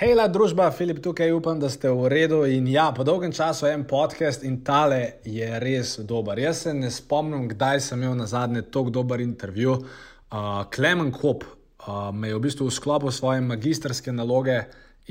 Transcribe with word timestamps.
Hej, 0.00 0.14
družba, 0.32 0.70
Filip 0.72 1.02
tukaj, 1.04 1.28
upam, 1.28 1.58
da 1.60 1.68
ste 1.68 1.90
v 1.92 2.08
redu. 2.08 2.38
In 2.48 2.64
ja, 2.72 2.86
po 2.88 3.04
dolgem 3.04 3.34
času 3.36 3.66
en 3.68 3.82
podcast 3.84 4.40
in 4.48 4.62
tale 4.64 5.20
je 5.28 5.44
res 5.60 5.98
dober. 6.08 6.40
Jaz 6.40 6.62
se 6.64 6.72
ne 6.72 6.88
spomnim, 6.88 7.42
kdaj 7.50 7.82
sem 7.84 8.00
imel 8.00 8.14
na 8.16 8.24
zadnje 8.24 8.62
tako 8.72 8.88
dober 8.96 9.20
intervju. 9.20 9.74
Uh, 9.76 10.64
Klemen 10.72 11.12
Kop 11.12 11.44
uh, 11.44 12.08
me 12.16 12.32
je 12.32 12.38
v 12.38 12.40
bistvu 12.46 12.70
v 12.70 12.72
sklopu 12.72 13.12
svoje 13.12 13.44
magistrske 13.44 14.08
naloge 14.08 14.62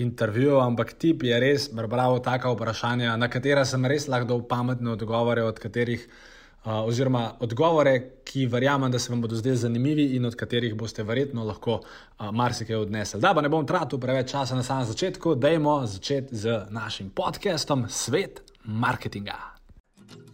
intervjuval, 0.02 0.66
ampak 0.74 0.98
tip 0.98 1.22
je 1.22 1.38
res 1.38 1.70
bral 1.70 2.18
taka 2.26 2.50
vprašanja, 2.50 3.14
na 3.14 3.30
katera 3.30 3.70
sem 3.70 3.86
res 3.86 4.10
lahko 4.10 4.26
dal 4.26 4.42
pametne 4.42 4.98
odgovore, 4.98 5.46
od 5.46 5.62
katerih 5.62 6.10
oziroma 6.64 7.34
odgovore, 7.40 8.12
ki 8.24 8.46
verjamem, 8.46 8.92
da 8.92 9.00
se 9.00 9.12
vam 9.12 9.22
bodo 9.22 9.36
zdeli 9.36 9.58
zanimivi 9.58 10.16
in 10.16 10.26
od 10.26 10.36
katerih 10.36 10.76
boste 10.76 11.04
verjetno 11.04 11.44
lahko 11.44 11.80
marsikaj 12.32 12.76
odnesli. 12.76 13.22
Da, 13.22 13.34
pa 13.34 13.42
ne 13.42 13.50
bom 13.50 13.66
tratil 13.66 14.00
preveč 14.00 14.32
časa 14.32 14.56
na 14.56 14.64
samem 14.64 14.86
začetku, 14.86 15.36
dajmo 15.36 15.86
začeti 15.86 16.36
z 16.36 16.66
našim 16.70 17.10
podcastom 17.10 17.86
Svet 17.90 18.42
marketinga. 18.64 19.59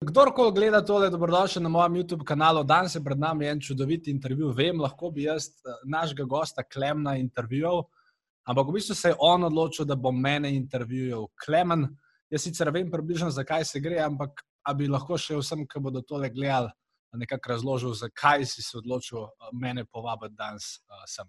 Kdorkoli 0.00 0.54
gleda 0.56 0.78
tole, 0.80 1.10
dobrodošli 1.12 1.60
na 1.62 1.68
mojem 1.68 1.98
YouTube 1.98 2.24
kanalu. 2.24 2.62
Danes 2.64 2.94
je 2.94 3.02
pred 3.04 3.18
nami 3.20 3.44
en 3.46 3.58
čudovit 3.60 4.06
intervju. 4.08 4.48
Vem, 4.56 4.78
lahko 4.80 5.10
bi 5.12 5.26
jaz 5.26 5.50
eh, 5.50 5.74
našega 5.84 6.24
gosta 6.24 6.62
Klemna 6.64 7.18
intervjuval, 7.20 7.82
ampak 8.48 8.68
v 8.68 8.72
bistvu 8.78 8.94
se 8.96 9.12
je 9.12 9.18
on 9.20 9.44
odločil, 9.44 9.84
da 9.84 9.98
bo 10.00 10.08
mene 10.12 10.54
intervjuval. 10.56 11.26
Klemen, 11.44 11.84
jaz 12.32 12.46
sicer 12.48 12.70
vem 12.72 12.88
približno, 12.90 13.28
zakaj 13.30 13.68
se 13.68 13.80
gre, 13.84 13.98
ampak 14.00 14.40
bi 14.78 14.88
lahko 14.88 15.20
še 15.20 15.36
vsem, 15.36 15.66
ki 15.68 15.84
bodo 15.84 16.00
tole 16.00 16.32
gledali, 16.32 16.72
nekako 17.12 17.52
razložil, 17.52 17.92
zakaj 18.00 18.48
si 18.48 18.64
se 18.64 18.78
odločil 18.80 19.26
eh, 19.26 19.52
mene 19.52 19.84
povabiti 19.84 20.40
danes 20.40 20.78
uh, 20.88 21.04
sem. 21.04 21.28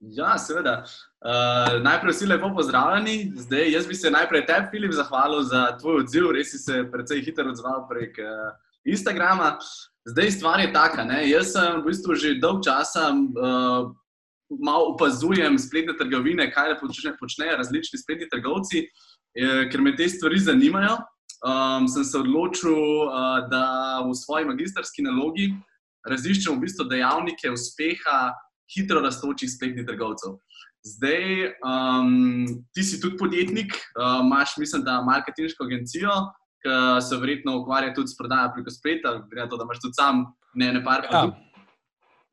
Ja, 0.00 0.38
seveda. 0.38 0.84
Uh, 1.20 1.82
najprej 1.84 2.14
vsi 2.14 2.26
lepo 2.26 2.48
pozdravljeni. 2.56 3.32
Zdaj, 3.36 3.72
jaz 3.72 3.86
bi 3.86 3.94
se 3.94 4.10
najprej 4.10 4.46
tebi, 4.46 4.66
Filip, 4.70 4.92
zahvalil 4.96 5.42
za 5.42 5.76
tvoj 5.80 6.00
odziv. 6.04 6.30
Res 6.32 6.54
si 6.54 6.58
se 6.58 6.84
precej 6.92 7.20
hitro 7.24 7.50
odzval 7.52 7.84
prek 7.88 8.16
uh, 8.18 8.54
Instagrama. 8.84 9.58
Zdaj, 10.08 10.30
stvar 10.30 10.60
je 10.60 10.72
taka. 10.72 11.04
Ne? 11.04 11.28
Jaz 11.28 11.52
sem 11.52 11.82
v 11.82 11.84
bistvu 11.90 12.16
že 12.16 12.38
dolg 12.40 12.64
časa 12.64 13.10
uh, 13.12 13.92
malo 14.50 14.94
opazujem 14.94 15.58
spletne 15.58 15.94
trgovine, 15.98 16.48
kaj 16.52 16.78
počne, 16.80 17.12
počnejo 17.20 17.60
različni 17.60 17.98
spletni 17.98 18.26
trgovci, 18.28 18.82
eh, 18.82 19.68
ker 19.70 19.80
me 19.80 19.94
te 19.96 20.08
stvari 20.08 20.38
zanimajo. 20.38 20.96
Um, 21.40 21.86
sem 21.88 22.04
se 22.04 22.18
odločil, 22.18 22.76
uh, 22.76 23.48
da 23.48 24.00
v 24.04 24.12
svoji 24.12 24.44
magistrski 24.44 25.00
nalogi 25.02 25.54
raziščem 26.04 26.52
v 26.52 26.66
bistvu 26.66 26.84
dejavnike 26.84 27.48
uspeha 27.48 28.34
hitro 28.74 29.00
raztočih 29.04 29.50
spletnih 29.50 29.86
trgovcev. 29.86 30.38
Zdaj, 30.86 31.52
um, 31.60 32.46
ti 32.72 32.82
si 32.82 33.00
tudi 33.00 33.18
podjetnik, 33.20 33.74
uh, 33.74 34.24
imaš, 34.24 34.56
mislim, 34.58 34.84
da 34.84 35.02
marketinško 35.04 35.64
agencijo, 35.64 36.14
ki 36.60 36.72
se 37.08 37.16
verjetno 37.16 37.58
ukvarja 37.60 37.94
tudi 37.94 38.08
s 38.08 38.16
prodajo 38.16 38.52
preko 38.54 38.70
spleta, 38.70 39.14
gre 39.30 39.48
to, 39.48 39.56
da 39.56 39.64
imaš 39.64 39.80
tudi 39.80 39.96
sam, 39.96 40.24
ne 40.54 40.72
ne 40.72 40.84
par 40.84 41.06
pa. 41.10 41.28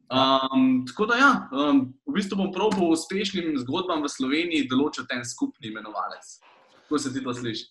Um, 0.08 0.86
tako 0.88 1.06
da, 1.06 1.16
ja, 1.20 1.32
um, 1.52 1.82
v 2.08 2.14
bistvu 2.16 2.40
bom 2.40 2.52
probil 2.56 2.94
uspešnim 2.96 3.58
zgodbam 3.66 4.06
v 4.06 4.12
Sloveniji 4.12 4.68
določiti 4.72 5.12
en 5.16 5.26
skupni 5.28 5.68
imenovalec. 5.68 6.38
Kako 6.86 7.00
se 7.04 7.12
ti 7.12 7.24
to 7.24 7.36
sliši? 7.36 7.68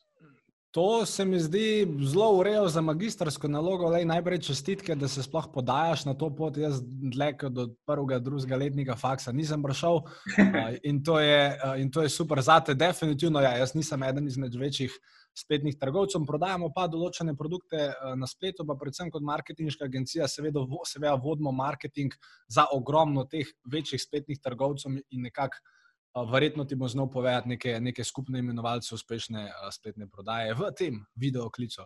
To 0.76 1.06
se 1.06 1.24
mi 1.24 1.38
zdi 1.40 1.88
zelo 2.00 2.32
urejeno 2.36 2.68
za 2.68 2.80
magistrsko 2.80 3.48
nalogo. 3.48 3.88
Lej, 3.88 4.04
najprej 4.04 4.42
čestitke, 4.44 4.94
da 4.94 5.08
se 5.08 5.22
sploh 5.22 5.46
podajaš 5.54 6.02
na 6.04 6.12
to 6.14 6.28
pot. 6.36 6.56
Jaz 6.56 6.82
dlje 6.84 7.30
od 7.48 7.70
prvega, 7.86 8.18
drugega 8.18 8.56
letnika 8.56 8.96
faksa 8.96 9.32
nisem 9.32 9.62
prišel 9.62 10.02
in 10.90 10.98
to 11.04 11.16
je, 11.20 11.58
in 11.80 11.88
to 11.90 12.02
je 12.02 12.10
super. 12.12 12.42
Zate, 12.44 12.74
definitivno, 12.74 13.40
ja, 13.40 13.54
jaz 13.56 13.72
nisem 13.74 14.02
eden 14.02 14.26
izmed 14.28 14.54
večjih 14.54 14.98
spletnih 15.32 15.78
trgovcev. 15.80 16.26
Prodajamo 16.28 16.68
pa 16.76 16.84
določene 16.92 17.32
produkte 17.36 17.94
na 18.20 18.28
spletu, 18.28 18.68
pa 18.68 18.76
predvsem 18.76 19.08
kot 19.10 19.24
marketinška 19.24 19.88
agencija, 19.88 20.28
seveda, 20.28 20.60
seveda 20.84 21.14
vodimo 21.24 21.54
marketing 21.56 22.12
za 22.52 22.66
ogromno 22.76 23.24
teh 23.24 23.48
večjih 23.72 24.04
spletnih 24.04 24.44
trgovcev 24.44 25.00
in 25.08 25.24
nekako 25.24 25.56
verjetno 26.24 26.64
ti 26.64 26.74
bo 26.74 26.88
znal 26.88 27.10
povedati 27.10 27.48
neke, 27.48 27.80
neke 27.80 28.04
skupne 28.04 28.38
imenovalce 28.38 28.94
uspešne 28.94 29.50
spletne 29.72 30.08
prodaje 30.08 30.54
v 30.54 30.70
tem 30.78 31.04
videoklicu. 31.16 31.84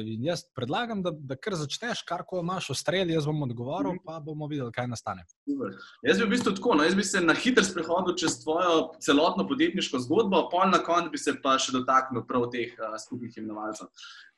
In 0.00 0.24
jaz 0.24 0.42
predlagam, 0.56 1.02
da, 1.02 1.12
da 1.14 1.36
kar 1.36 1.54
začneš, 1.54 2.02
kar 2.08 2.24
ko 2.26 2.40
imaš 2.42 2.70
v 2.72 2.76
streli, 2.78 3.14
jaz 3.14 3.28
bom 3.28 3.44
odgovoril, 3.46 4.00
pa 4.04 4.16
bomo 4.20 4.48
videli, 4.50 4.72
kaj 4.74 4.88
nastane. 4.90 5.26
Super. 5.46 5.76
Jaz 6.02 6.18
bi 6.18 6.26
v 6.26 6.30
bistvu 6.32 6.54
tako, 6.56 6.74
no, 6.74 6.86
jaz 6.88 6.96
bi 6.98 7.04
se 7.06 7.22
na 7.22 7.36
hitro 7.38 7.62
sprehodil 7.64 8.16
čez 8.18 8.40
tvojo 8.42 8.90
celotno 9.04 9.46
podjetniško 9.48 10.00
zgodbo, 10.08 10.48
pol 10.50 10.72
na 10.72 10.80
koncu 10.82 11.12
bi 11.12 11.20
se 11.20 11.36
pa 11.42 11.54
še 11.60 11.76
dotaknil 11.76 12.26
prav 12.26 12.48
teh 12.54 12.74
uh, 12.80 12.96
skupnih 12.98 13.36
imenovalcev. 13.38 13.92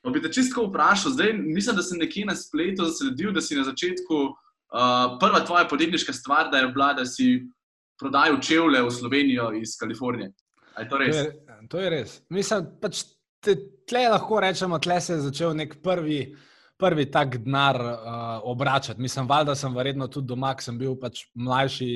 Pa 0.05 0.13
bi 0.13 0.21
te 0.21 0.29
čisto 0.33 0.67
vprašal, 0.67 1.15
zdaj 1.17 1.33
mislim, 1.39 1.79
da 1.79 1.83
sem 1.87 2.03
nekje 2.03 2.27
na 2.27 2.35
spletu 2.37 2.85
zasledil, 2.91 3.33
da 3.33 3.41
si 3.41 3.57
na 3.57 3.65
začetku 3.65 4.19
uh, 4.27 5.17
prva 5.17 5.41
tvoja 5.47 5.65
podjetniška 5.71 6.13
stvar, 6.13 6.51
da 6.51 6.61
je 6.61 6.73
bila, 6.75 6.93
da 6.93 7.07
si 7.09 7.47
prodajal 7.99 8.41
čevlje 8.41 8.81
v 8.83 8.91
Slovenijo 8.91 9.51
iz 9.57 9.77
Kalifornije. 9.79 10.31
Je 10.77 10.89
to, 10.89 10.97
res? 10.97 11.15
To, 11.15 11.21
je, 11.21 11.67
to 11.69 11.79
je 11.79 11.89
res. 11.89 12.19
Mislim, 12.29 12.67
pač 12.81 13.03
te, 13.43 13.55
tle 13.89 14.07
lahko 14.13 14.41
rečemo, 14.43 14.79
tle 14.79 14.99
se 15.01 15.17
je 15.17 15.25
začel 15.29 15.57
nek 15.57 15.79
prvi. 15.83 16.21
Prvi 16.77 17.07
tak 17.09 17.39
denar 17.41 17.73
uh, 17.81 17.95
obračati. 18.45 19.01
Mislim, 19.01 19.25
valjda 19.25 19.55
sem 19.57 19.73
verjetno 19.73 20.05
tudi 20.13 20.29
doma, 20.29 20.51
sem 20.61 20.75
bil 20.77 20.93
pač 21.01 21.23
mlajši, 21.33 21.87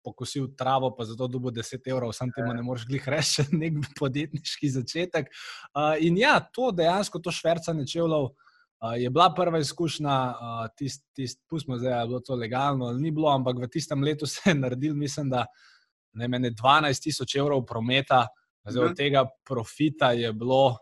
pokosil 0.00 0.46
travo, 0.56 0.88
pa 0.96 1.04
zato 1.04 1.28
dobil 1.28 1.52
10 1.52 1.90
evrov, 1.92 2.14
sam 2.16 2.32
temu 2.32 2.54
ne 2.56 2.62
moreš 2.64 2.86
glih 2.88 3.08
reči, 3.12 3.44
nek 3.60 3.76
podjetniški 3.98 4.70
začetek. 4.72 5.28
Uh, 5.76 6.00
in 6.00 6.16
ja, 6.16 6.38
to 6.40 6.70
dejansko, 6.72 7.20
to 7.20 7.28
švrcanje 7.28 7.84
čevljev, 7.92 8.30
uh, 8.30 8.51
je 8.96 9.10
bila 9.10 9.34
prva 9.34 9.58
izkušnja, 9.58 10.34
tisti, 10.76 11.04
tist, 11.14 11.40
pustimo 11.48 11.78
zdaj, 11.78 11.92
ali 11.92 12.02
je 12.02 12.08
bilo 12.08 12.20
to 12.20 12.34
legalno 12.34 12.86
ali 12.86 13.02
ni 13.02 13.10
bilo, 13.10 13.30
ampak 13.30 13.58
v 13.58 13.68
tistem 13.70 14.02
letu 14.02 14.26
se 14.30 14.50
je 14.50 14.54
naredil, 14.54 14.94
mislim, 14.94 15.30
da 15.30 15.46
ne 16.12 16.28
meni 16.28 16.50
12 16.50 17.02
tisoč 17.02 17.36
evrov 17.36 17.64
prometa, 17.66 18.26
zdaj, 18.64 18.84
od 18.84 18.90
mhm. 18.90 18.96
tega 18.96 19.26
profita 19.48 20.12
je 20.12 20.32
bilo. 20.32 20.78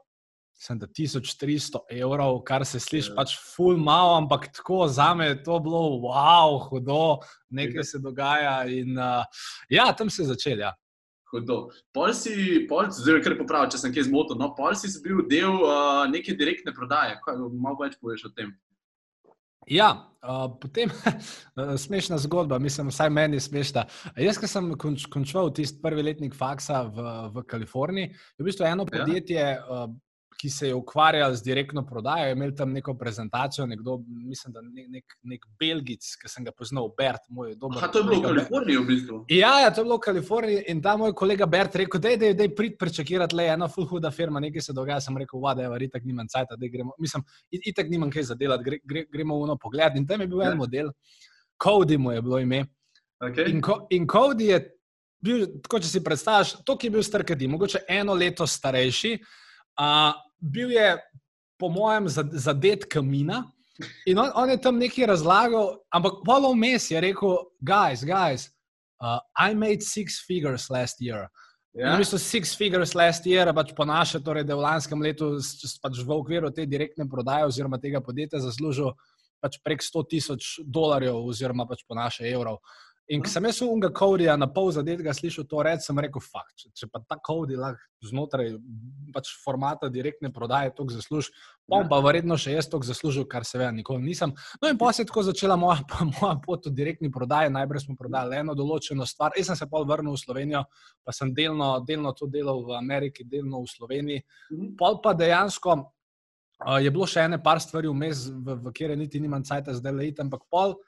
Sem 0.60 0.76
da 0.76 0.84
1300 0.86 1.78
evrov, 1.96 2.42
kar 2.44 2.66
se 2.68 2.76
sliši, 2.80 3.08
ja. 3.10 3.14
pač 3.16 3.32
ful 3.40 3.78
malo, 3.80 4.18
ampak 4.18 4.50
tako 4.52 4.82
za 4.92 5.14
me 5.16 5.30
je 5.30 5.38
to 5.42 5.56
bilo, 5.64 6.02
wow, 6.02 6.58
hudo, 6.68 7.22
nekaj 7.48 7.84
se 7.84 7.98
dogaja. 7.98 8.66
In, 8.68 8.98
uh, 8.98 9.24
ja, 9.72 9.86
tam 9.96 10.10
se 10.12 10.20
je 10.22 10.26
začel. 10.34 10.60
Ja. 10.60 10.74
Hudo. 11.30 11.58
Pol 11.94 12.10
si, 12.16 12.64
pol, 12.70 12.88
zdaj 12.90 13.20
kar 13.22 13.36
popravim, 13.38 13.70
če 13.70 13.78
sem 13.78 13.92
kje 13.94 14.08
zmotil, 14.08 14.38
no, 14.40 14.50
pol 14.56 14.74
si 14.78 14.90
bil 15.04 15.22
del 15.30 15.62
uh, 15.62 16.02
neke 16.10 16.34
direktne 16.38 16.74
prodaje. 16.74 17.20
Kaj, 17.22 17.38
malo 17.54 17.78
več 17.84 17.94
poveš 18.02 18.26
o 18.26 18.32
tem? 18.34 18.50
Ja, 19.70 19.90
uh, 20.26 20.48
potem 20.58 20.90
smešna 21.84 22.18
zgodba, 22.24 22.58
mislim, 22.58 22.90
vsaj 22.90 23.12
meni 23.14 23.38
je 23.38 23.46
smešna. 23.46 23.86
Jaz, 24.18 24.40
ki 24.42 24.50
sem 24.50 24.72
konč, 24.80 25.06
končal 25.12 25.52
tisti 25.54 25.78
prvi 25.82 26.02
letnik 26.08 26.34
faksa 26.34 26.82
v, 26.88 27.06
v 27.36 27.44
Kaliforniji, 27.46 28.10
je 28.10 28.42
v 28.42 28.48
bistvu 28.50 28.66
eno 28.66 28.88
ja. 28.88 28.92
podjetje. 28.96 29.44
Ja. 29.44 29.84
Uh, 29.84 29.98
ki 30.40 30.48
se 30.50 30.68
je 30.70 30.74
ukvarjal 30.74 31.34
z 31.34 31.42
direktno 31.44 31.82
prodajo, 31.86 32.26
je 32.26 32.32
imel 32.32 32.52
tam 32.56 32.72
neko 32.72 32.94
prezentacijo, 32.94 33.66
nekdo, 33.66 33.98
mislim, 34.08 34.52
da 34.52 34.62
nek, 34.64 34.86
nek, 34.88 35.16
nek 35.22 35.44
Belgic, 35.60 36.06
ki 36.16 36.30
sem 36.32 36.46
ga 36.46 36.52
poznal, 36.56 36.88
Bert, 36.96 37.26
moj 37.28 37.52
dober. 37.60 37.76
Aha, 37.76 37.90
to 37.92 38.00
je 38.00 38.06
bilo 38.08 38.20
v 38.20 38.24
Kaliforniji 38.24 38.78
v 38.78 38.86
bistvu. 38.88 39.18
Ja, 39.28 39.52
ja, 39.60 39.68
to 39.74 39.82
je 39.82 39.88
bilo 39.90 39.98
v 39.98 40.04
Kaliforniji 40.06 40.62
in 40.72 40.80
tam 40.84 41.04
moj 41.04 41.12
kolega 41.18 41.46
Bert 41.50 41.76
rekel, 41.76 42.00
da 42.00 42.14
je 42.14 42.48
prid 42.56 42.78
prečakirati 42.80 43.36
le 43.36 43.50
ena 43.52 43.68
full 43.68 43.88
huda 43.90 44.10
firma, 44.14 44.40
nekaj 44.40 44.64
se 44.64 44.76
dogaja. 44.76 45.02
Sem 45.04 45.18
rekel, 45.20 45.44
da 45.56 45.66
je 45.68 45.90
itak 45.90 46.08
nimam 46.08 46.28
cajt, 46.28 46.56
da 46.56 46.72
gremo. 46.72 46.96
Mislim, 46.98 47.26
itak 47.50 47.92
nimam 47.92 48.10
kaj 48.10 48.30
zadelati, 48.32 48.64
gre, 48.64 48.80
gre, 48.84 49.04
gremo 49.12 49.36
v 49.42 49.50
eno 49.50 49.58
pogled. 49.60 50.00
In 50.00 50.08
tam 50.08 50.24
je 50.24 50.30
bil 50.30 50.40
ja. 50.40 50.54
en 50.54 50.58
model, 50.58 50.92
Cody 51.60 52.00
mu 52.00 52.16
je 52.16 52.22
bilo 52.24 52.40
ime. 52.40 52.64
Okay. 53.20 53.52
In, 53.52 53.60
in 53.92 54.08
Cody 54.08 54.48
je 54.54 54.62
bil, 55.20 55.46
tako 55.60 55.82
če 55.84 55.92
si 55.92 56.04
predstavljaš, 56.04 56.56
to, 56.64 56.78
ki 56.80 56.88
je 56.88 56.96
bil 56.96 57.04
star, 57.04 57.26
kadi, 57.28 57.48
mogoče 57.52 57.84
eno 58.00 58.16
leto 58.16 58.48
starejši. 58.48 59.18
Uh, 59.80 60.12
bil 60.40 60.70
je, 60.74 60.98
po 61.58 61.68
mojem, 61.72 62.08
zadet 62.32 62.84
kamina. 62.84 63.44
In 64.06 64.18
on, 64.20 64.28
on 64.36 64.50
je 64.52 64.58
tam 64.60 64.76
nekaj 64.76 65.08
razlagal, 65.08 65.78
ampak 65.88 66.20
polo 66.24 66.52
vmes 66.52 66.90
je 66.90 67.00
rekel, 67.00 67.38
guys, 67.64 68.04
guys, 68.04 68.50
uh, 69.00 69.20
I 69.32 69.54
made 69.54 69.80
six 69.80 70.20
figures 70.20 70.68
last 70.68 71.00
year. 71.00 71.30
Ja. 71.72 71.94
Mi 71.96 72.04
smo 72.04 72.18
six 72.18 72.52
figures 72.58 72.94
last 72.94 73.24
year, 73.24 73.48
pač 73.54 73.72
po 73.76 73.86
naše, 73.86 74.20
torej, 74.20 74.44
da 74.44 74.52
je 74.52 74.58
v 74.58 74.66
lanskem 74.66 75.00
letu 75.00 75.30
pač 75.80 76.02
v 76.02 76.12
okviru 76.12 76.50
te 76.52 76.66
direktne 76.66 77.06
prodaje 77.08 77.46
oziroma 77.46 77.78
tega 77.80 78.02
podjetja 78.04 78.42
zaslužil 78.42 78.92
pač 79.40 79.56
prek 79.64 79.80
100 79.80 80.04
tisoč 80.10 80.48
dolarjev 80.66 81.16
oziroma 81.16 81.64
pač 81.70 81.84
po 81.88 81.96
naše 81.96 82.26
evrov. 82.28 82.60
In 83.10 83.24
ko 83.24 83.30
sem 83.30 83.46
jaz 83.48 83.58
unga 83.66 83.88
kodija 83.90 84.36
na 84.38 84.46
pol 84.54 84.68
zadetega 84.70 85.10
slišal 85.16 85.44
to 85.50 85.62
reči, 85.66 85.82
sem 85.88 85.98
rekel, 85.98 86.22
fakt, 86.22 86.52
če, 86.62 86.68
če 86.78 86.88
pa 86.92 87.00
ta 87.02 87.16
kodi 87.18 87.56
lahko 87.58 88.06
znotraj 88.06 88.52
pač 89.10 89.32
formata 89.42 89.88
direktne 89.90 90.30
prodaje 90.32 90.70
toliko 90.76 90.94
zasluži, 90.94 91.32
bom 91.66 91.88
pa 91.90 91.98
verjetno 92.04 92.38
še 92.38 92.54
jaz 92.54 92.68
toliko 92.70 92.86
zaslužil, 92.86 93.26
kar 93.30 93.42
seveda 93.48 93.72
nikoli 93.74 94.04
nisem. 94.04 94.30
No 94.62 94.70
in 94.70 94.78
pa 94.78 94.92
se 94.94 95.02
je 95.02 95.08
tako 95.10 95.24
začela 95.26 95.56
moja, 95.58 95.82
moja 96.20 96.36
pot 96.44 96.68
v 96.70 96.74
direktni 96.76 97.10
prodaji, 97.10 97.50
najprej 97.56 97.82
smo 97.88 97.96
prodali 97.98 98.38
eno 98.38 98.54
določeno 98.58 99.08
stvar, 99.08 99.34
jaz 99.34 99.50
sem 99.50 99.58
se 99.58 99.68
pol 99.72 99.88
vrnil 99.90 100.14
v 100.14 100.22
Slovenijo, 100.22 100.62
pa 101.02 101.14
sem 101.16 101.34
delno, 101.34 101.72
delno 101.86 102.14
to 102.14 102.30
delal 102.30 102.62
v 102.68 102.78
Ameriki, 102.78 103.26
delno 103.26 103.64
v 103.64 103.72
Sloveniji. 103.74 104.22
Mhm. 104.54 104.76
Pol 104.78 105.00
pa 105.02 105.16
dejansko 105.18 105.80
uh, 105.80 106.78
je 106.78 106.94
bilo 106.94 107.10
še 107.10 107.26
ene 107.26 107.42
par 107.42 107.58
stvari 107.58 107.90
vmes, 107.90 108.28
v, 108.30 108.60
v 108.68 108.74
kjer 108.76 108.94
niti 108.94 109.18
nimam 109.18 109.42
cajta 109.42 109.74
zdaj 109.74 109.98
le 109.98 110.12
iti, 110.12 110.22
ampak 110.22 110.46
pol 110.46 110.78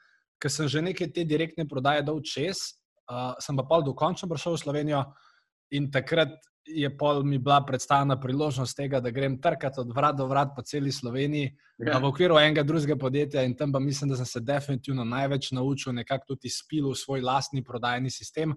ker 0.43 0.51
sem 0.51 0.67
že 0.67 0.83
nekaj 0.83 1.13
te 1.15 1.23
direktne 1.23 1.63
prodaje 1.63 2.03
dal 2.03 2.19
čez, 2.19 2.75
uh, 3.07 3.31
sem 3.39 3.55
pa 3.55 3.63
pol 3.63 3.85
dokončno 3.87 4.27
prišel 4.27 4.57
v 4.57 4.63
Slovenijo 4.67 5.03
in 5.71 5.87
takrat 5.87 6.35
je 6.67 6.87
pol 6.97 7.23
mi 7.23 7.37
bila 7.37 7.59
predstavljena 7.65 8.19
priložnost 8.19 8.75
tega, 8.77 8.99
da 8.99 9.11
grem 9.11 9.35
trkati 9.41 9.79
od 9.81 9.91
vrat 9.95 10.15
do 10.15 10.27
vrat 10.27 10.53
po 10.55 10.61
celi 10.61 10.91
Sloveniji 10.91 11.51
ja. 11.79 11.97
v 11.99 12.07
okviru 12.07 12.37
enega 12.39 12.63
drugega 12.63 12.95
podjetja 12.99 13.43
in 13.43 13.55
tam 13.55 13.71
pa 13.71 13.79
mislim, 13.79 14.09
da 14.09 14.15
sem 14.15 14.25
se 14.25 14.39
definitivno 14.39 15.03
največ 15.03 15.51
naučil, 15.51 15.93
nekako 15.93 16.35
tudi 16.35 16.49
spil 16.49 16.89
v 16.89 16.95
svoj 16.95 17.21
lastni 17.21 17.63
prodajni 17.63 18.11
sistem. 18.11 18.55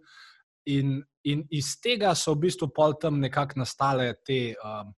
In, 0.67 1.00
in 1.25 1.43
iz 1.50 1.77
tega 1.83 2.15
so 2.15 2.35
v 2.35 2.47
bistvu 2.47 2.71
pol 2.75 2.94
tam 3.00 3.21
nekako 3.23 3.62
nastale 3.62 4.12
te. 4.27 4.55
Um, 4.62 4.94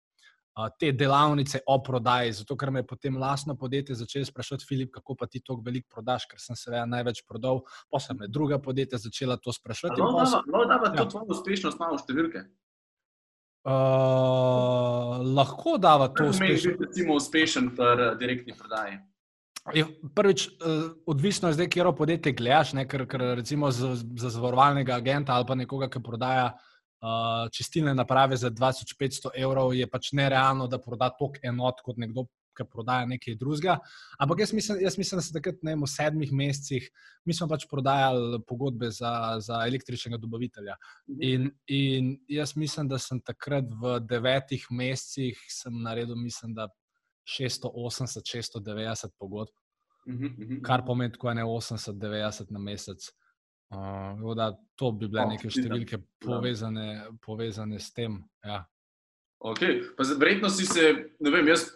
te 0.78 0.92
delavnice 0.92 1.60
o 1.66 1.78
prodaji. 1.82 2.32
Zato, 2.40 2.56
ker 2.58 2.70
me 2.74 2.82
je 2.82 2.86
potem 2.86 3.16
lastno 3.16 3.54
podjetje 3.56 3.94
začelo 3.94 4.26
sprašovati, 4.26 4.66
Filip, 4.68 4.92
kako 4.94 5.14
pa 5.14 5.26
ti 5.26 5.40
toliko 5.40 5.64
veliko 5.66 5.88
prodaš, 5.94 6.26
ker 6.30 6.40
sem 6.42 6.58
seveda 6.58 6.86
največ 6.86 7.22
prodal, 7.28 7.62
so 7.94 8.14
me 8.18 8.28
druga 8.28 8.58
podjetja 8.58 8.98
začela 8.98 9.36
to 9.36 9.52
sprašovati. 9.52 10.00
No, 10.00 10.12
da, 10.18 10.42
no, 10.46 10.64
da, 10.64 10.80
da, 10.84 10.94
to 10.96 11.02
ja. 11.02 11.10
tvojo 11.14 11.36
uspešnost 11.36 11.78
malo 11.78 11.98
številke. 12.02 12.46
Uh, 13.68 15.18
lahko 15.36 15.76
da 15.78 15.98
to 16.08 16.30
uspešnost. 16.32 16.82
Recimo 16.88 17.18
uspešen 17.18 17.74
pri 17.76 18.14
direktni 18.18 18.56
prodaji. 18.56 18.98
Je, 19.76 19.84
prvič, 20.16 20.46
uh, 20.64 20.88
odvisno 21.06 21.50
je 21.50 21.58
zdaj, 21.58 21.68
kje 21.68 21.92
podjetje 21.92 22.32
gledaš, 22.32 22.72
ne, 22.78 22.86
ker, 22.88 23.04
ker 23.10 23.26
recimo 23.36 23.70
za, 23.70 23.92
za 23.94 24.30
zavarovalnega 24.32 24.96
agenta 24.96 25.36
ali 25.36 25.44
pa 25.46 25.58
nekoga, 25.58 25.90
ki 25.92 26.00
prodaja 26.02 26.46
uh, 26.54 26.67
uh, 27.02 27.50
čistilne 27.52 27.94
naprave 27.94 28.36
za 28.36 28.50
2500 28.50 29.34
evrov, 29.36 29.74
je 29.74 29.86
pač 29.90 30.12
nerealno, 30.12 30.66
da 30.66 30.80
proda 30.82 31.10
toliko 31.18 31.40
enot 31.42 31.82
kot 31.84 32.00
nekdo, 32.00 32.26
ki 32.58 32.66
prodaja 32.66 33.06
nekaj 33.06 33.36
drugega. 33.38 33.76
Ampak 34.18 34.40
jaz 34.42 34.52
mislim, 34.52 34.80
jaz 34.82 34.98
mislim 34.98 35.18
da 35.18 35.22
se 35.22 35.34
takrat 35.36 35.60
ne, 35.62 35.76
v 35.78 35.86
sedmih 35.86 36.32
mesecih, 36.34 36.88
mi 37.24 37.36
smo 37.36 37.46
pač 37.50 37.68
prodajali 37.70 38.40
pogodbe 38.48 38.90
za, 38.90 39.12
za 39.44 39.62
električnega 39.68 40.18
dobavitelja. 40.18 40.74
Mhm. 41.10 41.22
In, 41.22 41.50
in 41.66 42.10
jaz 42.28 42.56
mislim, 42.56 42.90
da 42.90 42.98
sem 42.98 43.20
takrat 43.20 43.70
v 43.82 43.98
devetih 44.10 44.66
mesecih 44.70 45.38
naredil, 45.70 46.18
mislim, 46.18 46.54
da 46.58 46.68
680, 47.28 48.24
690 48.26 49.14
pogodb. 49.18 49.54
Mhm, 50.08 50.26
mhm, 50.26 50.60
kar 50.64 50.82
pomeni, 50.86 51.12
da 51.22 51.30
je 51.30 51.44
80-90 51.44 52.50
na 52.50 52.58
mesec. 52.58 53.10
Uh, 53.68 54.34
da, 54.34 54.52
to 54.76 54.92
bi 54.92 55.08
bile 55.08 55.26
oh, 55.26 55.32
neke 55.34 55.50
številke 55.52 55.98
povezane, 56.24 56.86
povezane 57.20 57.76
s 57.76 57.92
tem. 57.92 58.16
Ja. 58.44 58.62
Okay. 59.38 59.82
Verjetno 60.18 60.48
si 60.50 60.64
se, 60.66 60.94
ne 61.20 61.32
vem, 61.34 61.50
jaz 61.52 61.66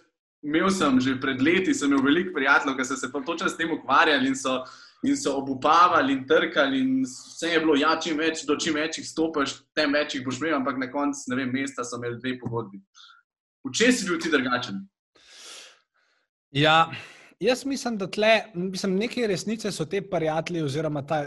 imel 0.43 0.71
sem 0.75 1.01
že 1.01 1.21
pred 1.21 1.43
leti, 1.43 1.75
sem 1.75 1.93
imel 1.93 2.03
veliko 2.03 2.33
prijateljev, 2.35 2.79
ki 2.79 2.87
so 2.89 2.97
se 2.97 3.11
točno 3.13 3.49
s 3.49 3.57
tem 3.57 3.71
ukvarjali 3.71 4.33
in 4.33 4.35
so, 4.35 4.65
in 5.05 5.17
so 5.17 5.37
obupavali 5.39 6.17
in 6.17 6.25
trkali. 6.27 6.81
In 6.81 7.05
vse 7.05 7.53
je 7.53 7.61
bilo, 7.61 7.77
ja, 7.77 7.93
čim 8.01 8.19
več, 8.19 8.47
do 8.49 8.57
čim 8.57 8.75
več 8.81 8.99
jih 8.99 9.07
stopiš, 9.07 9.61
tem 9.77 9.93
več 9.93 10.17
jih 10.17 10.25
boš 10.25 10.41
imel, 10.41 10.57
ampak 10.59 10.81
na 10.81 10.91
koncu, 10.91 11.29
ne 11.31 11.43
vem, 11.43 11.53
mesta 11.53 11.85
so 11.85 12.01
imeli 12.01 12.19
dve 12.19 12.39
pogodbi. 12.41 12.81
V 13.63 13.71
čem 13.77 13.93
si 13.93 14.09
bil 14.09 14.19
ti 14.19 14.33
drugačen? 14.33 14.83
Ja. 16.57 16.91
Jaz 17.43 17.65
mislim, 17.67 17.97
da 17.99 18.07
tle, 18.07 18.45
mislim, 18.55 18.93
neke 18.97 19.27
resnice 19.27 19.73
so 19.75 19.85
te 19.91 19.99
prijatelji, 20.11 20.61
oziroma 20.63 21.01
ta 21.07 21.25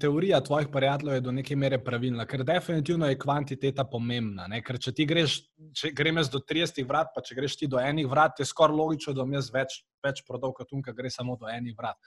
teorija 0.00 0.38
tvojih 0.40 0.68
prijateljev 0.72 1.14
je 1.14 1.20
do 1.20 1.32
neke 1.32 1.56
mere 1.56 1.80
pravilna, 1.84 2.26
ker 2.26 2.44
definitivno 2.46 3.08
je 3.08 3.18
kvantiteta 3.18 3.84
pomembna. 3.90 4.46
Ne? 4.46 4.60
Ker 4.62 4.78
če 4.78 4.92
ti 4.94 5.06
greš, 5.10 5.40
če 5.74 5.90
grem 5.96 6.20
jaz 6.22 6.30
do 6.30 6.38
30 6.38 6.78
vrat, 6.86 7.10
pa 7.14 7.24
če 7.26 7.34
greš 7.34 7.56
ti 7.58 7.66
do 7.72 7.80
enih 7.82 8.06
vrat, 8.06 8.38
je 8.38 8.46
skoraj 8.46 8.78
logično, 8.78 9.16
da 9.16 9.24
bom 9.26 9.34
jaz 9.34 9.50
več, 9.54 9.80
več 10.06 10.22
prodal 10.28 10.54
kot 10.54 10.70
tunka, 10.70 10.94
gre 10.94 11.10
samo 11.10 11.34
do 11.40 11.50
enih 11.50 11.74
vrat. 11.78 11.98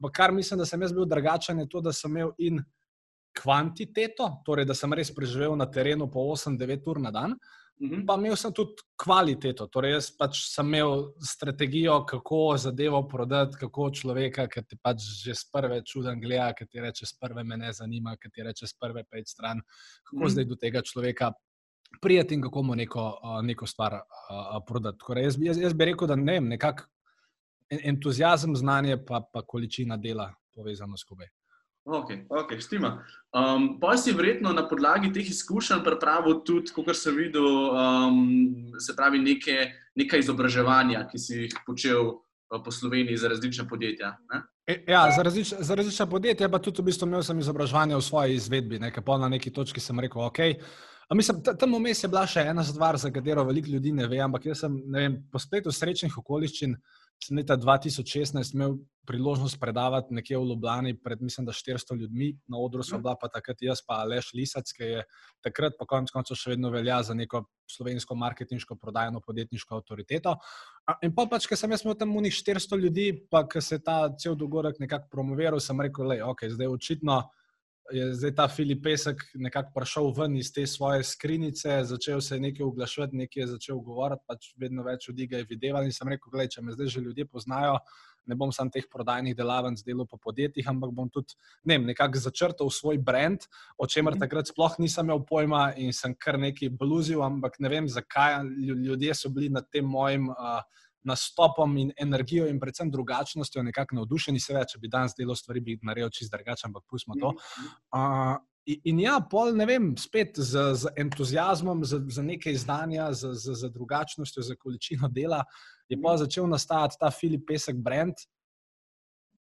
Ampak 0.00 0.16
kar 0.16 0.34
mislim, 0.34 0.58
da 0.58 0.66
sem 0.66 0.82
jaz 0.82 0.96
bil 0.96 1.06
drugačen, 1.06 1.62
je 1.62 1.68
to, 1.70 1.84
da 1.86 1.94
sem 1.94 2.10
imel 2.10 2.34
in 2.42 2.58
kvantiteto, 3.38 4.32
torej 4.48 4.66
da 4.66 4.74
sem 4.74 4.98
res 4.98 5.14
preživel 5.14 5.54
na 5.54 5.70
terenu 5.70 6.10
po 6.10 6.26
8-9 6.34 6.90
ur 6.90 7.04
na 7.06 7.14
dan. 7.14 7.38
Mhm. 7.82 8.06
Pa 8.06 8.14
imel 8.16 8.36
sem 8.40 8.52
tudi 8.56 8.80
kvaliteto, 8.96 9.66
torej 9.68 9.92
jaz 9.92 10.06
pač 10.16 10.38
sem 10.48 10.70
imel 10.70 11.10
strategijo, 11.20 11.98
kako 12.08 12.56
zadevo 12.58 13.02
prodati, 13.08 13.58
kako 13.60 13.90
človeka, 13.92 14.46
ki 14.48 14.62
ti 14.64 14.78
pač 14.80 15.04
že 15.24 15.34
z 15.36 15.50
prve 15.52 15.82
čuden 15.84 16.20
gleda, 16.20 16.54
ki 16.56 16.66
ti 16.66 16.80
reče, 16.80 17.06
z 17.06 17.18
prve 17.20 17.44
me 17.44 17.58
ne 17.60 17.72
zanima, 17.76 18.16
ki 18.16 18.32
ti 18.32 18.46
reče, 18.46 18.66
z 18.66 18.80
prve 18.80 19.04
pet 19.04 19.28
stran, 19.28 19.60
kako 20.08 20.24
mm. 20.24 20.32
zdaj 20.32 20.48
do 20.48 20.56
tega 20.56 20.82
človeka 20.82 21.32
prijeti 22.00 22.34
in 22.34 22.42
kako 22.42 22.62
mu 22.62 22.74
neko, 22.74 23.04
neko 23.44 23.66
stvar 23.66 24.00
prodati. 24.66 24.98
Torej 25.06 25.28
jaz, 25.28 25.40
jaz, 25.40 25.60
jaz 25.68 25.76
bi 25.76 25.92
rekel, 25.92 26.08
da 26.08 26.16
ne 26.16 26.38
vem, 26.38 26.48
nekako 26.48 26.88
entuzijazem, 27.68 28.56
znanje, 28.56 28.96
pa, 29.04 29.20
pa 29.20 29.42
količina 29.42 29.96
dela 30.00 30.30
povezano 30.54 30.96
skupaj. 30.96 31.28
Ok, 31.86 32.10
okay 32.28 32.60
štima. 32.60 33.04
Um, 33.30 33.78
pa 33.80 33.94
si 33.96 34.10
verjetno 34.12 34.50
na 34.52 34.64
podlagi 34.66 35.12
teh 35.14 35.28
izkušenj 35.30 35.84
pripravil 35.86 36.40
tudi, 36.42 36.72
kot 36.74 36.90
sem 36.98 37.14
videl, 37.14 37.46
um, 37.46 38.74
se 38.82 38.96
pravi, 38.96 39.20
neke, 39.22 39.70
neka 39.94 40.18
izobraževanja, 40.18 41.04
ki 41.06 41.20
si 41.22 41.38
jih 41.44 41.54
počel 41.66 42.10
uh, 42.10 42.58
po 42.64 42.74
Sloveniji 42.74 43.22
za 43.22 43.30
različne 43.30 43.68
podjetja. 43.70 44.16
Ne? 44.32 44.42
E, 44.66 44.80
ja, 44.90 45.04
za, 45.14 45.22
različ, 45.22 45.54
za 45.58 45.78
različne 45.78 46.08
podjetja, 46.10 46.50
pa 46.50 46.58
tudi 46.58 46.82
v 46.82 46.88
bistvu 46.90 47.06
imel 47.06 47.22
sem 47.22 47.38
izobraževanje 47.38 47.94
v 47.94 48.02
svoji 48.02 48.34
izvedbi, 48.34 48.82
nekaj 48.82 49.06
pa 49.06 49.20
na 49.22 49.30
neki 49.30 49.54
točki 49.54 49.80
sem 49.80 50.02
rekel, 50.02 50.26
ok. 50.26 50.42
Mislim, 51.14 51.38
tam 51.38 51.78
vmes 51.78 52.02
je 52.02 52.10
bila 52.10 52.24
še 52.26 52.48
ena 52.50 52.64
stvar, 52.66 52.98
za 52.98 53.12
katero 53.14 53.44
veliko 53.46 53.70
ljudi 53.70 53.92
ne 53.94 54.08
ve, 54.10 54.18
ampak 54.24 54.50
jaz 54.50 54.64
sem 54.64 54.74
vem, 54.90 55.20
po 55.30 55.38
spletu 55.38 55.70
srečnih 55.70 56.18
okoliščin 56.18 56.74
sem 57.22 57.36
leta 57.36 57.56
2016 57.56 58.54
imel 58.54 58.76
priložnost 59.06 59.60
predavati 59.60 60.14
nekje 60.14 60.38
v 60.38 60.48
Ljubljani 60.50 60.94
pred, 60.98 61.22
mislim, 61.22 61.46
da 61.46 61.52
400 61.52 61.96
ljudmi, 62.00 62.32
na 62.48 62.58
odru 62.58 62.82
so 62.82 62.98
bila 62.98 63.14
pa 63.20 63.28
takrat 63.28 63.62
jaz, 63.62 63.80
pa 63.86 64.00
Aleš 64.02 64.32
Lisac, 64.34 64.72
ki 64.72 64.82
je 64.82 65.04
takrat 65.44 65.78
pa 65.78 65.86
konec 65.86 66.10
koncev 66.10 66.38
še 66.38 66.54
vedno 66.54 66.70
velja 66.74 66.98
za 67.06 67.14
neko 67.14 67.44
slovensko 67.70 68.14
marketinško 68.18 68.76
prodajno 68.82 69.22
podjetniško 69.22 69.78
avtoriteto. 69.78 70.36
In 71.06 71.14
pa 71.14 71.26
pač, 71.30 71.46
ker 71.46 71.58
sem 71.58 71.70
jaz 71.70 71.86
imel 71.86 71.96
tam 71.98 72.16
unih 72.18 72.34
400 72.34 72.80
ljudi, 72.82 73.08
pa 73.30 73.46
ker 73.46 73.62
se 73.62 73.78
ta 73.78 74.10
cel 74.18 74.34
dogodek 74.34 74.82
nekako 74.82 75.10
promoviral, 75.12 75.62
sem 75.62 75.80
rekel, 75.80 76.10
da 76.10 76.18
je 76.18 76.26
ok, 76.26 76.46
zdaj 76.58 76.74
očitno 76.74 77.22
je 77.92 78.14
zdaj 78.14 78.34
ta 78.34 78.48
Filip 78.48 78.82
Pesek 78.84 79.22
nekako 79.34 79.70
prišel 79.74 80.10
ven 80.16 80.36
iz 80.36 80.52
te 80.52 80.66
svoje 80.66 81.04
skrinice, 81.04 81.84
začel 81.84 82.20
se 82.20 82.40
nekaj 82.40 82.64
oglašati, 82.66 83.16
nekaj 83.16 83.42
je 83.42 83.46
začel 83.46 83.78
govoriti, 83.84 84.22
pač 84.26 84.50
vedno 84.58 84.82
več 84.86 85.08
ljudi 85.08 85.26
ga 85.26 85.40
je 85.42 85.48
videl. 85.50 85.78
In 85.84 85.92
sem 85.92 86.08
rekel, 86.08 86.30
gledaj, 86.32 86.54
če 86.56 86.62
me 86.62 86.74
zdaj 86.74 86.92
že 86.94 87.02
ljudje 87.04 87.26
poznajo, 87.30 87.78
ne 88.26 88.34
bom 88.34 88.52
sam 88.52 88.70
teh 88.72 88.86
prodajnih 88.90 89.36
delavnic 89.38 89.84
delal 89.86 90.08
po 90.10 90.18
podjetjih, 90.18 90.66
ampak 90.68 90.94
bom 90.94 91.10
tudi 91.12 91.36
ne 91.64 91.78
nekako 91.78 92.22
začrtal 92.22 92.70
svoj 92.70 92.98
brand, 92.98 93.46
o 93.78 93.86
čemer 93.86 94.16
mhm. 94.16 94.24
takrat 94.24 94.50
sploh 94.50 94.78
nisem 94.82 95.06
imel 95.06 95.22
pojma 95.28 95.68
in 95.76 95.92
sem 95.92 96.14
kar 96.14 96.38
nekaj 96.38 96.72
bluzil, 96.74 97.22
ampak 97.22 97.60
ne 97.60 97.70
vem, 97.70 97.88
zakaj 97.88 98.42
ljudje 98.82 99.14
so 99.14 99.30
bili 99.30 99.52
na 99.52 99.62
tem 99.62 99.86
mojem. 99.86 100.30
Uh, 100.30 100.62
nastopom 101.06 101.76
in 101.80 101.92
energijo, 102.02 102.48
in 102.50 102.60
predvsem 102.60 102.90
drugačnostjo, 102.90 103.62
nekako 103.66 104.00
navdušeni, 104.00 104.42
seveda, 104.42 104.66
če 104.72 104.82
bi 104.82 104.90
danes 104.92 105.14
delo 105.18 105.36
stvari, 105.38 105.62
bi 105.64 105.78
naredil 105.82 106.12
čist 106.14 106.32
drugače, 106.32 106.66
ampak 106.68 106.84
pustimo 106.90 107.16
to. 107.20 107.32
Uh, 107.94 108.36
in 108.66 109.00
ja, 109.00 109.20
pol 109.30 109.54
ne 109.56 109.66
vem, 109.68 109.92
spet 110.00 110.40
z, 110.42 110.66
z 110.74 110.92
entuzijazmom, 110.98 111.84
za, 111.86 112.00
za 112.10 112.22
nekaj 112.26 112.58
izdanja, 112.58 113.12
za, 113.14 113.32
za, 113.34 113.54
za 113.54 113.70
drugačnostjo, 113.70 114.42
za 114.42 114.56
količino 114.58 115.08
dela, 115.08 115.44
je 115.88 115.98
pa 116.02 116.16
začel 116.18 116.48
nastajati 116.50 116.98
ta 117.00 117.10
Filip 117.14 117.46
Pesek 117.46 117.76
brand. 117.76 118.26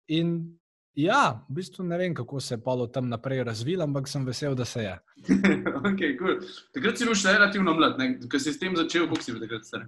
In 0.10 0.60
ja, 0.98 1.46
v 1.50 1.58
bistvu 1.60 1.86
ne 1.86 1.98
vem, 1.98 2.14
kako 2.16 2.40
se 2.40 2.54
je 2.54 2.62
polo 2.64 2.88
tam 2.88 3.10
naprej 3.10 3.44
razvil, 3.44 3.82
ampak 3.82 4.08
sem 4.08 4.26
vesel, 4.26 4.56
da 4.56 4.66
se 4.66 4.84
je. 4.84 4.96
okay, 5.90 6.16
cool. 6.20 6.40
Takrat 6.76 6.98
si 6.98 7.08
bil 7.08 7.18
še 7.18 7.36
relativno 7.38 7.74
mlad, 7.78 8.02
ker 8.30 8.42
si 8.42 8.54
s 8.54 8.62
tem 8.62 8.76
začel, 8.78 9.08
kako 9.10 9.24
si 9.24 9.36
bil 9.36 9.46
takrat 9.46 9.66
star. 9.66 9.88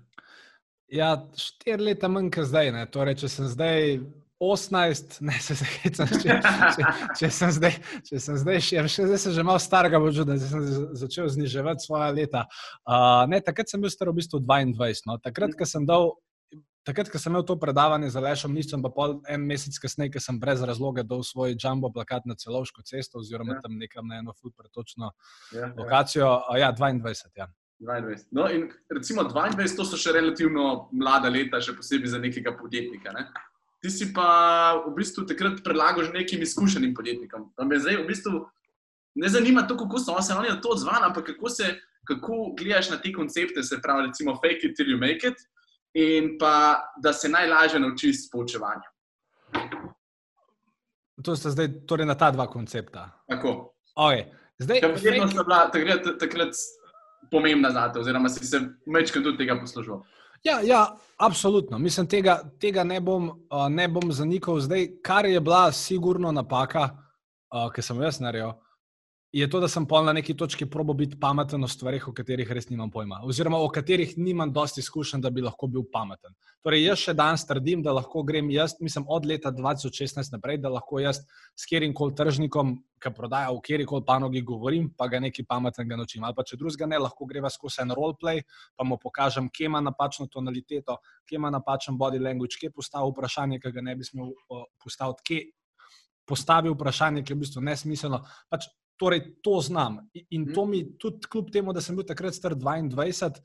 Ja, 0.91 1.13
štiri 1.39 1.91
leta 1.91 2.09
manj 2.11 2.33
kot 2.35 2.49
zdaj. 2.49 2.73
Torej, 2.91 3.15
če 3.21 3.29
sem 3.31 3.47
zdaj 3.47 4.01
18, 4.41 5.19
ne 5.29 5.37
se 5.39 5.55
zahecam, 5.59 6.09
če, 6.23 6.35
če, 6.75 6.87
če 7.19 7.29
sem 7.31 7.53
zdaj, 7.55 7.77
če 8.09 8.19
sem 8.23 8.39
zdaj 8.41 8.59
še, 8.65 8.83
še 8.89 9.05
zdaj 9.07 9.21
sem 9.23 9.35
že 9.37 9.45
malo 9.45 9.61
starega, 9.61 10.01
bo 10.01 10.09
čudno, 10.11 10.35
da 10.35 10.49
sem 10.49 10.65
začel 10.99 11.29
zniževati 11.31 11.85
svoje 11.85 12.09
leta. 12.17 12.43
Uh, 12.81 13.23
ne, 13.31 13.39
takrat 13.45 13.71
sem 13.71 13.83
bil 13.83 13.93
star 13.93 14.11
v 14.11 14.17
bistvu 14.19 14.41
22. 14.43 15.05
No. 15.07 15.15
Takrat, 15.23 15.55
ko 15.55 15.69
sem 15.69 15.87
dal. 15.87 16.11
Takrat, 16.81 17.11
ko 17.13 17.19
sem 17.21 17.29
imel 17.29 17.43
to 17.45 17.53
predavanje 17.61 18.07
za 18.09 18.23
Lešom, 18.25 18.55
nisem 18.57 18.81
pa 18.81 18.89
pol 18.89 19.19
en 19.29 19.43
mesec 19.45 19.75
kasneje, 19.77 20.15
ker 20.15 20.23
sem 20.25 20.39
brez 20.41 20.63
razloga 20.65 21.05
dal 21.05 21.21
svoj 21.21 21.53
jumbo 21.53 21.91
plakat 21.93 22.25
na 22.25 22.33
celovško 22.33 22.81
cesto, 22.89 23.21
oziroma 23.21 23.59
ja. 23.59 23.61
tam 23.61 23.77
nekam 23.77 24.09
na 24.09 24.17
eno 24.17 24.33
fut 24.33 24.55
pretočno 24.57 25.11
ja, 25.53 25.67
ja. 25.67 25.73
lokacijo. 25.77 26.31
Ja, 26.57 26.73
22. 26.73 27.37
Ja. 27.37 27.51
22. 27.81 28.27
No, 28.31 28.49
in 28.49 28.69
recimo 28.89 29.23
22, 29.23 29.75
to 29.75 29.85
so 29.85 29.97
še 29.97 30.13
relativno 30.13 30.87
mlada 30.93 31.29
leta, 31.33 31.61
še 31.61 31.73
posebej 31.73 32.13
za 32.13 32.19
nekega 32.21 32.53
podjetnika. 32.53 33.13
Ne? 33.15 33.25
Ti 33.81 33.89
si 33.89 34.11
pa 34.13 34.77
v 34.85 34.93
bistvu 34.93 35.25
takrat 35.25 35.63
predlagal 35.65 36.05
že 36.05 36.13
nekim 36.13 36.41
izkušenim 36.45 36.93
podjetnikom. 36.93 37.49
Pa 37.57 37.65
me 37.65 37.79
zdaj 37.81 38.03
v 38.03 38.07
bistvu 38.07 38.45
ne 39.15 39.29
zanima 39.29 39.65
to, 39.67 39.77
kako 39.77 39.99
so 39.99 40.21
se 40.21 40.33
oni 40.33 40.49
na 40.49 40.61
to 40.61 40.69
odzvali, 40.69 41.09
ampak 41.09 41.25
kako, 41.33 41.49
se, 41.49 41.75
kako 42.07 42.53
gledaš 42.57 42.89
na 42.89 42.97
te 43.01 43.11
koncepte, 43.13 43.63
se 43.63 43.81
pravi, 43.81 44.07
recimo 44.07 44.35
fake 44.35 44.69
it 44.69 44.75
till 44.77 44.87
you 44.87 44.99
make 44.99 45.27
it, 45.27 45.41
in 45.93 46.37
pa 46.39 46.85
da 47.01 47.13
se 47.13 47.29
najlažje 47.29 47.79
naučiš 47.79 48.27
s 48.27 48.29
poučevanjem. 48.29 48.91
To 51.23 51.35
ste 51.35 51.49
zdaj 51.49 51.67
torej 51.89 52.05
na 52.05 52.15
ta 52.15 52.31
dva 52.31 52.47
koncepta. 52.47 53.09
Tako. 53.29 53.73
Okay. 53.97 54.29
Zdaj, 54.61 54.79
fake... 54.81 55.25
bila, 55.33 55.65
takrat, 55.73 56.05
takrat 56.19 56.53
pomembna 57.31 57.71
za 57.71 57.91
te, 57.91 57.99
oziroma 57.99 58.29
si 58.29 58.45
se 58.45 58.59
večkrat 58.85 59.23
tudi 59.23 59.37
tega 59.37 59.59
poslužil. 59.59 60.01
Ja, 60.43 60.59
ja, 60.63 60.95
absolutno. 61.17 61.79
Mislim, 61.79 62.07
tega, 62.07 62.39
tega 62.59 62.83
ne, 62.83 62.99
bom, 63.01 63.29
uh, 63.29 63.67
ne 63.69 63.87
bom 63.87 64.11
zanikal. 64.11 64.59
Zdaj, 64.59 64.87
kar 65.05 65.25
je 65.25 65.39
bila 65.39 65.71
sigurno 65.71 66.31
napaka, 66.31 66.89
uh, 67.53 67.69
ki 67.73 67.81
sem 67.81 67.97
jo 67.97 68.09
jaz 68.09 68.19
naredil, 68.19 68.55
je 69.31 69.47
to, 69.49 69.59
da 69.63 69.67
sem 69.71 69.85
pol 69.87 70.03
na 70.03 70.11
neki 70.13 70.33
točki 70.35 70.65
probo 70.69 70.93
biti 70.93 71.15
pameten 71.19 71.63
o 71.63 71.67
stvarih, 71.67 72.03
o 72.07 72.11
katerih 72.13 72.49
res 72.51 72.67
nimam 72.67 72.89
pojma, 72.91 73.21
oziroma 73.23 73.61
o 73.63 73.69
katerih 73.71 74.17
nimam 74.19 74.51
dosti 74.51 74.81
izkušenj, 74.83 75.21
da 75.23 75.29
bi 75.31 75.43
lahko 75.45 75.69
bil 75.71 75.85
pameten. 75.93 76.33
Torej, 76.61 76.83
jaz 76.83 76.99
še 76.99 77.13
danes 77.15 77.45
trdim, 77.47 77.79
da 77.81 77.93
lahko 77.95 78.25
grem 78.27 78.49
jaz, 78.51 78.75
mislim, 78.83 79.05
od 79.07 79.25
leta 79.25 79.53
2016 79.55 80.35
naprej, 80.35 80.59
da 80.61 80.73
lahko 80.73 80.99
jaz 80.99 81.21
s 81.55 81.69
kjerim 81.69 81.93
koli 81.95 82.15
tržnikom, 82.17 82.73
ki 83.01 83.13
prodaja 83.15 83.53
v 83.55 83.61
kjeri 83.63 83.87
koli 83.87 84.05
panogi, 84.05 84.43
govorim, 84.45 84.91
pa 84.97 85.07
ga 85.07 85.23
nekaj 85.23 85.47
pametnega 85.47 86.01
naučim. 86.01 86.27
Ali 86.27 86.35
pa 86.35 86.43
če 86.43 86.59
drugega 86.59 86.91
ne, 86.91 86.99
lahko 86.99 87.25
greva 87.25 87.49
skozi 87.49 87.81
en 87.85 87.95
roleplay, 87.95 88.43
pa 88.75 88.83
mu 88.83 88.99
pokažem, 88.99 89.47
kje 89.47 89.71
ima 89.71 89.81
napačno 89.81 90.27
tonaliteto, 90.27 90.99
kje 91.23 91.39
ima 91.39 91.49
napačen 91.55 91.95
body 91.97 92.19
language, 92.19 92.59
kje 92.59 92.73
postavi 92.75 93.15
vprašanje, 93.15 93.63
ki 93.63 93.73
ga 93.79 93.87
ne 93.87 93.95
bi 93.95 94.05
smel 94.05 94.35
postaviti, 94.83 95.25
kje 95.31 95.41
postavi 96.27 96.75
vprašanje, 96.75 97.23
ki 97.23 97.33
je 97.33 97.39
v 97.39 97.45
bistvu 97.47 97.65
nesmiselno. 97.65 98.21
Pač 98.51 98.69
Torej, 99.01 99.23
to 99.41 99.57
znam. 99.65 99.97
In 100.29 100.45
to 100.53 100.65
mhm. 100.65 100.71
mi 100.71 100.81
tudi, 101.01 101.25
kljub 101.31 101.49
temu, 101.53 101.73
da 101.73 101.81
sem 101.81 101.97
bil 101.97 102.05
takrat 102.05 102.37
star 102.37 102.53
22, 102.53 103.41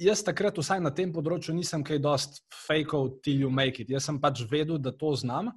jaz 0.00 0.22
takrat, 0.24 0.56
vsaj 0.58 0.80
na 0.80 0.90
tem 0.94 1.12
področju, 1.12 1.54
nisem 1.54 1.84
kaj 1.84 2.00
dosti 2.02 2.40
fejkov, 2.66 3.18
till 3.22 3.44
you 3.44 3.52
make 3.52 3.84
it. 3.84 3.92
Jaz 3.92 4.08
sem 4.08 4.20
pač 4.20 4.46
vedel, 4.50 4.80
da 4.80 4.94
to 4.96 5.12
znam. 5.18 5.52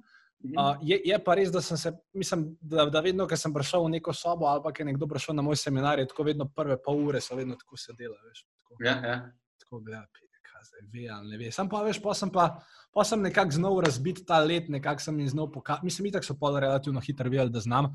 Uh, 0.46 0.76
je, 0.84 0.98
je 1.08 1.16
pa 1.24 1.34
res, 1.34 1.48
da 1.50 1.62
sem 1.64 1.80
se, 1.80 1.90
mislim, 2.14 2.44
da, 2.60 2.84
da 2.92 3.00
vedno, 3.02 3.24
ko 3.26 3.38
sem 3.40 3.54
prišel 3.56 3.86
v 3.86 3.94
neko 3.96 4.12
sobo 4.14 4.46
ali 4.46 4.60
pa 4.62 4.70
je 4.76 4.84
nekdo 4.84 5.08
prišel 5.08 5.34
na 5.34 5.42
moj 5.42 5.56
seminar, 5.58 5.98
je 5.98 6.06
tako 6.12 6.28
vedno 6.28 6.46
prve 6.46 6.76
pol 6.82 7.00
ure, 7.08 7.24
so 7.24 7.34
vedno 7.34 7.56
tako 7.56 7.80
sedela. 7.80 8.20
Veš, 8.28 8.44
tako, 8.44 8.78
ja, 8.84 8.94
ja. 9.00 9.16
tako 9.64 9.80
gledati 9.80 10.25
zdaj 10.66 10.88
ve 10.92 11.06
ali 11.12 11.30
ne 11.30 11.38
ve. 11.40 11.52
Sam 11.52 11.68
pa 11.68 11.82
veš, 11.86 12.02
pa 12.02 12.14
sem 12.14 12.32
pa. 12.32 12.50
Pa 12.96 13.04
sem 13.04 13.20
nekako 13.20 13.52
znal 13.52 13.74
razbiti 13.84 14.22
ta 14.24 14.38
let, 14.40 14.70
nekako 14.72 15.02
sem 15.04 15.18
jim 15.20 15.28
znal 15.28 15.50
pokazati. 15.52 15.84
Mislim, 15.84 16.06
da 16.10 16.22
so 16.24 16.32
pol 16.40 16.54
relativno 16.56 17.00
hitro 17.04 17.28
vedeli, 17.28 17.52
da 17.52 17.60
znam, 17.60 17.90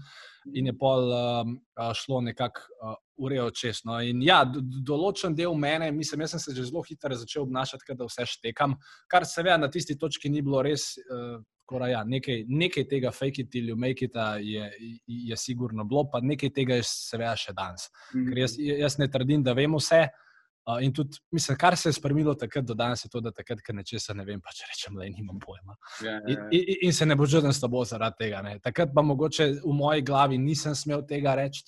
in 0.53 0.67
je 0.69 0.75
pol 0.77 1.09
um, 1.09 1.55
šlo 1.97 2.19
nekako 2.21 2.61
uh, 2.61 2.93
urejo 3.17 3.47
čez. 3.49 3.79
No. 3.83 3.97
In 4.05 4.21
ja, 4.21 4.43
določen 4.85 5.33
del 5.33 5.57
mene, 5.57 5.89
mislim, 5.91 6.21
jaz 6.21 6.35
sem 6.35 6.43
se 6.43 6.53
že 6.53 6.67
zelo 6.69 6.85
hitro 6.85 7.17
začel 7.17 7.47
obnašati, 7.47 7.97
da 7.97 8.05
vse 8.05 8.27
štekam, 8.29 8.77
kar 9.09 9.25
seveda 9.25 9.57
na 9.63 9.71
tisti 9.73 9.97
točki 9.97 10.29
ni 10.29 10.45
bilo 10.45 10.61
res. 10.61 10.93
Uh, 11.09 11.41
Ja, 11.71 12.01
nekaj, 12.03 12.41
nekaj 12.51 12.83
tega 12.91 13.13
fake 13.15 13.45
it 13.45 13.53
ili 13.55 13.71
make 13.79 14.03
it 14.03 14.17
je, 14.43 14.65
je 15.07 15.37
sigurno 15.37 15.85
bilo, 15.87 16.01
pa 16.11 16.19
nekaj 16.19 16.49
tega 16.51 16.75
je 16.75 16.83
seveda 16.83 17.31
še 17.39 17.53
danes. 17.55 17.85
Ker 18.11 18.41
jaz, 18.41 18.57
jaz 18.59 18.97
ne 18.99 19.07
trdim, 19.07 19.39
da 19.39 19.53
vemo 19.55 19.79
vse, 19.79 20.01
uh, 20.03 20.30
Uh, 20.61 20.77
in 20.85 20.93
tudi, 20.93 21.17
mislim, 21.31 21.57
kar 21.57 21.77
se 21.77 21.89
je 21.89 21.93
spremenilo 21.93 22.35
takrat 22.37 22.65
do 22.65 22.73
danes, 22.77 23.05
je 23.05 23.09
to, 23.09 23.19
da 23.21 23.31
takrat, 23.33 23.63
ker 23.65 23.75
nečesa 23.75 24.13
ne 24.13 24.25
vem, 24.25 24.41
pa 24.41 24.53
če 24.53 24.67
rečem, 24.69 24.97
le 24.99 25.07
nimam 25.09 25.39
pojma. 25.41 25.73
Ja, 26.05 26.11
ja, 26.11 26.19
ja. 26.21 26.35
In, 26.53 26.59
in, 26.59 26.75
in 26.87 26.93
se 26.93 27.05
ne 27.05 27.17
bo 27.17 27.25
čuden 27.25 27.53
s 27.53 27.63
tabo 27.63 27.81
zaradi 27.85 28.19
tega. 28.19 28.43
Ne. 28.45 28.59
Takrat 28.61 28.93
pa 28.93 29.01
mogoče 29.01 29.47
v 29.63 29.73
moji 29.73 30.05
glavi 30.05 30.37
nisem 30.37 30.77
smel 30.77 31.01
tega 31.09 31.33
reči, 31.39 31.65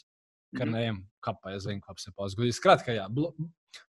ker 0.53 0.67
mhm. 0.67 0.75
ne 0.75 0.83
vem, 0.85 0.99
kaj 1.25 1.39
pa 1.41 1.55
je 1.55 1.63
zdaj, 1.65 1.79
kaj 1.87 2.05
se 2.05 2.13
pa 2.13 2.29
zgodi. 2.29 2.53
Skratka, 2.53 2.93
ja, 2.93 3.07
bilo, 3.09 3.33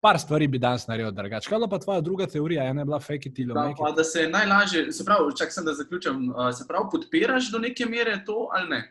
par 0.04 0.20
stvari 0.20 0.50
bi 0.52 0.60
danes 0.60 0.84
naredil 0.92 1.16
drugače. 1.16 1.50
Kaj 1.50 1.70
pa 1.72 1.80
tvoja 1.80 2.04
druga 2.04 2.28
teorija, 2.28 2.68
je 2.68 2.74
ne 2.74 2.86
bila 2.86 3.00
fake 3.00 3.32
it 3.32 3.40
da, 3.48 3.72
pa, 3.80 3.92
da 3.96 4.04
se 4.04 4.28
najlažje, 4.28 4.92
se 4.92 5.06
pravi, 5.06 5.32
čak 5.38 5.54
sem 5.54 5.66
da 5.66 5.74
zaključim, 5.80 6.30
uh, 6.30 6.52
se 6.52 6.68
pravi, 6.68 6.92
podpiraš 6.92 7.52
do 7.52 7.60
neke 7.60 7.86
mere 7.86 8.20
to 8.26 8.50
ali 8.52 8.70
ne? 8.70 8.84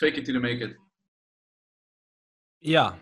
Fake 0.00 0.20
it 0.20 0.28
ili 0.28 0.40
make 0.40 0.64
it. 0.64 0.76
Ja. 2.60 2.98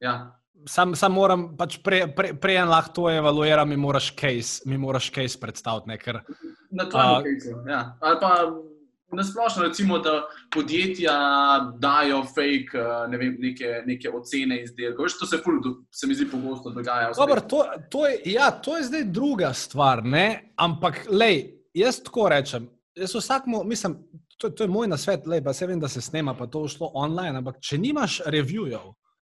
Ja. 0.00 0.39
Sam, 0.68 0.94
sam 0.94 1.12
moram, 1.12 1.46
pač 1.56 1.78
prej 1.84 2.08
pre, 2.16 2.34
pre 2.36 2.58
lahko 2.64 2.92
to 2.94 3.10
evaluiram, 3.10 3.68
mi 3.68 3.76
moraš 3.76 4.10
case, 4.16 4.62
mi 4.68 4.78
moraš 4.78 5.10
case 5.14 5.40
predstaviti. 5.40 5.98
Ker, 6.02 6.20
na 6.70 6.84
to 6.84 6.98
je 7.00 7.38
case. 7.40 7.54
Ja. 7.68 7.96
Ali 8.00 8.18
pa 8.20 8.32
na 9.12 9.24
splošno, 9.24 9.62
recimo, 9.62 9.98
da 9.98 10.22
podjetja 10.54 11.14
dajo 11.78 12.22
fake 12.24 12.78
ne 13.08 13.18
vem, 13.18 13.36
neke, 13.38 13.82
neke 13.86 14.10
ocene 14.10 14.62
izdelkov. 14.62 15.06
To 15.20 15.26
se, 15.26 15.38
ful, 15.44 15.58
se 15.90 16.06
mi 16.06 16.14
zdi 16.14 16.28
pogosto 16.30 16.70
dogaja. 16.70 17.12
Dobar, 17.16 17.40
to, 17.40 17.64
to, 17.90 18.06
je, 18.06 18.20
ja, 18.24 18.50
to 18.50 18.76
je 18.76 18.84
zdaj 18.84 19.04
druga 19.04 19.52
stvar. 19.52 20.04
Ne? 20.04 20.52
Ampak, 20.56 21.06
lej, 21.10 21.42
jaz 21.74 22.02
tako 22.04 22.28
rečem. 22.28 22.68
Jaz 22.94 23.14
vsakmo, 23.14 23.64
mislim, 23.64 23.98
to, 24.38 24.50
to 24.50 24.64
je 24.64 24.68
moj 24.68 24.88
nasvet, 24.88 25.26
lej, 25.26 25.42
pa 25.44 25.52
se 25.52 25.66
vem, 25.66 25.80
da 25.80 25.88
se 25.88 26.00
snema, 26.00 26.34
pa 26.34 26.46
to 26.46 26.64
je 26.64 26.76
šlo 26.76 26.90
online. 26.94 27.38
Ampak, 27.38 27.60
če 27.60 27.78
nimaš 27.78 28.20
reviewjev, 28.26 28.92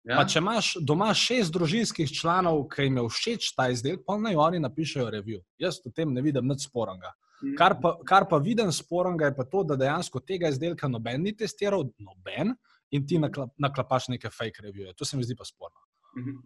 Ja. 0.09 0.17
Pa 0.17 0.25
če 0.25 0.41
imaš 0.41 0.71
doma 0.81 1.11
šest 1.17 1.53
družinskih 1.53 2.09
članov, 2.09 2.63
ki 2.73 2.87
jim 2.87 2.97
je 3.03 3.03
všeč 3.13 3.51
ta 3.57 3.69
izdelek, 3.69 4.01
pa 4.07 4.17
naj 4.17 4.39
oni 4.47 4.63
napišejo 4.65 5.11
review. 5.13 5.43
Jaz 5.61 5.83
v 5.85 5.93
tem 5.93 6.15
ne 6.15 6.25
vidim 6.25 6.49
nič 6.49 6.71
spornega. 6.71 7.13
Mhm. 7.43 7.55
Kar 7.57 7.77
pa, 7.81 7.95
kar 8.09 8.29
pa 8.29 8.41
vidim 8.41 8.73
spornega 8.73 9.31
je 9.31 9.37
pa 9.37 9.45
to, 9.45 9.65
da 9.65 9.77
dejansko 9.77 10.21
tega 10.25 10.49
izdelka 10.49 10.89
noben 10.89 11.23
ni 11.25 11.37
testiral, 11.37 11.89
noben 12.01 12.55
in 12.91 13.07
ti 13.07 13.21
naklapaš 13.21 14.09
neke 14.09 14.33
fake 14.33 14.65
reviews. 14.65 14.97
To 14.97 15.05
se 15.05 15.17
mi 15.17 15.25
zdi 15.25 15.37
pa 15.37 15.45
sporno. 15.45 15.79
Mhm. 16.17 16.37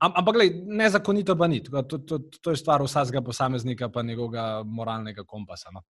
Am, 0.00 0.12
ampak, 0.16 0.34
gledaj, 0.34 0.62
nezakonito 0.66 1.36
pa 1.36 1.46
ni. 1.46 1.60
To, 1.62 1.82
to, 1.82 2.18
to 2.40 2.54
je 2.54 2.56
stvar 2.56 2.82
vsakega 2.82 3.20
posameznika, 3.22 3.90
pa 3.92 4.02
njegovega 4.02 4.62
moralnega 4.64 5.24
kompasa. 5.24 5.70
No? 5.74 5.82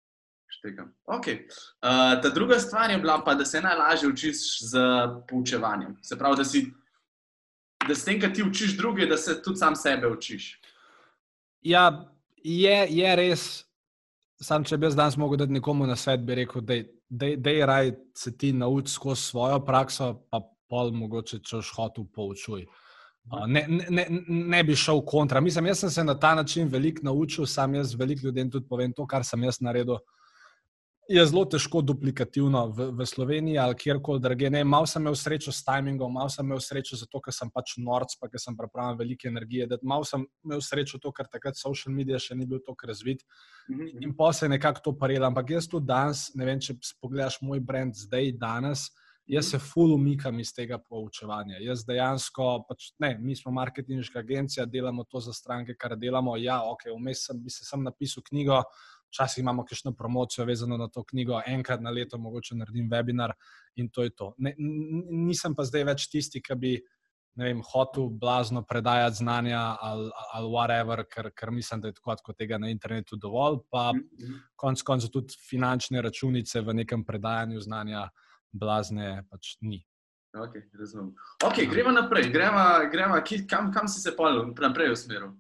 Okay. 1.07 1.47
Uh, 1.79 2.19
ta 2.23 2.29
druga 2.35 2.59
stvar 2.59 2.91
je 2.91 2.99
bila, 2.99 3.21
pa, 3.25 3.35
da 3.35 3.45
se 3.45 3.61
najlažje 3.61 4.09
učiš 4.09 4.37
z 4.71 4.81
poučevanjem. 5.29 5.97
Se 6.03 6.19
pravi, 6.19 6.37
da 6.37 6.45
si 6.45 6.67
da 7.91 7.97
s 7.99 8.07
tem, 8.07 8.21
kar 8.21 8.33
ti 8.35 8.45
učiš 8.47 8.77
druge, 8.79 9.07
da 9.11 9.19
se 9.19 9.41
tudi 9.43 9.59
sam 9.59 9.77
sebe 9.77 10.09
učiš. 10.09 10.53
Ja, 11.67 11.85
je, 12.45 12.87
je 12.91 13.17
res. 13.17 13.49
Sam, 14.41 14.65
če 14.65 14.79
bi 14.81 14.89
jaz 14.89 14.97
danes 14.97 15.19
mogel 15.21 15.43
dati 15.43 15.53
nekomu 15.53 15.85
na 15.87 15.97
svet, 16.01 16.23
bi 16.25 16.39
rekel, 16.39 16.65
da 16.65 17.51
je 17.53 17.67
raj 17.67 17.93
se 18.17 18.33
ti 18.39 18.53
naučiti 18.57 18.95
skozi 18.95 19.23
svojo 19.23 19.59
prakso, 19.65 20.15
pa 20.31 20.41
pol 20.71 20.95
mogoče, 20.97 21.43
če 21.45 21.59
boš 21.59 21.73
hotel 21.77 22.07
poučuj. 22.15 22.65
Ne, 23.47 23.67
ne, 23.69 24.07
ne 24.29 24.63
bi 24.65 24.75
šel 24.79 25.03
kontra. 25.07 25.43
Mislim, 25.45 25.69
jaz 25.69 25.85
sem 25.85 25.91
se 25.91 26.05
na 26.05 26.15
ta 26.19 26.33
način 26.35 26.71
veliko 26.73 27.05
naučil, 27.05 27.47
sam 27.47 27.75
jaz 27.75 27.93
veliko 27.99 28.27
ljudem 28.27 28.51
tudi 28.51 28.69
povem 28.69 28.95
to, 28.97 29.07
kar 29.07 29.27
sem 29.27 29.45
jaz 29.45 29.61
naredil 29.61 30.01
je 31.11 31.23
zelo 31.27 31.43
težko 31.45 31.81
duplikativno 31.83 32.61
v, 32.71 32.85
v 32.95 33.07
Sloveniji 33.07 33.59
ali 33.59 33.75
kjerkoli 33.75 34.21
drugje. 34.23 34.51
Mal 34.65 34.87
sem 34.87 35.03
imel 35.03 35.17
srečo 35.19 35.53
s 35.53 35.65
timingom, 35.67 36.13
mal 36.15 36.31
sem 36.31 36.47
imel 36.47 36.61
srečo 36.63 36.99
zato, 37.01 37.19
ker 37.25 37.35
sem 37.35 37.51
pač 37.51 37.75
norc, 37.83 38.15
pa 38.21 38.29
ker 38.31 38.39
sem 38.39 38.55
pripravljen 38.57 38.99
velike 39.01 39.29
energije. 39.29 39.67
Mal 39.83 40.07
sem 40.07 40.23
imel 40.47 40.63
srečo 40.63 41.01
to, 41.03 41.11
ker 41.11 41.27
takrat 41.27 41.59
social 41.59 41.95
media 41.97 42.21
še 42.23 42.39
ni 42.39 42.47
bil 42.47 42.63
tako 42.63 42.93
razvit. 42.93 43.27
Mm 43.69 43.81
-hmm. 43.81 44.07
In 44.07 44.17
pa 44.17 44.33
se 44.33 44.47
je 44.47 44.55
nekako 44.55 44.81
to 44.85 44.99
parilo. 44.99 45.27
Ampak 45.27 45.51
jaz 45.51 45.69
tu 45.69 45.81
danes, 45.81 46.31
ne 46.35 46.45
vem, 46.45 46.61
če 46.61 46.75
pogledaš 47.01 47.43
moj 47.43 47.61
brand 47.61 47.95
zdaj, 47.95 48.33
danes. 48.39 48.91
Jaz 49.27 49.51
se 49.51 49.59
full 49.59 49.95
umikam 49.95 50.41
iz 50.41 50.53
tega 50.53 50.79
poučevanja. 50.79 51.59
Jaz 51.61 51.85
dejansko, 51.87 52.65
pač, 52.69 52.93
ne, 52.99 53.19
mi 53.19 53.37
smo 53.37 53.53
marketinška 53.53 54.19
agencija, 54.19 54.67
delamo 54.67 55.05
to 55.05 55.21
za 55.21 55.33
stranke, 55.33 55.75
kar 55.75 55.97
delamo. 55.97 56.37
Ja, 56.37 56.63
ok, 56.65 56.81
vmes 56.97 57.27
sem, 57.27 57.43
bi 57.43 57.51
se 57.51 57.65
sem 57.65 57.83
napisal 57.83 58.23
knjigo, 58.23 58.63
Včasih 59.11 59.43
imamo 59.43 59.65
kakšno 59.65 59.93
promocijo 59.93 60.45
vezano 60.47 60.77
na 60.77 60.89
to 60.89 61.03
knjigo, 61.05 61.41
enkrat 61.47 61.81
na 61.83 61.91
leto, 61.91 62.19
mogoče 62.19 62.55
naredim 62.55 62.91
webinar 62.91 63.33
in 63.77 63.89
to 63.91 64.03
je 64.03 64.11
to. 64.11 64.35
Ne, 64.39 64.55
nisem 64.59 65.55
pa 65.55 65.65
zdaj 65.65 65.85
več 65.85 66.09
tisti, 66.09 66.39
ki 66.43 66.55
bi 66.57 66.73
vem, 67.35 67.63
hotel 67.63 68.09
blazno 68.11 68.63
predajati 68.63 69.17
znanja 69.17 69.77
ali, 69.81 70.11
ali 70.35 70.49
whatever, 70.51 71.05
ker, 71.11 71.31
ker 71.35 71.51
mislim, 71.51 71.81
da 71.81 71.89
je 71.89 71.95
tako 71.95 72.17
kot 72.23 72.37
tega 72.39 72.59
na 72.59 72.69
internetu 72.71 73.17
dovolj, 73.17 73.59
pa 73.71 73.93
Mhm. 73.95 74.35
konec 74.57 74.83
koncev 74.83 75.11
tudi 75.11 75.35
finančne 75.51 76.03
računice 76.03 76.61
v 76.61 76.75
nekem 76.75 77.05
predajanju 77.05 77.61
znanja 77.61 78.09
blazne 78.53 79.25
pač 79.31 79.57
ni. 79.61 79.87
Okay, 80.35 80.63
razumem. 80.79 81.15
Okay, 81.43 81.67
gremo 81.67 81.91
naprej, 81.91 82.31
gremo, 82.31 82.91
gremo, 82.93 83.15
ki- 83.25 83.47
kam, 83.49 83.73
kam 83.73 83.89
si 83.89 84.01
se 84.01 84.13
pol 84.17 84.53
naprej 84.55 84.93
usmeril? 84.93 85.33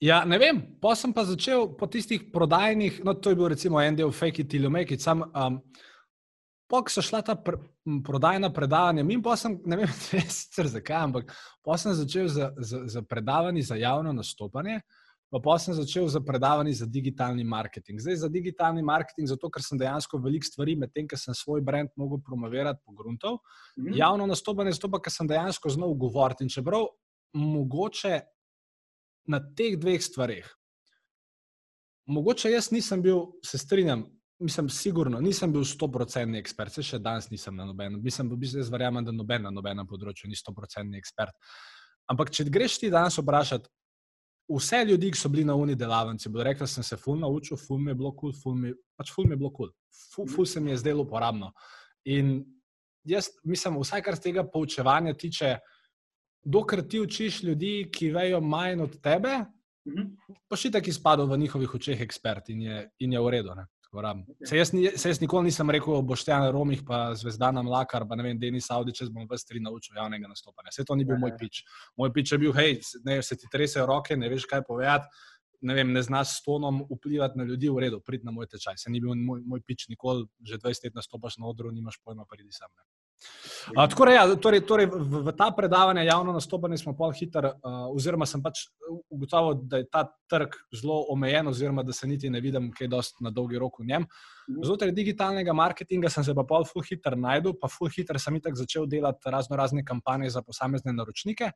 Ja, 0.00 0.24
ne 0.24 0.38
vem, 0.40 0.62
pa 0.80 0.94
sem 0.96 1.12
pa 1.12 1.24
začel 1.28 1.66
po 1.76 1.86
tistih 1.86 2.30
prodajnih, 2.32 3.02
no 3.04 3.14
to 3.14 3.30
je 3.30 3.36
bil 3.36 3.50
recimo 3.52 3.80
en 3.80 3.96
del 3.96 4.12
fake 4.12 4.42
it 4.42 4.54
ili 4.54 4.68
make 4.68 4.94
it, 4.94 5.00
sam 5.00 5.22
um, 5.34 5.60
Pok 6.70 6.86
so 6.90 7.02
šla 7.02 7.18
ta 7.26 7.34
pr 7.34 7.56
prodajna 8.06 8.52
predavanja, 8.54 9.02
in 9.02 9.22
pa 9.22 9.34
sem, 9.36 9.56
ne 9.70 9.76
vem, 9.76 9.88
sicer 10.30 10.68
zakaj, 10.70 11.02
ampak 11.02 11.32
pa 11.66 11.76
sem 11.78 11.94
začel 11.98 12.28
z, 12.30 12.46
z, 12.62 12.82
z 12.86 13.02
predavanji 13.10 13.64
za 13.66 13.74
javno 13.74 14.12
nastopanje, 14.14 14.76
pa 15.30 15.40
pa 15.42 15.56
sem 15.58 15.74
začel 15.74 16.06
z 16.08 16.22
predavanji 16.26 16.76
za 16.78 16.86
digitalni 16.86 17.44
marketing. 17.44 17.98
Zdaj 17.98 18.16
za 18.22 18.28
digitalni 18.30 18.82
marketing, 18.86 19.26
zato 19.28 19.50
ker 19.50 19.62
sem 19.66 19.78
dejansko 19.78 20.18
veliko 20.22 20.46
stvari, 20.46 20.76
medtem 20.78 21.08
ko 21.10 21.18
sem 21.18 21.34
svoj 21.34 21.60
brand 21.66 21.90
mogel 21.96 22.22
promovirati 22.22 22.80
po 22.86 22.94
gruntov, 22.94 23.40
Mhm. 23.78 23.96
javno 23.98 24.26
nastopanje, 24.30 24.72
zato 24.78 24.90
pa, 24.90 25.02
ker 25.02 25.12
sem 25.12 25.26
dejansko 25.26 25.70
znal 25.70 25.94
govoriti. 25.94 26.44
In 26.44 26.50
čeprav 26.50 26.86
mogoče 27.34 28.20
na 29.26 29.40
teh 29.56 29.76
dveh 29.80 30.00
stvareh, 30.02 30.46
mogoče 32.10 32.50
jaz 32.50 32.70
nisem 32.72 33.02
bil, 33.02 33.26
se 33.44 33.58
strinjam, 33.58 34.04
mislim, 34.40 34.68
sigurno 34.68 35.20
nisem 35.20 35.52
bil 35.52 35.64
100% 35.66 36.38
ekspert, 36.40 36.72
se 36.72 36.82
še 36.82 36.98
danes 36.98 37.28
nisem 37.30 37.56
na 37.56 37.66
nobenem. 37.68 38.00
Mislim, 38.02 38.32
jaz 38.40 38.70
verjamem, 38.72 39.04
da 39.04 39.12
noben 39.12 39.44
na 39.46 39.52
nobenem 39.52 39.86
področju 39.86 40.30
ni 40.30 40.38
100% 40.38 40.96
ekspert. 40.98 41.36
Ampak, 42.10 42.32
če 42.34 42.48
greš 42.50 42.78
ti 42.80 42.90
danes 42.90 43.18
vprašati, 43.20 43.68
vse 44.50 44.80
ljudi, 44.88 45.12
ki 45.14 45.20
so 45.20 45.28
bili 45.30 45.44
na 45.46 45.54
uni 45.54 45.76
delavnici, 45.78 46.30
bodo 46.32 46.44
rekli, 46.48 46.66
da 46.66 46.72
sem 46.72 46.86
se 46.86 46.96
ful 46.98 47.20
naučil, 47.20 47.58
ful 47.60 47.78
mi 47.78 47.92
je 47.92 47.98
bilo 48.00 48.10
kul, 48.12 48.32
cool, 48.32 48.40
ful, 48.40 48.56
mi- 48.58 48.74
pač 48.98 49.12
ful 49.14 49.28
mi 49.28 49.36
je 49.36 49.42
bilo 49.44 49.52
kul, 49.54 49.68
cool. 49.70 49.76
ful, 50.14 50.26
ful 50.26 50.46
se 50.46 50.60
mi 50.60 50.72
je 50.72 50.80
zdelo 50.82 51.04
uporabno. 51.04 51.52
In 52.10 52.40
jaz 53.06 53.28
mislim, 53.44 53.78
vsaj 53.78 54.02
kar 54.02 54.16
z 54.16 54.26
tega 54.26 54.44
poučevanja 54.44 55.14
tiče, 55.14 55.58
dokler 56.42 56.82
ti 56.82 57.00
učiš 57.00 57.42
ljudi, 57.42 57.90
ki 57.92 58.10
vejo 58.10 58.40
manj 58.40 58.82
od 58.82 59.00
tebe, 59.00 59.44
Mhm. 59.86 60.02
pa 60.46 60.56
še 60.56 60.70
tako 60.70 60.90
izpadel 60.90 61.26
v 61.26 61.38
njihovih 61.38 61.74
očeh 61.74 62.00
ekspert 62.00 62.50
in 62.50 62.60
je, 62.62 62.90
in 63.00 63.12
je 63.12 63.20
v 63.20 63.30
redu. 63.30 63.54
ne. 63.54 63.64
Da, 63.92 64.14
Se 64.44 64.56
jaz, 64.56 64.70
se 64.70 65.08
jaz 65.08 65.20
nikoli 65.20 65.44
nisem 65.44 65.70
rekel, 65.70 66.02
Boštjan 66.02 66.52
Romih, 66.52 66.82
pa 66.86 67.14
Zvezdana 67.14 67.58
Mlakar, 67.60 68.06
pa 68.06 68.14
ne 68.14 68.22
vem, 68.22 68.38
Denis 68.38 68.70
Audič, 68.70 69.00
jaz 69.00 69.08
bom 69.10 69.26
vas 69.26 69.42
tri 69.44 69.58
naučil 69.58 69.96
javnega 69.96 70.28
nastopanja. 70.28 70.70
Vse 70.70 70.84
to 70.84 70.94
ni 70.94 71.04
bil 71.04 71.18
moj 71.18 71.32
pič. 71.36 71.64
Moj 71.96 72.12
pič 72.12 72.30
je 72.30 72.38
bil, 72.38 72.52
hej, 72.52 72.78
ne, 73.04 73.22
se 73.22 73.34
ti 73.34 73.48
tresejo 73.50 73.86
roke, 73.86 74.14
ne 74.16 74.28
veš, 74.28 74.46
kaj 74.46 74.62
povedati, 74.62 75.08
ne, 75.62 75.74
vem, 75.74 75.90
ne 75.92 76.02
znaš 76.02 76.38
s 76.38 76.42
tonom 76.42 76.84
vplivati 76.86 77.34
na 77.34 77.44
ljudi, 77.44 77.68
v 77.68 77.78
redu, 77.80 78.00
prid 78.00 78.22
na 78.22 78.30
moj 78.30 78.46
tečaj. 78.46 78.78
Se 78.78 78.90
ni 78.90 79.00
bil 79.00 79.14
moj, 79.16 79.42
moj 79.44 79.60
pič 79.60 79.88
nikoli, 79.88 80.28
že 80.40 80.58
20 80.58 80.84
let 80.84 80.94
nastopaš 80.94 81.38
na 81.38 81.46
odru, 81.46 81.72
nimaš 81.72 81.98
pojma, 81.98 82.24
pridi 82.30 82.52
sem. 82.52 82.68
Ne. 82.70 82.84
A, 83.76 83.86
tako 83.88 84.06
da, 84.08 84.12
ja, 84.12 84.24
torej, 84.40 84.62
torej 84.66 84.86
v, 84.90 85.22
v 85.26 85.32
ta 85.36 85.50
predavanja, 85.56 86.02
javno 86.08 86.32
nastopanje 86.32 86.78
smo 86.80 86.94
pol 86.96 87.12
hiter, 87.16 87.50
uh, 87.52 87.82
oziroma 87.92 88.26
sem 88.26 88.42
pač 88.42 88.64
ugotovil, 89.12 89.60
da 89.68 89.80
je 89.82 89.86
ta 89.92 90.06
trg 90.30 90.56
zelo 90.74 91.02
omejen, 91.12 91.50
oziroma 91.50 91.84
da 91.86 91.92
se 91.92 92.08
niti 92.08 92.30
ne 92.30 92.40
vidim, 92.40 92.70
kaj 92.76 92.88
dost 92.88 93.20
na 93.20 93.30
dolgi 93.34 93.60
rok 93.60 93.78
v 93.80 93.86
njem. 93.92 94.06
Znotraj 94.50 94.92
digitalnega 94.96 95.52
marketinga 95.54 96.10
sem 96.10 96.24
se 96.26 96.34
pa 96.34 96.44
pol 96.48 96.64
full 96.66 96.84
hiter 96.86 97.16
najdel, 97.18 97.54
pa 97.60 97.68
full 97.70 97.92
hiter 97.92 98.18
sem 98.18 98.40
itak 98.40 98.56
začel 98.58 98.88
delati 98.90 99.30
razno 99.30 99.56
razne 99.56 99.84
kampanje 99.86 100.30
za 100.30 100.42
posamezne 100.42 100.94
naročnike. 100.96 101.52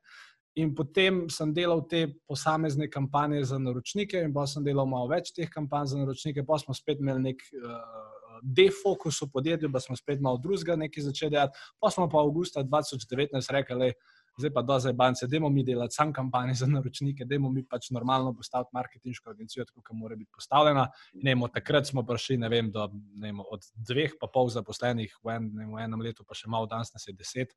In 0.61 0.71
potem 0.75 1.25
sem 1.33 1.51
delal 1.53 1.83
te 1.89 2.05
posamezne 2.27 2.87
kampanje 2.91 3.43
za 3.43 3.59
naročnike, 3.59 4.21
in 4.23 4.33
pa 4.33 4.45
sem 4.47 4.63
delal 4.63 4.87
malo 4.87 5.09
več 5.11 5.33
teh 5.35 5.49
kampanj 5.51 5.91
za 5.91 5.99
naročnike, 5.99 6.45
pa 6.47 6.59
smo 6.61 6.77
spet 6.77 7.01
imeli 7.03 7.31
nek 7.31 7.43
uh, 7.59 8.14
defokus 8.41 9.21
v 9.21 9.29
podjetju, 9.33 9.71
pa 9.71 9.79
smo 9.79 9.95
spet 9.95 10.21
malo 10.21 10.37
drugega 10.37 10.75
nekaj 10.75 11.03
začeli 11.03 11.31
delati. 11.31 11.59
Pa 11.79 11.91
smo 11.91 12.09
pa 12.09 12.19
avgusta 12.19 12.63
2019 12.63 13.51
rekli, 13.51 13.75
"Lej, 13.75 13.93
zdaj 14.37 14.51
pa 14.53 14.61
do 14.61 14.79
zdaj 14.79 14.93
bance, 14.93 15.27
dajmo 15.27 15.49
mi 15.49 15.63
delati 15.63 15.95
sam 15.95 16.13
kampanje 16.13 16.53
za 16.53 16.67
naročnike, 16.67 17.25
dajmo 17.25 17.49
mi 17.49 17.63
pač 17.63 17.89
normalno 17.89 18.33
postaviti 18.33 18.69
marketinško 18.73 19.29
agencijo, 19.29 19.65
tako 19.65 19.81
kot 19.81 19.97
mora 19.97 20.15
biti 20.15 20.31
postavljena. 20.33 20.87
In 21.13 21.21
ne 21.23 21.31
vem, 21.31 21.43
od 21.43 21.53
takrat 21.53 21.87
smo 21.87 22.03
prišli, 22.03 22.37
vem, 22.49 22.71
do, 22.71 22.89
ne 23.15 23.31
vem, 23.31 23.39
od 23.39 23.67
dveh 23.75 24.17
pa 24.19 24.27
pol 24.27 24.49
zaposlenih 24.49 25.15
v, 25.23 25.35
en, 25.37 25.51
ne 25.53 25.65
vem, 25.65 25.75
v 25.75 25.83
enem 25.87 26.01
letu, 26.01 26.25
pa 26.27 26.35
še 26.35 26.51
malo 26.51 26.67
danes 26.67 26.93
nas 26.93 27.07
je 27.07 27.13
deset. 27.13 27.55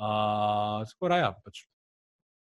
Uh, 0.00 0.82
tako 0.90 1.12
da, 1.12 1.20
ja, 1.20 1.32
pač, 1.44 1.64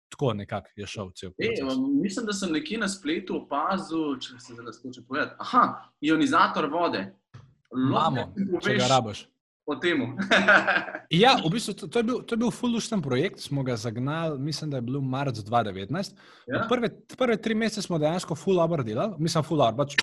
tako 0.09 0.33
nekako 0.33 0.69
je 0.75 0.87
šel 0.87 1.11
cel 1.15 1.31
proces. 1.31 1.77
mislim, 2.01 2.25
da 2.25 2.33
sem 2.33 2.51
nekje 2.53 2.77
na 2.77 2.87
spletu 2.89 3.41
opazil, 3.43 4.15
če 4.21 4.39
se 4.39 4.55
zdaj 4.55 4.73
skoči 4.79 5.03
povedati. 5.07 5.35
Aha, 5.39 5.91
ionizator 6.01 6.69
vode. 6.71 7.09
Imamo, 7.75 8.31
če 8.61 8.75
ga 8.75 8.87
rabiš. 8.89 9.27
Ja, 11.13 11.35
v 11.37 11.49
bistvu 11.49 11.73
to, 11.73 11.87
to 11.87 11.99
je 11.99 12.03
bil, 12.03 12.21
to 12.21 12.33
je 12.33 12.37
bil 12.37 12.51
fullušten 12.51 13.01
projekt, 13.01 13.39
smo 13.39 13.63
ga 13.63 13.75
zagnali, 13.75 14.39
mislim, 14.39 14.69
da 14.69 14.77
je 14.77 14.81
bil 14.81 15.01
marc 15.01 15.37
2019. 15.37 16.13
ja? 16.47 16.65
Prve, 16.69 16.89
prve 17.17 17.37
tri 17.37 17.55
mesece 17.55 17.81
smo 17.81 17.97
dejansko 17.97 18.35
full 18.35 18.57
hour 18.57 18.83
delali, 18.83 19.13
mislim, 19.19 19.43
full 19.43 19.61
hour. 19.61 19.75
Pač 19.77 19.93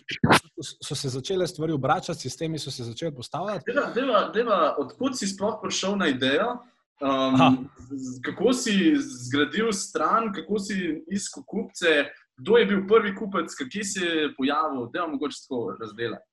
so 0.82 0.94
se 0.94 1.08
začele 1.08 1.46
stvari 1.46 1.72
obračati, 1.72 2.20
sistemi 2.20 2.58
so 2.58 2.70
se 2.70 2.84
začeli 2.84 3.14
postavljati. 3.14 3.64
Deva, 3.66 3.90
deva, 3.94 4.20
deva, 4.30 4.58
odkud 4.78 5.18
si 5.18 5.26
sploh 5.26 5.58
prišel 5.62 5.96
na 5.96 6.08
idejo? 6.08 6.56
Aha. 7.02 7.48
Um, 7.48 7.68
z- 7.90 8.20
kako 8.24 8.52
si 8.52 8.94
zgradil 8.96 9.72
stran, 9.72 10.30
kako 10.32 10.58
si 10.58 10.78
iskal 11.08 11.42
kupce, 11.46 12.06
kdo 12.36 12.56
je 12.56 12.66
bil 12.66 12.86
prvi 12.88 13.14
kupec, 13.14 13.52
kje 13.70 13.84
se 13.84 14.06
pojavil, 14.36 14.86
da 14.92 15.02
je 15.02 15.08
mogoče 15.08 15.42
tako 15.42 15.76
razdelati. 15.80 16.24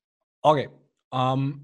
Okay. 0.43 0.67
Um, 1.13 1.62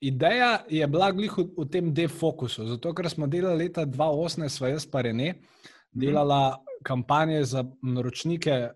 ideja 0.00 0.64
je 0.68 0.86
bila 0.86 1.10
glih 1.12 1.32
v, 1.38 1.46
v 1.56 1.64
tem 1.72 1.88
defokusu, 1.94 2.66
zato 2.74 2.92
ker 2.94 3.08
smo 3.08 3.26
delali 3.26 3.64
leta 3.64 3.86
2018, 3.88 4.52
sva 4.52 4.68
jaz 4.74 4.84
pa 4.84 5.00
Rene, 5.00 5.38
delala 5.94 6.58
kampanje 6.84 7.40
za 7.48 7.64
naročnike. 7.82 8.74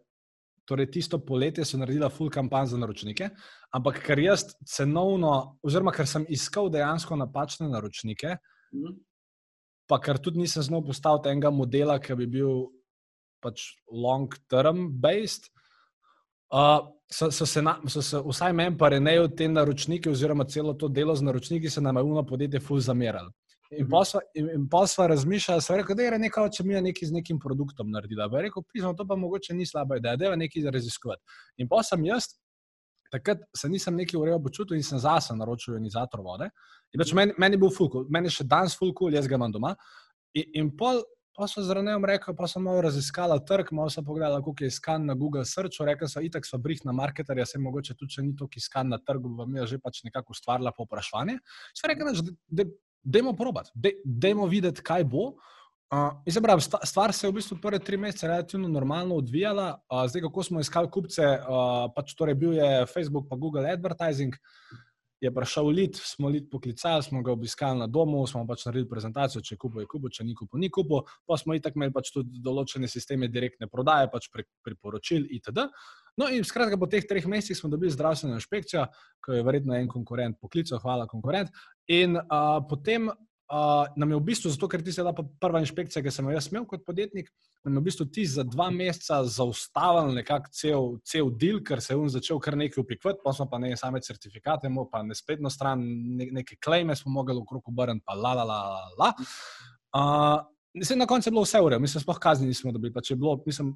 Torej, 0.68 0.90
tisto 0.92 1.18
poletje 1.24 1.64
so 1.64 1.78
naredila 1.80 2.08
full 2.12 2.28
kampanj 2.32 2.72
za 2.72 2.78
naročnike, 2.80 3.30
ampak 3.72 4.02
ker 4.04 4.20
jaz 4.20 4.46
cenovno, 4.68 5.58
oziroma 5.64 5.92
ker 5.96 6.08
sem 6.08 6.26
iskal 6.28 6.68
dejansko 6.72 7.16
napačne 7.16 7.68
naročnike, 7.68 8.36
Mhm. 8.72 8.96
pa 9.88 9.98
ker 9.98 10.18
tudi 10.18 10.38
nisem 10.38 10.62
znal 10.62 10.84
postaviti 10.84 11.28
enega 11.28 11.50
modela, 11.50 11.98
ki 11.98 12.14
bi 12.14 12.26
bil 12.26 12.68
pač 13.40 13.80
long-term 13.92 14.90
based. 15.00 15.48
Uh, 16.52 16.84
so, 17.12 17.30
so, 17.30 17.46
se 17.46 17.62
na, 17.62 17.80
so 17.88 18.02
se 18.02 18.20
vsaj 18.26 18.52
meni, 18.52 18.76
pa 18.78 18.90
ne 18.98 19.20
od 19.20 19.36
te 19.36 19.48
naročnike, 19.48 20.10
oziroma 20.10 20.44
celo 20.44 20.74
to 20.74 20.88
delo 20.88 21.14
z 21.16 21.22
naročniki, 21.22 21.70
se 21.70 21.80
nam 21.80 21.96
je 21.96 22.02
uno 22.02 22.26
podjetje 22.26 22.60
ful 22.60 22.80
zamerali. 22.80 23.30
In 23.70 23.84
Mhm. 23.84 23.90
pa 23.90 24.04
sva, 24.04 24.20
in, 24.34 24.48
in 24.54 24.68
pa 24.68 24.86
sva 24.86 25.06
razmišljala, 25.06 25.60
sva 25.60 25.76
rekla, 25.76 25.94
da 25.94 26.02
je 26.02 26.18
nekaj, 26.18 26.50
če 26.56 26.64
mi 26.64 26.74
je 26.74 26.82
nekaj 26.82 27.08
z 27.08 27.12
nekim 27.12 27.38
produktom 27.38 27.90
naredila. 27.90 28.28
Pa 28.30 28.36
je 28.36 28.42
rekel, 28.42 28.62
pismo, 28.72 28.94
to 28.94 29.04
pa 29.06 29.16
mogoče 29.16 29.54
ni 29.54 29.66
slaba 29.66 29.96
ideja, 29.96 30.16
da 30.16 30.24
je 30.24 30.36
nekaj 30.36 30.70
raziskovati. 30.70 31.22
In 31.58 31.68
pa 31.68 31.82
sem 31.82 32.04
jaz, 32.04 32.30
takrat 33.12 33.44
se 33.56 33.68
nisem 33.68 33.96
nekaj 33.96 34.20
urejal 34.20 34.40
počutil 34.42 34.76
in 34.76 34.82
sem 34.82 34.98
zase 34.98 35.36
naročil 35.36 35.74
ionizator 35.74 36.20
vode. 36.24 36.48
In 36.92 37.00
pač 37.02 37.12
meni, 37.12 37.36
meni 37.38 37.56
je 37.58 37.60
bil 37.60 37.70
fulkul, 37.70 38.06
meni 38.08 38.32
je 38.32 38.38
še 38.38 38.48
danes 38.48 38.76
fulkul, 38.76 39.12
jaz 39.12 39.28
ga 39.28 39.36
imam 39.36 39.52
doma. 39.52 39.74
In, 40.34 40.44
in 40.54 40.70
pol, 40.76 41.02
pa 41.38 41.46
so 41.46 41.62
z 41.62 41.70
Renejem 41.70 42.02
rekli, 42.04 42.34
pa 42.34 42.48
sem 42.50 42.62
malo 42.66 42.82
raziskala 42.82 43.38
trg, 43.38 43.70
malo 43.70 43.90
sem 43.94 44.04
pogledala, 44.04 44.42
koliko 44.42 44.64
je 44.64 44.72
iskan 44.74 45.04
na 45.06 45.14
Google 45.14 45.44
Searchu, 45.46 45.86
rekla 45.86 46.08
sem, 46.10 46.26
itak 46.26 46.46
so 46.46 46.58
brih 46.58 46.82
na 46.84 46.92
marketerja, 46.92 47.46
se 47.46 47.60
mogoče 47.62 47.94
tudi, 47.94 48.16
če 48.16 48.24
ni 48.26 48.34
toliko 48.36 48.58
iskan 48.58 48.90
na 48.90 48.98
trgu, 48.98 49.30
vam 49.38 49.54
je 49.60 49.66
že 49.74 49.78
pač 49.78 50.02
nekako 50.08 50.34
ustvarila 50.34 50.74
povpraševanje. 50.74 51.38
Sve 51.78 51.92
rekla, 51.94 52.16
da 52.50 52.66
dajmo 53.04 53.36
probati, 53.38 53.94
dajmo 54.04 54.50
videti, 54.50 54.82
kaj 54.82 55.06
bo. 55.06 55.30
Uh, 55.88 56.18
in 56.26 56.34
se 56.34 56.42
pravi, 56.44 56.60
stvar 56.60 57.14
se 57.16 57.24
je 57.24 57.30
v 57.30 57.38
bistvu 57.38 57.56
prve 57.62 57.78
tri 57.80 57.96
mesece 57.96 58.26
relativno 58.28 58.68
normalno 58.68 59.16
odvijala. 59.22 59.78
Uh, 59.88 60.02
zdaj, 60.10 60.26
kako 60.26 60.42
smo 60.42 60.60
iskali 60.60 60.90
kupce, 60.90 61.24
uh, 61.38 61.86
pač 61.94 62.12
torej 62.18 62.34
bil 62.36 62.58
je 62.58 62.84
Facebook 62.90 63.30
pa 63.30 63.38
Google 63.40 63.70
Advertising, 63.70 64.36
je 65.20 65.30
prišel 65.34 65.70
lead, 65.74 65.96
smo 65.98 66.28
lead 66.28 66.48
poklicali, 66.50 67.02
smo 67.02 67.22
ga 67.22 67.32
obiskali 67.32 67.78
na 67.78 67.86
domu, 67.86 68.26
smo 68.26 68.44
pač 68.46 68.64
naredili 68.66 68.88
prezentacijo, 68.88 69.42
če 69.42 69.56
kupil, 69.58 69.82
je 69.82 69.90
kupil, 69.90 70.12
če 70.14 70.24
ni 70.24 70.34
kupil, 70.38 70.60
ni 70.62 70.70
kupil. 70.70 71.02
Pa 71.26 71.38
smo 71.40 71.56
itak 71.58 71.76
imeli 71.76 71.94
pač 71.94 72.12
tudi 72.14 72.42
določene 72.44 72.90
sisteme 72.90 73.28
direktne 73.32 73.66
prodaje, 73.70 74.10
pač 74.12 74.28
pri, 74.32 74.46
priporočil 74.66 75.26
itd. 75.38 75.66
No 76.18 76.26
in 76.34 76.46
skratka, 76.46 76.78
po 76.78 76.88
teh 76.90 77.06
treh 77.06 77.26
mesecih 77.30 77.58
smo 77.58 77.70
dobili 77.70 77.94
zdravstveno 77.94 78.38
inšpekcijo, 78.38 78.86
ki 79.22 79.38
je 79.38 79.46
verjetno 79.46 79.74
en 79.78 79.90
konkurent 79.90 80.38
poklical, 80.42 80.80
hvala 80.82 81.06
konkurent. 81.10 81.50
In 81.94 82.18
uh, 82.18 82.58
potem 82.70 83.10
uh, 83.52 83.86
nam 83.96 84.10
je 84.10 84.16
v 84.16 84.24
bistvu, 84.24 84.50
zato 84.54 84.68
ker 84.68 84.82
ti 84.84 84.92
se 84.92 85.04
da 85.04 85.12
prva 85.12 85.60
inšpekcija, 85.64 86.02
ki 86.04 86.12
sem 86.12 86.28
jo 86.28 86.34
jaz 86.36 86.50
imel 86.50 86.66
kot 86.68 86.84
podjetnik, 86.86 87.30
nam 87.64 87.78
je 87.78 87.80
v 87.80 87.86
bistvu 87.88 88.06
ti 88.12 88.26
za 88.28 88.44
dva 88.46 88.68
meseca 88.74 89.22
zaustavil 89.24 90.12
nekako 90.16 90.52
cel, 90.54 90.90
cel 91.08 91.32
del, 91.40 91.62
ker 91.64 91.82
se 91.84 91.94
je 91.94 92.00
on 92.00 92.12
začel 92.12 92.40
kar 92.44 92.58
nekaj 92.58 92.82
upikvati, 92.82 93.22
pa 93.24 93.34
smo 93.36 93.48
pa 93.50 93.60
ne 93.62 93.74
same 93.76 94.02
certifikate, 94.04 94.70
imel 94.70 94.88
pa 94.92 95.02
ne 95.02 95.16
spletno 95.18 95.50
stran, 95.52 95.82
ne, 96.18 96.30
neke 96.40 96.60
klejme 96.64 96.96
smo 96.96 97.12
mogli 97.16 97.36
okrog 97.36 97.72
obrniti, 97.72 98.04
pa 98.06 98.16
la 98.18 98.36
la 98.40 98.46
la 98.48 98.62
la. 98.68 98.86
la. 99.02 99.12
Uh, 99.96 100.46
na 100.96 101.06
koncu 101.06 101.28
je 101.28 101.32
bilo 101.32 101.42
vse 101.42 101.60
urejeno, 101.60 101.82
mislim, 101.82 102.02
sploh 102.02 102.18
kazni 102.18 102.46
nismo 102.46 102.72
dobili. 102.72 102.92
Bilo, 103.16 103.42
mislim, 103.46 103.72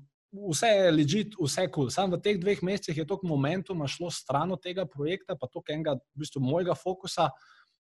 vse 0.51 0.67
je 0.67 0.91
ležit, 0.91 1.35
vse 1.41 1.67
kul. 1.67 1.87
Cool. 1.87 1.91
Sam 1.91 2.13
v 2.13 2.21
teh 2.23 2.39
dveh 2.41 2.63
mesecih 2.63 2.97
je 2.97 3.07
toliko 3.07 3.27
momentuma 3.27 3.89
šlo 3.89 4.11
stran 4.11 4.53
od 4.53 4.63
tega 4.63 4.87
projekta, 4.87 5.37
pa 5.37 5.47
toliko 5.47 5.73
enega, 5.73 5.97
v 6.15 6.25
bistvu, 6.25 6.43
mojega 6.45 6.75
fokusa, 6.75 7.31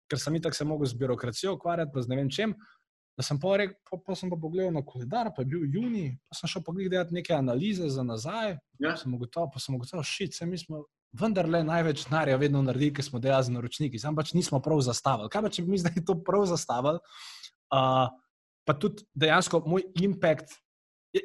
ker 0.10 0.20
sem 0.20 0.36
itak 0.36 0.56
se 0.58 0.66
mogel 0.66 0.90
z 0.90 0.98
birokracijo 1.00 1.56
ukvarjati, 1.58 1.92
pa 1.94 2.02
z 2.02 2.12
ne 2.12 2.20
vem 2.20 2.30
čem. 2.30 2.56
Da 3.20 3.24
sem 3.26 3.40
pa, 3.40 3.58
rekel, 3.60 3.76
pa, 3.90 3.98
pa 4.06 4.16
sem 4.16 4.30
pa 4.32 4.38
pogledal 4.40 4.72
na 4.74 4.84
koledar, 4.86 5.28
pa 5.36 5.44
je 5.44 5.50
bil 5.52 5.66
juni, 5.68 6.14
pa 6.30 6.38
sem 6.40 6.52
šel 6.52 6.64
pogledati 6.64 7.14
neke 7.14 7.34
analize 7.36 7.90
za 7.92 8.04
nazaj. 8.04 8.56
Ja. 8.80 8.94
Pa 8.94 8.96
sem 9.60 9.76
ugotovil, 9.76 10.06
šit, 10.08 10.38
se 10.38 10.48
mi 10.48 10.58
smo 10.58 10.86
vendarle 11.20 11.64
največ 11.64 12.06
denarja 12.08 12.38
vedno 12.38 12.62
naredili, 12.62 12.94
ker 12.96 13.06
smo 13.06 13.20
delali 13.20 13.44
z 13.44 13.54
naročniki, 13.56 14.00
sam 14.00 14.16
pač 14.16 14.34
nismo 14.38 14.62
prav 14.64 14.82
zastavili. 14.86 15.30
Kaj 15.34 15.46
pa 15.46 15.52
če 15.54 15.66
bi 15.66 15.74
mi 15.74 15.82
zdaj 15.82 16.02
to 16.06 16.16
prav 16.24 16.46
zastavili? 16.50 17.02
Uh, 17.74 18.08
pa 18.66 18.76
tudi 18.78 19.06
dejansko 19.18 19.64
moj 19.66 19.84
impact, 20.02 20.54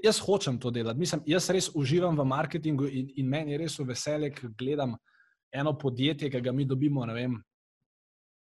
jaz 0.02 0.20
hočem 0.24 0.58
to 0.60 0.72
delati. 0.72 1.00
Mislim, 1.00 1.22
jaz 1.28 1.50
res 1.52 1.70
uživam 1.76 2.16
v 2.16 2.24
marketingu 2.28 2.88
in, 2.88 3.10
in 3.20 3.28
meni 3.28 3.54
je 3.54 3.60
res 3.64 3.78
veselje, 3.78 4.32
ker 4.32 4.52
gledam 4.58 4.96
eno 5.54 5.74
podjetje, 5.78 6.30
ki 6.32 6.40
ga 6.40 6.52
mi 6.52 6.64
dobimo, 6.64 7.04
ne 7.06 7.14
vem. 7.14 7.36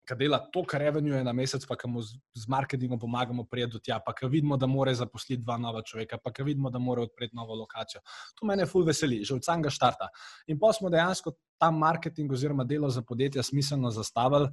Ki 0.06 0.14
dela 0.14 0.38
to, 0.52 0.62
kar 0.62 0.80
revenue 0.80 1.16
je 1.18 1.24
na 1.26 1.32
mesec, 1.34 1.64
pa 1.66 1.74
ki 1.78 1.88
mu 1.90 2.02
z, 2.02 2.14
z 2.38 2.46
marketingom 2.48 2.98
pomagamo 3.02 3.44
prijeti 3.50 3.72
do 3.72 3.80
tja, 3.82 3.98
pa 3.98 4.14
ki 4.14 4.28
vidimo, 4.30 4.56
da 4.56 4.68
mora 4.70 4.94
zaposliti 4.94 5.42
dva 5.42 5.56
nova 5.58 5.82
človeka, 5.82 6.20
pa 6.22 6.30
ki 6.30 6.46
vidimo, 6.46 6.70
da 6.70 6.78
mora 6.78 7.02
odpreti 7.02 7.34
novo 7.36 7.56
lokacijo. 7.58 8.00
To 8.38 8.46
me 8.46 8.66
ful 8.70 8.86
veseli, 8.86 9.24
že 9.24 9.34
od 9.34 9.44
samega 9.44 9.70
štarta. 9.70 10.08
In 10.46 10.60
pa 10.62 10.70
smo 10.72 10.92
dejansko 10.94 11.34
ta 11.58 11.72
marketing 11.74 12.32
oziroma 12.32 12.64
delo 12.64 12.90
za 12.90 13.02
podjetja 13.02 13.42
smiselno 13.42 13.90
zastavili. 13.90 14.48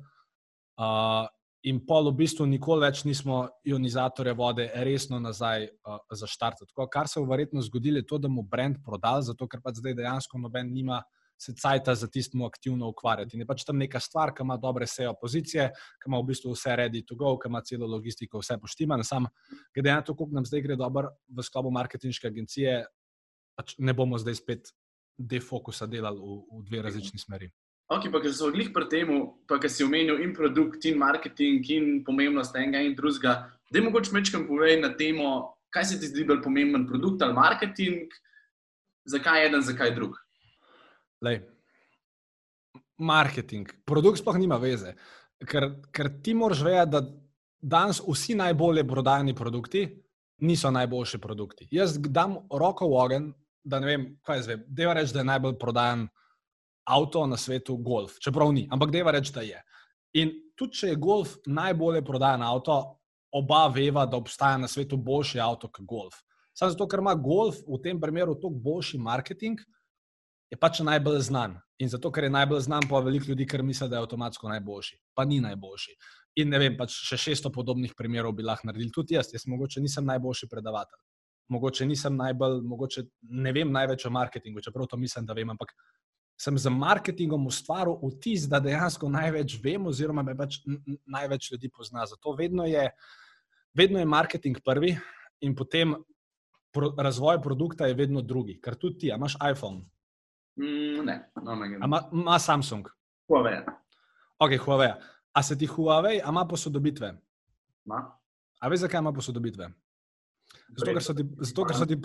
Uh, 0.74 1.30
in 1.64 1.80
pol 1.86 2.10
v 2.10 2.18
bistvu 2.24 2.46
nikoli 2.50 2.88
več 2.88 3.04
nismo 3.06 3.46
ionizatorje 3.64 4.34
vode 4.34 4.66
resno 4.84 5.20
nazaj 5.22 5.68
uh, 5.70 6.00
zaštartili. 6.12 6.74
Kar 6.92 7.08
se 7.08 7.20
je 7.22 7.28
verjetno 7.30 7.62
zgodilo, 7.62 8.02
je 8.02 8.08
to, 8.10 8.18
da 8.18 8.28
mu 8.28 8.42
brand 8.42 8.82
prodal, 8.84 9.22
zato 9.22 9.48
ker 9.48 9.62
pač 9.62 9.78
zdaj 9.80 9.96
dejansko 10.02 10.42
noben 10.42 10.74
nima 10.74 11.04
se 11.38 11.54
cajta 11.54 11.96
za 11.96 12.08
tistmu 12.08 12.46
aktivno 12.46 12.88
ukvarjati. 12.90 13.36
In 13.36 13.44
je 13.44 13.48
pač 13.48 13.66
tam 13.68 13.78
neka 13.78 14.00
stvar, 14.00 14.34
ki 14.34 14.46
ima 14.46 14.58
dobre 14.58 14.88
sejo 14.88 15.14
pozicije, 15.22 15.70
ki 15.74 16.12
ima 16.12 16.20
v 16.22 16.30
bistvu 16.30 16.54
vse 16.54 16.78
ready 16.80 17.04
to 17.08 17.16
go, 17.20 17.36
ki 17.38 17.52
ima 17.52 17.62
celo 17.62 17.88
logistiko, 17.88 18.40
vse 18.40 18.58
poštima. 18.62 19.00
Sam, 19.04 19.28
glede 19.76 19.92
na 19.92 20.02
to, 20.02 20.16
koliko 20.16 20.40
nam 20.40 20.46
zdaj 20.46 20.62
gre 20.62 20.78
dobro 20.80 21.12
v 21.28 21.44
sklopu 21.44 21.72
marketinške 21.72 22.30
agencije, 22.32 22.84
pač 23.58 23.76
ne 23.78 23.94
bomo 23.94 24.18
zdaj 24.22 24.40
spet 24.40 24.74
defokusa 25.18 25.88
delali 25.88 26.22
v, 26.22 26.40
v 26.50 26.64
dve 26.70 26.82
različni 26.88 27.20
smeri. 27.20 27.52
Ok, 27.92 28.08
pa 28.10 28.22
ker 28.24 28.32
so 28.34 28.48
glih 28.54 28.72
pri 28.74 28.88
tem, 28.90 29.10
pa 29.46 29.60
ker 29.62 29.70
si 29.70 29.84
omenil 29.84 30.22
in 30.24 30.32
produkt, 30.34 30.86
in 30.90 30.98
marketing, 30.98 31.66
in 31.76 31.90
pomembnost 32.08 32.56
enega 32.56 32.82
in 32.82 32.96
drugega, 32.96 33.36
da 33.70 33.80
je 33.80 33.84
mogoče 33.84 34.14
večkrat 34.14 34.48
povedati 34.48 34.82
na 34.82 34.94
temo, 34.98 35.30
kaj 35.74 35.86
se 35.90 36.00
ti 36.00 36.10
zdi 36.10 36.26
bolj 36.30 36.42
pomemben 36.42 36.88
produkt 36.88 37.22
ali 37.22 37.36
marketing, 37.36 38.14
zakaj 39.10 39.48
eden, 39.48 39.62
zakaj 39.62 39.94
drug. 39.98 40.16
Lej. 41.24 41.42
Marketing, 42.98 43.68
produkt 43.86 44.20
sploh 44.20 44.38
nima 44.38 44.60
veze, 44.62 44.94
ker, 45.50 45.70
ker 45.92 46.10
ti 46.24 46.36
moraš 46.38 46.62
vedeti, 46.64 46.92
da 46.94 47.02
danes 47.64 48.02
vsi 48.04 48.36
najbolje 48.36 48.84
prodajani 48.88 49.36
produkti 49.36 49.86
niso 50.44 50.72
najboljši 50.72 51.20
produkti. 51.24 51.68
Jaz 51.72 51.98
dam 51.98 52.36
roko 52.52 52.88
v 52.88 52.98
ogen, 53.00 53.30
da 53.64 53.80
ne 53.80 53.88
vem, 53.88 54.08
kaj 54.26 54.42
zdaj. 54.44 54.58
Deva 54.68 54.94
reči, 54.98 55.14
da 55.16 55.22
je 55.24 55.30
najbolj 55.32 55.56
prodajan 55.60 56.08
avto 56.92 57.24
na 57.28 57.38
svetu 57.40 57.78
golf, 57.80 58.18
čeprav 58.20 58.52
ni, 58.52 58.66
ampak 58.72 58.92
deva 58.92 59.14
reči, 59.16 59.32
da 59.34 59.46
je. 59.46 59.62
In 60.20 60.34
tudi 60.60 60.82
če 60.82 60.92
je 60.92 61.00
golf 61.00 61.38
najbolje 61.48 62.04
prodajan 62.06 62.44
avto, 62.44 62.82
oba 63.34 63.66
veva, 63.74 64.06
da 64.06 64.20
obstaja 64.20 64.60
na 64.62 64.68
svetu 64.68 65.00
boljši 65.00 65.40
avto 65.42 65.72
kot 65.72 65.86
golf. 65.88 66.20
Samo 66.54 66.76
zato, 66.76 66.88
ker 66.88 67.02
ima 67.02 67.16
golf 67.16 67.64
v 67.66 67.80
tem 67.82 68.02
primeru 68.02 68.36
toliko 68.36 68.60
boljši 68.68 69.00
marketing, 69.02 69.64
je 70.54 70.60
pač 70.62 70.84
najbolj 70.86 71.24
znan. 71.26 71.58
In 71.82 71.90
zato, 71.90 72.12
ker 72.14 72.28
je 72.28 72.34
najbolj 72.34 72.68
znan, 72.68 72.86
pa 72.90 73.02
veliko 73.02 73.32
ljudi, 73.32 73.48
ker 73.50 73.64
misli, 73.66 73.90
da 73.90 73.98
je 73.98 74.06
avtomatsko 74.06 74.52
najboljši. 74.52 75.00
Pa 75.18 75.26
ni 75.26 75.40
najboljši. 75.42 75.96
In 76.44 76.54
ne 76.54 76.60
vem, 76.62 76.78
pač 76.78 76.94
še 77.10 77.18
600 77.18 77.50
podobnih 77.54 77.96
primerov 77.98 78.36
bi 78.38 78.46
lahko 78.46 78.70
naredili 78.70 78.94
tudi 78.94 79.18
jaz. 79.18 79.32
Jaz 79.34 79.48
mogoče 79.50 79.82
nisem 79.82 80.06
najboljši 80.06 80.50
predavatelj. 80.52 81.02
Mogoče 81.54 81.88
nisem 81.90 82.16
najbolj, 82.18 82.62
mogoče 82.70 83.04
ne 83.44 83.54
vem 83.54 83.74
največ 83.74 84.06
o 84.08 84.14
marketingu, 84.14 84.62
čeprav 84.64 84.88
to 84.90 84.98
mislim, 84.98 85.26
da 85.26 85.36
vem, 85.38 85.50
ampak 85.50 85.74
sem 86.40 86.58
z 86.58 86.72
marketingom 86.74 87.50
ustvaril 87.50 87.98
vtis, 88.14 88.46
da 88.50 88.62
dejansko 88.64 89.10
največ 89.12 89.58
vem, 89.64 89.90
oziroma 89.90 90.24
me 90.26 90.38
pač 90.38 90.62
največ 91.06 91.52
ljudi 91.52 91.70
pozna. 91.74 92.06
Zato 92.10 92.34
vedno 92.38 92.66
je, 92.70 92.88
vedno 93.78 94.02
je 94.02 94.10
marketing 94.10 94.62
prvi, 94.66 94.96
in 95.44 95.56
potem 95.56 95.98
pro, 96.74 96.94
razvoj 96.98 97.42
produkta 97.42 97.90
je 97.90 97.98
vedno 97.98 98.22
drugi. 98.22 98.60
Ker 98.64 98.78
tudi 98.80 99.04
ti, 99.04 99.12
imaš 99.14 99.36
iPhone. 99.42 99.84
Mm, 100.56 101.06
ne, 101.06 101.16
no, 101.44 101.56
ne. 101.56 101.78
Ima 102.12 102.40
Samsung. 102.40 102.88
Huawei. 103.30 103.64
Ok, 104.40 104.58
Huawei. 104.66 104.92
A 105.34 105.44
se 105.44 105.58
ti 105.58 105.66
Huawei, 105.66 106.22
ima 106.30 106.46
posodobitve? 106.48 107.14
Ma. 107.86 108.04
A 108.60 108.70
veš, 108.70 108.86
zakaj 108.86 109.02
ima 109.02 109.14
posodobitve? 109.14 109.72
Zato, 110.78 110.92
ker 110.92 111.04
so 111.04 111.14
ti, 111.14 111.26
zato, 111.42 111.66
ker 111.66 111.78
so 111.78 111.86
ti, 111.90 111.98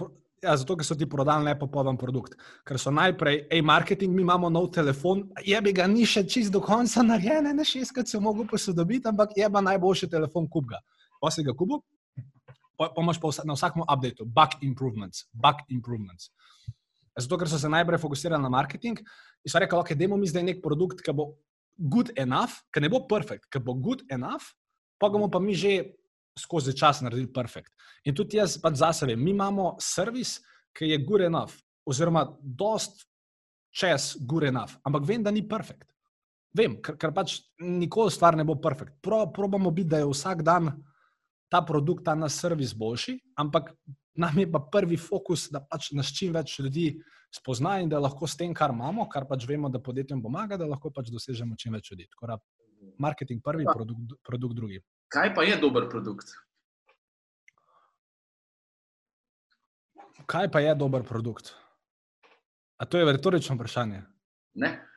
Ja, 0.42 0.52
zato, 0.56 0.76
ker 0.78 0.86
so 0.86 0.94
ti 0.94 1.06
prodali 1.10 1.48
nepopoln 1.48 1.96
produkt. 1.98 2.36
Ker 2.66 2.78
so 2.78 2.92
najprej, 2.94 3.40
hej, 3.50 3.62
marketing, 3.66 4.14
mi 4.14 4.22
imamo 4.22 4.50
nov 4.54 4.68
telefon, 4.70 5.24
je 5.42 5.58
bi 5.62 5.72
ga 5.74 5.88
ni 5.90 6.06
še 6.06 6.22
čist 6.30 6.54
do 6.54 6.60
konca 6.62 7.02
narejen, 7.02 7.48
ne 7.56 7.66
šest, 7.66 7.90
kot 7.96 8.06
se 8.06 8.20
lahko 8.22 8.46
posodobiti, 8.52 9.08
ampak 9.10 9.34
je 9.36 9.48
pa 9.50 9.62
najboljši 9.66 10.10
telefon, 10.12 10.46
kup 10.46 10.70
ga. 10.70 10.78
Pa 11.18 11.32
si 11.34 11.42
ga 11.42 11.56
kupu, 11.58 11.80
pa 12.78 12.92
imaš 13.02 13.18
pa 13.18 13.32
na 13.50 13.56
vsakem 13.58 13.82
updateu, 13.82 14.28
bug 14.30 14.54
improvements, 14.62 15.26
bug 15.34 15.64
improvements. 15.74 16.30
Zato, 17.18 17.38
ker 17.38 17.50
so 17.50 17.58
se 17.58 17.68
najprej 17.68 17.98
fokusirali 17.98 18.42
na 18.42 18.50
marketing 18.52 19.00
in 19.44 19.50
so 19.50 19.58
rekli, 19.58 19.78
ok, 19.78 19.94
dajmo 19.98 20.16
mi 20.16 20.28
zdaj 20.30 20.44
nek 20.46 20.62
produkt, 20.62 21.02
ki 21.02 21.14
bo 21.16 21.32
good 21.78 22.12
enough, 22.16 22.62
ki 22.74 22.82
ne 22.82 22.90
bo 22.92 23.04
perfect, 23.10 23.48
ki 23.50 23.62
bo 23.62 23.74
good 23.74 24.04
enough, 24.10 24.52
pa 24.98 25.08
ga 25.08 25.18
bomo 25.18 25.30
pa 25.30 25.40
mi 25.42 25.54
že 25.54 25.94
skozi 26.38 26.74
čas 26.78 27.02
naredili 27.02 27.30
perfekt. 27.32 27.72
In 28.06 28.14
tudi 28.14 28.38
jaz 28.38 28.58
pač 28.62 28.78
za 28.78 28.92
sebe, 28.94 29.16
mi 29.16 29.34
imamo 29.34 29.76
servis, 29.82 30.38
ki 30.74 30.92
je 30.92 30.98
good 31.02 31.26
enough, 31.26 31.58
oziroma 31.86 32.24
dost 32.42 33.06
čez 33.74 34.14
good 34.20 34.46
enough, 34.46 34.78
ampak 34.86 35.06
vem, 35.06 35.22
da 35.22 35.34
ni 35.34 35.42
perfekt. 35.42 35.90
Vem, 36.54 36.78
ker, 36.82 36.96
ker 36.96 37.12
pač 37.14 37.40
nikoli 37.60 38.14
stvar 38.14 38.36
ne 38.38 38.46
bo 38.46 38.56
perfekt. 38.62 38.94
Pro, 39.02 39.26
probamo 39.34 39.70
biti, 39.74 39.90
da 39.90 40.00
je 40.00 40.08
vsak 40.08 40.42
dan 40.46 40.70
ta 41.48 41.62
produkt, 41.64 42.04
ta 42.04 42.14
naš 42.14 42.40
servis 42.42 42.74
boljši, 42.76 43.18
ampak 43.36 43.72
nam 44.18 44.38
je 44.38 44.48
pa 44.52 44.60
prvi 44.72 44.96
fokus, 44.96 45.48
da 45.52 45.60
pač 45.60 45.92
nas 45.96 46.10
čim 46.14 46.34
več 46.34 46.58
ljudi 46.58 46.90
spozna 47.34 47.78
in 47.82 47.88
da 47.88 48.00
lahko 48.00 48.26
s 48.26 48.36
tem, 48.36 48.54
kar 48.54 48.72
imamo, 48.74 49.06
kar 49.08 49.26
pač 49.28 49.46
vemo, 49.48 49.68
da 49.68 49.80
podjetjem 49.82 50.22
pomaga, 50.22 50.56
da 50.56 50.66
lahko 50.66 50.90
pač 50.94 51.12
dosežemo 51.12 51.56
čim 51.56 51.76
več 51.76 51.92
ljudi. 51.92 52.08
Tako 52.12 52.32
da 52.32 52.38
marketing 52.98 53.42
prvi, 53.44 53.66
produkt, 53.68 54.18
produkt 54.24 54.56
drugi. 54.56 54.82
Kaj 55.12 55.32
pa 55.34 55.44
je 55.46 55.56
dober 55.60 55.88
produkt? 55.88 56.34
Kaj 60.28 60.50
pa 60.52 60.60
je 60.60 60.74
dober 60.76 61.04
produkt? 61.06 61.54
A 62.78 62.86
to 62.86 62.98
je 62.98 63.06
retorično 63.12 63.56
vprašanje? 63.56 64.02
Ne. 64.54 64.87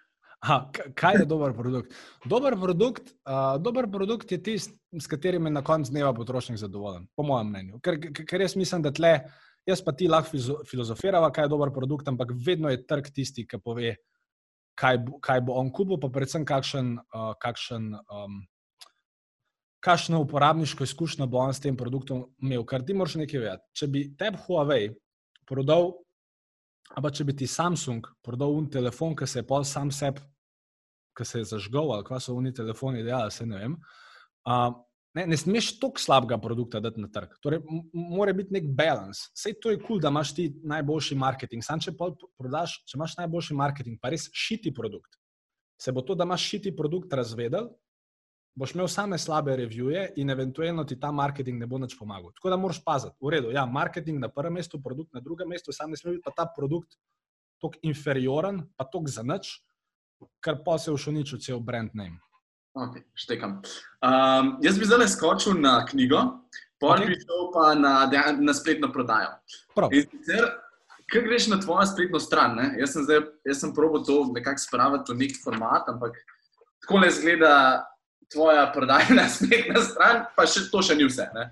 Aha, 0.41 0.71
kaj 0.97 1.19
je 1.19 1.25
dober 1.29 1.53
produkt? 1.53 1.93
Dober 2.25 2.55
produkt, 2.57 3.11
uh, 3.29 3.61
dober 3.61 3.85
produkt 3.91 4.31
je 4.31 4.39
tisti, 4.41 4.73
s 4.97 5.07
katerim 5.07 5.45
je 5.45 5.51
na 5.53 5.61
koncu 5.61 5.93
dneva 5.93 6.13
potrošnik 6.17 6.57
zadovoljen, 6.57 7.05
po 7.15 7.23
mojem 7.23 7.51
mnenju. 7.51 7.81
Ker, 7.85 7.99
ker 8.25 8.41
jaz 8.41 8.55
mislim, 8.57 8.81
da 8.81 8.89
tle, 8.91 9.11
jaz 9.69 9.83
pa 9.85 9.93
ti 9.93 10.09
lahko 10.09 10.41
filozofirava, 10.65 11.29
kaj 11.31 11.45
je 11.45 11.53
dober 11.53 11.69
produkt, 11.75 12.09
ampak 12.09 12.33
vedno 12.45 12.73
je 12.73 12.81
trg 12.89 13.11
tisti, 13.13 13.45
ki 13.45 13.61
pove, 13.61 13.93
kaj 14.81 14.97
bo, 15.05 15.19
kaj 15.21 15.43
bo 15.45 15.59
on 15.61 15.69
kupil, 15.69 16.01
pa 16.01 16.09
predvsem 16.09 16.47
kakšen, 16.49 16.95
uh, 17.13 17.35
kakšen 17.37 17.91
um, 18.01 18.41
kakšno 19.81 20.23
uporabniško 20.25 20.89
izkušnjo 20.89 21.27
bo 21.27 21.37
on 21.41 21.53
s 21.53 21.61
tem 21.61 21.77
produktom 21.77 22.25
imel. 22.41 22.65
Ker 22.65 22.81
ti 22.85 22.97
moraš 22.97 23.19
nekaj 23.21 23.45
vedeti. 23.45 23.67
Če 23.77 23.87
bi 23.93 24.03
tebi 24.17 24.41
Huawei 24.47 24.89
prodal, 25.49 25.91
ali 26.97 27.13
če 27.13 27.25
bi 27.29 27.37
ti 27.37 27.47
Samsung 27.47 28.09
prodal 28.25 28.53
un 28.57 28.69
telefon, 28.69 29.15
ki 29.17 29.29
se 29.29 29.41
je 29.41 29.47
pol 29.47 29.65
sam 29.65 29.93
sebi, 29.93 30.21
ki 31.21 31.29
se 31.29 31.41
je 31.43 31.49
zažgal, 31.55 31.93
ali 31.93 32.05
kva 32.07 32.19
so 32.19 32.35
oni 32.37 32.53
telefoni, 32.53 33.03
da 33.05 33.27
se 33.29 33.45
ne 33.45 33.65
vem. 33.65 33.77
Uh, 34.45 34.79
Ne, 35.11 35.25
ne 35.27 35.35
smeš 35.35 35.73
tako 35.75 35.99
slabega 35.99 36.37
produkta 36.39 36.79
dati 36.79 37.01
na 37.03 37.09
trg. 37.11 37.33
Torej, 37.43 37.59
mora 37.91 38.31
biti 38.31 38.53
nek 38.55 38.69
balans. 38.71 39.25
Vse 39.35 39.51
to 39.59 39.73
je 39.73 39.79
kul, 39.81 39.97
cool, 39.97 39.99
da 39.99 40.07
imaš 40.07 40.31
ti 40.37 40.45
najboljši 40.63 41.17
marketing. 41.19 41.65
Sam, 41.67 41.81
če, 41.83 41.91
prodaš, 42.39 42.77
če 42.87 42.95
imaš 42.95 43.17
najboljši 43.19 43.57
marketing, 43.59 43.99
pa 43.99 44.13
res 44.13 44.29
šiti 44.31 44.71
produkt, 44.71 45.19
se 45.75 45.91
bo 45.91 45.99
to, 46.07 46.15
da 46.15 46.23
imaš 46.23 46.45
šiti 46.53 46.71
produkt, 46.75 47.11
razvedel 47.11 47.67
boš 48.55 48.73
imel 48.75 48.87
same 48.87 49.17
slabe 49.17 49.55
revije 49.55 50.13
in 50.15 50.29
eventualno 50.29 50.83
ti 50.83 50.99
ta 50.99 51.11
marketing 51.11 51.59
ne 51.59 51.67
bo 51.67 51.79
več 51.79 51.95
pomagal. 51.99 52.33
Tako 52.35 52.49
da 52.51 52.57
moraš 52.59 52.81
paziti. 52.83 53.15
V 53.21 53.31
redu, 53.31 53.51
ja, 53.51 53.65
marketing 53.65 54.19
na 54.19 54.29
prvem 54.29 54.59
mestu, 54.59 54.81
produkt 54.83 55.13
na 55.13 55.21
drugem 55.23 55.49
mestu, 55.49 55.71
sam 55.71 55.91
ne 55.91 55.97
sme 55.97 56.17
biti 56.17 56.25
pa 56.25 56.33
ta 56.35 56.47
produkt 56.55 56.97
tako 57.61 57.79
inferioren, 57.87 58.63
pa 58.75 58.85
tako 58.85 59.07
za 59.07 59.23
nič, 59.23 59.53
kar 60.39 60.61
pa 60.65 60.77
se 60.79 60.91
v 60.91 60.97
šuniču 60.97 61.37
cel 61.37 61.59
brand 61.59 61.91
name. 61.93 62.19
Okay, 62.73 63.03
štekam. 63.13 63.59
Um, 63.99 64.55
jaz 64.63 64.79
bi 64.79 64.87
zdaj 64.87 65.07
skočil 65.11 65.59
na 65.59 65.81
knjigo. 65.85 66.21
pol 66.79 66.95
okay. 66.95 67.07
bi 67.07 67.19
šel 67.19 67.49
pa 67.53 67.75
na, 67.75 67.93
na 68.39 68.53
spletno 68.53 68.91
prodajo. 68.91 69.35
Kaj 71.11 71.21
greš 71.21 71.47
na 71.51 71.59
tvojo 71.59 71.85
spletno 71.85 72.19
stran? 72.19 72.55
Ne? 72.55 72.71
Jaz 72.79 72.95
sem, 72.95 73.03
zdaj, 73.03 73.19
jaz 73.45 73.59
sem 73.59 73.73
probo 73.75 73.99
to 73.99 74.23
nekako 74.33 74.63
spraviti 74.63 75.13
v 75.13 75.17
nek 75.19 75.35
format, 75.43 75.89
ampak 75.91 76.15
tako 76.81 77.03
le 77.03 77.11
zgleda 77.11 77.53
tvoja 78.31 78.71
prodajna 78.73 79.27
spletna 79.35 79.83
stran, 79.83 80.23
pa 80.35 80.47
še, 80.47 80.65
to 80.71 80.81
še 80.81 80.95
ni 80.95 81.05
vse. 81.09 81.27
Ne? 81.35 81.45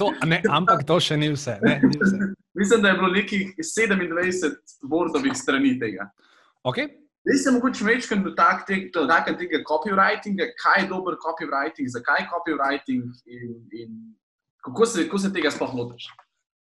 to, 0.00 0.10
ne, 0.26 0.42
ampak 0.50 0.82
to 0.86 0.98
še 1.00 1.16
ni 1.16 1.30
vse. 1.32 1.60
Ne, 1.62 1.78
ni 1.86 1.96
vse. 1.96 2.32
Mislim, 2.60 2.82
da 2.82 2.90
je 2.90 2.98
bilo 2.98 3.12
nekih 3.14 3.54
27 3.56 4.58
Wordovih 4.90 5.38
strani 5.38 5.78
tega. 5.80 6.10
Okay. 6.66 6.99
Zdaj 7.24 7.38
se 7.38 7.50
mogoče 7.52 7.84
večkrat 7.84 8.22
dotaknem 8.24 9.36
tega 9.38 9.60
copywritinga, 9.68 10.46
kaj 10.62 10.82
je 10.82 10.88
dober 10.88 11.18
copywriting, 11.20 11.90
zakaj 11.92 12.22
je 12.22 12.28
copywriting 12.32 13.02
in, 13.26 13.54
in 13.82 13.90
kako, 14.64 14.86
se, 14.86 15.04
kako 15.04 15.18
se 15.18 15.32
tega 15.32 15.50
sploh 15.50 15.74
lotiš. 15.74 16.08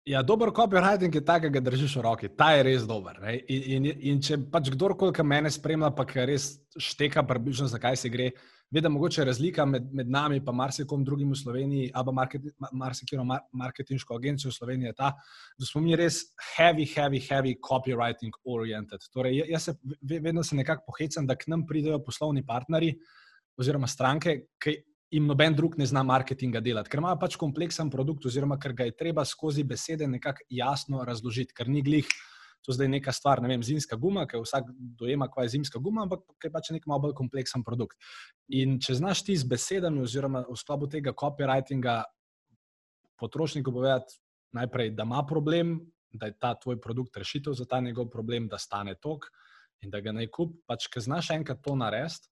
Ja, 0.05 0.23
dober 0.23 0.49
copywriting 0.49 1.15
je 1.15 1.25
tak, 1.25 1.47
da 1.47 1.49
ga 1.49 1.59
držiš 1.63 1.95
v 1.95 2.03
roki. 2.03 2.29
Ta 2.29 2.51
je 2.57 2.63
res 2.63 2.83
dober. 2.87 3.21
In, 3.47 3.63
in, 3.77 3.89
in 4.11 4.21
če 4.23 4.39
pač 4.51 4.71
kdorkoli, 4.73 5.15
ki 5.15 5.23
me 5.23 5.51
spremlja, 5.51 5.91
pa 5.95 6.05
ki 6.07 6.25
res 6.27 6.51
šteka, 6.75 7.23
približno 7.23 7.67
zakaj 7.71 7.95
se 7.95 8.11
gre, 8.11 8.31
da 8.71 8.89
mogoče 8.89 9.25
razlika 9.25 9.65
med, 9.65 9.87
med 9.93 10.09
nami 10.09 10.37
in 10.37 10.55
marsikom 10.55 11.03
drugim 11.05 11.31
v 11.31 11.35
Sloveniji, 11.35 11.91
ali 11.93 12.05
pa 12.05 12.69
marsikiro 12.71 13.23
marketinško 13.51 14.15
agencijo 14.15 14.49
v 14.49 14.53
Sloveniji 14.53 14.87
je 14.87 14.93
ta, 14.93 15.13
da 15.57 15.65
smo 15.65 15.81
mi 15.81 15.95
res 15.95 16.21
heavy, 16.55 16.85
heavy, 16.85 17.19
heavy 17.29 17.55
copywriting 17.57 18.31
oriented. 18.45 19.01
Torej, 19.13 19.41
jaz 19.49 19.63
se 19.63 19.73
vedno 20.01 20.43
se 20.43 20.55
nekako 20.55 20.83
pohecam, 20.87 21.27
da 21.27 21.35
k 21.35 21.47
nam 21.47 21.65
pridejo 21.65 22.03
poslovni 22.03 22.45
partnerji 22.45 22.99
oziroma 23.57 23.87
stranke, 23.87 24.37
ki 24.61 24.77
jim 25.11 25.25
noben 25.25 25.55
drug 25.57 25.77
ne 25.77 25.85
zna 25.89 26.03
marketinga 26.05 26.61
delati, 26.61 26.89
ker 26.89 27.01
imajo 27.01 27.17
pač 27.19 27.35
kompleksen 27.41 27.89
produkt, 27.89 28.25
oziroma 28.29 28.59
ker 28.61 28.75
ga 28.77 28.85
je 28.85 28.97
treba 28.97 29.25
skozi 29.25 29.63
besede 29.63 30.07
nekako 30.07 30.45
jasno 30.53 31.01
razložiti, 31.05 31.55
ker 31.57 31.69
ni 31.69 31.81
glih 31.81 32.05
to 32.65 32.75
zdaj 32.75 32.89
neka 32.91 33.13
stvar, 33.15 33.41
ne 33.41 33.49
vem, 33.51 33.63
zimska 33.63 33.97
guma, 33.99 34.25
ki 34.27 34.41
vsak 34.43 34.71
dojema, 34.99 35.29
kaj 35.31 35.47
je 35.47 35.53
zimska 35.55 35.79
guma, 35.83 36.05
ampak 36.05 36.25
je 36.43 36.51
pač 36.51 36.71
nek 36.75 36.87
malo 36.89 37.07
bolj 37.07 37.15
kompleksen 37.17 37.63
produkt. 37.63 37.97
In 38.55 38.79
če 38.83 38.97
znaš 38.99 39.23
ti 39.27 39.37
z 39.37 39.47
besedami, 39.47 40.03
oziroma 40.03 40.43
v 40.47 40.57
sklopu 40.59 40.89
tega 40.91 41.15
copywritinga, 41.15 42.01
potrošniku 43.19 43.71
povedati 43.75 44.19
najprej, 44.55 44.93
da 44.97 45.03
ima 45.03 45.23
problem, 45.27 45.79
da 46.11 46.29
je 46.29 46.37
ta 46.39 46.55
tvoj 46.55 46.79
produkt 46.81 47.17
rešitev 47.17 47.53
za 47.53 47.65
ta 47.69 47.79
njegov 47.79 48.09
problem, 48.09 48.47
da 48.47 48.57
stane 48.57 48.95
tok 48.95 49.29
in 49.83 49.91
da 49.91 50.01
ga 50.01 50.11
naj 50.15 50.27
kup, 50.33 50.55
pač, 50.67 50.87
ker 50.91 51.03
znaš 51.03 51.29
enkrat 51.35 51.61
to 51.63 51.75
narediti 51.75 52.27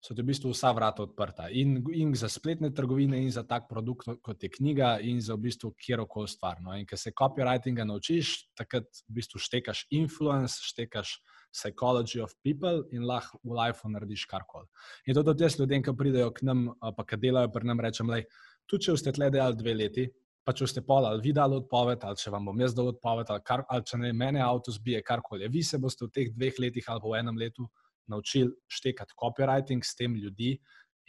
so 0.00 0.14
ti 0.16 0.22
v 0.22 0.30
bistvu 0.32 0.50
vsa 0.54 0.72
vrata 0.72 1.04
odprta. 1.04 1.50
In, 1.52 1.76
in 1.92 2.14
za 2.16 2.28
spletne 2.32 2.70
trgovine, 2.72 3.20
in 3.20 3.30
za 3.30 3.42
tak 3.44 3.68
produkt, 3.68 4.08
kot 4.24 4.42
je 4.42 4.48
knjiga, 4.48 4.94
in 5.04 5.20
za 5.20 5.36
v 5.36 5.44
bistvu 5.44 5.74
kjerkoli 5.76 6.28
stvar. 6.28 6.62
No? 6.64 6.72
In 6.72 6.86
ker 6.88 6.98
se 6.98 7.12
copywritinga 7.12 7.84
naučiš, 7.84 8.32
takrat 8.56 8.88
v 9.08 9.18
bistvu 9.20 9.42
štekaš 9.44 9.84
influence, 9.92 10.64
štekaš 10.64 11.18
psychology 11.52 12.22
of 12.22 12.32
people 12.42 12.86
in 12.96 13.04
lahko 13.04 13.38
v 13.44 13.58
lifeu 13.58 13.92
narediš 13.92 14.24
karkoli. 14.30 14.70
In 15.06 15.14
to 15.18 15.24
tudi 15.26 15.44
jaz 15.44 15.58
ljudem, 15.60 15.84
ki 15.84 15.92
pridejo 15.98 16.32
k 16.32 16.48
nam, 16.48 16.70
pa 16.80 17.04
ki 17.04 17.20
delajo 17.20 17.52
pri 17.52 17.68
nam, 17.68 17.84
rečem, 17.84 18.08
da 18.08 18.22
tudi 18.70 18.88
če 18.88 18.96
ste 18.96 19.12
tle 19.12 19.28
delali 19.30 19.60
dve 19.60 19.76
leti. 19.76 20.08
Pa 20.40 20.54
če 20.56 20.64
ste 20.70 20.80
pol 20.80 21.04
ali 21.04 21.20
vi 21.20 21.34
dali 21.36 21.58
odpoved, 21.58 22.00
ali 22.08 22.16
če 22.16 22.30
vam 22.32 22.46
bom 22.48 22.60
jaz 22.64 22.72
dal 22.72 22.88
odpoved, 22.94 23.28
ali, 23.28 23.42
kar, 23.44 23.60
ali 23.68 23.84
če 23.84 23.98
ne 24.00 24.14
mene 24.16 24.40
avto 24.40 24.72
zbije, 24.72 25.02
karkoli. 25.04 25.50
Vi 25.52 25.60
se 25.62 25.78
boste 25.78 26.06
v 26.06 26.14
teh 26.14 26.30
dveh 26.32 26.56
letih 26.64 26.88
ali 26.88 27.02
v 27.04 27.18
enem 27.18 27.36
letu 27.36 27.68
naučili 28.10 28.50
štekati 28.68 29.16
copywriting 29.16 29.84
s 29.86 29.96
tem 29.96 30.14
ljudi 30.16 30.56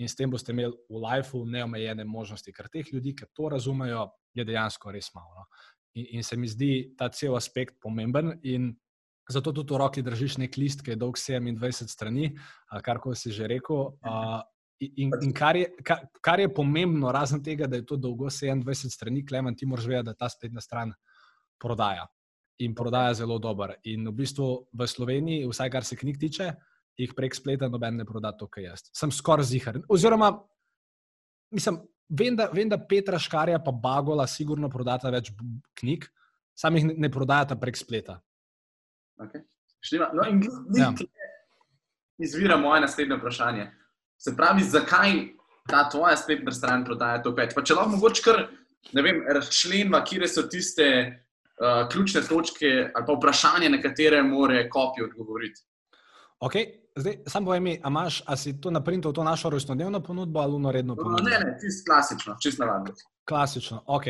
in 0.02 0.10
s 0.10 0.16
tem 0.16 0.30
boste 0.32 0.54
imeli 0.54 0.74
v 0.90 1.02
lifeu 1.02 1.46
neomejene 1.46 2.06
možnosti, 2.08 2.54
ker 2.54 2.70
teh 2.72 2.88
ljudi, 2.94 3.14
ki 3.16 3.30
to 3.36 3.50
razumejo, 3.54 4.08
je 4.34 4.46
dejansko 4.48 4.92
res 4.94 5.12
malo. 5.14 5.42
No? 5.42 5.46
In, 6.00 6.08
in 6.18 6.24
se 6.24 6.38
mi 6.38 6.48
zdi 6.48 6.94
ta 6.98 7.10
cel 7.10 7.36
aspekt 7.36 7.78
pomemben. 7.82 8.34
Zato 9.32 9.54
tudi 9.54 9.74
v 9.74 9.80
roki 9.80 10.02
držiš 10.04 10.40
nek 10.42 10.58
list, 10.58 10.82
ki 10.84 10.96
je 10.96 11.00
dolg 11.00 11.20
27 11.20 11.88
strani, 11.88 12.32
kar 12.84 13.00
ko 13.00 13.14
si 13.16 13.32
že 13.32 13.48
rekel. 13.48 13.94
Uh, 14.02 14.42
in 14.82 15.14
in 15.22 15.34
kar, 15.34 15.56
je, 15.56 15.70
kar, 15.86 16.08
kar 16.22 16.42
je 16.42 16.50
pomembno, 16.50 17.12
razen 17.14 17.44
tega, 17.44 17.68
da 17.68 17.78
je 17.78 17.86
to 17.86 17.98
dolgo 18.02 18.32
27 18.34 18.90
strani, 18.90 19.26
Klemen, 19.26 19.56
ti 19.56 19.66
moraš 19.66 19.88
vedeti, 19.88 20.10
da 20.10 20.18
ta 20.18 20.30
spletna 20.30 20.62
stran 20.62 20.94
prodaja. 21.62 22.08
In 22.60 22.76
prodaja 22.76 23.14
zelo 23.22 23.38
dobro. 23.40 23.76
In 23.84 24.10
v 24.10 24.16
bistvu 24.24 24.50
v 24.74 24.88
Sloveniji, 24.88 25.48
vsaj 25.48 25.70
kar 25.70 25.86
se 25.86 25.96
knjig 25.96 26.20
tiče, 26.20 26.52
jih 27.02 27.16
prek 27.18 27.36
spleta 27.36 27.70
noben 27.72 27.98
ne 28.02 28.06
proda, 28.08 28.34
to, 28.38 28.48
kar 28.52 28.64
jaz. 28.64 28.86
Sem 28.96 29.12
skoraj 29.14 29.50
zihar. 29.52 29.80
Oziroma, 29.92 30.32
mislim, 31.52 31.82
vem, 32.10 32.36
da, 32.36 32.50
vem, 32.54 32.70
da 32.70 32.80
Petra 32.80 33.20
Škarja 33.20 33.60
pa 33.64 33.72
Bagola 33.72 34.28
sigurno 34.28 34.70
prodata 34.70 35.12
več 35.14 35.32
knjig, 35.80 36.08
sam 36.58 36.78
jih 36.78 36.92
ne, 36.92 37.10
prodajata 37.12 37.58
prek 37.60 37.80
spleta. 37.80 38.20
Okay. 39.22 39.46
No, 40.14 40.26
in 40.30 40.42
ja. 40.78 40.92
izvira 42.22 42.58
moje 42.58 42.84
naslednje 42.84 43.18
vprašanje. 43.18 43.70
Se 44.22 44.36
pravi, 44.38 44.64
zakaj 44.64 45.16
ta 45.70 45.88
tvoja 45.90 46.18
spletna 46.18 46.52
stran 46.54 46.86
prodaja 46.86 47.22
to 47.24 47.34
več? 47.38 47.56
Pa 47.58 47.64
če 47.66 47.78
lahko 47.78 47.96
mogoče 47.96 48.26
kar, 48.26 48.44
vem, 48.94 49.24
razčlenva, 49.26 50.04
kje 50.06 50.30
so 50.30 50.46
tiste 50.50 50.88
uh, 51.02 51.88
ključne 51.90 52.22
točke 52.28 52.72
ali 52.84 53.08
pa 53.08 53.18
vprašanje, 53.18 53.72
na 53.74 53.82
katere 53.82 54.22
more 54.26 54.68
kopij 54.70 55.08
odgovoriti. 55.10 55.66
Okay. 56.42 56.81
Zdaj, 56.96 57.18
sam 57.28 57.46
povem, 57.46 57.64
mi, 57.64 57.80
a, 57.84 57.88
imaš, 57.88 58.24
a 58.28 58.36
si 58.36 58.62
to 58.62 58.72
naprintal, 58.72 59.14
to 59.14 59.24
našo 59.24 59.50
rojstnodnevno 59.50 60.00
ponudbo 60.04 60.40
ali 60.40 60.56
unoredno 60.56 60.96
ponudbo? 60.96 61.30
Ne, 61.30 61.40
ne, 61.40 61.58
čist 61.62 61.86
klasično, 61.88 62.36
čist 62.44 62.60
navadno. 62.60 62.92
Klasično, 63.28 63.84
ok. 63.88 64.04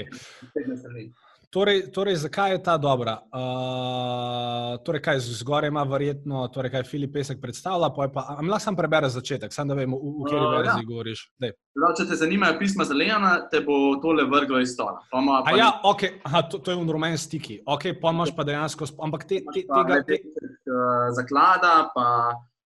Torej, 1.51 1.91
torej, 1.91 2.15
zakaj 2.15 2.51
je 2.51 2.63
ta 2.63 2.77
dobra? 2.77 3.19
Uh, 3.27 4.79
torej, 4.85 5.01
kaj 5.01 5.19
zgoraj 5.19 5.67
ima 5.67 5.83
verjetno, 5.83 6.47
torej, 6.47 6.71
kaj 6.71 6.83
Filip 6.83 7.13
Pesek 7.13 7.41
predstavlja, 7.41 7.89
pa 7.95 8.07
je 8.07 8.13
pa, 8.13 8.25
a 8.29 8.41
lahko 8.41 8.63
sam 8.63 8.75
prebere 8.75 9.09
začetek, 9.09 9.53
sam 9.53 9.67
da 9.67 9.75
vemo, 9.77 9.99
v, 9.99 10.13
v 10.17 10.29
kateri 10.29 10.45
uh, 10.45 10.51
verziji 10.57 10.85
ja. 10.85 10.87
govoriš. 10.87 11.25
Prav, 11.77 11.95
če 11.99 12.05
te 12.09 12.17
zanimajo 12.23 12.55
pisma 12.59 12.87
za 12.87 12.97
Leona, 12.97 13.33
te 13.51 13.61
bo 13.67 13.81
tole 14.01 14.25
vrglo 14.31 14.61
iz 14.63 14.73
stola. 14.73 15.03
Pa 15.11 15.21
ma, 15.21 15.41
pa 15.45 15.57
ja, 15.59 15.73
ok, 15.83 16.07
Aha, 16.23 16.47
to, 16.49 16.63
to 16.63 16.73
je 16.73 16.81
unrumen 16.81 17.17
stiki, 17.19 17.59
ok, 17.67 17.91
pa 18.01 18.15
imaš 18.15 18.33
pa 18.35 18.47
dejansko, 18.47 18.89
ampak 19.03 19.27
te, 19.27 19.43
te, 19.51 19.67
tega... 19.67 19.99
Te... 20.07 20.23
Uh, 20.71 21.11
zaklada, 21.19 21.91
pa 21.93 22.07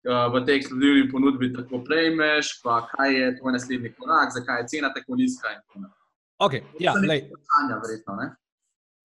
v 0.04 0.46
tej 0.46 0.56
ekskluzivni 0.60 1.08
ponudbi 1.12 1.54
tako 1.54 1.80
prejmeš, 1.84 2.60
pa 2.64 2.84
kaj 2.92 3.14
je 3.16 3.36
tvoj 3.40 3.54
naslednji 3.56 3.94
korak, 3.96 4.34
zakaj 4.36 4.62
je 4.62 4.68
cena 4.68 4.94
tako 4.94 5.16
nizka 5.16 5.52
in 5.54 5.60
tako 5.68 5.80
naprej. 5.80 6.04
Ok, 6.40 6.54
ja. 6.80 6.94
Vprašanja, 6.98 7.78
verjetno, 7.84 8.16
ne? 8.16 8.28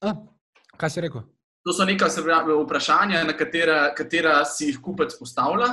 A, 0.02 0.14
kaj 0.76 0.90
si 0.90 1.00
rekel? 1.00 1.22
To 1.66 1.72
so 1.72 1.84
neka 1.84 2.08
vprašanja, 2.64 3.24
na 3.24 3.34
katera, 3.36 3.94
katera 3.94 4.44
si 4.44 4.70
jih 4.72 4.80
kupec 4.82 5.14
postavlja, 5.18 5.68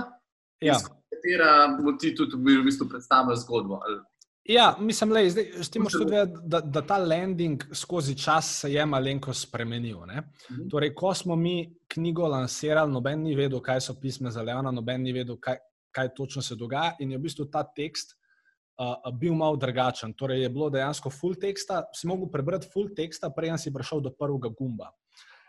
ja. 0.61 0.77
katera 1.09 1.77
ti 1.99 2.15
tudi 2.15 2.38
v 2.38 2.63
bistvu 2.65 2.89
predstavlja 2.89 3.35
zgodbo. 3.41 3.81
Ali... 3.81 4.01
Ja, 4.45 4.75
mislim, 4.79 5.10
da 5.10 5.19
je 5.19 6.25
da, 6.43 6.60
da 6.60 6.81
ta 6.81 6.97
landing 6.97 7.63
skozi 7.73 8.17
čas 8.17 8.60
se 8.60 8.73
je 8.73 8.86
malenko 8.86 9.34
spremenil. 9.34 9.97
Mhm. 10.05 10.67
Torej, 10.69 10.93
ko 10.95 11.13
smo 11.13 11.36
mi 11.36 11.75
knjigo 11.88 12.27
lansirali, 12.27 12.91
noben 12.91 13.23
ni 13.23 13.36
vedel, 13.36 13.60
kaj 13.60 13.81
so 13.81 13.95
pisme 14.01 14.31
za 14.31 14.41
Leona, 14.41 14.71
noben 14.71 15.01
ni 15.01 15.13
vedel, 15.13 15.38
kaj, 15.41 15.58
kaj 15.91 16.13
točno 16.15 16.41
se 16.41 16.55
dogaja. 16.55 16.95
In 16.99 17.12
je 17.12 17.17
v 17.17 17.21
bistvu 17.21 17.45
ta 17.51 17.63
tekst 17.63 18.13
uh, 18.77 19.12
bil 19.13 19.34
malo 19.34 19.58
drugačen. 19.58 20.13
Torej, 20.13 20.43
je 20.43 20.49
bilo 20.49 20.69
dejansko 20.69 21.10
full 21.10 21.36
teksta, 21.41 21.84
si 21.93 22.08
mogel 22.08 22.29
prebrati 22.31 22.69
full 22.73 22.93
teksta, 22.95 23.31
preden 23.34 23.58
si 23.58 23.73
prišel 23.73 24.01
do 24.01 24.13
prvega 24.13 24.53
gumba. 24.53 24.91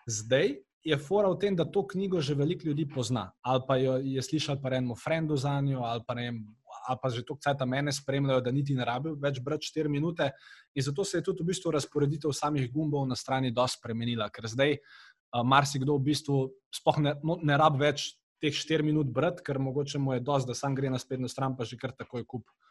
Zdaj 0.06 0.54
je 0.86 0.96
fora 1.02 1.28
v 1.34 1.38
tem, 1.42 1.56
da 1.58 1.66
to 1.66 1.82
knjigo 1.86 2.20
že 2.22 2.34
veliko 2.38 2.68
ljudi 2.68 2.86
pozna, 2.88 3.32
ali 3.42 3.62
pa 3.66 3.76
jo 3.76 3.96
je 3.98 4.22
slišal 4.22 4.60
pa 4.62 4.70
enemu 4.70 4.94
frendu 4.94 5.36
za 5.36 5.60
njo, 5.60 5.82
ali 5.82 6.02
pa, 6.06 6.14
vem, 6.14 6.44
ali 6.86 6.98
pa 7.02 7.10
že 7.10 7.24
to, 7.26 7.36
kaj 7.36 7.56
tam 7.58 7.72
mene 7.74 7.92
spremljajo, 7.92 8.40
da 8.40 8.52
niti 8.52 8.74
ne 8.74 8.84
rabijo 8.84 9.16
več 9.22 9.40
brati 9.40 9.70
4 9.72 9.88
minute. 9.88 10.30
In 10.74 10.82
zato 10.82 11.04
se 11.04 11.18
je 11.18 11.26
tudi 11.28 11.42
v 11.42 11.52
bistvu 11.52 11.72
razporeditev 11.74 12.32
samih 12.32 12.70
gumbov 12.72 13.06
na 13.08 13.16
strani 13.16 13.50
dosti 13.50 13.80
spremenila, 13.80 14.30
ker 14.30 14.48
zdaj 14.48 14.76
uh, 14.76 15.42
marsikdo 15.44 15.98
v 15.98 16.06
bistvu 16.12 16.38
sploh 16.74 17.02
ne, 17.02 17.16
no, 17.22 17.40
ne 17.42 17.58
rabi 17.58 17.84
več. 17.86 18.14
Teh 18.36 18.52
4 18.52 18.84
minut 18.84 19.08
brati, 19.08 19.40
ker 19.40 19.56
mogoče 19.56 19.98
mu 19.98 20.12
je 20.12 20.20
dosti, 20.20 20.50
da 20.50 20.54
sam 20.54 20.74
gre 20.76 20.90
na 20.92 20.98
spletno 21.00 21.28
stran, 21.28 21.54
pa 21.56 21.64
že 21.64 21.78
kar 21.80 21.94
takoj 21.96 22.20
kup 22.28 22.44
uh, 22.44 22.65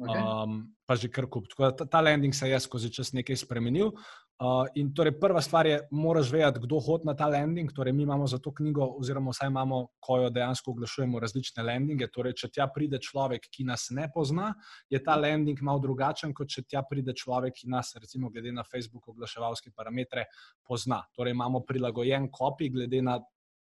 Okay. 0.00 0.16
Um, 0.16 0.72
pa 0.88 0.96
že 0.96 1.10
kar 1.12 1.26
kup. 1.28 1.48
Tako 1.50 1.62
da 1.62 1.70
ta, 1.76 1.84
ta 1.84 2.00
landing 2.00 2.34
se 2.34 2.48
je 2.48 2.60
skozi 2.60 2.88
čas 2.92 3.12
nekaj 3.12 3.36
spremenil. 3.36 3.92
Uh, 4.40 4.64
in 4.80 4.88
torej 4.96 5.18
prva 5.20 5.42
stvar 5.44 5.66
je, 5.68 5.76
moraš 5.92 6.30
vedeti, 6.32 6.62
kdo 6.64 6.78
hodi 6.80 7.04
na 7.04 7.12
ta 7.12 7.26
landing. 7.28 7.68
Torej, 7.76 7.92
mi 7.92 8.06
imamo 8.08 8.24
za 8.26 8.38
to 8.40 8.54
knjigo, 8.56 8.86
oziroma 8.96 9.34
vsaj 9.34 9.50
imamo, 9.52 9.82
ko 10.00 10.16
jo 10.22 10.30
dejansko 10.32 10.72
oglašujemo, 10.72 11.20
različne 11.20 11.62
landinge. 11.68 12.08
Torej, 12.08 12.32
če 12.40 12.48
tja 12.48 12.66
pride 12.72 13.02
človek, 13.04 13.50
ki 13.52 13.68
nas 13.68 13.90
ne 13.92 14.08
pozna, 14.14 14.54
je 14.88 15.02
ta 15.04 15.18
landing 15.20 15.60
malo 15.60 15.84
drugačen, 15.84 16.32
kot 16.32 16.48
če 16.48 16.64
tja 16.64 16.80
pride 16.88 17.12
človek, 17.12 17.60
ki 17.60 17.68
nas, 17.68 17.92
recimo, 18.00 18.32
glede 18.32 18.56
na 18.56 18.64
Facebook 18.64 19.12
oglaševalske 19.12 19.74
parametre, 19.76 20.24
pozna. 20.64 21.02
Torej, 21.12 21.36
imamo 21.36 21.60
prilagojen 21.68 22.30
kopij, 22.32 22.72
glede 22.72 23.04
na 23.04 23.20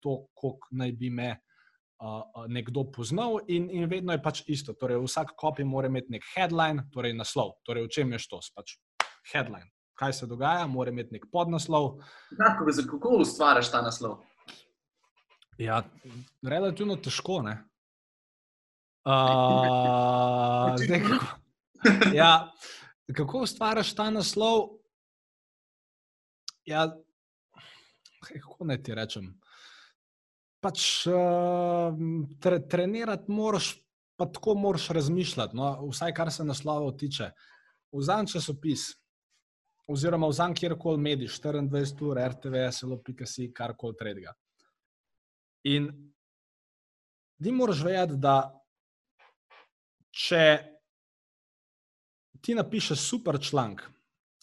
to, 0.01 0.23
koliko 0.33 0.81
naj 0.81 0.97
bi 0.97 1.13
me 1.13 1.35
nekdo 2.49 2.85
poznal, 2.93 3.39
in, 3.49 3.71
in 3.71 3.89
vedno 3.89 4.13
je 4.13 4.23
pač 4.23 4.43
isto. 4.47 4.75
Torej, 4.75 4.99
vsak 5.05 5.35
kopij 5.39 5.65
mora 5.65 5.89
imeti 5.89 6.13
nek 6.17 6.27
headline, 6.35 6.89
torej 6.93 7.15
naslov. 7.17 7.57
Torej, 7.65 7.87
v 7.87 7.93
čem 7.95 8.13
je 8.13 8.19
to? 8.31 8.41
Pač 8.55 8.77
headline. 9.33 9.71
Kaj 9.95 10.13
se 10.13 10.27
dogaja, 10.27 10.67
mora 10.67 10.91
imeti 10.91 11.15
nek 11.15 11.29
podnaslov. 11.33 12.01
Kako, 12.35 12.67
kako 12.91 13.09
ustvariš 13.23 13.71
ta 13.71 13.83
naslov? 13.83 14.19
Ja, 15.59 15.85
relativno 16.43 16.97
težko. 16.97 17.45
Uh, 19.05 20.75
zdaj, 20.83 21.01
kako, 21.07 21.27
ja, 22.15 22.51
kako 23.15 23.45
ustvariš 23.47 23.95
ta 23.95 24.11
naslov? 24.11 24.69
Ja, 26.67 26.89
kako 28.25 28.65
naj 28.65 28.83
ti 28.83 28.95
rečem? 28.95 29.41
Pač 30.65 31.05
uh, 31.13 31.93
tre, 32.41 32.63
trenirati 32.71 33.33
moraš, 33.33 33.75
pa 34.17 34.25
tako 34.33 34.55
moraš 34.57 34.89
razmišljati. 34.97 35.57
No? 35.57 35.75
Vsaj 35.91 36.15
kar 36.17 36.33
se 36.33 36.45
naslovov 36.45 36.95
tiče. 36.97 37.31
Vzam 37.93 38.27
časopis, 38.27 38.89
oziroma 39.87 40.31
vzam 40.31 40.55
kjerkoli 40.57 40.99
medij, 40.99 41.29
24 41.29 42.03
ur, 42.09 42.21
RTV, 42.33 42.65
SLO.si, 42.73 43.51
karkoli 43.53 43.97
tretjega. 44.01 44.33
In 45.69 45.91
ti 47.43 47.53
moraš 47.53 47.83
vedeti, 47.85 48.17
da 48.21 48.39
če 50.15 50.45
ti 52.45 52.55
napišeš 52.57 53.01
super 53.01 53.39
članek, 53.41 53.85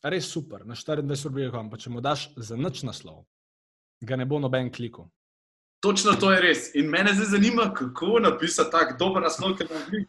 res 0.03 0.29
super, 0.29 0.65
na 0.65 0.77
24 0.77 1.49
ur, 1.49 1.57
pa 1.69 1.81
če 1.81 1.93
mu 1.93 2.01
daš 2.01 2.29
za 2.37 2.57
noč 2.57 2.83
naslov, 2.85 3.25
ga 4.01 4.17
ne 4.17 4.25
bo 4.25 4.39
noben 4.41 4.71
klikal. 4.73 5.09
Točno 5.81 6.13
to 6.19 6.31
je 6.31 6.41
res. 6.41 6.67
In 6.77 6.89
mene 6.93 7.13
zdaj 7.13 7.31
zanima, 7.33 7.71
kako 7.73 8.19
napisati 8.21 8.71
tako 8.71 8.97
dober 8.99 9.23
naslov, 9.25 9.55
ker 9.57 9.67
imam 9.69 10.05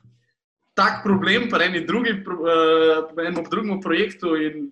tak 0.76 1.02
problem, 1.04 1.48
pa 1.50 1.60
eni 1.64 1.86
drugi, 1.86 2.12
uh, 2.12 3.08
enemu 3.18 3.44
drugemu 3.50 3.80
projektu. 3.80 4.36
In... 4.36 4.70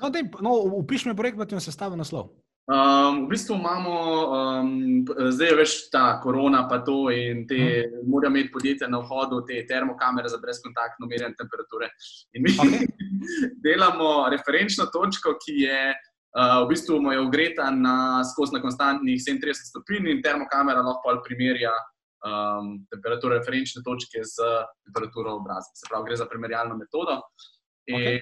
No, 0.00 0.10
dej, 0.10 0.26
no, 0.42 0.56
upiš 0.80 1.06
mi 1.06 1.16
projekt, 1.16 1.38
pa 1.38 1.46
ti 1.46 1.54
bom 1.54 1.62
sestavil 1.62 1.98
naslov. 1.98 2.32
Um, 2.64 3.26
v 3.26 3.34
bistvu 3.34 3.58
imamo, 3.60 3.94
um, 4.32 4.68
zdaj 5.04 5.50
je 5.50 5.56
več 5.58 5.72
ta 5.92 6.16
korona, 6.22 6.62
pa 6.64 6.78
to, 6.80 7.10
in 7.12 7.42
te 7.46 7.58
hmm. 7.60 8.06
morajo 8.08 8.32
imeti 8.32 8.54
podjetja 8.54 8.88
na 8.88 9.02
vhodu, 9.04 9.42
te 9.44 9.58
termokamere 9.68 10.30
za 10.32 10.40
brezkontaktno 10.40 11.06
merjenje 11.10 11.36
temperature. 11.36 11.90
In 12.32 12.46
mi 12.46 12.54
okay. 12.56 12.88
delamo 13.66 14.30
referenčno 14.32 14.88
točko, 14.94 15.36
ki 15.44 15.58
je 15.66 15.80
uh, 16.34 16.64
v 16.64 16.68
bistvu 16.68 17.00
je 17.12 17.20
ogreta 17.20 17.70
na 17.70 18.24
skozi 18.24 18.56
na 18.56 18.62
konstantnih 18.62 19.18
37 19.18 19.70
stopinj, 19.70 20.10
in 20.10 20.22
termokamera 20.22 20.82
lahko 20.82 21.20
primerja 21.24 21.72
um, 22.26 22.84
temperaturo 22.90 23.38
referenčne 23.38 23.82
točke 23.86 24.22
z 24.22 24.42
temperaturo 24.84 25.38
obraza. 25.40 25.70
Se 25.74 25.86
pravi, 25.90 26.10
gre 26.10 26.16
za 26.16 26.26
primerjalno 26.26 26.76
metodo. 26.76 27.22
Okay 27.84 28.20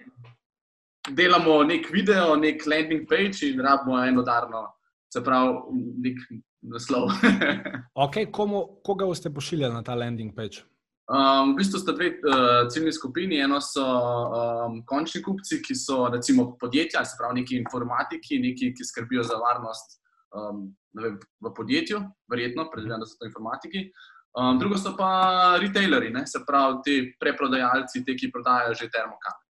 delamo 1.11 1.63
nek 1.63 1.91
video, 1.91 2.37
nek 2.37 2.67
landing 2.67 3.09
page 3.09 3.47
in 3.47 3.61
rabimo 3.61 3.99
eno 4.05 4.23
darno, 4.23 4.67
se 5.13 5.23
pravi, 5.23 5.59
nek 6.03 6.19
naslov. 6.63 7.11
okay, 8.07 8.31
komu, 8.31 8.67
koga 8.85 9.07
boste 9.07 9.31
pošiljali 9.35 9.75
na 9.75 9.83
ta 9.83 9.95
landing 9.95 10.35
page? 10.35 10.63
Um, 11.11 11.53
v 11.53 11.59
bistvu 11.59 11.81
sta 11.83 11.93
dve 11.93 12.13
uh, 12.23 12.69
ciljni 12.71 12.93
skupini. 12.95 13.41
Eno 13.43 13.59
so 13.61 13.83
um, 13.83 14.79
končni 14.87 15.23
kupci, 15.23 15.59
ki 15.63 15.75
so 15.75 16.07
recimo 16.13 16.53
podjetja, 16.61 17.03
se 17.05 17.19
pravi, 17.19 17.41
neki 17.41 17.59
informatiki, 17.59 18.39
neki, 18.39 18.71
ki 18.77 18.87
skrbijo 18.87 19.27
za 19.27 19.41
varnost 19.41 19.99
um, 20.33 20.65
vem, 20.95 21.19
v 21.41 21.53
podjetju, 21.57 22.01
verjetno, 22.31 22.69
predvsem, 22.71 23.01
da 23.01 23.07
so 23.07 23.19
to 23.19 23.27
informatiki. 23.29 23.89
Um, 24.33 24.59
drugo 24.59 24.79
so 24.81 24.95
pa 24.97 25.59
retailerji, 25.61 26.15
se 26.27 26.41
pravi, 26.47 26.79
ti 26.85 26.99
preprodajalci, 27.21 28.05
ti, 28.05 28.17
ki 28.17 28.31
prodajajo 28.33 28.75
že 28.75 28.89
termokamere. 28.89 29.41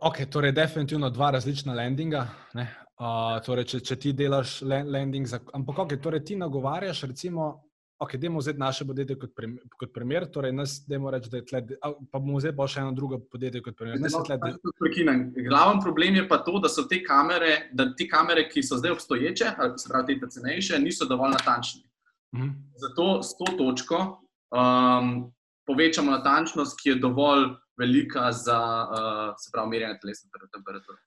Ok, 0.00 0.22
torej, 0.30 0.52
definitivno 0.56 1.10
dva 1.10 1.30
različna 1.36 1.74
landinga. 1.74 2.22
Uh, 2.54 3.40
torej, 3.44 3.66
če, 3.66 3.80
če 3.84 3.96
ti 3.96 4.12
delaš 4.12 4.60
landing, 4.64 5.26
za, 5.26 5.40
ampak 5.56 5.84
ok, 5.84 5.96
torej 6.00 6.22
ti 6.24 6.36
nagovarjaš, 6.40 7.02
recimo, 7.10 7.69
ok, 8.00 8.16
da 8.16 8.28
bomo 8.28 8.38
vzeli 8.38 8.58
naše 8.58 8.84
podjetje 8.86 9.18
kot, 9.18 9.32
prim, 9.36 9.58
kot 9.78 9.92
primer, 9.94 10.24
torej 10.32 10.52
nas, 10.52 10.78
reči, 11.12 11.30
da 11.30 11.36
je 11.36 11.44
tle, 11.46 11.60
pa 12.10 12.18
bomo 12.18 12.38
vzeli 12.38 12.56
pa 12.56 12.66
še 12.68 12.80
eno 12.80 12.92
drugo 12.96 13.18
podjetje 13.20 13.60
kot 13.62 13.76
primer. 13.76 14.00
No, 14.00 14.22
Glaven 15.48 15.82
problem 15.84 16.16
je 16.16 16.24
pa 16.28 16.38
to, 16.46 16.58
da 16.64 16.68
so 16.72 16.86
te 16.88 17.02
kamere, 17.04 17.68
da 17.76 17.90
te 17.96 18.08
kamere, 18.08 18.46
ki 18.48 18.62
so 18.64 18.78
zdaj 18.80 18.96
obstoječe, 18.96 19.52
ali 19.58 19.78
se 19.78 19.92
pravi 19.92 20.16
te 20.20 20.30
cenejše, 20.32 20.78
niso 20.80 21.08
dovolj 21.08 21.36
natančne. 21.36 21.84
Mhm. 22.36 22.48
Zato 22.80 23.22
s 23.22 23.36
to 23.36 23.52
točko 23.58 24.00
um, 24.54 25.28
povečamo 25.66 26.10
natančnost, 26.10 26.78
ki 26.80 26.94
je 26.94 27.02
dovolj 27.04 27.50
velika 27.78 28.32
za 28.32 28.58
uh, 28.88 29.52
pravi, 29.52 29.70
merjenje 29.70 30.00
telesne 30.00 30.30
temperature. 30.52 30.98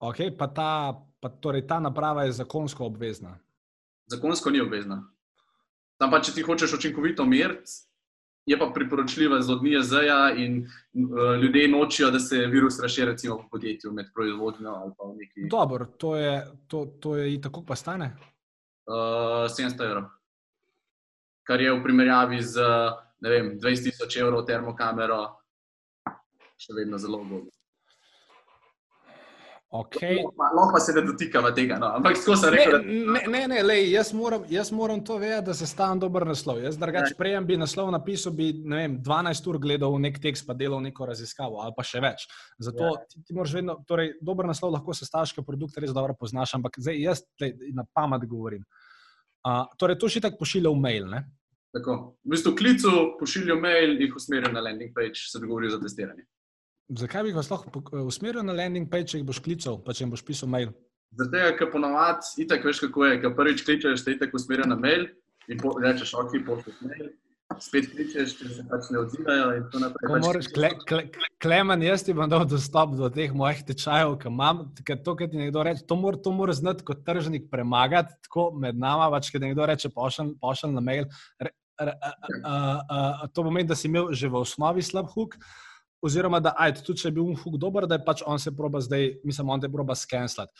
Okay, 0.00 0.30
pa 0.30 0.46
ta, 0.46 0.94
pa 1.20 1.28
torej 1.28 1.66
ta 1.66 1.80
naprava 1.80 2.24
je 2.24 2.32
zakonsko 2.32 2.86
obvezna? 2.86 3.36
Zakonsko 4.06 4.50
ni 4.50 4.60
obvezna. 4.60 5.02
Tam 5.98 6.10
pa, 6.10 6.20
če 6.22 6.32
ti 6.36 6.42
hočeš 6.46 6.76
učinkovito 6.78 7.26
meriti, 7.26 7.72
je 8.48 8.58
pa 8.58 8.70
priporočljiva 8.74 9.40
z 9.42 9.52
odnije 9.52 9.82
ZEA 9.82 10.20
in 10.36 10.60
uh, 10.62 11.34
ljudje 11.42 11.68
nočijo, 11.68 12.10
da 12.10 12.18
se 12.18 12.46
virus 12.46 12.80
razširi 12.80 13.10
recimo 13.10 13.36
v 13.36 13.48
podjetju 13.50 13.92
med 13.92 14.06
proizvodnjo 14.14 14.70
ali 14.70 14.92
pa 14.98 15.04
v 15.04 15.16
neki. 15.16 15.48
Dobro, 15.50 15.86
to 15.86 16.16
je, 16.16 16.46
to, 16.66 16.84
to 17.00 17.16
je 17.16 17.34
i 17.34 17.40
tako 17.40 17.64
pa 17.66 17.76
stane? 17.76 18.16
Uh, 18.86 19.50
700 19.50 19.84
evrov. 19.84 20.08
Kar 21.44 21.60
je 21.60 21.72
v 21.72 21.82
primerjavi 21.82 22.40
z 22.42 22.64
vem, 23.20 23.58
20 23.58 23.90
tisoč 23.90 24.16
evrov 24.16 24.46
termokamero, 24.46 25.22
še 26.58 26.74
vedno 26.76 26.98
zelo 26.98 27.20
ugodno. 27.22 27.57
Okay. 29.68 30.16
Lahko 30.56 30.72
pa 30.72 30.80
se 30.80 30.92
ne 30.96 31.02
dotikamo 31.04 31.50
tega. 31.52 31.76
No. 31.76 31.90
Ampak 31.98 32.16
tako 32.16 32.36
sem 32.40 32.54
rekel. 32.54 32.78
Ne, 32.88 33.20
ne, 33.28 33.40
ne 33.52 33.58
lej, 33.62 33.90
jaz, 33.92 34.14
moram, 34.16 34.46
jaz 34.48 34.70
moram 34.72 35.02
to 35.04 35.18
vedeti, 35.20 35.44
da 35.50 35.54
se 35.54 35.66
stavim 35.68 36.00
dober 36.00 36.24
naslov. 36.26 36.62
Jaz, 36.64 36.78
drugač, 36.80 37.12
prej 37.18 37.36
bi 37.44 37.58
naslov 37.60 37.90
napisal, 37.92 38.32
bi 38.32 38.48
vem, 38.64 38.96
12 39.04 39.50
ur 39.52 39.58
gledal 39.60 39.98
nek 40.00 40.16
tekst, 40.24 40.46
pa 40.48 40.56
delal 40.56 40.80
neko 40.86 41.10
raziskavo, 41.10 41.60
ali 41.60 41.76
pa 41.76 41.84
še 41.84 42.00
več. 42.00 42.24
Zato 42.64 42.94
ja. 42.94 43.02
ti, 43.12 43.20
ti 43.28 43.36
moraš 43.36 43.58
vedno, 43.58 43.76
torej, 43.88 44.14
dober 44.24 44.48
naslov 44.48 44.72
lahko 44.72 44.96
sestavljaš, 44.96 45.36
ker 45.36 45.44
produkt 45.44 45.76
res 45.84 45.92
dobro 45.92 46.16
poznaš, 46.16 46.56
ampak 46.56 46.80
zdaj 46.80 47.02
jaz 47.04 47.22
lej, 47.44 47.52
na 47.76 47.84
pamet 47.92 48.24
govorim. 48.24 48.64
Uh, 49.44 49.66
torej, 49.76 50.00
to 50.00 50.08
še 50.08 50.24
tako 50.24 50.40
pošilja 50.46 50.72
v 50.72 50.80
mail. 50.80 51.12
Ne? 51.12 51.26
Tako. 51.76 51.98
V 52.24 52.32
bistvu 52.32 52.56
klicu 52.56 52.96
pošiljajo 53.20 53.60
mail, 53.60 53.98
jih 54.00 54.16
usmerijo 54.16 54.56
na 54.56 54.64
landing 54.64 54.96
page, 54.96 55.20
se 55.28 55.44
dogovorijo 55.44 55.76
za 55.76 55.84
testiranje. 55.84 56.24
Zakaj 56.88 57.22
bi 57.26 57.36
vas 57.36 57.50
lahko 57.52 57.82
eh, 57.92 58.00
usmeril 58.00 58.44
na 58.44 58.56
landing 58.56 58.88
page, 58.88 59.12
če 59.12 59.20
jih 59.20 59.28
boš 59.28 59.42
klical, 59.44 59.76
pa 59.84 59.92
če 59.92 60.06
jim 60.06 60.12
boš 60.14 60.24
pisal 60.24 60.48
mail? 60.48 60.72
Zato, 61.18 61.40
ker 61.58 61.68
ponovadi, 61.72 62.44
itak 62.44 62.64
veš, 62.64 62.82
kako 62.86 63.08
je, 63.08 63.20
ker 63.22 63.32
prvič 63.36 63.64
kličeš, 63.64 64.04
te 64.04 64.16
itak 64.16 64.36
usmerja 64.36 64.68
na 64.68 64.76
mail 64.76 65.08
in 65.48 65.60
po, 65.60 65.74
rečeš, 65.80 66.14
ok, 66.16 66.38
pošlješ 66.46 66.78
mail. 66.84 67.10
Spet 67.64 67.88
kličeš, 67.90 68.34
če 68.38 68.48
se 68.54 68.64
pač 68.68 68.88
ne 68.92 69.00
odzivajo. 69.02 69.46
Pač 69.72 70.24
moraš, 70.24 70.48
kle, 70.52 70.70
kle, 70.88 71.04
klemen, 71.42 71.84
jaz 71.84 72.04
ti 72.04 72.16
bom 72.16 72.28
dal 72.28 72.44
dostop 72.48 72.92
do 72.96 73.08
teh 73.12 73.32
mojih 73.36 73.62
tečajev, 73.68 74.16
ki 74.20 74.28
imam. 74.32 74.66
To, 74.76 75.16
kar 75.16 75.30
ti 75.32 75.40
nekdo 75.40 75.64
reče, 75.64 75.86
to 75.88 75.96
mora 75.96 76.34
mora 76.36 76.56
znati 76.56 76.84
kot 76.88 77.04
tržnik 77.08 77.48
premagati, 77.52 78.16
tako 78.28 78.50
med 78.52 78.80
nama. 78.80 79.08
Pač, 79.16 79.32
Če 79.32 79.44
nekdo 79.44 79.68
reče, 79.68 79.92
pošljem 79.92 80.76
na 80.76 80.84
mail, 80.84 81.08
re, 81.40 81.52
re, 81.80 81.96
a, 81.96 82.12
a, 82.12 82.52
a, 82.52 83.00
a, 83.24 83.32
to 83.32 83.48
pomeni, 83.48 83.68
da 83.68 83.76
si 83.76 83.88
imel 83.88 84.12
že 84.12 84.28
v 84.28 84.44
osnovi 84.44 84.84
slab 84.84 85.08
huk 85.16 85.40
oziroma 86.02 86.40
da, 86.40 86.54
ajde, 86.58 86.82
tudi 86.86 87.02
če 87.02 87.08
je 87.08 87.16
bil 87.16 87.30
umfuk 87.32 87.56
dober, 87.60 87.86
da 87.88 87.98
je 87.98 88.04
pač 88.06 88.22
on 88.26 88.38
se 88.42 88.52
proba 88.56 88.80
zdaj, 88.84 89.18
mislim, 89.24 89.50
on 89.54 89.62
te 89.62 89.70
proba 89.72 89.96
skenslati. 89.98 90.52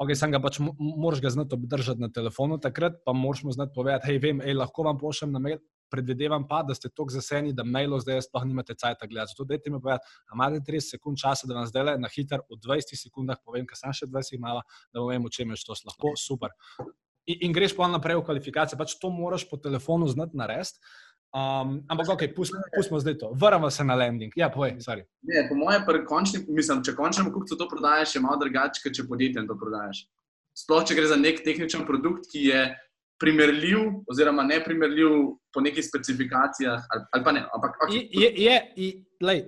Ok, 0.00 0.10
sem 0.18 0.32
ga 0.34 0.40
pač, 0.42 0.58
moraš 0.58 1.20
ga 1.22 1.30
znati 1.30 1.54
obdržati 1.54 2.02
na 2.02 2.08
telefonu, 2.10 2.58
takrat 2.58 2.98
pa 3.06 3.14
moraš 3.14 3.44
mu 3.46 3.54
znati 3.54 3.72
povedati, 3.74 4.10
hej, 4.10 4.18
vem, 4.22 4.42
ej, 4.42 4.56
lahko 4.58 4.88
vam 4.88 4.98
pošljem 4.98 5.30
na 5.32 5.42
mail, 5.42 5.60
predvidevam 5.94 6.46
pa, 6.48 6.62
da 6.66 6.74
ste 6.74 6.90
tako 6.90 7.12
zaseni, 7.14 7.52
da 7.54 7.62
mailov 7.64 8.02
zdaj 8.02 8.24
sploh 8.26 8.46
nimate 8.48 8.74
cajt 8.74 9.04
gledati. 9.06 9.34
Zato 9.34 9.46
dajte 9.46 9.70
mi 9.70 9.78
povedati, 9.78 10.10
a 10.26 10.34
imate 10.34 10.64
30 10.66 10.96
sekund 10.96 11.20
časa, 11.22 11.46
da 11.46 11.60
vam 11.60 11.68
zdaj 11.70 11.86
le 11.86 11.94
na 12.02 12.10
hiter 12.10 12.42
v 12.50 12.58
20 12.58 12.98
sekundah 13.04 13.38
povem, 13.44 13.68
ker 13.68 13.78
sem 13.78 13.94
še 13.94 14.10
20 14.10 14.38
imala, 14.38 14.64
da 14.90 15.04
vem, 15.06 15.22
o 15.22 15.30
čem 15.30 15.54
je 15.54 15.62
to 15.62 15.78
lahko, 15.86 16.16
super. 16.18 16.54
In, 17.30 17.46
in 17.48 17.54
greš 17.56 17.76
pa 17.76 17.86
naprej 17.88 18.18
v 18.18 18.26
kvalifikacije, 18.26 18.80
pač 18.80 18.96
to 19.00 19.12
moraš 19.14 19.46
po 19.48 19.60
telefonu 19.62 20.10
znati 20.10 20.36
narediti. 20.36 20.82
Um, 21.34 21.82
ampak, 21.90 22.08
ok, 22.08 22.22
pustimo 22.76 23.00
zdaj 23.00 23.18
to. 23.18 23.32
Vrnimo 23.34 23.70
se 23.70 23.84
na 23.84 23.94
landing. 23.94 24.32
Ja, 24.36 24.48
povej, 24.54 24.76
sorry. 24.78 25.02
Ne, 25.26 25.48
po 25.48 25.56
mojem, 25.58 25.82
končni, 26.06 26.44
mislim, 26.46 26.84
če 26.86 26.94
končnemu 26.94 27.32
kupcu 27.34 27.58
to 27.58 27.66
prodajaš, 27.68 28.14
je 28.14 28.22
malo 28.22 28.38
drugače, 28.38 28.84
kot 28.84 28.94
če 28.94 29.06
podjetjem 29.08 29.48
to 29.48 29.56
prodajaš. 29.58 30.04
Sploh, 30.54 30.84
če 30.86 30.94
gre 30.94 31.08
za 31.10 31.18
nek 31.18 31.42
tehničen 31.42 31.82
produkt, 31.88 32.28
ki 32.30 32.44
je 32.52 32.60
primerljiv, 33.18 33.82
oziroma 34.10 34.44
ne 34.46 34.60
primerljiv 34.62 35.10
po 35.50 35.64
nekih 35.64 35.82
specifikacijah. 35.82 36.86
Ali, 36.94 37.04
ali 37.10 37.26
pa 37.26 37.34
ne. 37.34 37.42
Ampak, 37.58 37.82
okay. 37.82 38.06
je, 38.14 38.30
je, 38.38 38.56
je, 38.78 38.92
lej, 39.26 39.42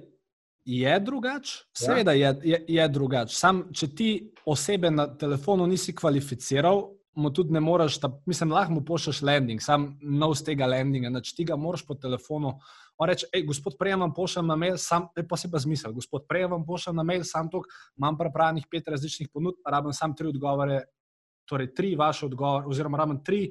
je 0.67 0.99
drugače, 1.07 1.57
seveda 1.71 2.17
ja. 2.19 2.35
je, 2.43 2.51
je, 2.51 2.63
je 2.81 2.89
drugače. 2.99 3.35
Sam, 3.35 3.63
če 3.71 3.93
ti 3.95 4.11
osebe 4.43 4.91
na 4.91 5.07
telefonu 5.07 5.71
nisi 5.71 5.95
kvalificiral, 5.95 6.83
mu 7.17 7.31
tudi 7.33 7.53
ne 7.53 7.61
moreš, 7.61 7.97
ta, 8.01 8.11
mislim, 8.27 8.53
lahko 8.53 8.75
mu 8.77 8.85
pošlješ 8.85 9.23
landing, 9.25 9.63
sam 9.63 9.87
nov 10.03 10.35
z 10.37 10.45
tega 10.51 10.67
landinga, 10.69 11.09
znači 11.09 11.35
ti 11.37 11.45
ga 11.49 11.57
moraš 11.57 11.87
po 11.87 11.95
telefonu. 11.95 12.53
On 12.97 13.09
reče, 13.09 13.27
hej, 13.33 13.47
gospod, 13.49 13.77
prej 13.79 13.97
vam 13.97 14.13
pošljem 14.15 14.47
na 14.47 14.57
mail, 14.57 14.77
sam, 14.81 15.09
e, 15.17 15.25
pa 15.29 15.37
si 15.41 15.51
pa 15.51 15.59
zmisel, 15.59 15.95
gospod, 15.97 16.27
prej 16.29 16.47
vam 16.53 16.67
pošljem 16.67 16.97
na 16.97 17.03
mail, 17.03 17.25
sam 17.25 17.49
to, 17.51 17.63
imam 17.97 18.19
prepravljenih 18.19 18.69
pet 18.71 18.89
različnih 18.93 19.33
ponudb, 19.33 19.65
rabim 19.67 19.97
sam 19.97 20.15
tri 20.17 20.29
odgovore, 20.29 20.83
torej 21.49 21.73
tri 21.75 21.95
vaše 21.97 22.27
odgovore, 22.27 22.69
oziroma 22.69 22.99
rabim 22.99 23.25
tri 23.25 23.51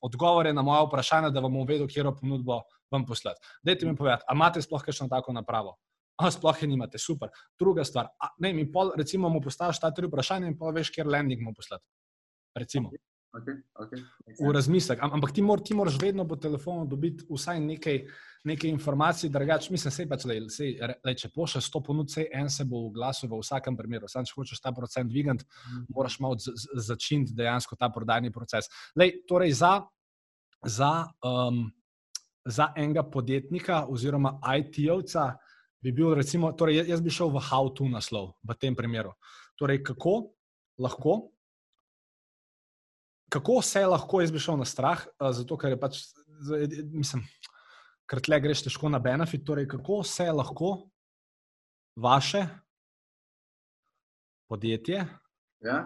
odgovore 0.00 0.52
na 0.52 0.62
moje 0.62 0.86
vprašanje, 0.88 1.30
da 1.30 1.40
vam 1.40 1.52
bom 1.52 1.68
vedel, 1.68 1.88
kje 1.88 2.00
je 2.00 2.16
ponudbo 2.20 2.62
vam 2.90 3.06
poslati. 3.06 3.40
Dajte 3.62 3.86
mi 3.86 3.96
povedati, 3.96 4.24
ali 4.28 4.36
imate 4.36 4.62
sploh 4.62 4.82
kakšno 4.82 5.08
tako 5.08 5.32
napravo? 5.32 5.76
A 6.20 6.30
sploh 6.30 6.62
je 6.62 6.68
nimate, 6.68 6.98
super. 6.98 7.28
Druga 7.58 7.84
stvar, 7.84 8.08
a, 8.20 8.28
ne, 8.38 8.52
mi 8.52 8.66
pol, 8.72 8.92
recimo, 8.96 9.28
mu 9.28 9.40
postaviš 9.40 9.80
ta 9.80 9.90
tri 9.94 10.08
vprašanja 10.08 10.48
in 10.48 10.58
pa 10.58 10.72
veš, 10.74 10.90
kje 10.92 11.04
landing 11.04 11.40
mu 11.44 11.54
poslati. 11.56 11.84
Recimo. 12.54 12.90
Okay, 13.30 13.54
okay. 13.78 14.02
V 14.40 14.50
razmislek. 14.50 14.98
Am, 15.02 15.12
ampak 15.14 15.30
ti, 15.30 15.42
mor, 15.42 15.60
ti 15.62 15.74
moraš 15.74 16.00
vedno 16.02 16.26
po 16.26 16.34
telefonu 16.36 16.86
dobiti 16.86 17.22
vsaj 17.30 17.60
nekaj, 17.62 18.00
nekaj 18.44 18.70
informacij, 18.70 19.30
drugače, 19.30 19.70
mislim, 19.70 19.92
se 19.94 20.06
pač, 20.10 20.24
lej, 20.26 20.40
sej, 20.50 20.72
lej, 21.06 21.14
če 21.22 21.30
pošlješ 21.34 21.68
100 21.70 21.82
ponudb, 21.86 22.16
en 22.26 22.50
se 22.50 22.66
bo 22.66 22.82
v 22.88 22.92
glasu 22.98 23.28
v 23.30 23.38
vsakem 23.38 23.78
primeru. 23.78 24.10
Sam, 24.10 24.26
če 24.26 24.34
hočeš 24.34 24.62
ta 24.64 24.74
procent 24.74 25.12
dvigati, 25.12 25.46
mm. 25.46 25.86
moraš 25.94 26.18
malo 26.18 26.40
začeti 26.42 27.36
dejansko 27.38 27.78
ta 27.78 27.92
prodajni 27.94 28.34
proces. 28.34 28.66
Lej, 28.98 29.20
torej 29.30 29.54
za, 29.62 29.76
za, 30.66 30.92
um, 31.22 31.68
za 32.42 32.72
enega 32.74 33.06
podjetnika 33.06 33.84
oziroma 33.86 34.40
IT-ovca 34.42 35.36
bi 35.80 35.94
bil, 35.94 36.16
recimo, 36.18 36.50
torej 36.58 36.82
jaz 36.90 37.00
bi 37.00 37.14
šel 37.14 37.30
v 37.30 37.46
how-to 37.46 37.86
naslov 37.86 38.34
v 38.42 38.58
tem 38.58 38.74
primeru. 38.74 39.14
Torej, 39.54 39.84
kako 39.86 40.32
lahko 40.82 41.30
kako 43.30 43.62
se 43.62 43.86
lahko 43.86 44.20
jaz 44.20 44.32
bi 44.32 44.42
šel 44.42 44.58
na 44.58 44.66
strah, 44.66 45.04
zato 45.32 45.56
ker 45.58 45.74
je 45.74 45.80
pač, 45.80 46.00
mislim, 46.90 47.22
ker 48.10 48.20
tle 48.26 48.40
greš 48.42 48.64
težko 48.66 48.90
na 48.90 48.98
benefit. 48.98 49.44
Torej, 49.46 49.68
kako 49.70 50.02
se 50.02 50.26
lahko 50.32 50.90
vaše 51.96 52.46
podjetje, 54.50 55.04
ja. 55.62 55.78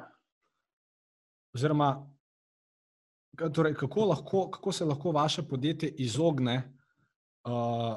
oziroma 1.55 1.91
torej, 3.55 3.75
kako, 3.75 4.09
lahko, 4.13 4.51
kako 4.51 4.73
se 4.73 4.85
lahko 4.85 5.13
vaše 5.13 5.43
podjetje 5.49 5.89
izogne 5.89 6.57
uh, 7.45 7.97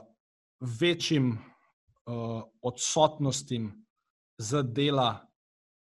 večjim 0.79 1.31
uh, 1.31 2.43
odsotnostim 2.61 3.71
z 4.37 4.63
dela 4.63 5.27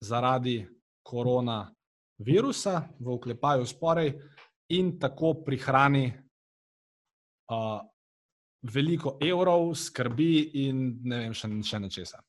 zaradi 0.01 0.67
korona 1.03 1.75
virusa, 2.25 2.89
v 3.01 3.15
oklepaju 3.17 3.67
sporej, 3.67 4.15
in 4.73 4.97
tako 4.99 5.35
prihrani 5.45 6.07
uh, 7.53 7.81
veliko 8.63 9.17
evrov, 9.21 9.75
skrbi 9.75 10.35
in 10.67 10.83
ne 11.05 11.25
vem, 11.25 11.37
še, 11.37 11.51
še 11.67 11.81
nečesa. 11.83 12.23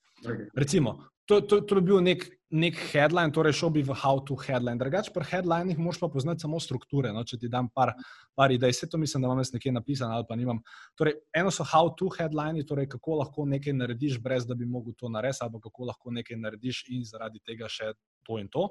Recimo, 0.56 0.98
to, 1.26 1.41
to, 1.41 1.62
to 1.62 1.76
bi 1.80 1.88
bil 1.88 2.02
nek, 2.04 2.26
nek 2.52 2.80
headline, 2.91 3.32
torej 3.34 3.56
šel 3.58 3.72
bi 3.76 3.84
v 3.86 3.96
how-to 3.96 4.36
headline. 4.44 4.80
Drugač, 4.80 5.10
pri 5.14 5.28
headlinih 5.30 5.80
moraš 5.80 6.02
pa 6.02 6.10
poznati 6.12 6.44
samo 6.44 6.60
strukture. 6.64 7.14
No? 7.16 7.24
Če 7.28 7.39
ti 7.41 7.52
dam 7.52 7.70
par, 7.72 7.94
par 8.36 8.52
idej, 8.52 8.74
vse 8.76 8.89
to 8.91 9.00
mislim, 9.00 9.24
da 9.24 9.30
imam 9.30 9.44
jaz 9.44 9.54
nekje 9.56 9.72
napisano 9.76 10.18
ali 10.18 10.28
pa 10.28 10.38
nimam. 10.39 10.60
Torej, 11.00 11.16
eno 11.36 11.54
so 11.54 11.68
how-to 11.68 12.10
headlines, 12.18 12.68
torej 12.68 12.89
kako 12.91 13.22
lahko 13.22 13.48
nekaj 13.48 13.78
narediš, 13.78 14.20
brez 14.24 14.48
da 14.50 14.58
bi 14.58 14.68
mogel 14.68 14.98
to 15.00 15.12
narediti, 15.12 15.46
ali 15.46 15.64
kako 15.64 15.91
lahko 15.91 16.16
nekaj 16.20 16.39
narediš 16.39 16.84
in 16.96 17.08
zaradi 17.08 17.44
tega 17.46 17.72
še 17.72 17.94
to 18.28 18.39
in 18.41 18.52
to. 18.52 18.70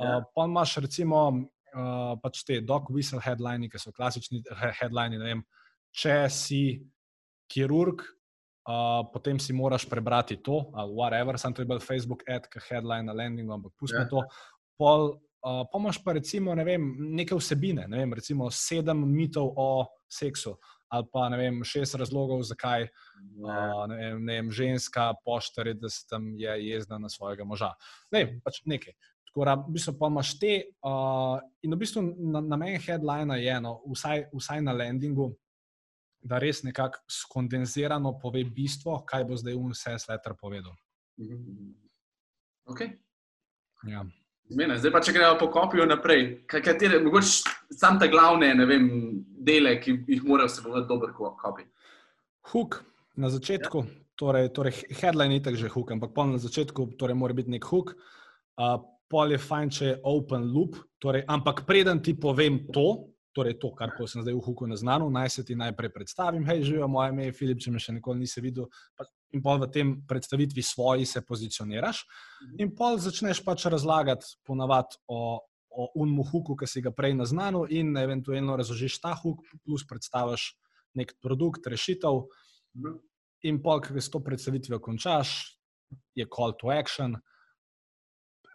Ja. 0.00 0.18
Uh, 0.18 0.28
pa 0.34 0.46
imaš 0.48 0.76
recimo 0.80 1.22
uh, 1.30 2.14
pač 2.22 2.44
te 2.46 2.60
dog 2.60 2.90
whistle 2.94 3.20
headlines, 3.22 3.70
ki 3.72 3.80
so 3.80 3.92
klasični 3.92 4.42
headlines. 4.80 5.22
Vem, 5.22 5.44
če 5.92 6.16
si 6.32 6.62
kirurg, 7.50 8.04
uh, 8.68 9.02
potem 9.12 9.40
si 9.42 9.56
moraš 9.56 9.86
prebrati 9.90 10.38
to, 10.42 10.62
ali 10.74 10.94
whatever, 10.94 11.38
sem 11.38 11.54
to 11.54 11.62
je 11.62 11.70
bil 11.70 11.82
Facebook 11.82 12.24
ad, 12.28 12.48
ki 12.50 12.62
headline 12.68 13.08
na 13.08 13.16
landingu, 13.16 13.52
ampak 13.54 13.74
pustimo 13.78 14.06
ja. 14.06 14.10
to. 14.10 14.24
Pol, 14.80 15.08
uh, 15.44 15.62
pa 15.70 15.80
imaš 15.82 16.00
pa 16.04 16.16
recimo 16.16 16.54
ne 16.54 16.66
vem, 16.66 16.90
neke 17.16 17.36
vsebine, 17.36 17.88
ne 17.90 18.04
vem, 18.04 18.18
recimo 18.18 18.50
sedem 18.54 19.02
mitov 19.06 19.54
o 19.56 19.70
seksu. 20.10 20.56
Ali 20.90 21.06
pa 21.12 21.28
ne 21.30 21.36
vem, 21.38 21.60
šest 21.62 21.94
razlogov, 22.00 22.40
zakaj 22.48 22.88
uh, 22.88 23.84
ne 23.86 23.98
vem, 23.98 24.24
ne 24.26 24.40
vem, 24.40 24.48
ženska 24.50 25.12
se 25.86 26.06
tam 26.10 26.34
je 26.34 26.50
jezna 26.66 26.98
na 26.98 27.08
svojega 27.08 27.44
moža. 27.44 27.74
Ne, 28.10 28.40
pač 28.42 28.62
nekaj. 28.66 28.94
Tako 29.30 29.44
da, 29.46 29.54
v 29.54 29.72
bistvu, 29.76 29.94
pa 29.98 30.08
imaš 30.10 30.32
te, 30.42 30.54
uh, 30.82 31.38
in 31.62 31.74
v 31.74 31.78
bistvu 31.78 32.02
namen 32.02 32.74
na 32.74 32.80
headlina 32.82 33.36
je, 33.38 33.60
no, 33.62 33.76
vsaj, 33.94 34.24
vsaj 34.34 34.62
na 34.66 34.74
landingu, 34.74 35.28
da 36.20 36.40
res 36.42 36.64
nekako 36.66 36.98
skondenzirano 37.08 38.16
pove 38.18 38.42
bistvo, 38.44 38.98
kaj 39.06 39.24
bo 39.28 39.38
zdaj 39.38 39.54
vse 39.54 39.94
sveter 40.02 40.34
povedal. 40.40 40.74
Okay. 42.66 42.98
Ja. 43.86 44.02
Zmene, 44.50 44.76
zdaj 44.82 44.92
pa 44.92 45.00
če 45.04 45.14
gremo 45.14 45.38
po 45.38 45.46
kopiju 45.54 45.86
naprej, 45.86 46.24
katere, 46.50 46.98
mogoče 47.04 47.54
sam 47.70 48.00
te 48.02 48.10
glavne 48.10 48.50
vem, 48.66 48.86
dele, 49.46 49.76
ki 49.80 49.94
jih 50.10 50.26
mora 50.26 50.48
vsebovati 50.50 50.90
dober 50.90 51.14
kopij. 51.14 51.68
Huk 52.50 52.80
na 53.14 53.30
začetku, 53.30 53.84
ja. 53.86 54.00
torej, 54.18 54.50
torej 54.56 54.80
headline 54.90 55.38
je 55.38 55.44
tako 55.46 55.60
že 55.62 55.70
huk, 55.70 55.92
ampak 55.94 56.16
pol 56.16 56.32
na 56.34 56.42
začetku 56.42 56.96
torej 56.98 57.14
mora 57.14 57.36
biti 57.36 57.54
nek 57.54 57.68
huk. 57.70 57.94
Uh, 58.58 58.82
pol 59.10 59.34
je 59.34 59.40
fajn, 59.42 59.70
če 59.74 59.86
je 59.88 59.96
open 60.06 60.46
loop, 60.54 60.76
torej, 61.02 61.24
ampak 61.28 61.64
preden 61.66 61.98
ti 62.02 62.14
povem 62.14 62.62
to, 62.70 63.10
torej 63.34 63.56
to, 63.62 63.70
kar 63.78 63.92
sem 64.06 64.22
zdaj 64.22 64.34
v 64.34 64.42
Huku 64.42 64.66
naznanil, 64.66 65.10
naj 65.10 65.30
se 65.30 65.44
ti 65.46 65.54
najprej 65.58 65.92
predstavim. 65.94 66.46
Hej, 66.46 66.64
živijo 66.66 66.88
moje 66.90 67.12
ime, 67.12 67.30
Filip, 67.34 67.60
če 67.62 67.74
me 67.74 67.82
še 67.82 67.94
nikoli 67.94 68.22
nisi 68.22 68.42
videl. 68.42 68.66
In 69.34 69.42
pol 69.42 69.60
v 69.62 69.70
tem 69.70 69.92
predstavitvi 70.06 70.62
svoji 70.62 71.06
se 71.06 71.22
pozicioniraš, 71.26 72.02
mhm. 72.02 72.56
in 72.62 72.74
pol 72.74 72.98
začneš 72.98 73.42
pač 73.46 73.66
razlagati 73.70 74.34
ponavadi 74.46 74.98
o, 75.06 75.38
o 75.70 75.86
unmu 76.02 76.26
huku, 76.30 76.58
ki 76.58 76.66
si 76.66 76.82
ga 76.82 76.94
prej 76.94 77.14
naznanil, 77.18 77.70
in 77.70 77.94
eventualno 77.98 78.58
razložiš 78.58 78.98
ta 79.02 79.14
huk, 79.14 79.46
plus 79.62 79.86
predstaviš 79.86 80.52
nek 80.98 81.14
produkt, 81.22 81.66
rešitev. 81.70 82.26
Mhm. 82.78 82.98
In 83.48 83.62
pol, 83.62 83.80
ki 83.80 83.96
s 83.96 84.10
to 84.12 84.20
predstavitvijo 84.20 84.82
končaš, 84.82 85.56
je 86.14 86.26
call 86.30 86.52
to 86.58 86.68
action 86.70 87.16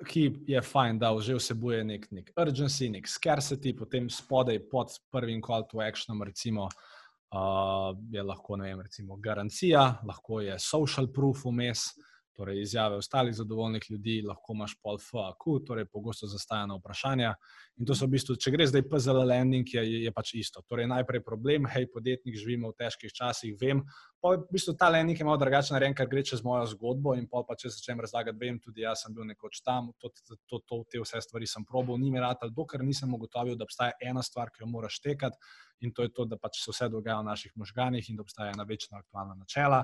ki 0.03 0.43
je 0.47 0.61
fajn, 0.61 0.99
da 0.99 1.13
že 1.19 1.35
vsebuje 1.35 1.83
nek, 1.83 2.07
nek 2.11 2.31
urgency, 2.37 2.89
nek 2.91 3.07
scarcity, 3.07 3.75
potem 3.77 4.09
spodaj 4.09 4.59
pod 4.71 4.91
prvim 5.11 5.41
call 5.41 5.67
to 5.71 5.79
action, 5.79 6.21
recimo, 6.21 6.67
uh, 6.67 7.95
je 8.11 8.23
lahko 8.23 8.57
vem, 8.59 8.81
recimo, 8.81 9.15
garancija, 9.17 10.01
lahko 10.03 10.41
je 10.41 10.59
social 10.59 11.07
proof 11.07 11.45
vmes. 11.45 11.93
Torej, 12.35 12.61
izjave 12.61 12.97
ostalih 12.99 13.31
zadovoljnih 13.31 13.85
ljudi, 13.89 14.21
lahko 14.27 14.53
imaš 14.53 14.73
pol 14.83 14.97
FAQ, 14.99 15.53
torej 15.67 15.85
pogosto 15.85 16.27
zastavljena 16.27 16.75
vprašanja. 16.75 17.29
In 17.75 17.83
to 17.83 17.91
so 17.91 18.07
v 18.07 18.15
bistvu, 18.15 18.37
če 18.39 18.53
gre 18.53 18.63
zdaj 18.69 18.85
PZL 18.87 19.25
landing, 19.27 19.67
je, 19.67 19.81
je 20.05 20.11
pač 20.15 20.31
isto. 20.39 20.61
Torej, 20.63 20.87
najprej 20.87 21.19
problem, 21.25 21.67
hej, 21.73 21.89
podjetnik, 21.91 22.37
živimo 22.39 22.71
v 22.71 22.79
težkih 22.79 23.11
časih, 23.11 23.57
vem, 23.59 23.83
Pa 24.25 24.31
v 24.33 24.47
bistvu 24.49 24.73
ta 24.73 24.87
lenik 24.89 25.19
je 25.21 25.25
malo 25.25 25.37
drugačen, 25.37 25.75
narejen, 25.75 25.93
ker 25.93 26.07
gre 26.09 26.23
čez 26.25 26.41
mojo 26.41 26.63
zgodbo. 26.71 27.11
In 27.13 27.27
pa, 27.29 27.43
če 27.45 27.69
začnem 27.69 27.99
razlagati, 28.01 28.39
vem, 28.41 28.57
tudi 28.57 28.81
jaz 28.81 29.03
sem 29.05 29.13
bil 29.13 29.27
nekoč 29.29 29.59
tam, 29.61 29.91
to, 30.01 30.09
to, 30.09 30.39
to, 30.49 30.59
to, 30.65 30.79
te 30.89 31.01
vse 31.03 31.21
stvari 31.21 31.45
sem 31.45 31.61
probal, 31.61 31.99
ni 32.01 32.09
mi 32.09 32.17
rad, 32.17 32.41
dokler 32.49 32.81
nisem 32.81 33.13
ugotovil, 33.13 33.53
da 33.53 33.67
obstaja 33.69 33.93
ena 34.01 34.23
stvar, 34.25 34.49
ki 34.49 34.63
jo 34.63 34.71
moraš 34.71 34.97
tekati. 35.05 35.37
In 35.85 35.91
to 35.93 36.07
je 36.07 36.09
to, 36.15 36.23
da 36.25 36.39
pač 36.41 36.57
se 36.63 36.71
vse 36.71 36.87
dogaja 36.89 37.19
v 37.19 37.27
naših 37.27 37.51
možganjih 37.59 38.09
in 38.09 38.17
da 38.17 38.23
obstaja 38.23 38.53
ena 38.55 38.63
večna 38.65 38.97
aktualna 39.03 39.35
načela. 39.37 39.83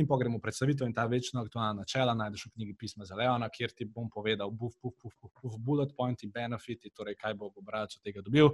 In 0.00 0.06
pa 0.08 0.16
gremo 0.16 0.38
v 0.38 0.44
predstavitev 0.46 0.88
in 0.88 0.94
ta 0.96 1.04
večna 1.10 1.42
aktualna 1.42 1.82
načela 1.82 2.14
najdeš 2.16 2.46
v 2.46 2.52
knjigi 2.54 2.76
Pisma 2.78 3.04
za 3.04 3.18
Leona, 3.18 3.50
kjer 3.52 3.74
ti 3.76 3.84
bom 3.84 4.08
povedal, 4.08 4.54
buf, 4.54 4.78
buf, 4.80 4.94
buf, 5.02 5.18
buf, 5.20 5.34
buf 5.42 5.58
bullet 5.58 5.92
pointi, 5.98 6.30
benefiti, 6.32 6.94
torej 6.94 7.18
kaj 7.20 7.31
bo 7.38 7.50
bralec 7.62 7.96
od 7.96 8.02
tega 8.04 8.22
dobil. 8.24 8.50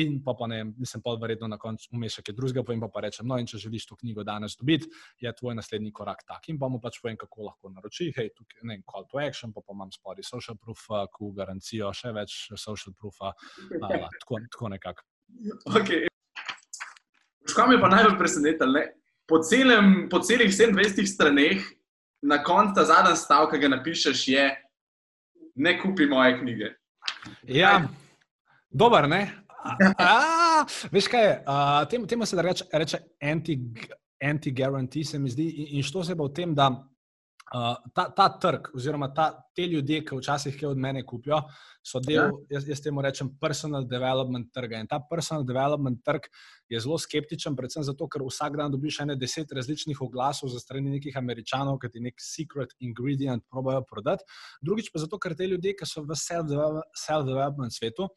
In 0.00 0.20
pa, 0.24 0.34
pa 0.38 0.48
ne, 0.50 0.62
nisem 0.78 1.02
pa 1.04 1.14
verjetno 1.20 1.48
na 1.50 1.58
koncu 1.60 1.88
umešal 1.92 2.26
kaj 2.26 2.36
drugega, 2.36 2.64
jim 2.72 2.84
pa, 2.84 2.90
pa 2.92 3.04
rečem, 3.06 3.28
no 3.28 3.38
in 3.40 3.48
če 3.50 3.60
želiš 3.66 3.88
to 3.90 3.98
knjigo 4.00 4.24
danes 4.26 4.56
dobiti, 4.60 4.90
je 5.20 5.32
tvoj 5.32 5.58
naslednji 5.58 5.92
korak 5.92 6.24
tak. 6.28 6.48
In 6.52 6.58
pa 6.58 6.68
mu 6.68 6.80
pač 6.82 7.00
povem, 7.02 7.18
kako 7.20 7.50
lahko 7.50 7.72
naroči, 7.74 8.10
hej, 8.16 8.32
tukaj 8.36 8.66
ne, 8.70 8.80
call 8.90 9.06
to 9.10 9.20
action, 9.22 9.52
pa, 9.52 9.62
pa 9.64 9.76
imam 9.76 9.92
spodaj 9.94 10.26
social 10.26 10.58
proof, 10.60 10.88
ku 11.14 11.32
garancijo, 11.36 11.92
še 11.94 12.12
več 12.14 12.40
social 12.60 12.94
proofa, 12.98 13.32
tako, 13.80 14.42
tako 14.50 14.74
nekako. 14.74 15.08
Okay. 15.80 16.08
Kaj 17.54 17.68
me 17.68 17.80
pa 17.80 17.88
najbolj 17.88 18.18
presenetilo? 18.18 18.84
Po, 19.28 19.40
po 20.10 20.20
celih 20.20 20.50
27 20.52 21.06
straneh, 21.08 21.64
na 22.22 22.42
koncu 22.44 22.74
ta 22.74 22.84
zadnji 22.84 23.16
stavek, 23.16 23.54
ki 23.54 23.60
ga 23.62 23.68
napišeš, 23.76 24.28
je: 24.28 24.46
Ne 25.54 25.76
kupi 25.80 26.06
moje 26.10 26.38
knjige. 26.40 26.72
Ja, 27.48 27.82
dober, 28.74 29.08
ne. 29.08 29.22
A, 29.98 30.64
veš 30.92 31.08
kaj 31.08 31.24
je? 31.24 31.34
Temu 31.90 32.06
tem 32.06 32.26
se 32.26 32.42
reče, 32.42 32.64
reče 32.72 32.98
anti-guarantee, 34.20 35.04
se 35.04 35.18
mi 35.18 35.30
zdi. 35.30 35.48
In 35.78 35.82
što 35.82 36.04
se 36.04 36.16
pa 36.16 36.24
v 36.24 36.34
tem, 36.34 36.54
da 36.54 36.68
Uh, 37.52 37.76
ta, 37.92 38.06
ta 38.08 38.24
trg, 38.40 38.70
oziroma 38.74 39.10
ta, 39.14 39.26
te 39.54 39.66
ljudje, 39.68 40.00
ki 40.08 40.16
včasih 40.16 40.54
kaj 40.56 40.70
od 40.70 40.78
mene 40.80 41.02
kupijo, 41.04 41.42
so 41.84 42.00
del, 42.00 42.16
ja. 42.16 42.56
jaz, 42.56 42.64
jaz 42.72 42.80
temu 42.80 43.02
rečem, 43.04 43.28
personal 43.40 43.84
development 43.84 44.48
trga. 44.54 44.80
In 44.80 44.88
ta 44.88 44.96
personal 45.10 45.44
development 45.44 46.00
trg 46.06 46.30
je 46.72 46.80
zelo 46.80 46.96
skeptičen, 46.98 47.54
predvsem 47.58 47.84
zato, 47.84 48.08
ker 48.08 48.24
vsak 48.24 48.56
dan 48.58 48.72
dobiš 48.72 49.02
ene 49.04 49.18
deset 49.20 49.52
različnih 49.52 50.00
oglasov 50.02 50.48
za 50.54 50.62
strani 50.62 50.96
nekih 50.96 51.20
američanov, 51.20 51.76
ki 51.84 51.92
ti 51.92 52.02
nek 52.08 52.16
secret 52.24 52.72
ingredient 52.80 53.44
probojajo 53.52 53.84
prodati. 53.92 54.24
Drugič 54.64 54.88
pa 54.94 55.04
zato, 55.04 55.20
ker 55.20 55.36
te 55.36 55.46
ljudje, 55.52 55.76
ki 55.76 55.90
so 55.90 56.02
v 56.02 56.16
self-development 56.16 57.76
svetu, 57.76 58.08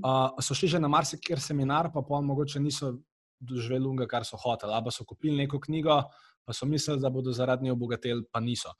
uh, 0.00 0.32
so 0.40 0.56
šli 0.56 0.72
že 0.74 0.82
na 0.82 0.88
marsiker 0.88 1.44
seminar, 1.44 1.92
pa 1.92 2.00
pa 2.00 2.24
mogoče 2.24 2.64
niso 2.64 2.96
doživeli 3.42 3.86
unga, 3.86 4.08
kar 4.08 4.24
so 4.24 4.40
hoteli, 4.40 4.72
ali 4.72 4.86
pa 4.86 4.94
so 4.94 5.04
kupili 5.04 5.36
neko 5.44 5.60
knjigo 5.60 6.00
pa 6.44 6.52
so 6.52 6.66
mislili, 6.66 7.00
da 7.00 7.10
bodo 7.10 7.32
zaradi 7.32 7.64
nje 7.64 7.72
obogateli, 7.72 8.24
pa 8.32 8.40
niso. 8.40 8.72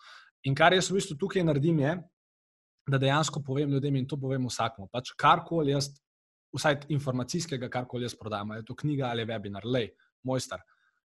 In 0.42 0.54
kar 0.54 0.74
jaz 0.74 0.90
v 0.90 0.98
bistvu 0.98 1.16
tukaj 1.18 1.44
naredim, 1.46 1.78
je, 1.80 1.96
da 2.90 2.98
dejansko 2.98 3.42
povem 3.46 3.70
ljudem 3.70 3.96
in 3.96 4.06
to 4.08 4.18
povem 4.18 4.46
vsakmu. 4.46 4.88
Pač 4.92 5.12
karkoli 5.18 5.72
jaz, 5.72 5.92
vsaj 6.56 6.86
informacijskega, 6.92 7.70
karkoli 7.70 8.08
jaz 8.08 8.16
prodajam, 8.18 8.56
je 8.58 8.64
to 8.66 8.74
knjiga 8.74 9.10
ali 9.10 9.26
webinar, 9.28 9.64
lej, 9.64 9.92
moj 10.26 10.42
star. 10.42 10.64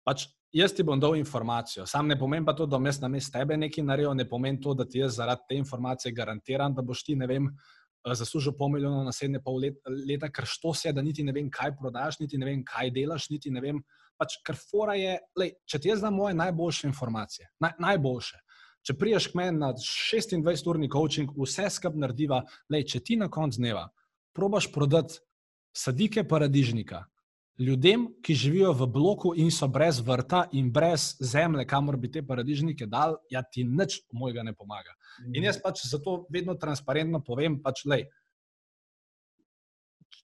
Pač 0.04 0.26
jaz 0.52 0.74
ti 0.76 0.84
bom 0.84 1.00
dal 1.00 1.16
informacijo, 1.16 1.86
sam 1.88 2.08
ne 2.08 2.18
pomeni 2.18 2.44
pa 2.46 2.52
to, 2.54 2.66
da 2.66 2.78
jaz 2.84 3.00
na 3.00 3.08
mestu 3.08 3.38
tebe 3.38 3.56
nekaj 3.56 3.84
naredil, 3.84 4.12
ne 4.14 4.28
pomeni 4.28 4.60
to, 4.60 4.74
da 4.74 4.84
ti 4.84 5.00
jaz 5.00 5.16
zaradi 5.16 5.48
te 5.48 5.56
informacije 5.56 6.12
garantiram, 6.12 6.74
da 6.74 6.82
boš 6.82 7.04
ti, 7.04 7.16
ne 7.16 7.26
vem, 7.26 7.48
zaslužil 8.04 8.52
pol 8.58 8.68
milijona 8.68 9.04
naslednje 9.04 9.40
pol 9.40 9.62
leta, 10.08 10.28
ker 10.28 10.44
što 10.46 10.74
se, 10.74 10.92
da 10.92 11.02
niti 11.02 11.24
ne 11.24 11.32
vem, 11.32 11.48
kaj 11.50 11.76
prodaš, 11.76 12.20
niti 12.20 12.38
ne 12.38 12.46
vem, 12.46 12.64
kaj 12.64 12.90
delaš, 12.92 13.30
niti 13.30 13.50
ne 13.50 13.60
vem, 13.64 13.80
pač, 14.20 14.38
ker 14.46 14.58
fora 14.58 14.94
je, 14.98 15.18
lej, 15.38 15.54
če 15.66 15.80
ti 15.80 15.90
jaz 15.90 16.02
znam 16.02 16.16
moje 16.18 16.36
najboljše 16.38 16.88
informacije, 16.90 17.50
naj, 17.60 17.76
najboljše. 17.82 18.40
Če 18.84 18.96
priješ 19.00 19.30
k 19.32 19.38
meni 19.40 19.58
na 19.58 19.70
26-urni 19.72 20.90
coaching, 20.92 21.30
vse 21.40 21.70
skupaj 21.72 22.02
narediva, 22.02 22.42
lej, 22.72 22.84
če 22.92 23.00
ti 23.00 23.16
na 23.16 23.30
koncu 23.32 23.62
dneva 23.62 23.88
probaš 24.34 24.72
prodati 24.72 25.22
sadike 25.72 26.24
paradižnika 26.28 27.04
ljudem, 27.58 28.08
ki 28.22 28.34
živijo 28.34 28.72
v 28.72 28.86
bloku 28.86 29.32
in 29.36 29.50
so 29.50 29.68
brez 29.68 30.00
vrta 30.02 30.44
in 30.52 30.72
brez 30.72 31.14
zemlje, 31.20 31.66
kamor 31.70 31.96
bi 31.96 32.10
te 32.10 32.22
paradižnike 32.26 32.86
dal, 32.86 33.16
ja 33.30 33.42
ti 33.42 33.64
nič 33.64 34.00
mojega 34.12 34.42
ne 34.42 34.54
pomaga. 34.54 34.96
In 35.34 35.44
jaz 35.44 35.60
pač 35.62 35.84
zato 35.86 36.24
vedno 36.30 36.54
transparentno 36.58 37.22
povem, 37.22 37.60
pač 37.62 37.84
lej, 37.86 38.08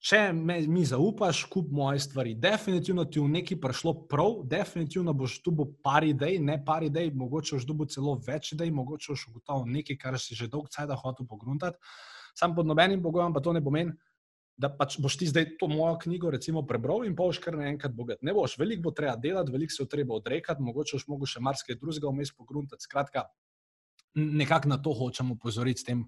če 0.00 0.20
me, 0.32 0.56
mi 0.68 0.82
zaupaš, 0.88 1.42
kup 1.52 1.68
moje 1.76 2.00
stvari. 2.00 2.32
Definitivno 2.40 3.04
ti 3.04 3.20
v 3.20 3.28
neki 3.34 3.58
prišlo 3.60 3.94
prav, 4.08 4.40
definitivno 4.48 5.12
boš 5.16 5.38
tu 5.44 5.52
bo 5.52 5.66
par 5.84 6.04
idej, 6.04 6.38
ne 6.40 6.56
par 6.64 6.84
idej, 6.86 7.12
mogoče 7.14 7.58
boš 7.58 7.66
dobil 7.68 7.90
celo 7.92 8.16
več 8.26 8.54
idej, 8.56 8.72
mogoče 8.76 9.12
boš 9.12 9.26
ugotovil 9.30 9.68
nekaj, 9.76 9.98
kar 10.00 10.16
si 10.20 10.38
že 10.38 10.48
dolgo 10.48 10.72
časa 10.72 10.96
hotel 10.96 11.28
pogruntati. 11.28 11.76
Sam 12.34 12.54
pod 12.56 12.66
nobenim 12.66 13.02
pogojem 13.02 13.34
pa 13.34 13.42
to 13.44 13.52
ne 13.52 13.62
pomeni. 13.64 13.92
Da 14.60 14.68
pač 14.68 14.98
boš 15.00 15.16
ti 15.16 15.26
zdaj 15.28 15.54
to 15.60 15.68
mojo 15.72 15.94
knjigo 16.02 16.30
recimo, 16.32 16.60
prebral 16.68 17.06
in 17.08 17.14
boš 17.16 17.38
kar 17.40 17.56
naenkrat 17.56 17.94
bogat. 17.96 18.20
Ne 18.22 18.32
boš, 18.36 18.58
veliko 18.60 18.88
bo 18.88 18.96
treba 18.96 19.16
delati, 19.16 19.52
veliko 19.52 19.72
se 19.72 19.84
bo 19.84 19.88
treba 19.88 20.16
odrekati, 20.16 20.64
mogoče 20.64 20.96
boš 20.96 21.06
mogel 21.08 21.30
še 21.32 21.40
marsikaj 21.44 21.78
drugega 21.80 22.12
vmes 22.12 22.32
pogruntati. 22.36 22.84
Skratka, 22.84 23.24
nekako 24.14 24.68
na 24.68 24.78
to 24.82 24.92
hočemo 24.94 25.34
upozoriti, 25.34 25.80
s 25.80 25.84
tem, 25.84 26.04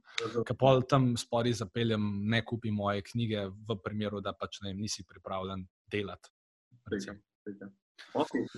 da 0.47 0.55
pa 0.59 0.75
tam 0.89 1.13
spodaj 1.17 1.53
zapeljem, 1.63 2.07
ne 2.29 2.45
kupi 2.45 2.71
moje 2.71 3.03
knjige, 3.13 3.49
v 3.69 3.79
primeru, 3.85 4.21
da 4.21 4.33
pač 4.33 4.61
ne, 4.67 4.75
nisi 4.75 5.05
pripravljen 5.09 5.67
delati. 5.91 6.31
Okay. 8.15 8.49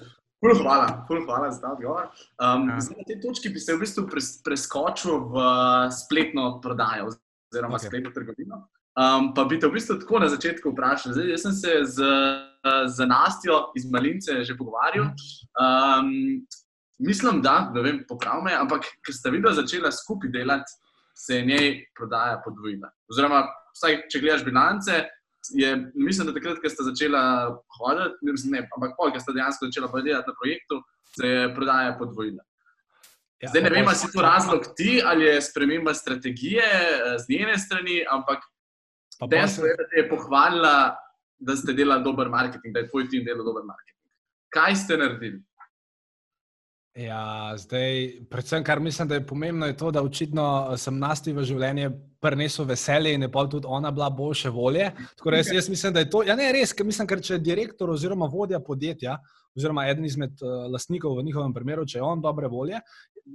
Ful 0.45 0.57
hvala, 0.61 1.05
ful 1.09 1.22
hvala 1.24 1.51
za 1.53 1.61
ta 1.61 1.72
odgovor. 1.72 2.09
Um, 2.36 2.68
ja. 2.68 2.76
Na 2.76 3.05
tej 3.07 3.20
točki 3.20 3.49
bi 3.49 3.61
se 3.61 3.76
v 3.76 3.80
bistvu 3.80 4.07
preskočil 4.45 5.28
v 5.32 5.45
spletno 5.88 6.61
prodajo 6.61 7.12
oziroma 7.12 7.78
okay. 7.78 7.88
spletno 7.88 8.12
trgovino. 8.12 8.64
Um, 8.95 9.32
pa 9.34 9.45
bi 9.49 9.59
te 9.59 9.66
v 9.66 9.74
bistvu 9.78 9.99
tako 10.03 10.20
na 10.22 10.28
začetku 10.28 10.74
vprašal. 10.74 11.16
Zdaj, 11.16 11.30
jaz 11.32 11.47
sem 11.47 11.55
se 11.59 11.72
z, 11.97 12.11
z 12.92 13.07
Nastjo 13.09 13.72
iz 13.74 13.88
Malince 13.90 14.45
že 14.45 14.57
pogovarjal. 14.59 15.11
Um, 15.57 16.45
Mislim, 16.99 17.42
da, 17.42 17.70
ne 17.74 17.82
vem, 17.82 18.01
popravme, 18.09 18.55
ampak 18.55 18.86
ker 19.05 19.14
sta 19.14 19.32
videla 19.34 19.55
začela 19.55 19.90
skupaj 19.92 20.30
delati, 20.30 20.78
se 21.14 21.36
je 21.36 21.47
njej 21.47 21.68
prodaja 21.97 22.40
podvojila. 22.45 22.90
Oziroma, 23.11 23.45
vsaj, 23.74 24.05
če 24.11 24.20
gledaš 24.22 24.45
bilance, 24.47 25.03
je, 25.55 25.70
mislim, 25.95 26.30
da 26.30 26.34
takrat, 26.34 26.59
ko 26.62 26.70
sta 26.70 26.86
začela 26.86 27.22
hoditi, 27.78 28.51
ne, 28.51 28.64
ampak 28.64 28.97
pol, 28.99 29.12
ko 29.12 29.22
sta 29.22 29.34
dejansko 29.34 29.68
začela 29.68 29.90
delati 30.01 30.30
na 30.30 30.36
projektu, 30.40 30.80
se 31.14 31.30
je 31.30 31.55
prodaja 31.55 31.95
podvojila. 31.99 32.42
Ja, 33.42 33.51
Zdaj 33.51 33.62
ne 33.62 33.70
vem, 33.70 33.88
ali 33.88 34.01
je 34.03 34.12
to 34.12 34.22
razlog 34.22 34.66
ti 34.76 35.03
ali 35.05 35.24
je 35.24 35.42
sprememba 35.42 35.95
strategije 35.95 36.64
eh, 36.64 37.18
z 37.18 37.24
njene 37.28 37.59
strani, 37.59 38.05
ampak 38.11 38.38
dejstvo 39.30 39.66
je, 39.66 39.74
da 39.78 39.88
te 39.88 40.01
je 40.01 40.09
pohvalila, 40.09 40.97
da 41.38 41.57
ste 41.57 41.72
delali 41.72 42.05
dober 42.05 42.28
marketing, 42.28 42.74
da 42.74 42.80
je 42.80 42.88
tvoj 42.88 43.09
tim 43.09 43.24
delal 43.24 43.45
dober 43.45 43.66
marketing. 43.66 44.01
Kaj 44.49 44.76
ste 44.76 44.97
naredili? 44.97 45.42
Ja, 46.95 47.55
zdaj, 47.59 48.12
predvsem, 48.30 48.64
kar 48.64 48.80
mislim, 48.80 49.09
da 49.09 49.14
je 49.14 49.26
pomembno, 49.26 49.66
je 49.66 49.76
to, 49.76 49.90
da 49.90 50.03
očitno 50.03 50.45
eh, 50.72 50.76
sem 50.78 50.99
nasti 50.99 51.32
v 51.34 51.42
življenje 51.42 51.88
prinesel 52.22 52.68
veselje 52.70 53.16
in 53.16 53.26
je 53.26 53.30
pa 53.34 53.42
tudi 53.51 53.66
ona 53.66 53.90
bila 53.90 54.11
boljše 54.14 54.53
volje. 54.55 54.92
Jaz, 55.32 55.51
jaz 55.53 55.68
mislim, 55.68 55.92
da 55.92 56.05
je 56.05 56.11
to. 56.11 56.22
Ja, 56.22 56.36
ne, 56.38 56.53
res, 56.55 56.72
ker 56.72 56.86
mislim, 56.86 57.11
ker 57.11 57.22
če 57.22 57.34
je 57.34 57.42
direktor 57.51 57.90
oziroma 57.90 58.30
vodja 58.30 58.62
podjetja, 58.62 59.18
oziroma 59.59 59.88
eden 59.90 60.07
izmed 60.07 60.38
uh, 60.38 60.70
lastnikov 60.70 61.18
v 61.18 61.26
njihovem 61.26 61.55
primeru, 61.55 61.86
če 61.86 61.99
je 61.99 62.07
on 62.07 62.22
dobre 62.22 62.47
volje, 62.49 62.78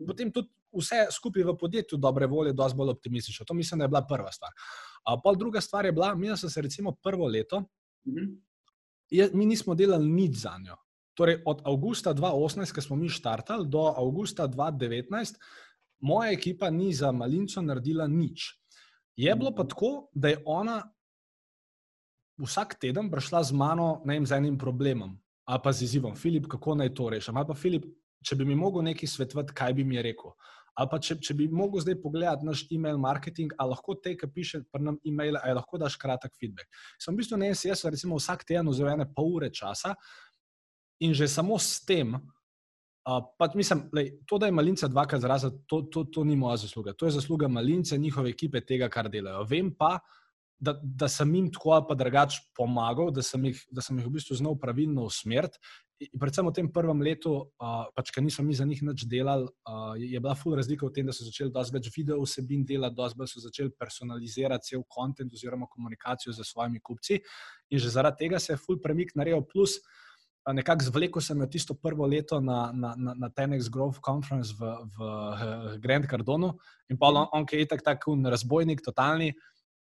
potem 0.07 0.31
tudi 0.31 0.47
vse 0.79 1.09
skupaj 1.11 1.43
v 1.51 1.59
podjetju 1.59 1.99
dobre 1.99 2.31
volje, 2.31 2.55
dosti 2.55 2.79
bolj 2.79 2.95
optimistično. 2.95 3.45
To 3.45 3.59
mislim, 3.59 3.83
da 3.83 3.89
je 3.89 3.95
bila 3.95 4.07
prva 4.07 4.31
stvar. 4.31 4.55
Uh, 5.03 5.19
pol 5.23 5.35
druga 5.35 5.59
stvar 5.61 5.85
je 5.85 5.91
bila, 5.91 6.13
mi 6.15 6.31
smo 6.31 6.49
se 6.49 6.61
recimo 6.63 6.95
prvo 7.03 7.27
leto, 7.27 7.65
mhm. 8.07 8.37
je, 9.11 9.29
mi 9.33 9.51
nismo 9.51 9.75
delali 9.75 10.07
nič 10.07 10.45
za 10.47 10.55
njo. 10.63 10.79
Torej, 11.19 11.41
od 11.43 11.65
avgusta 11.67 12.13
2018, 12.15 12.71
ko 12.71 12.81
smo 12.81 12.95
mi 12.95 13.09
štartali, 13.11 13.67
do 13.67 13.89
avgusta 13.91 14.47
2019, 14.47 15.35
moja 15.99 16.31
ekipa 16.31 16.69
ni 16.71 16.93
za 16.95 17.11
malinco 17.11 17.61
naredila 17.61 18.07
nič. 18.07 18.55
Je 19.19 19.35
bilo 19.35 19.51
pa 19.51 19.67
tako, 19.67 20.07
da 20.15 20.31
je 20.31 20.39
ona 20.47 20.79
vsak 22.39 22.77
teden 22.79 23.11
prišla 23.11 23.43
z 23.43 23.51
mano 23.51 23.99
vem, 24.07 24.23
z 24.25 24.39
enim 24.39 24.57
problemom 24.57 25.19
ali 25.49 25.61
pa 25.63 25.71
z 25.73 25.81
izzivom. 25.81 26.13
Filip, 26.15 26.45
kako 26.47 26.75
naj 26.77 26.93
to 26.93 27.09
rešim? 27.09 27.37
Ali 27.37 27.47
pa 27.49 27.55
Filip, 27.57 27.85
če 28.21 28.35
bi 28.37 28.45
mi 28.45 28.55
mogel 28.55 28.83
nekaj 28.85 29.09
svetovati, 29.09 29.53
kaj 29.57 29.73
bi 29.73 29.83
mi 29.83 29.97
rekel? 29.97 30.35
Ali 30.77 30.89
pa 30.91 30.99
če, 31.01 31.15
če 31.25 31.33
bi 31.33 31.47
mogel 31.49 31.81
zdaj 31.81 31.95
pogledati 32.03 32.45
naš 32.45 32.61
e-mail 32.71 32.99
marketing, 33.01 33.55
ali 33.57 33.73
lahko 33.73 33.95
te, 33.97 34.13
ki 34.15 34.29
piše 34.29 34.61
pri 34.69 34.85
nam 34.85 34.99
e-mail, 35.09 35.39
ali 35.41 35.57
lahko 35.57 35.79
daš 35.81 35.97
kratek 35.97 36.37
feedback. 36.37 36.69
Sem 37.01 37.15
v 37.15 37.23
bistvu 37.23 37.39
ne 37.41 37.49
en, 37.49 37.57
jaz 37.57 37.81
recimo 37.89 38.19
vsak 38.21 38.45
teden 38.45 38.69
vzel 38.69 38.91
ene 38.93 39.09
pol 39.15 39.33
ure 39.39 39.49
časa, 39.49 39.95
in 40.99 41.15
že 41.15 41.27
samo 41.27 41.57
s 41.59 41.79
tem, 41.85 42.13
uh, 42.15 43.23
pa 43.37 43.49
mislim, 43.55 43.87
lej, 43.95 44.13
to, 44.27 44.37
da 44.37 44.45
je 44.45 44.55
malinca 44.55 44.87
dvakrat 44.87 45.21
zrazen, 45.21 45.59
to, 45.67 45.81
to, 45.91 46.03
to 46.03 46.23
ni 46.23 46.35
moja 46.35 46.57
zasluga. 46.57 46.93
To 46.93 47.07
je 47.07 47.15
zasluga 47.15 47.47
malince, 47.47 47.97
njihove 47.97 48.29
ekipe, 48.29 48.61
tega, 48.61 48.89
kar 48.89 49.09
delajo. 49.09 49.43
Vem 49.49 49.71
pa, 49.75 49.97
da, 50.59 50.75
da 50.83 51.07
sem 51.07 51.35
jim 51.35 51.51
tako 51.51 51.71
ali 51.71 51.85
pa 51.87 51.95
drugače 51.95 52.41
pomagal, 52.55 53.13
da 53.15 53.23
sem, 53.23 53.45
jih, 53.47 53.61
da 53.71 53.81
sem 53.81 53.97
jih 53.97 54.07
v 54.09 54.17
bistvu 54.17 54.35
znal 54.41 54.57
pravilno 54.59 55.07
usmeriti. 55.07 55.57
Predvsem 56.19 56.47
v 56.47 56.51
tem 56.55 56.67
prvem 56.71 57.01
letu, 57.03 57.31
uh, 57.59 57.87
pač, 57.95 58.11
ker 58.15 58.23
nismo 58.23 58.45
mi 58.47 58.55
za 58.55 58.67
njih 58.67 58.83
nič 58.87 59.03
delali, 59.11 59.47
uh, 59.67 59.95
je 59.99 60.19
bila 60.19 60.35
full 60.35 60.55
razlika 60.55 60.87
v 60.87 60.93
tem, 60.95 61.07
da 61.07 61.15
so 61.15 61.27
začeli 61.27 61.51
dosti 61.51 61.75
več 61.75 61.89
video 61.95 62.19
vsebin 62.23 62.63
delati, 62.67 62.95
dosti 62.95 63.19
bolj 63.19 63.31
so 63.31 63.43
začeli 63.43 63.73
personalizirati 63.75 64.71
cel 64.71 64.83
kontent 64.87 65.35
oziroma 65.35 65.67
komunikacijo 65.67 66.35
z 66.35 66.47
svojimi 66.47 66.79
kupci. 66.79 67.19
In 67.71 67.83
že 67.83 67.91
zaradi 67.91 68.23
tega 68.23 68.39
se 68.39 68.53
je 68.53 68.61
full 68.63 68.79
premik 68.83 69.11
naredil. 69.19 69.43
Plus, 69.47 69.75
uh, 69.79 70.08
nekako 70.53 70.83
zvlekel 70.83 71.21
sem 71.21 71.39
jo 71.41 71.47
tisto 71.47 71.73
prvo 71.73 72.07
leto 72.07 72.39
na, 72.41 72.71
na, 72.73 72.93
na, 72.97 73.13
na 73.13 73.29
Tenex 73.29 73.69
Grove 73.69 73.99
Conference 74.05 74.55
v, 74.57 74.71
v, 74.97 75.09
Grand 75.83 76.07
Cardonu 76.09 76.53
in 76.89 76.97
pa 76.97 77.11
on, 77.11 77.27
on 77.33 77.45
ki 77.45 77.63
je 77.63 77.67
tako 77.67 77.85
tak 77.85 78.05
razbojnik, 78.31 78.81
totalni. 78.81 79.33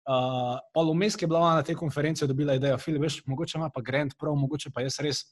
Uh, 0.06 0.58
pol 0.70 0.92
vmes 0.94 1.18
je 1.18 1.26
bila 1.26 1.56
na 1.58 1.62
tej 1.66 1.74
konferenci 1.74 2.26
dobila 2.26 2.54
idejo, 2.54 2.78
Filip, 2.78 3.02
veš, 3.02 3.24
mogoče 3.26 3.58
ima 3.58 3.70
pa 3.74 3.82
Grand 3.82 4.14
prav, 4.18 4.36
mogoče 4.38 4.70
pa 4.70 4.84
jaz 4.86 5.00
res 5.02 5.24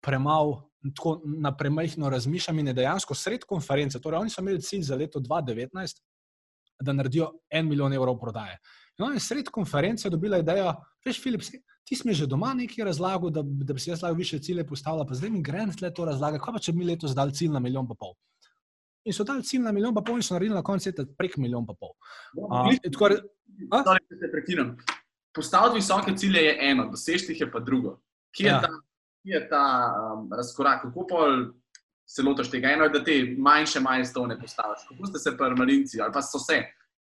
premalo, 0.00 0.70
tako 0.96 1.20
na 1.24 1.52
premajhno 1.56 2.08
razmišljam 2.10 2.58
in 2.58 2.72
dejansko 2.74 3.14
sred 3.14 3.44
konference, 3.44 4.00
torej 4.00 4.20
oni 4.24 4.30
so 4.30 4.40
imeli 4.40 4.62
cilj 4.62 4.86
za 4.88 4.96
leto 4.96 5.20
2019, 5.20 6.00
da 6.80 6.92
naredijo 6.92 7.32
en 7.50 7.68
milijon 7.68 7.92
evrov 7.92 8.18
prodaje. 8.20 8.58
No, 8.98 9.12
in 9.12 9.20
sred 9.20 9.48
konference 9.52 10.10
dobila 10.10 10.38
idejo, 10.40 10.72
veš, 11.04 11.20
Filip, 11.22 11.42
ti 11.86 11.96
si 11.96 12.08
mi 12.08 12.14
že 12.14 12.26
doma 12.26 12.54
nekaj 12.54 12.84
razlagal, 12.88 13.30
da, 13.30 13.42
da 13.44 13.74
bi 13.74 13.80
si 13.80 13.90
jaz 13.90 14.02
lahko 14.02 14.16
više 14.16 14.38
cilje 14.42 14.66
postavila, 14.66 15.06
pa 15.06 15.14
zdaj 15.14 15.30
mi 15.30 15.42
gre 15.42 15.66
tle 15.78 15.92
to 15.94 16.04
razlaga, 16.04 16.40
kaj 16.42 16.54
pa 16.54 16.62
če 16.62 16.72
bi 16.72 16.78
mi 16.78 16.88
letos 16.88 17.14
dali 17.14 17.34
cilj 17.34 17.52
na 17.52 17.60
milijon 17.60 17.88
pa 17.88 17.94
pol. 17.94 18.16
In 19.04 19.14
so 19.14 19.24
dali 19.24 19.44
cilj 19.44 19.62
na 19.62 19.72
milijon 19.72 19.94
pa 19.94 20.02
pol 20.02 20.16
in 20.16 20.26
so 20.26 20.34
naredili 20.34 20.56
na 20.56 20.64
koncu 20.66 20.88
leta 20.88 21.04
prek 21.18 21.36
milijon 21.36 21.66
pa 21.66 21.76
pol. 21.78 21.94
Postaviti 25.36 25.76
visoke 25.76 26.16
cilje 26.16 26.42
je 26.42 26.58
eno, 26.70 26.88
dosežti 26.90 27.32
jih 27.32 27.40
je 27.44 27.50
pa 27.52 27.60
drugo. 27.60 27.98
Kje 28.32 28.48
je 28.48 28.50
ja. 28.50 28.60
ta, 28.60 28.72
kje 29.22 29.36
je 29.36 29.48
ta 29.48 29.64
um, 30.00 30.28
razkorak? 30.32 30.82
Kako 30.82 31.06
pol 31.06 31.42
se 32.08 32.22
lotiš 32.22 32.50
tega? 32.50 32.72
Eno 32.72 32.88
je, 32.88 32.94
da 32.96 33.04
te 33.04 33.16
manjše 33.38 33.80
majstone 33.80 34.40
postaviš. 34.40 34.88
Kako 34.88 35.06
ste 35.12 35.18
se 35.18 35.36
prmalinci 35.36 36.00
ali 36.00 36.12
pa 36.12 36.22
so 36.22 36.40
se 36.40 36.62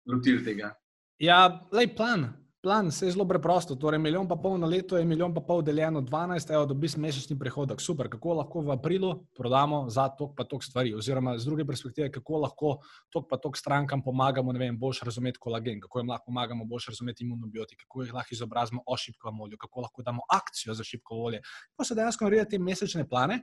lotili 0.09 0.43
tega? 0.43 0.73
Ja, 1.19 1.67
lej 1.71 1.95
plan. 1.95 2.43
Plan 2.63 2.91
se 2.91 3.05
je 3.05 3.11
zelo 3.11 3.25
preprosto. 3.27 3.75
Torej, 3.75 3.99
milijon 3.99 4.27
pa 4.27 4.37
pol 4.39 4.53
na 4.57 4.67
leto 4.67 4.95
je 4.97 5.05
milijon 5.05 5.33
pa 5.35 5.41
pol 5.43 5.61
deljeno 5.61 6.01
12, 6.01 6.53
evo, 6.53 6.65
dobiš 6.65 6.95
mesečni 6.95 7.35
prihodek. 7.39 7.81
Super, 7.81 8.07
kako 8.09 8.37
lahko 8.39 8.61
v 8.61 8.71
aprilu 8.71 9.09
prodamo 9.35 9.89
za 9.89 10.05
tok 10.07 10.31
pa 10.37 10.45
tok 10.47 10.63
stvari. 10.63 10.93
Oziroma, 10.95 11.35
z 11.37 11.45
druge 11.45 11.65
perspektive, 11.67 12.07
kako 12.11 12.39
lahko 12.45 12.71
tok 13.11 13.27
pa 13.29 13.37
tok 13.37 13.59
strankam 13.59 14.03
pomagamo, 14.03 14.53
ne 14.55 14.59
vem, 14.59 14.77
boljš 14.79 15.01
razumeti 15.03 15.41
kolagen, 15.43 15.81
kako 15.83 15.99
jim 15.99 16.09
lahko 16.09 16.25
pomagamo 16.31 16.65
boljš 16.65 16.87
razumeti 16.93 17.27
imunobiotike, 17.27 17.83
kako 17.83 18.03
jih 18.03 18.13
lahko 18.13 18.31
izobrazimo 18.31 18.81
o 18.87 18.97
šipkovem 18.97 19.41
olju, 19.41 19.59
kako 19.59 19.81
lahko 19.81 20.01
damo 20.03 20.23
akcijo 20.31 20.73
za 20.73 20.83
šipkovo 20.83 21.25
olje. 21.25 21.41
Pa 21.75 21.83
so 21.83 21.99
dejansko 21.99 22.29
naredili 22.29 22.49
te 22.49 22.59
mesečne 22.59 23.03
plane 23.09 23.41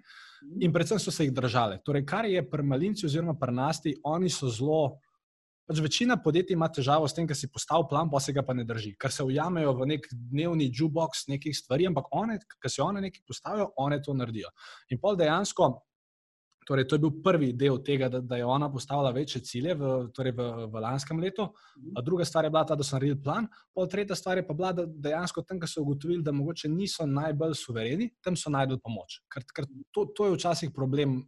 in 0.61 0.73
predvsem 0.73 0.99
so 0.99 1.13
se 1.13 1.29
jih 1.29 1.37
držali. 1.37 1.77
Torej, 1.85 2.07
kar 2.07 2.25
je 2.25 2.51
prmalinci 2.51 3.07
oziroma 3.07 3.37
prnasti, 3.37 3.99
oni 4.05 4.33
so 4.33 4.49
zelo 4.49 4.97
pač 5.71 5.79
večina 5.85 6.17
podjetij 6.19 6.57
ima 6.57 6.67
težavo 6.69 7.07
s 7.07 7.15
tem, 7.15 7.29
da 7.31 7.35
si 7.39 7.47
postavil 7.53 7.87
plan, 7.91 8.09
pa 8.11 8.19
se 8.21 8.35
ga 8.35 8.43
pa 8.43 8.57
ne 8.59 8.65
drži, 8.67 8.97
ker 8.99 9.13
se 9.15 9.23
ujamejo 9.23 9.77
v 9.79 9.87
nek 9.93 10.09
dnevni 10.11 10.67
jukebox 10.67 11.29
nekih 11.31 11.55
stvari, 11.55 11.87
ampak 11.87 12.11
one, 12.11 12.41
ki 12.43 12.73
se 12.73 12.83
one 12.83 13.03
nekaj 13.05 13.23
postavijo, 13.29 13.69
one 13.79 14.01
to 14.03 14.17
naredijo. 14.19 14.51
In 14.91 14.99
pol 14.99 15.15
dejansko, 15.21 15.71
torej 16.67 16.89
to 16.91 16.99
je 16.99 17.05
bil 17.07 17.15
prvi 17.23 17.53
del 17.55 17.79
tega, 17.87 18.11
da, 18.11 18.19
da 18.19 18.41
je 18.41 18.51
ona 18.51 18.67
postavila 18.73 19.15
večje 19.15 19.45
cilje 19.47 19.79
v, 19.79 19.95
torej 20.15 20.35
v, 20.35 20.51
v 20.75 20.83
lanskem 20.83 21.23
letu. 21.23 21.47
A 21.95 22.03
druga 22.03 22.27
stvar 22.27 22.49
je 22.49 22.51
bila 22.51 22.67
ta, 22.67 22.75
da 22.75 22.87
so 22.87 22.99
naredili 22.99 23.23
plan, 23.23 23.47
pol 23.75 23.87
tretja 23.91 24.19
stvar 24.19 24.43
je 24.43 24.47
pa 24.47 24.59
bila, 24.59 24.75
da 24.75 24.91
dejansko 24.91 25.47
tam, 25.47 25.63
ko 25.63 25.71
so 25.71 25.87
ugotovili, 25.87 26.25
da 26.27 26.35
mogoče 26.35 26.71
niso 26.71 27.07
najbolj 27.07 27.55
suvereni, 27.63 28.11
tam 28.27 28.35
so 28.35 28.51
najdel 28.51 28.83
pomoč. 28.83 29.23
Ker, 29.31 29.47
ker 29.55 29.71
to, 29.95 30.11
to 30.19 30.27
je 30.27 30.41
včasih 30.41 30.75
problem 30.75 31.21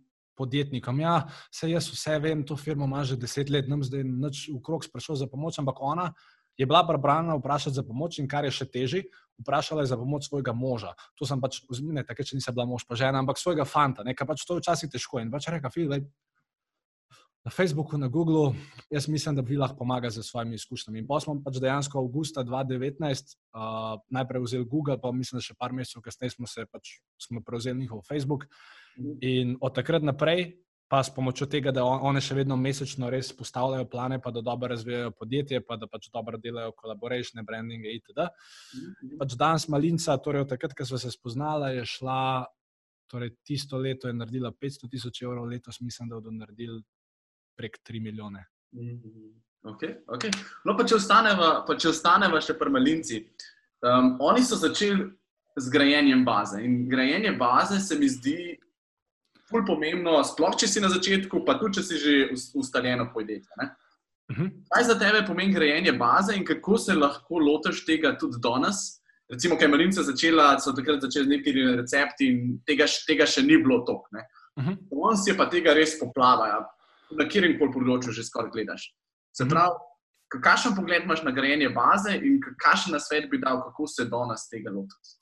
podjetnikom. 0.42 1.00
Ja, 1.00 1.16
se 1.54 1.70
jaz 1.70 1.88
vse 1.92 2.18
vem, 2.22 2.42
to 2.46 2.58
firmo 2.58 2.90
ima 2.90 3.06
že 3.06 3.16
deset 3.16 3.50
let, 3.50 3.70
nam 3.70 3.86
zdaj 3.86 4.04
noč 4.04 4.46
v 4.50 4.60
krog 4.64 4.84
sprašal 4.84 5.22
za 5.22 5.30
pomoč, 5.30 5.62
ampak 5.62 5.78
ona 5.80 6.10
je 6.58 6.66
bila 6.66 6.82
prebrana 6.86 7.34
vprašati 7.38 7.74
za 7.74 7.82
pomoč 7.82 8.18
in 8.18 8.28
kar 8.28 8.44
je 8.44 8.52
še 8.52 8.66
teži, 8.68 9.02
vprašala 9.40 9.82
je 9.82 9.92
za 9.92 9.96
pomoč 9.96 10.28
svojega 10.28 10.52
moža. 10.52 10.92
To 11.16 11.26
sem 11.26 11.40
pač, 11.40 11.62
ne 11.80 12.04
tako, 12.04 12.26
če 12.28 12.36
nisem 12.36 12.54
bila 12.54 12.68
mož 12.68 12.84
pa 12.88 12.98
žena, 12.98 13.22
ampak 13.22 13.40
svojega 13.40 13.64
fanta, 13.64 14.04
nekaj 14.04 14.28
pač 14.28 14.44
to 14.44 14.58
včasih 14.60 14.92
težko. 14.92 15.22
In 15.22 15.32
pač 15.32 15.48
reka, 15.48 15.72
fil, 15.72 15.88
na 17.42 17.50
Facebooku, 17.50 17.98
na 17.98 18.06
Googlu, 18.06 18.54
jaz 18.90 19.08
mislim, 19.08 19.34
da 19.34 19.42
bi 19.42 19.56
lahko 19.58 19.80
pomagali 19.80 20.12
z 20.14 20.22
svojimi 20.22 20.54
izkušnjami. 20.54 21.02
In 21.02 21.06
pa 21.06 21.18
smo 21.20 21.34
pač 21.42 21.58
dejansko 21.58 21.98
avgusta 21.98 22.44
2019 22.46 23.34
uh, 23.34 23.98
najprej 24.14 24.44
vzeli 24.44 24.68
Google, 24.68 25.00
pa 25.00 25.10
mislim, 25.12 25.40
da 25.40 25.42
še 25.42 25.58
par 25.58 25.74
mesecev 25.74 26.04
kasneje 26.04 26.36
smo 26.36 26.46
se 26.46 26.66
pač 26.70 27.00
smo 27.18 27.42
prevzeli 27.42 27.80
njihov 27.80 28.04
Facebook. 28.06 28.46
In 29.20 29.56
od 29.60 29.74
takrat 29.74 30.02
naprej, 30.02 30.62
pa 30.92 31.00
s 31.00 31.08
pomočjo 31.14 31.46
tega, 31.48 31.72
da 31.72 31.84
one 31.84 32.20
še 32.20 32.34
vedno 32.36 32.56
mesečno 32.60 33.08
res 33.10 33.30
postavljajo 33.32 33.86
plane, 33.88 34.18
pa 34.20 34.28
da 34.30 34.42
dobro 34.44 34.68
razvijajo 34.74 35.14
podjetje, 35.16 35.62
pa 35.64 35.78
da 35.80 35.86
pač 35.88 36.10
dobro 36.12 36.36
delajo 36.36 36.74
kolaboracije, 36.76 37.44
branding 37.48 37.86
itd. 37.88 38.26
Pač 39.20 39.36
danes 39.40 39.64
malinca, 39.72 40.18
torej 40.20 40.44
od 40.44 40.50
takrat, 40.52 40.74
ko 40.76 40.84
smo 40.84 41.00
se 41.00 41.12
spoznala, 41.14 41.70
je 41.72 41.86
šla. 41.88 42.44
Torej, 43.08 43.32
tisto 43.44 43.80
leto 43.80 44.08
je 44.08 44.16
naredila 44.16 44.52
500 44.52 44.90
tisoč 44.92 45.22
evrov, 45.24 45.48
letos 45.48 45.80
mislim, 45.80 46.08
da 46.08 46.20
bodo 46.20 46.32
naredili 46.32 46.82
prek 47.56 47.80
3 47.88 48.00
milijone. 48.00 48.44
Okay, 49.72 49.96
okay. 50.12 50.32
No, 50.64 50.74
pa 50.76 50.84
če 50.84 50.96
ostaneva, 50.96 51.50
pa 51.64 51.76
če 51.76 51.88
ostaneva 51.92 52.40
še 52.44 52.56
pri 52.58 52.72
malinci. 52.72 53.20
Um, 53.80 54.16
oni 54.20 54.44
so 54.44 54.60
začeli 54.60 55.08
z 55.56 55.72
grajenjem 55.72 56.24
baze. 56.24 56.60
In 56.64 56.88
grajenje 56.88 57.32
baze 57.38 57.80
se 57.80 57.98
mi 57.98 58.08
zdi 58.12 58.58
bolj 59.52 59.66
pomembno, 59.68 60.16
sploh 60.24 60.56
če 60.58 60.68
si 60.68 60.80
na 60.80 60.90
začetku, 60.92 61.44
pa 61.46 61.58
tudi 61.60 61.78
če 61.78 61.82
si 61.86 62.00
že 62.00 62.14
ustaljeno 62.58 63.10
podjetje. 63.14 63.50
Uh 64.30 64.36
-huh. 64.36 64.50
Kaj 64.72 64.84
za 64.84 64.98
tebe 64.98 65.26
pomeni 65.26 65.52
grajenje 65.52 65.92
baze 65.92 66.36
in 66.36 66.44
kako 66.44 66.78
se 66.78 66.94
lahko 66.94 67.38
lotiš 67.38 67.84
tega 67.86 68.16
tudi 68.18 68.40
danes? 68.40 69.02
Recimo, 69.30 69.56
kaj 69.56 69.68
malince 69.68 70.02
začela, 70.02 70.60
so 70.60 70.72
takrat 70.72 71.00
začeli 71.00 71.24
z 71.24 71.28
nekimi 71.28 71.76
recepti 71.76 72.26
in 72.26 72.58
tega, 72.66 72.84
tega 73.06 73.26
še 73.26 73.42
ni 73.42 73.56
bilo 73.56 73.84
tok. 73.86 74.08
Uh 74.56 74.64
-huh. 74.64 74.76
On 74.90 75.16
si 75.16 75.30
je 75.30 75.36
pa 75.36 75.46
tega 75.46 75.74
res 75.74 75.98
poplavaja 76.00 76.66
na 77.10 77.28
kjerem 77.28 77.58
koli 77.58 77.72
področju 77.72 78.12
že 78.12 78.24
skoraj 78.24 78.50
gledaš. 78.50 78.94
Se 79.32 79.44
mhm. 79.44 79.50
pravi, 79.52 79.74
kakšen 80.42 80.76
pogled 80.76 81.04
imaš 81.04 81.22
na 81.22 81.30
grajenje 81.30 81.68
baze 81.68 82.16
in 82.16 82.40
kakšen 82.40 82.92
nasvet 82.92 83.30
bi 83.30 83.38
dal, 83.38 83.60
kako 83.62 83.86
se 83.86 84.04
do 84.04 84.24
nas 84.26 84.48
tega 84.48 84.70
lotiti? 84.70 85.16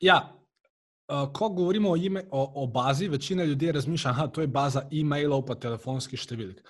Ja. 0.00 0.20
Uh, 1.08 1.24
ko 1.32 1.48
govorimo 1.48 1.90
o, 1.90 1.96
o, 2.30 2.52
o 2.62 2.66
bazi, 2.66 3.08
večina 3.08 3.44
ljudi 3.44 3.72
razmišlja, 3.72 4.12
da 4.12 4.26
to 4.28 4.40
je 4.40 4.46
baza 4.46 4.82
e-mailov 4.92 5.48
in 5.48 5.60
telefonskih 5.60 6.20
številk. 6.20 6.60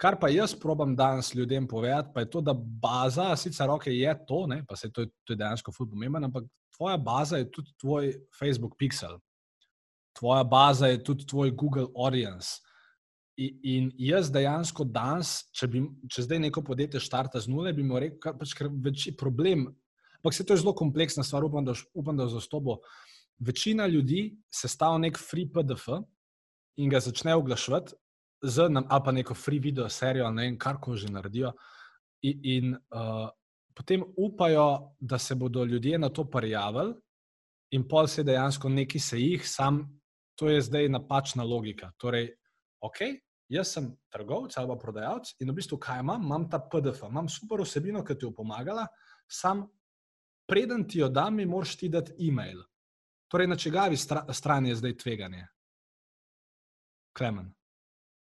Kar 0.00 0.16
pa 0.18 0.30
jaz 0.32 0.54
probam 0.56 0.94
danes 0.96 1.34
ljudem 1.34 1.66
povedati, 1.68 2.08
pa 2.14 2.24
je 2.24 2.30
to, 2.30 2.40
da 2.40 2.54
baza, 2.56 3.34
sicer 3.36 3.68
roke 3.68 3.92
je 3.92 4.14
to, 4.26 4.46
ne, 4.48 4.62
pa 4.64 4.76
se 4.76 4.88
to 4.90 5.04
to 5.04 5.34
je 5.34 5.36
dejansko 5.36 5.74
ful 5.76 5.90
pomemben, 5.90 6.24
ampak 6.24 6.48
tvoja 6.74 6.96
baza 6.96 7.38
je 7.38 7.50
tudi 7.52 7.74
tvoj 7.80 8.10
Facebook 8.38 8.78
pixel, 8.80 9.20
tvoja 10.18 10.42
baza 10.44 10.88
je 10.88 11.04
tudi 11.04 11.26
tvoj 11.26 11.50
Google 11.50 11.86
audience. 11.92 12.62
In 13.36 13.92
jaz 14.00 14.32
dejansko 14.32 14.88
danes, 14.88 15.50
če, 15.52 15.68
bi, 15.68 15.84
če 16.08 16.24
zdaj 16.24 16.40
neko 16.48 16.64
podjetje 16.64 17.00
štarta 17.00 17.40
z 17.40 17.52
nule, 17.52 17.76
bi 17.76 17.84
mu 17.84 18.00
rekel, 18.00 18.18
da 18.24 18.38
pač, 18.40 18.56
večji 18.56 19.12
problem. 19.20 19.68
Ampak 20.22 20.32
se 20.32 20.48
to 20.48 20.56
je 20.56 20.64
zelo 20.64 20.72
kompleksna 20.72 21.24
stvar, 21.24 21.44
upam, 21.44 21.64
da, 21.64 21.76
upam, 21.92 22.16
da 22.16 22.28
za 22.32 22.40
to 22.48 22.60
bo. 22.60 22.80
Večina 23.38 23.86
ljudi 23.86 24.36
se 24.54 24.68
stavi 24.68 25.00
nek 25.00 25.18
free 25.18 25.48
PDF 25.48 25.88
in 26.76 26.90
ga 26.90 27.00
začne 27.00 27.34
oglaševati, 27.34 27.94
z, 28.42 28.62
ali 28.88 29.02
pa 29.04 29.12
neko 29.12 29.34
free 29.34 29.58
video 29.58 29.88
serijo, 29.88 30.30
ne 30.30 30.42
vem, 30.42 30.58
kar 30.58 30.80
ko 30.80 30.96
že 30.96 31.08
naredijo. 31.08 31.52
In, 32.22 32.40
in 32.42 32.74
uh, 32.74 33.28
potem 33.74 34.04
upajo, 34.16 34.94
da 35.00 35.18
se 35.18 35.34
bodo 35.34 35.64
ljudje 35.64 35.98
na 35.98 36.08
to 36.08 36.24
prijavili, 36.30 36.94
in 37.72 37.88
pol 37.88 38.06
se 38.06 38.22
dejansko 38.22 38.68
neki 38.68 38.98
se 38.98 39.20
jih, 39.20 39.48
sam, 39.48 39.82
to 40.36 40.48
je 40.48 40.62
zdaj 40.62 40.88
napačna 40.88 41.44
logika. 41.44 41.92
Torej, 41.96 42.28
ok, 42.80 42.98
jaz 43.48 43.72
sem 43.72 43.90
trgovec 44.12 44.56
ali 44.56 44.78
prodajalec 44.80 45.34
in 45.40 45.50
v 45.50 45.54
bistvu 45.56 45.78
kaj 45.78 46.00
imam, 46.00 46.22
imam 46.22 46.48
ta 46.50 46.60
PDF, 46.60 47.04
imam 47.08 47.28
super 47.28 47.62
vsebino, 47.62 48.04
ki 48.04 48.18
ti 48.18 48.26
je 48.26 48.34
pomagala, 48.34 48.86
sam 49.28 49.66
preden 50.48 50.84
ti 50.88 50.98
jo 50.98 51.08
dam, 51.08 51.36
mi 51.36 51.46
moraš 51.46 51.76
ti 51.76 51.88
dati 51.88 52.12
e-mail. 52.28 52.60
Torej, 53.32 53.46
na 53.48 53.56
čigavi 53.56 53.96
stra 53.96 54.26
strani 54.28 54.68
je 54.68 54.74
zdaj 54.76 54.96
tveganje? 54.96 55.46
Klemen. 57.16 57.52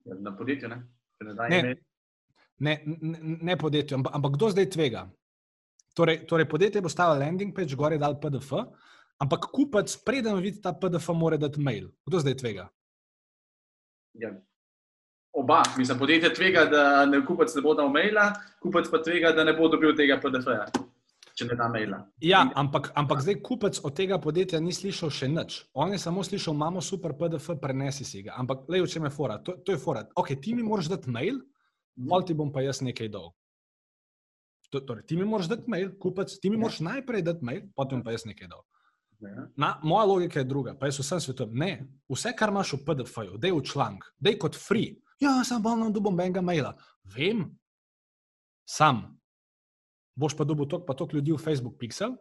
Na 0.06 0.36
podjetju, 0.38 0.70
ne? 0.70 0.84
Ne, 1.50 1.76
ne, 2.60 2.84
ne, 3.02 3.20
ne 3.22 3.58
podjetju, 3.58 3.96
ampak, 3.96 4.16
ampak 4.16 4.34
kdo 4.36 4.50
zdaj 4.50 4.70
tvega? 4.70 5.06
Torej, 5.96 6.26
torej 6.28 6.50
podjetje 6.50 6.82
bo 6.82 6.92
stalo 6.92 7.16
landing 7.20 7.56
page, 7.56 7.76
gore 7.80 7.96
je 7.96 8.04
dal 8.04 8.20
PDF, 8.20 8.52
ampak 9.24 9.48
kupec, 9.54 9.96
preden 10.04 10.36
vidi 10.44 10.60
ta 10.62 10.74
PDF, 10.74 11.08
mora 11.16 11.38
dati 11.38 11.64
mail. 11.64 11.88
Kdo 12.06 12.20
zdaj 12.20 12.36
tvega? 12.36 12.68
Ja. 14.20 14.36
Oba, 15.32 15.64
mislim, 15.78 16.00
podjetje 16.00 16.34
tvega, 16.34 16.66
da 16.66 17.06
ne 17.06 17.24
kupec 17.26 17.56
ne 17.56 17.62
bo 17.62 17.74
dal 17.74 17.88
maila, 17.88 18.34
kupec 18.60 18.92
pa 18.92 19.00
tvega, 19.04 19.32
da 19.32 19.48
ne 19.48 19.56
bo 19.56 19.72
dobil 19.72 19.96
tega 19.96 20.20
PDF-ja, 20.20 20.68
če 21.40 21.48
ne 21.48 21.56
da 21.60 21.68
maila. 21.72 22.00
Ja, 22.24 22.42
ampak, 22.60 22.92
ampak 23.00 23.24
zdaj 23.24 23.40
kupec 23.46 23.80
od 23.88 23.96
tega 23.96 24.20
podjetja 24.22 24.60
ni 24.64 24.74
slišal 24.76 25.12
še 25.14 25.30
nič. 25.32 25.60
On 25.80 25.94
je 25.94 26.00
samo 26.02 26.24
slišal, 26.26 26.58
imamo 26.58 26.84
super 26.84 27.16
PDF, 27.20 27.56
prenesi 27.62 28.08
si 28.08 28.24
ga. 28.26 28.36
Ampak, 28.42 28.68
le, 28.72 28.84
če 28.88 29.04
me 29.04 29.12
fora, 29.14 29.40
to, 29.44 29.58
to 29.64 29.76
je 29.76 29.82
fora. 29.82 30.04
Ok, 30.20 30.36
ti 30.44 30.56
mi 30.58 30.66
moraš 30.66 30.92
dati 30.92 31.12
mail, 31.14 31.40
pol 32.10 32.26
ti 32.28 32.36
bom 32.38 32.52
pa 32.56 32.64
jaz 32.66 32.84
nekaj 32.86 33.12
dal. 33.14 33.32
Torej, 34.70 35.06
ti 35.10 35.18
mi 35.18 35.26
moraš 35.26 35.50
dati 35.50 35.72
mail, 35.72 35.96
kupec, 36.02 36.36
ti 36.38 36.52
mi 36.52 36.60
ja. 36.60 36.64
moraš 36.66 36.82
najprej 36.86 37.26
dati 37.26 37.46
mail, 37.46 37.64
potem 37.76 38.04
pa 38.06 38.14
jaz 38.14 38.28
nekaj 38.30 38.52
dal. 38.52 38.66
Na, 39.60 39.80
moja 39.84 40.06
logika 40.06 40.40
je 40.40 40.48
druga, 40.48 40.76
pa 40.80 40.88
jaz 40.88 41.00
vsem 41.02 41.20
svetom. 41.24 41.56
Ne, 41.58 41.72
vse, 42.08 42.32
kar 42.38 42.54
imaš 42.54 42.78
v 42.78 42.84
PDF-ju, 42.88 43.40
da 43.42 43.50
je 43.50 43.56
v 43.58 43.64
članek, 43.66 44.06
da 44.20 44.32
je 44.32 44.40
kot 44.40 44.56
free. 44.56 44.96
Ja, 45.20 45.42
sem 45.44 45.64
pa 45.64 45.76
na 45.76 45.90
dubu 45.92 46.12
benga 46.16 46.42
maila. 46.42 46.76
Vem, 47.16 47.50
sam. 48.64 49.19
Boš 50.20 50.36
pa 50.36 50.48
dobil 50.48 50.68
tok, 50.70 50.84
pa 50.88 50.96
tok 50.98 51.16
ljudi 51.16 51.32
v 51.36 51.40
Facebook 51.42 51.80
Pixel. 51.80 52.18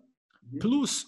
Mhm. 0.48 0.60
Plus, 0.62 1.00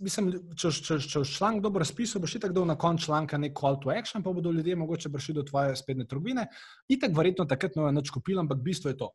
mislim, 0.00 0.32
če 0.56 0.72
boš 1.20 1.36
članek 1.36 1.62
dobro 1.62 1.84
razpisal, 1.84 2.22
boš 2.24 2.38
tako 2.40 2.56
dal 2.56 2.66
na 2.66 2.78
koncu 2.78 3.10
članka 3.10 3.38
nek 3.38 3.56
call 3.58 3.78
to 3.82 3.92
action, 3.92 4.24
pa 4.24 4.32
bodo 4.32 4.52
ljudje 4.52 4.76
mogoče 4.76 5.12
prišli 5.12 5.34
do 5.34 5.44
tvoje 5.46 5.76
spetne 5.76 6.06
trgovine. 6.08 6.48
In 6.88 7.00
tako 7.00 7.20
verjetno 7.20 7.46
takrat 7.46 7.76
ne 7.76 7.84
bo 7.84 7.92
več 8.00 8.10
kupil, 8.10 8.40
ampak 8.40 8.62
bistvo 8.64 8.90
je 8.90 8.96
to. 8.96 9.12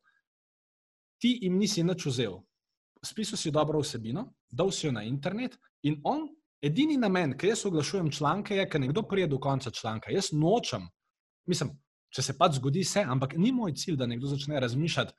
Ti 1.19 1.37
jim 1.41 1.57
nisi 1.57 1.83
nič 1.83 2.05
vzel. 2.05 2.39
Spisal 3.03 3.37
si 3.37 3.51
dobro 3.51 3.81
vsebino, 3.83 4.29
dal 4.51 4.71
si 4.71 4.87
jo 4.87 4.93
na 4.95 5.03
internet, 5.03 5.57
In 5.83 5.99
on, 6.07 6.27
edini 6.63 6.95
namen, 6.97 7.35
ki 7.37 7.49
jaz 7.51 7.65
oglašujem 7.67 8.11
članke, 8.11 8.55
je, 8.55 8.65
da 8.71 8.79
nekdo 8.79 9.03
pride 9.07 9.27
do 9.27 9.39
konca 9.39 9.71
članka. 9.71 10.11
Jaz 10.11 10.31
nočem, 10.31 10.87
mislim, 11.49 11.73
če 12.13 12.23
se 12.23 12.35
pač 12.39 12.55
zgodi 12.59 12.85
vse, 12.85 13.03
ampak 13.03 13.35
ni 13.37 13.51
moj 13.51 13.75
cilj, 13.75 13.97
da 13.99 14.07
nekdo 14.07 14.31
začne 14.31 14.61
razmišljati, 14.63 15.13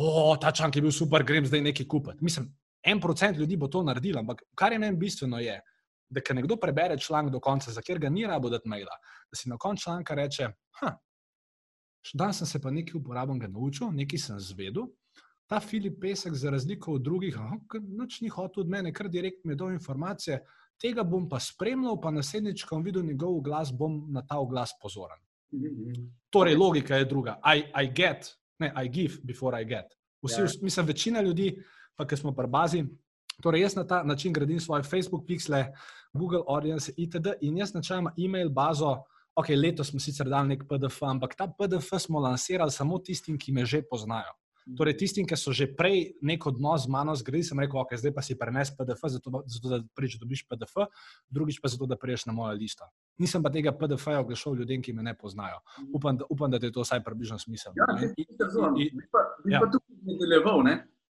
o, 0.00 0.36
ta 0.40 0.52
članek 0.52 0.76
je 0.76 0.82
bil 0.82 0.92
super, 0.92 1.24
grem 1.24 1.46
zdaj 1.46 1.60
nekaj 1.60 1.86
kupiti. 1.88 2.24
Mislim, 2.24 2.48
en 2.82 3.00
procent 3.00 3.38
ljudi 3.38 3.56
bo 3.56 3.68
to 3.68 3.82
naredil, 3.82 4.18
ampak 4.18 4.42
kar 4.54 4.72
je 4.72 4.78
meni 4.78 4.96
bistveno, 4.96 5.38
je, 5.38 5.60
da 6.10 6.20
ker 6.20 6.36
nekdo 6.36 6.56
prebere 6.56 6.98
članek 6.98 7.32
do 7.32 7.40
konca, 7.40 7.72
za 7.72 7.82
kjer 7.82 7.98
ga 7.98 8.08
ni 8.10 8.26
rabo 8.26 8.50
dati 8.50 8.68
maila, 8.68 8.96
da 9.30 9.36
si 9.36 9.48
na 9.48 9.58
koncu 9.58 9.82
članka 9.82 10.14
reče, 10.14 10.48
danes 12.14 12.38
sem 12.38 12.46
se 12.46 12.60
pa 12.60 12.70
nekaj 12.70 12.98
uporabnega 12.98 13.48
naučil, 13.48 13.92
nekaj 13.92 14.18
sem 14.18 14.40
zvedel. 14.40 14.88
Ta 15.50 15.60
Filip 15.60 15.98
Pesek, 16.00 16.34
za 16.34 16.50
razliko 16.50 16.94
od 16.94 17.02
drugih, 17.02 17.36
noč 17.98 18.20
ni 18.20 18.28
hotel 18.28 18.62
od 18.62 18.68
mene, 18.70 18.92
kar 18.94 19.08
direkt 19.08 19.44
mi 19.44 19.52
je 19.52 19.56
dal 19.56 19.72
informacije, 19.72 20.38
tega 20.80 21.02
bom 21.04 21.28
pa 21.28 21.40
spremljal, 21.40 21.98
pa 22.00 22.10
naslednjič, 22.14 22.64
ko 22.64 22.78
bom 22.78 22.84
videl 22.86 23.02
njegov 23.04 23.40
glas, 23.44 23.72
bom 23.74 24.04
na 24.14 24.22
ta 24.26 24.38
glas 24.48 24.72
pozoren. 24.82 25.18
Torej, 26.30 26.54
logika 26.54 26.96
je 26.96 27.04
druga. 27.04 27.40
I, 27.42 27.64
I 27.82 27.90
get, 27.94 28.30
ne, 28.60 28.72
I 28.84 28.88
give 28.88 29.20
before 29.22 29.62
I 29.62 29.64
get. 29.64 29.94
Vsi, 30.22 30.40
ja. 30.40 30.48
mislim, 30.62 30.86
večina 30.86 31.20
ljudi, 31.20 31.54
pa 31.96 32.06
ki 32.06 32.16
smo 32.16 32.32
pri 32.36 32.46
bazi, 32.48 32.84
torej 33.42 33.62
jaz 33.64 33.76
na 33.76 33.86
ta 33.86 34.02
način 34.04 34.32
gradim 34.32 34.60
svoje 34.60 34.82
Facebook 34.82 35.24
pixele, 35.26 35.66
Google 36.12 36.42
Audience 36.48 36.92
itd. 36.96 37.36
In 37.40 37.58
jaz 37.58 37.74
načeloma 37.74 38.12
e-mail 38.18 38.50
bazo, 38.50 38.98
ok, 39.34 39.48
letos 39.56 39.90
smo 39.90 40.00
sicer 40.00 40.28
dali 40.28 40.54
nek 40.54 40.66
PDF, 40.68 41.02
ampak 41.02 41.34
ta 41.38 41.48
PDF 41.48 41.90
smo 41.98 42.20
lansirali 42.20 42.70
samo 42.70 42.98
tistim, 42.98 43.38
ki 43.38 43.52
me 43.52 43.64
že 43.64 43.82
poznajo. 43.82 44.34
Torej, 44.76 44.96
tistim, 45.00 45.26
ki 45.26 45.36
so 45.40 45.54
že 45.56 45.66
prej 45.74 46.20
nek 46.22 46.46
odnos 46.46 46.84
z 46.84 46.92
mano 46.92 47.14
zgradili, 47.16 47.46
sem 47.46 47.58
rekel, 47.58 47.80
ok, 47.80 47.96
zdaj 47.96 48.12
pa 48.14 48.22
si 48.22 48.36
prenes 48.38 48.70
PDF, 48.76 49.00
zato, 49.16 49.42
zato 49.46 49.68
da 49.68 49.80
prvič 49.96 50.18
dobiš 50.20 50.44
PDF, 50.46 50.86
drugič 51.30 51.60
pa 51.62 51.68
zato, 51.72 51.88
da 51.90 51.96
priješ 51.96 52.26
na 52.28 52.36
mojo 52.36 52.54
listo. 52.54 52.86
Nisem 53.20 53.42
pa 53.44 53.50
tega 53.52 53.72
PDF-ja 53.76 54.20
oglašal 54.22 54.56
ljudem, 54.56 54.80
ki 54.82 54.94
me 54.96 55.04
ne 55.04 55.12
poznajo. 55.18 55.58
Upam, 55.92 56.16
da, 56.16 56.24
upam, 56.32 56.50
da 56.50 56.60
je 56.62 56.72
to 56.72 56.84
vsaj 56.86 57.02
približno 57.04 57.36
smisel. 57.38 57.74
Ja, 57.76 57.88
ne, 57.92 58.08
in, 58.16 58.24
in, 58.24 58.78
in, 58.86 58.96
bi 58.96 59.08
pa, 59.12 59.24
bi 59.44 59.52
ja. 59.52 59.60
pa 59.60 59.68
tukaj 59.68 59.98
nadaljeval. 60.08 60.64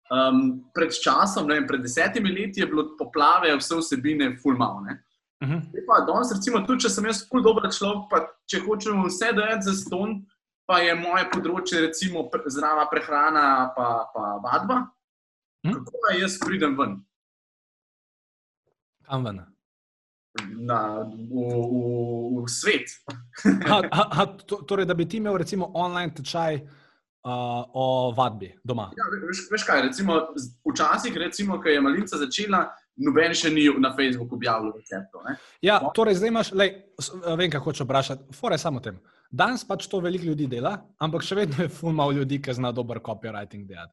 Um, 0.07 0.39
pred 0.71 0.95
časom, 1.03 1.49
ne, 1.51 1.59
pred 1.67 1.83
desetimi 1.83 2.31
leti, 2.31 2.63
je 2.63 2.69
bilo 2.71 2.85
poplave, 2.99 3.51
vse 3.59 3.81
vsebine, 3.81 4.37
fulmal. 4.43 4.79
Uh 5.43 5.49
-huh. 5.49 6.05
Danes, 6.07 6.31
recimo, 6.31 6.63
tudi 6.67 6.85
če 6.85 6.89
sem 6.89 7.05
jaz 7.05 7.25
ful 7.29 7.43
dober 7.43 7.67
človek, 7.71 8.07
pa 8.09 8.23
če 8.45 8.63
hočem 8.63 9.03
vse 9.03 9.33
dajati 9.33 9.67
za 9.67 9.73
ston, 9.73 10.15
pa 10.65 10.79
je 10.79 10.95
moje 10.95 11.27
področje, 11.33 11.81
recimo, 11.81 12.29
zdrava 12.47 12.87
prehrana, 12.91 13.73
pa, 13.75 14.07
pa 14.13 14.39
vadba. 14.43 14.87
Hm? 15.67 15.73
Kako 15.73 15.91
naj 16.07 16.21
jaz 16.21 16.39
pridem 16.39 16.77
ven? 16.77 17.03
Kam 19.07 19.23
ven? 19.23 19.56
Na, 20.67 21.03
v, 21.03 21.43
v, 21.71 22.43
v 22.43 22.47
svet. 22.51 22.91
a, 23.73 23.81
a, 23.91 24.01
a, 24.21 24.25
to, 24.25 24.61
torej, 24.67 24.85
da 24.85 24.93
bi 24.93 25.07
ti 25.07 25.17
imel 25.17 25.37
recimo 25.37 25.71
online 25.73 26.13
tečaj 26.13 26.59
uh, 27.27 27.63
o 27.73 28.13
vadbi 28.17 28.51
doma. 28.63 28.89
Ja, 28.97 29.07
veš, 29.27 29.45
veš 29.51 29.65
kaj, 29.67 29.81
recimo, 29.89 30.19
včasih, 30.71 31.17
recimo, 31.17 31.61
ko 31.61 31.69
je 31.69 31.81
malinca 31.81 32.19
začela, 32.19 32.65
noben 32.97 33.35
še 33.37 33.51
ni 33.53 33.67
na 33.81 33.93
Facebooku 33.95 34.37
objavil 34.37 34.73
receptov. 34.75 35.27
Ja, 35.63 35.79
torej, 35.95 36.17
zdaj 36.19 36.33
imaš, 36.33 36.51
lej, 36.57 36.73
vem, 37.27 37.51
kako 37.51 37.71
hočeš 37.71 37.85
vprašati, 37.85 38.37
fore 38.37 38.57
samo 38.61 38.81
tem. 38.83 38.99
Danes 39.27 39.65
pač 39.67 39.89
to 39.91 39.99
veliko 39.99 40.29
ljudi 40.29 40.47
dela, 40.47 40.77
ampak 41.03 41.25
še 41.27 41.35
vedno 41.35 41.65
je 41.65 41.71
ful 41.73 41.91
malo 41.95 42.15
ljudi, 42.15 42.39
ki 42.41 42.55
zna 42.55 42.71
dober 42.71 43.01
copywriting 43.03 43.67
delati. 43.67 43.91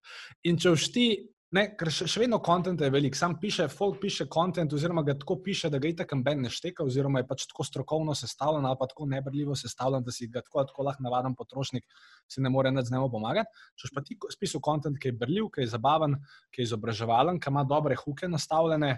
In 0.49 0.61
če 0.61 0.77
všti, 0.79 1.07
ne, 1.55 1.65
ker 1.79 1.91
še, 1.93 2.07
še 2.11 2.23
vedno 2.25 2.41
kontent 2.43 2.81
je 2.83 2.91
velik, 2.91 3.15
sam 3.19 3.37
piše, 3.41 3.67
folk 3.71 4.01
piše 4.03 4.27
kontent, 4.31 4.73
oziroma 4.75 5.05
ga 5.07 5.15
tako 5.19 5.37
piše, 5.45 5.71
da 5.71 5.79
ga 5.83 5.91
itak 5.91 6.15
ben 6.25 6.43
ne 6.43 6.51
šteka, 6.51 6.85
oziroma 6.87 7.23
je 7.23 7.29
pač 7.31 7.47
tako 7.51 7.67
strokovno 7.67 8.15
sestavljen 8.19 8.67
ali 8.67 8.79
pa 8.81 8.89
tako 8.91 9.07
nebrljivo 9.11 9.57
sestavljen, 9.59 10.03
da 10.05 10.15
si 10.15 10.29
ga 10.33 10.43
tako, 10.43 10.65
tako 10.69 10.87
lahko 10.89 11.07
navaden 11.07 11.37
potrošnik 11.39 11.87
si 12.31 12.43
ne 12.43 12.51
more 12.51 12.73
nad 12.75 12.87
z 12.87 12.95
njim 12.95 13.07
pomagati. 13.11 13.65
Če 13.79 13.93
pa 13.95 14.03
ti 14.05 14.19
spisal 14.33 14.63
kontent, 14.65 14.99
ki 15.01 15.13
je 15.13 15.19
brljiv, 15.21 15.51
ki 15.55 15.65
je 15.65 15.73
zabaven, 15.75 16.17
ki 16.51 16.63
je 16.63 16.71
izobraževalen, 16.71 17.41
ki 17.41 17.53
ima 17.53 17.65
dobre 17.69 17.99
huke 18.01 18.29
nastavljene. 18.31 18.97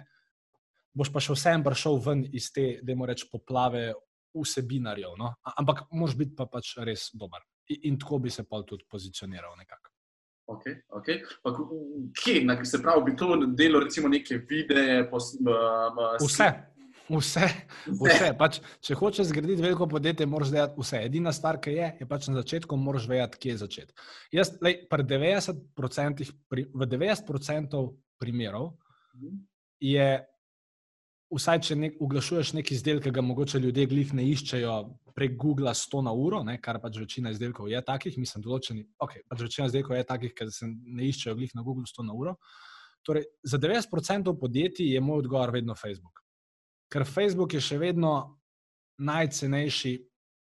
Boš 0.97 1.11
pa 1.13 1.21
še 1.21 1.35
vsem 1.37 1.65
prišel 1.65 1.99
ven 2.01 2.23
iz 2.33 2.49
te, 2.53 2.79
da 2.81 2.95
moramo 2.95 3.11
reči, 3.11 3.29
poplave 3.31 3.91
vsebinarjev, 4.37 5.13
no? 5.19 5.35
ampak 5.57 5.85
moš 5.91 6.17
biti 6.17 6.35
pa 6.37 6.49
pač 6.49 6.75
res 6.81 7.11
dober. 7.13 7.45
In, 7.73 7.91
in 7.91 8.01
tako 8.01 8.21
bi 8.23 8.33
se 8.33 8.47
pa 8.49 8.63
tudi 8.65 8.87
pozicioniral 8.89 9.53
nekako. 9.59 9.96
Okay, 10.47 10.77
okay. 10.95 11.19
Pa, 11.43 11.51
kje, 12.23 12.41
na, 12.47 12.55
se 12.65 12.79
pravi, 12.81 13.03
bi 13.09 13.15
to 13.19 13.35
delo, 13.51 13.81
recimo, 13.83 14.07
neke 14.07 14.39
videe? 14.47 15.01
Pos, 15.09 15.33
uh, 15.43 15.91
uh, 15.91 16.15
vse. 16.23 16.47
Vse, 17.07 17.47
vse. 17.87 18.31
Pač, 18.39 18.59
če 18.83 18.95
hočeš 18.99 19.29
zgraditi 19.29 19.63
veliko 19.63 19.87
podjetje, 19.87 20.27
moraš 20.27 20.51
vedeti 20.51 20.83
vse. 20.83 21.01
Edina 21.07 21.31
stvar, 21.35 21.59
ki 21.63 21.75
je, 21.75 21.91
je 22.01 22.07
pač 22.07 22.27
na 22.27 22.41
začetku, 22.41 22.79
moraš 22.79 23.07
vedeti, 23.11 23.39
kje 23.43 23.53
je 23.53 23.59
začeti. 23.61 24.07
Jaz, 24.35 24.51
lej, 24.63 24.81
90 24.91 25.61
pri, 26.51 26.65
v 26.67 26.89
90% 26.95 27.83
primerov 28.19 28.73
mhm. 29.15 29.37
je 29.83 30.09
vsaj 31.33 31.59
če 31.67 31.75
nek, 31.75 31.97
oglašuješ 32.03 32.53
neki 32.55 32.75
izdelek, 32.77 33.07
ki 33.07 33.11
ga 33.15 33.23
mogoče 33.25 33.59
ljudje 33.59 33.85
glih 33.91 34.13
ne 34.15 34.25
iščejo 34.31 34.75
prek 35.17 35.35
Google 35.39 35.73
100 35.75 36.03
na 36.05 36.13
uro, 36.13 36.43
ne, 36.45 36.57
kar 36.61 36.79
pač 36.81 36.99
večina 37.01 37.33
izdelkov 37.33 37.69
je 37.71 37.81
takih, 37.83 38.17
mislim, 38.21 38.43
določeni, 38.45 38.85
ok, 39.03 39.17
pač 39.27 39.43
večina 39.47 39.67
izdelkov 39.67 39.97
je 39.97 40.07
takih, 40.07 40.33
ki 40.37 40.49
se 40.53 40.69
ne 40.69 41.09
iščejo 41.09 41.35
glih 41.39 41.55
na 41.57 41.65
Google 41.65 41.89
100 41.89 42.05
na 42.07 42.15
uro. 42.15 42.35
Torej, 43.07 43.25
za 43.43 43.59
90% 43.59 44.33
podjetij 44.39 44.93
je 44.93 45.01
moj 45.01 45.23
odgovor 45.25 45.51
vedno 45.55 45.75
Facebook. 45.75 46.21
Ker 46.91 47.03
Facebook 47.07 47.55
je 47.55 47.63
še 47.63 47.79
vedno 47.81 48.13
najcenejši, 49.03 49.93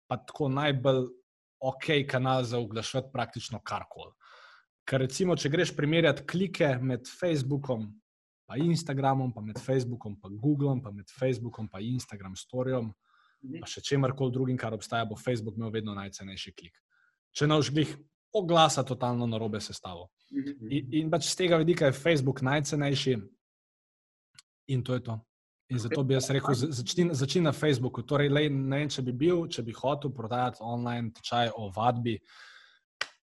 pa 0.09 0.19
tako 0.21 0.49
najbolj 0.53 1.05
ok 1.65 1.87
kanal 2.09 2.43
za 2.45 2.59
oglašati 2.61 3.09
praktično 3.13 3.61
karkoli. 3.65 4.13
Ker 4.85 5.01
recimo, 5.01 5.33
če 5.33 5.49
greš 5.49 5.73
primerjati 5.77 6.25
klike 6.29 6.75
med 6.81 7.07
Facebookom, 7.09 7.87
pa 8.45 8.57
Instagramom, 8.61 9.33
pa 9.33 9.41
med 9.41 9.59
Facebookom, 9.59 10.15
pa 10.21 10.29
Googlom, 10.29 10.81
pa 10.81 10.91
med 10.91 11.09
Facebookom, 11.09 11.69
pa 11.69 11.81
Instagram 11.81 12.35
Storyom, 12.35 12.91
mhm. 13.43 13.61
pa 13.61 13.69
še 13.69 13.83
čemarkoli 13.85 14.33
drugim, 14.33 14.57
kar 14.57 14.73
obstaja, 14.73 15.05
bo 15.05 15.17
Facebook 15.19 15.57
imel 15.57 15.73
vedno 15.73 15.95
najcenejši 15.97 16.53
klik. 16.53 16.77
Če 17.35 17.49
na 17.49 17.59
užglih 17.59 17.95
oglasa 18.35 18.83
totalno 18.83 19.27
na 19.27 19.39
robe 19.39 19.61
sestavo. 19.61 20.09
Mhm. 20.31 20.67
In, 20.71 20.99
in 21.01 21.13
pač 21.13 21.29
z 21.31 21.43
tega 21.43 21.61
vidika 21.61 21.89
je 21.89 21.97
Facebook 21.97 22.43
najcenejši 22.45 23.15
in 24.67 24.83
to 24.83 24.93
je 24.93 25.03
to. 25.03 25.19
In 25.69 25.79
zato 25.81 26.03
bi 26.03 26.13
jaz 26.13 26.29
rekel, 26.29 26.53
začni 26.53 27.41
na 27.41 27.51
Facebooku. 27.51 28.03
Torej, 28.05 28.29
lej, 28.29 28.51
ne 28.53 28.83
vem, 28.83 28.89
če 28.89 29.01
bi 29.01 29.13
bil, 29.17 29.47
če 29.49 29.63
bi 29.65 29.73
hotel 29.73 30.11
prodajati 30.13 30.61
online 30.61 31.09
tečaj 31.17 31.49
o 31.57 31.71
vadbi. 31.73 32.19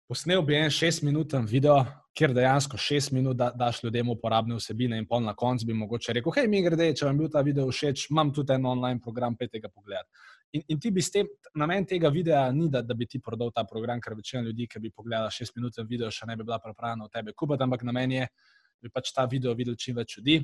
Posnel 0.07 0.43
bi 0.47 0.55
en 0.55 0.69
šestminuten 0.71 1.49
video, 1.51 1.81
kjer 2.15 2.31
dejansko 2.35 2.79
šest 2.79 3.11
minut 3.11 3.37
da, 3.37 3.49
daš 3.51 3.81
ljudem 3.83 4.09
uporabne 4.13 4.55
vsebine, 4.55 5.01
in 5.03 5.07
pol 5.11 5.25
na 5.25 5.33
koncu 5.35 5.67
bi 5.67 5.75
mogoče 5.75 6.15
rekel: 6.15 6.33
hej, 6.37 6.47
mi 6.53 6.61
grede, 6.63 6.93
če 6.95 7.09
vam 7.09 7.17
je 7.17 7.25
bil 7.25 7.33
ta 7.35 7.43
video 7.43 7.67
všeč, 7.67 8.05
imam 8.15 8.31
tudi 8.35 8.55
en 8.55 8.69
online 8.71 9.03
program, 9.03 9.35
pet 9.37 9.51
tega 9.51 9.67
pogled. 9.69 10.07
In, 10.55 10.63
in 10.71 10.81
ti 10.81 10.93
bi 10.95 11.03
s 11.03 11.11
tem, 11.11 11.27
namen 11.59 11.89
tega 11.91 12.13
videa 12.15 12.45
ni, 12.55 12.69
da, 12.71 12.85
da 12.87 12.95
bi 12.95 13.09
ti 13.11 13.19
prodal 13.19 13.51
ta 13.51 13.67
program, 13.67 14.01
ker 14.01 14.15
večina 14.15 14.45
ljudi, 14.47 14.69
ki 14.71 14.85
bi 14.85 14.93
pogledala 14.95 15.33
šest 15.35 15.59
minut 15.59 15.83
video, 15.91 16.11
še 16.11 16.31
ne 16.31 16.39
bi 16.39 16.47
bila 16.47 16.61
pripravljena 16.63 17.11
v 17.11 17.15
tebe 17.19 17.35
kupiti, 17.35 17.67
ampak 17.67 17.83
namen 17.91 18.15
je, 18.15 18.31
da 18.31 18.87
bi 18.87 18.95
pač 18.95 19.11
ta 19.11 19.27
video 19.27 19.59
videl 19.59 19.75
čim 19.75 19.99
več 19.99 20.21
ljudi 20.21 20.39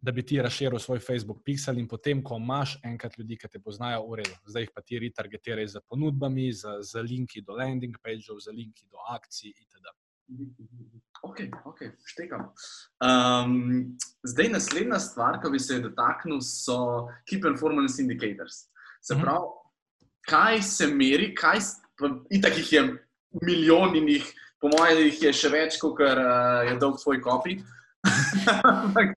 da 0.00 0.12
bi 0.12 0.22
ti 0.26 0.42
razširil 0.42 0.78
svoj 0.78 0.98
Facebook 0.98 1.42
pixel 1.44 1.78
in 1.78 1.88
potem, 1.88 2.22
ko 2.24 2.36
imaš 2.40 2.78
enkrat 2.84 3.18
ljudi, 3.18 3.36
ki 3.36 3.48
te 3.52 3.60
poznajo, 3.60 4.06
v 4.08 4.22
redu. 4.22 4.36
Zdaj 4.48 4.62
jih 4.62 4.70
pa 4.74 4.82
ti 4.82 4.98
retargetiraj 4.98 5.66
z 5.74 5.82
ponudbami, 5.88 6.52
z, 6.52 6.78
z 6.80 7.02
linki 7.04 7.42
do 7.44 7.56
landing 7.58 7.96
pageov, 8.02 8.40
z 8.40 8.54
linki 8.56 8.86
do 8.88 9.02
akcij 9.12 9.52
itd. 9.52 9.92
Ok, 11.22 11.40
ok, 11.66 11.82
štekam. 12.06 12.46
Um, 13.04 13.98
zdaj, 14.24 14.48
naslednja 14.54 15.00
stvar, 15.02 15.40
ki 15.42 15.50
bi 15.52 15.60
se 15.60 15.76
jo 15.76 15.88
dotaknil, 15.90 16.40
so 16.40 17.10
key 17.28 17.40
performance 17.42 18.00
indicators. 18.00 18.70
Se 19.02 19.14
mhm. 19.14 19.24
pravi, 19.26 19.50
kaj 20.28 20.62
se 20.62 20.86
meri, 20.86 21.34
kaj 21.34 21.60
jih 22.56 22.72
je 22.72 22.86
milijon 23.44 23.96
in 24.00 24.08
jih, 24.08 24.32
po 24.60 24.70
mojem, 24.72 25.04
jih 25.10 25.22
je 25.28 25.34
še 25.36 25.52
več, 25.52 25.76
kot 25.80 26.00
uh, 26.00 26.64
je 26.70 26.78
dolg 26.80 26.96
tvoj 27.02 27.20
kopij 27.20 27.60
ampak, 28.84 29.12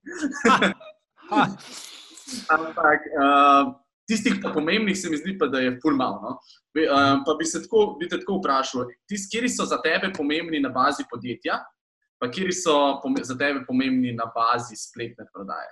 ampak 2.50 3.00
uh, 3.16 3.74
tistih 4.08 4.40
pomembnih 4.42 4.96
se 4.96 5.10
mi 5.10 5.16
zdi, 5.16 5.36
pa, 5.38 5.46
da 5.46 5.60
je 5.60 5.78
fulmano. 5.82 6.20
No? 6.20 6.32
Uh, 6.74 7.22
pa 7.26 7.36
bi 7.38 7.44
se 7.44 7.62
tako, 7.62 7.96
bi 8.00 8.08
tako 8.08 8.38
vprašal, 8.40 8.90
kje 9.08 9.48
so 9.48 9.64
za 9.64 9.80
tebe 9.82 10.12
pomembni 10.16 10.60
na 10.60 10.68
bazi 10.68 11.06
podjetja, 11.10 11.60
pa 12.18 12.30
kje 12.30 12.52
so 12.52 13.00
za 13.22 13.38
tebe 13.38 13.64
pomembni 13.66 14.12
na 14.12 14.26
bazi 14.34 14.76
spletne 14.76 15.26
prodaje. 15.32 15.70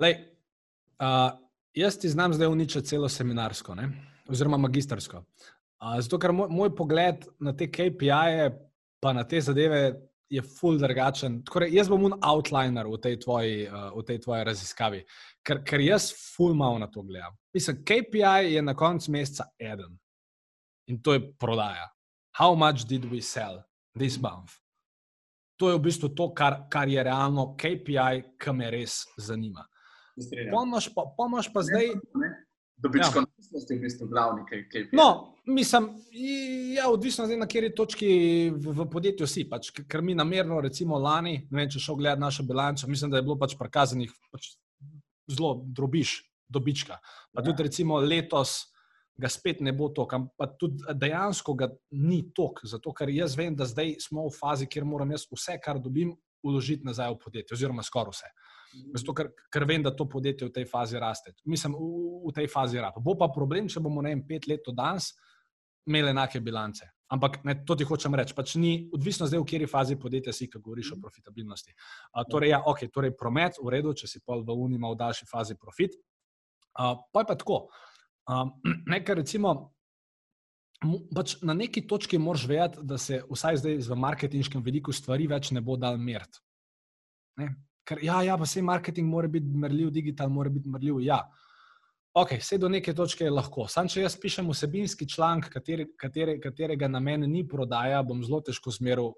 Lej, 0.00 0.18
uh, 1.00 1.30
jaz 1.74 1.98
ti 1.98 2.08
znam 2.08 2.34
zdaj 2.34 2.48
uničiti 2.48 2.86
celo 2.86 3.08
seminarsko, 3.08 3.74
ne? 3.74 3.90
oziroma 4.28 4.56
magistrsko. 4.58 5.22
Uh, 5.78 6.00
zato, 6.00 6.18
ker 6.18 6.32
moj, 6.32 6.48
moj 6.50 6.72
pogled 6.74 7.28
na 7.38 7.52
te 7.56 7.68
KPI-je, 7.70 8.50
pa 9.00 9.12
na 9.12 9.22
te 9.28 9.40
zadeve, 9.40 10.05
je 10.30 10.42
ful 10.42 10.78
drugačen. 10.78 11.40
Torej, 11.46 11.74
jaz 11.74 11.88
bom 11.90 12.04
un 12.08 12.16
outliner 12.24 12.86
v 12.90 12.98
tej 13.02 13.18
tvoji, 13.22 13.66
uh, 13.68 13.90
v 13.94 14.02
tej 14.06 14.18
tvoji 14.24 14.44
raziskavi, 14.44 15.00
ker, 15.46 15.62
ker 15.66 15.82
jaz 15.84 16.10
ful 16.34 16.54
malo 16.54 16.78
na 16.82 16.90
to 16.90 17.02
gledam. 17.06 17.36
Mislim, 17.54 17.82
KPI 17.84 18.54
je 18.54 18.62
na 18.62 18.74
koncu 18.74 19.12
meseca 19.12 19.48
eden 19.58 19.98
in 20.90 21.02
to 21.02 21.14
je 21.14 21.22
prodaja. 21.38 21.90
How 22.38 22.54
much 22.54 22.84
did 22.84 23.04
we 23.10 23.22
sell 23.22 23.62
this 23.98 24.18
month? 24.18 24.58
To 25.56 25.70
je 25.72 25.78
v 25.78 25.86
bistvu 25.88 26.12
to, 26.12 26.34
kar, 26.36 26.66
kar 26.68 26.88
je 26.88 27.02
realno 27.02 27.54
KPI, 27.56 28.36
ki 28.36 28.52
me 28.52 28.68
res 28.70 29.06
zanima. 29.16 29.64
Pomož 30.52 30.90
pa, 30.92 31.06
pomož 31.16 31.48
pa 31.52 31.64
zdaj. 31.64 31.96
Dobičkonosnost 32.76 33.70
ja. 33.70 33.72
je 33.72 33.78
v 33.78 33.82
bistvu 33.82 34.08
glavni 34.08 34.44
KPI. 34.44 34.92
No, 34.92 35.35
mislim, 35.46 35.88
ja, 36.76 36.90
odvisno 36.90 37.26
zdaj 37.26 37.38
na 37.38 37.46
kateri 37.46 37.74
točki 37.74 38.08
v, 38.50 38.74
v 38.80 38.86
podjetju 38.90 39.26
si. 39.30 39.46
Pač, 39.48 39.70
ker 39.88 40.02
mi 40.02 40.14
namerno, 40.14 40.60
recimo 40.60 40.98
lani, 40.98 41.38
vem, 41.50 41.68
če 41.70 41.82
šel 41.82 41.98
gledati 42.00 42.22
našo 42.22 42.46
bilanco, 42.46 42.88
mislim, 42.90 43.10
da 43.10 43.20
je 43.20 43.26
bilo 43.26 43.38
pač 43.38 43.56
prikazanih 43.58 44.12
pač 44.32 44.54
zelo 45.30 45.60
drobiš 45.64 46.18
dobička. 46.48 46.98
Pa 47.34 47.42
ja. 47.42 47.44
tudi 47.48 47.66
recimo 47.66 47.98
letos 48.00 48.58
ga 49.16 49.30
spet 49.32 49.62
ne 49.64 49.72
bo 49.72 49.88
toliko, 49.88 50.26
pa 50.36 50.46
tudi 50.60 50.84
dejansko 50.92 51.54
ga 51.56 51.70
ni 51.96 52.20
toliko, 52.36 52.68
zato 52.68 52.92
ker 52.92 53.10
jaz 53.10 53.36
vem, 53.38 53.54
da 53.56 53.64
zdaj 53.64 53.96
smo 54.04 54.26
v 54.28 54.34
fazi, 54.36 54.68
kjer 54.68 54.84
moram 54.84 55.14
jaz 55.14 55.24
vse, 55.30 55.56
kar 55.62 55.80
dobim, 55.82 56.12
uložiti 56.46 56.86
nazaj 56.86 57.14
v 57.14 57.22
podjetje, 57.24 57.56
oziroma 57.56 57.82
skoraj 57.82 58.12
vse. 58.12 58.28
Zato, 58.92 59.14
ker, 59.16 59.30
ker 59.50 59.64
vem, 59.64 59.82
da 59.82 59.90
to 59.94 60.04
podjetje 60.10 60.50
v 60.50 60.52
tej 60.52 60.66
fazi 60.68 61.00
raste. 61.00 61.32
Mislim, 61.48 61.74
v, 61.74 62.26
v 62.28 62.34
tej 62.36 62.48
fazi 62.52 62.82
raste. 62.82 63.00
Bo 63.02 63.16
pa 63.18 63.30
problem, 63.32 63.70
če 63.72 63.80
bomo 63.80 64.04
ne 64.04 64.12
vem, 64.12 64.22
pet 64.28 64.46
let 64.50 64.68
od 64.68 64.76
danes 64.76 65.14
imeli 65.86 66.10
enake 66.10 66.40
bilance. 66.40 66.88
Ampak 67.08 67.38
ne, 67.46 67.54
to 67.66 67.76
ti 67.78 67.86
hočem 67.86 68.14
reči. 68.18 68.34
Pač 68.34 68.56
ni 68.58 68.88
odvisno 68.94 69.28
zdaj, 69.30 69.38
v 69.38 69.46
kateri 69.46 69.68
fazi 69.70 69.94
podjetja 70.00 70.34
si, 70.34 70.48
ko 70.50 70.58
govoriš 70.58 70.96
o 70.96 71.00
profitabilnosti. 71.02 71.74
A, 72.12 72.24
torej, 72.26 72.50
ja, 72.50 72.60
okay, 72.66 72.90
torej, 72.90 73.14
promet, 73.18 73.60
v 73.62 73.70
redu, 73.76 73.94
če 73.94 74.10
si 74.10 74.22
pol 74.26 74.42
v 74.42 74.56
Uniji 74.66 74.82
v 74.82 74.96
daljši 74.98 75.28
fazi 75.30 75.54
profit. 75.54 75.94
A, 76.74 76.96
pa 76.98 77.22
je 77.22 77.30
pa 77.30 77.38
tako. 77.38 77.60
Nekaj, 78.92 79.20
recimo, 79.22 79.54
pač 81.14 81.36
na 81.46 81.54
neki 81.54 81.86
točki 81.86 82.18
moraš 82.18 82.48
vedeti, 82.50 82.82
da 82.82 82.98
se 82.98 83.22
vsaj 83.30 83.62
zdaj 83.62 83.78
v 83.86 84.00
marketinškem 84.02 84.64
veliko 84.66 84.92
stvari 84.92 85.28
več 85.30 85.52
ne 85.54 85.62
bo 85.62 85.78
dal 85.78 85.98
meriti. 86.02 86.42
Ker, 87.86 88.02
ja, 88.02 88.18
ja, 88.26 88.34
pa 88.34 88.46
se 88.50 88.62
marketing 88.66 89.06
mora 89.08 89.28
biti 89.30 89.46
merljiv, 89.46 89.92
digital 89.94 90.28
mora 90.32 90.50
biti 90.50 90.68
merljiv. 90.68 91.00
Ja. 91.06 91.20
Ok, 92.16 92.30
vse 92.40 92.56
do 92.56 92.68
neke 92.72 92.94
točke 92.96 93.26
je 93.26 93.30
lahko. 93.30 93.66
Sam, 93.68 93.90
če 93.92 94.00
jaz 94.00 94.14
pišem 94.16 94.46
vsebinski 94.48 95.04
članek, 95.12 95.50
kateri, 95.52 95.84
katere, 96.00 96.38
katerega 96.40 96.88
namen 96.88 97.26
ni 97.28 97.42
prodaja, 97.44 97.98
bom 98.08 98.22
zelo 98.24 98.38
težko 98.40 98.72
zmeril, 98.72 99.10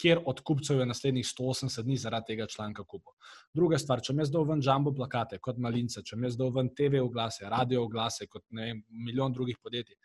kjer 0.00 0.22
od 0.24 0.40
kupcev 0.48 0.80
je 0.80 0.86
naslednjih 0.88 1.26
180 1.28 1.84
dni 1.84 1.98
zaradi 2.00 2.32
tega 2.32 2.46
članka 2.48 2.86
kupil. 2.88 3.12
Druga 3.52 3.76
stvar, 3.82 4.00
če 4.00 4.16
me 4.16 4.24
zdaj 4.24 4.46
ven 4.48 4.64
jumbo 4.64 4.94
plakate 4.96 5.36
kot 5.36 5.60
malince, 5.60 6.00
če 6.00 6.16
me 6.16 6.30
zdaj 6.32 6.54
ven 6.56 6.72
TV 6.78 7.02
oglase, 7.04 7.44
radio 7.52 7.84
oglase 7.84 8.24
kot 8.32 8.46
vem, 8.56 8.80
milijon 8.88 9.36
drugih 9.36 9.60
podjetij 9.60 10.00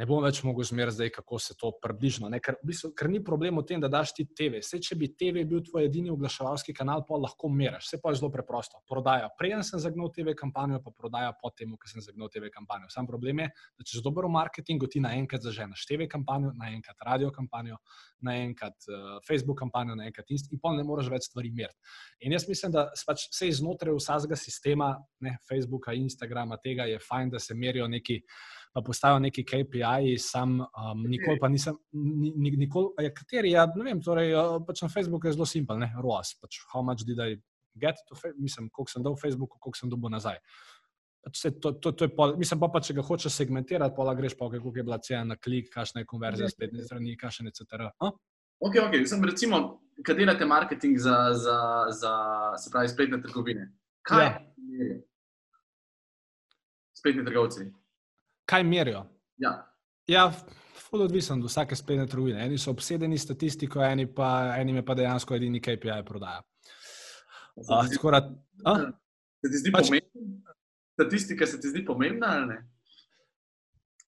ne 0.00 0.06
bom 0.08 0.22
več 0.24 0.40
mogel 0.46 0.64
zmerati, 0.64 0.96
zdaj, 0.96 1.10
kako 1.18 1.38
se 1.42 1.54
to 1.58 1.70
približno. 1.82 2.30
Ker, 2.44 2.56
ker 2.96 3.10
ni 3.12 3.20
problem 3.24 3.60
v 3.60 3.64
tem, 3.68 3.80
da 3.82 3.90
daš 3.92 4.14
ti 4.16 4.24
TV. 4.24 4.62
Vse, 4.62 4.80
če 4.80 4.96
bi 4.98 5.10
TV 5.18 5.44
bil 5.48 5.60
tvoj 5.66 5.86
edini 5.88 6.12
oglaševalski 6.12 6.74
kanal, 6.76 7.04
pa 7.08 7.18
lahko 7.20 7.50
meriš. 7.52 7.90
Vse 7.90 8.00
pa 8.00 8.12
je 8.12 8.20
zelo 8.22 8.30
preprosto. 8.32 8.80
Prodaja. 8.88 9.28
Preden 9.38 9.64
sem 9.66 9.82
zagnal 9.82 10.08
TV 10.14 10.36
kampanjo, 10.38 10.80
pa 10.84 10.94
prodaja 10.96 11.34
po 11.36 11.52
tem, 11.52 11.74
ko 11.76 11.90
sem 11.90 12.04
zagnal 12.04 12.32
TV 12.32 12.48
kampanjo. 12.54 12.88
Sam 12.92 13.08
problem 13.10 13.44
je, 13.44 13.50
da 13.52 13.88
če 13.88 13.98
z 14.00 14.06
dobro 14.06 14.30
marketingu 14.32 14.88
ti 14.88 15.02
naenkrat 15.04 15.44
zaženeš 15.44 15.84
TV 15.90 16.08
kampanjo, 16.10 16.54
naenkrat 16.56 17.04
radio 17.08 17.28
kampanjo, 17.34 17.76
naenkrat 18.24 18.88
uh, 18.88 19.18
Facebook 19.28 19.60
kampanjo, 19.60 19.98
naenkrat 19.98 20.32
Insta 20.32 20.54
in 20.54 20.62
pol 20.62 20.78
ne 20.78 20.86
moreš 20.88 21.12
več 21.12 21.28
stvari 21.28 21.52
meriti. 21.52 21.92
In 22.24 22.32
jaz 22.32 22.48
mislim, 22.48 22.72
da 22.72 22.88
pač 23.06 23.28
vse 23.28 23.50
iznotraj 23.50 23.96
vsakega 23.98 24.38
sistema, 24.40 24.94
ne 25.20 25.36
Facebooka, 25.48 25.92
Instagrama, 25.92 26.56
tega 26.62 26.88
je 26.88 27.00
fajn, 27.02 27.34
da 27.36 27.42
se 27.42 27.56
merijo 27.58 27.88
neki 27.90 28.22
pa 28.72 28.80
postavijo 28.80 29.18
neki 29.18 29.44
KPI, 29.44 29.81
sam 30.18 30.60
um, 30.60 31.04
nikoli 31.08 31.38
pa 31.40 31.48
nisem, 31.48 31.76
nikoli, 31.92 32.92
ja, 33.04 33.12
kateri, 33.14 33.54
ja, 33.54 33.66
ne 33.76 33.86
vem, 33.86 34.02
torej, 34.02 34.34
pač 34.66 34.82
na 34.84 34.90
Facebooku 34.92 35.28
je 35.28 35.34
zelo 35.36 35.46
simpel, 35.48 35.80
ne, 35.80 35.90
ROAS, 36.02 36.34
pač 36.40 36.60
how 36.72 36.82
much 36.82 37.04
did 37.08 37.20
I 37.20 37.36
get 37.74 38.00
to, 38.08 38.16
mislim, 38.38 38.68
koliko 38.70 38.92
sem 38.92 39.02
dal 39.02 39.16
Facebooku, 39.16 39.58
koliko 39.58 39.78
sem 39.78 39.90
dobil 39.90 40.12
nazaj. 40.12 40.40
Pač 41.22 41.38
se, 41.38 41.52
to, 41.62 41.72
to, 41.78 41.92
to 41.92 42.08
je 42.08 42.14
pol, 42.16 42.36
mislim 42.38 42.60
pa, 42.60 42.68
pa, 42.72 42.82
če 42.82 42.96
ga 42.98 43.04
hočeš 43.06 43.34
segmentirati, 43.36 43.94
pa 43.96 44.14
greš 44.18 44.36
pa, 44.38 44.50
koliko 44.50 44.74
je 44.76 44.86
bila 44.86 44.98
cena 44.98 45.34
na 45.34 45.36
klik, 45.38 45.70
kakšna 45.72 46.02
je 46.02 46.10
konverzija 46.10 46.50
spletne 46.50 46.82
strani, 46.86 47.16
kakšne 47.16 47.52
etc. 47.52 47.92
A? 48.02 48.10
Ok, 48.62 48.80
ok, 48.86 48.98
sem 49.06 49.22
recimo, 49.24 49.62
kaj 50.02 50.18
delate 50.18 50.46
marketing 50.46 50.98
za, 50.98 51.30
za, 51.34 51.60
za 51.94 52.16
se 52.58 52.74
pravi, 52.74 52.90
spletne 52.90 53.22
trgovine? 53.22 53.70
Kaj 54.06 54.26
ja. 54.26 54.34
je? 54.80 54.98
Spletni 56.98 57.24
trgovci 57.26 57.70
kaj 58.52 58.64
merijo. 58.64 59.04
Ja, 59.36 59.71
ja 60.06 60.32
fully 60.92 61.04
odvisen 61.04 61.40
od 61.40 61.48
vsake 61.48 61.76
spletne 61.76 62.06
trgovine. 62.06 62.44
Eni 62.44 62.58
so 62.58 62.70
obsedeni 62.70 63.18
statistiko, 63.18 63.82
eni 63.84 64.06
pa, 64.14 64.56
eni 64.60 64.82
pa 64.84 64.94
dejansko 64.94 65.36
edini 65.36 65.60
KPI 65.60 66.02
prodaja. 66.06 66.42
Uh, 67.56 67.86
skora, 67.94 68.20
se 69.40 69.50
ti 69.50 69.58
zdi 69.60 69.72
pač, 69.72 69.88
pomembna? 69.88 70.54
Statistika 70.92 71.46
se 71.46 71.60
ti 71.60 71.68
zdi 71.68 71.84
pomembna 71.84 72.36
ali 72.36 72.46
ne? 72.46 72.58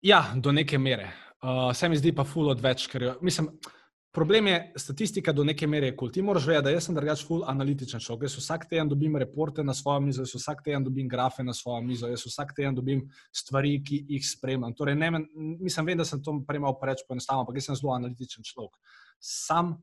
Ja, 0.02 0.24
do 0.36 0.52
neke 0.52 0.78
mere. 0.78 1.12
Uh, 1.44 1.72
se 1.76 1.90
mi 1.90 1.98
zdi 1.98 2.12
pa 2.16 2.26
fully 2.28 2.52
odveč, 2.56 2.88
ker 2.92 3.10
jo, 3.10 3.16
mislim. 3.22 3.52
Problem 4.14 4.47
je, 4.47 4.57
statistika 4.78 5.34
do 5.34 5.43
neke 5.43 5.66
mere 5.68 5.88
je 5.88 5.95
kul. 5.97 6.11
Ti 6.14 6.22
moraš 6.22 6.45
vedeti, 6.45 6.64
da 6.68 6.72
jaz 6.76 6.86
sem 6.86 6.93
drugač 6.93 7.24
full 7.26 7.41
analitičen 7.49 8.01
človek. 8.03 8.28
Jaz 8.28 8.36
vsak 8.38 8.68
teden 8.70 8.89
dobim 8.91 9.16
reporte 9.18 9.64
na 9.66 9.74
svojo 9.74 10.03
mizo, 10.05 10.22
jaz 10.22 10.36
vsak 10.38 10.59
teden 10.66 10.84
dobim 10.86 11.07
grafe 11.09 11.41
na 11.43 11.53
svojo 11.53 11.80
mizo, 11.82 12.05
jaz 12.11 12.22
vsak 12.28 12.51
teden 12.53 12.76
dobim 12.78 12.99
stvari, 13.34 13.72
ki 13.82 14.03
jih 14.14 14.28
spremljam. 14.28 14.76
Torej, 14.78 14.95
ne, 15.01 15.09
mislim, 15.34 15.88
vem, 15.89 15.97
da 15.97 16.05
sem 16.05 16.22
to 16.22 16.36
prej 16.45 16.61
malo 16.61 16.78
preveč 16.78 17.01
poenostavil, 17.07 17.41
ampak 17.41 17.57
jaz 17.57 17.72
sem 17.72 17.80
zelo 17.80 17.95
analitičen 17.95 18.45
človek. 18.45 18.78
Sam 19.18 19.80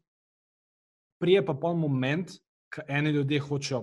prije 1.18 1.42
pa 1.46 1.56
pol 1.58 1.74
moment, 1.80 2.30
ko 2.70 2.84
eni 2.86 3.10
ljudje 3.16 3.40
hočejo 3.48 3.80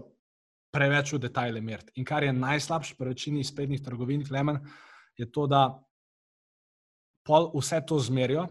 preveč 0.71 1.11
v 1.11 1.19
detajle 1.25 1.59
meriti. 1.61 1.91
In 1.99 2.07
kar 2.07 2.23
je 2.23 2.31
najslabše 2.31 2.95
pri 2.95 3.11
večini 3.11 3.43
spletnih 3.43 3.83
trgovin, 3.83 4.23
Klemen, 4.23 4.61
je 5.19 5.27
to, 5.27 5.43
da 5.51 5.65
pol 7.27 7.51
vse 7.57 7.81
to 7.83 7.99
zmerijo. 7.99 8.47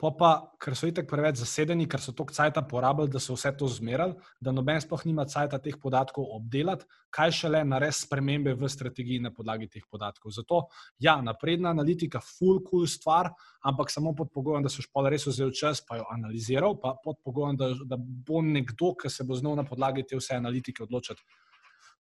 Pa, 0.00 0.08
pa 0.16 0.28
ker 0.56 0.72
so 0.78 0.88
itek 0.88 1.04
preveč 1.10 1.42
zasedeni, 1.42 1.84
ker 1.90 2.00
so 2.00 2.14
toliko 2.16 2.32
časa 2.32 2.62
porabili, 2.64 3.10
da 3.12 3.20
so 3.20 3.34
vse 3.36 3.50
to 3.58 3.66
zmerali, 3.68 4.14
da 4.40 4.52
noben 4.56 4.80
sploh 4.80 5.02
nima 5.04 5.26
časa 5.28 5.60
teh 5.60 5.76
podatkov 5.82 6.30
obdelati, 6.38 6.88
kaj 7.12 7.34
šele 7.36 7.60
narediti 7.68 8.06
spremembe 8.06 8.54
v 8.56 8.70
strategiji 8.72 9.20
na 9.20 9.32
podlagi 9.36 9.68
teh 9.68 9.84
podatkov. 9.90 10.32
Zato, 10.32 10.62
ja, 11.04 11.18
napredna 11.20 11.74
analitika, 11.76 12.22
full 12.24 12.62
cool 12.64 12.88
stvar, 12.88 13.28
ampak 13.60 13.92
samo 13.92 14.14
pod 14.16 14.32
pogojem, 14.32 14.64
da 14.64 14.72
so 14.72 14.80
špole 14.80 15.12
res 15.12 15.28
vzel 15.28 15.52
čas, 15.52 15.84
pa 15.84 16.00
jo 16.00 16.08
analiziral, 16.14 16.78
pa 16.80 16.96
pod 17.04 17.20
pogojem, 17.20 17.60
da, 17.60 17.72
da 17.84 18.00
bo 18.00 18.40
nekdo, 18.40 18.94
ki 18.96 19.12
se 19.12 19.28
bo 19.28 19.36
znal 19.36 19.60
na 19.60 19.68
podlagi 19.68 20.08
te 20.08 20.16
vse 20.16 20.40
analitike 20.40 20.86
odločiti. 20.88 21.28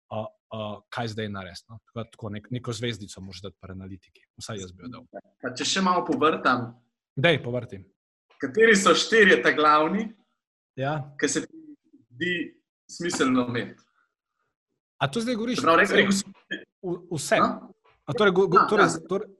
Uh, 0.07 0.23
uh, 0.55 0.77
kaj 0.93 1.15
zdaj 1.17 1.27
narediti? 1.33 1.65
No? 1.67 1.81
Tako, 1.89 2.03
tako 2.13 2.29
nek, 2.37 2.45
neko 2.53 2.73
zvezdico 2.77 3.25
moraš 3.25 3.41
dati 3.43 3.57
pri 3.59 3.73
analitiki. 3.73 4.21
Vsaj 4.39 4.61
jaz 4.61 4.71
bi 4.71 4.85
jo 4.85 4.91
dal. 4.93 5.07
Pa 5.41 5.51
če 5.57 5.65
še 5.67 5.83
malo 5.83 6.05
povrtam, 6.07 6.69
Dej, 7.17 7.39
povrti. 7.43 7.79
Kateri 8.37 8.75
so 8.77 8.93
štirje 8.93 9.39
ta 9.41 9.49
glavni, 9.51 10.03
ja. 10.77 10.99
ki 11.17 11.29
se 11.29 11.41
ti 11.47 11.61
zdi 12.13 12.33
smiselno 12.91 13.47
imeti? 13.49 13.81
A 15.01 15.07
to 15.09 15.21
zdaj 15.21 15.35
govoriš? 15.35 15.61
Prav, 15.61 15.79
rekel, 15.81 15.97
rekel 15.97 16.13
si, 16.13 16.25
vse. 17.09 17.39
Torej, 18.17 18.33
go, 18.37 18.45
go, 18.47 18.61
torej, 18.69 18.85
ja, 18.85 19.01
torej... 19.09 19.31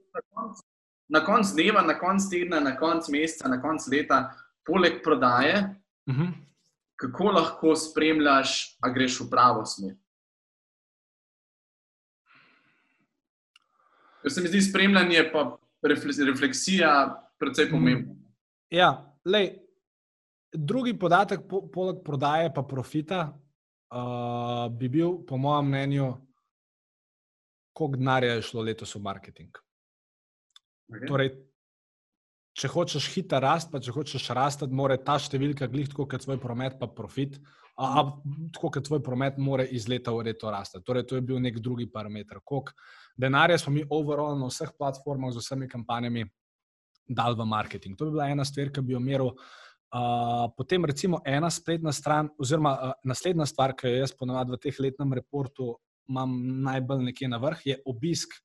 Na 1.08 1.22
koncu 1.24 1.54
dneva, 1.54 1.84
na 1.86 1.94
koncu 1.98 2.26
tedna, 2.32 2.58
na 2.60 2.74
koncu 2.76 3.14
meseca, 3.14 3.48
na 3.48 3.60
koncu 3.62 3.94
leta, 3.94 4.18
poleg 4.66 4.98
prodaje, 5.04 5.62
uh 6.10 6.14
mhm. 6.14 6.26
-huh. 6.26 6.34
kako 6.96 7.30
lahko 7.30 7.76
spremljaš, 7.76 8.76
a 8.82 8.90
greš 8.90 9.20
v 9.20 9.30
pravo 9.30 9.64
smer? 9.66 9.94
Ker 14.22 14.32
se 14.32 14.40
mi 14.40 14.48
zdi 14.48 14.62
spremljanje, 14.62 15.30
pa 15.32 15.58
refleksija, 16.26 17.22
precej 17.38 17.68
mm. 17.68 17.72
pomembno. 17.72 18.14
Ja, 18.74 18.90
lej, 19.24 19.54
drugi 20.52 20.94
podatek, 20.98 21.46
po, 21.48 21.62
poleg 21.72 22.02
prodaje 22.04 22.52
pa 22.54 22.62
profita, 22.62 23.28
uh, 23.94 24.66
bi 24.72 24.88
bil, 24.92 25.22
po 25.26 25.38
mojem 25.40 25.70
mnenju, 25.72 26.08
koliko 27.72 28.00
denarja 28.00 28.34
je 28.36 28.48
šlo 28.50 28.64
letos 28.66 28.94
v 28.94 29.02
marketing. 29.04 29.60
Okay. 30.88 31.06
Torej, 31.06 31.30
če 32.58 32.70
hočeš 32.72 33.06
hiter 33.14 33.44
rast, 33.44 33.70
pa 33.70 33.80
če 33.80 33.94
hočeš 33.94 34.30
rasti, 34.34 34.66
mora 34.74 34.98
ta 34.98 35.18
številka 35.20 35.68
glih 35.70 35.88
tako, 35.92 36.08
kot 36.10 36.24
tvoj 36.24 36.40
promet, 36.42 36.78
pa 36.80 36.88
profit. 36.90 37.38
A, 37.78 38.00
a 38.00 38.02
tako, 38.56 38.72
kot 38.74 38.88
tvoj 38.88 39.02
promet, 39.06 39.36
mora 39.38 39.62
iz 39.62 39.86
leta 39.86 40.10
v 40.10 40.26
leto 40.26 40.50
rasti. 40.50 40.80
Torej, 40.82 41.06
to 41.06 41.20
je 41.20 41.22
bil 41.22 41.38
nek 41.38 41.60
drugi 41.62 41.86
parameter. 41.92 42.40
Koliko 42.42 42.74
denarja 43.14 43.60
smo 43.62 43.76
mi 43.76 43.84
overall 43.86 44.34
na 44.40 44.48
vseh 44.50 44.72
platformah 44.74 45.30
z 45.36 45.44
vsemi 45.44 45.70
kampanjami 45.70 46.26
dal 47.08 47.36
v 47.36 47.46
marketing. 47.48 47.96
To 47.96 48.08
bi 48.08 48.16
bila 48.16 48.28
ena 48.28 48.44
stvar, 48.44 48.70
ki 48.72 48.84
bi 48.84 48.94
jo 48.94 49.00
meril. 49.00 49.32
Uh, 49.88 50.50
potem, 50.56 50.84
recimo, 50.84 51.22
ena 51.24 51.48
spletna 51.50 51.92
stran, 51.96 52.28
oziroma 52.36 52.74
uh, 52.76 52.92
naslednja 53.08 53.46
stvar, 53.48 53.72
ki 53.72 53.88
jo 53.88 54.02
jaz 54.02 54.12
ponovadi 54.12 54.52
v 54.52 54.60
teh 54.60 54.80
letnem 54.84 55.16
reportu 55.16 55.72
imam 56.08 56.34
najbolj 56.64 57.04
nekje 57.10 57.28
na 57.28 57.40
vrh, 57.40 57.66
je 57.66 57.76
obisk 57.86 58.36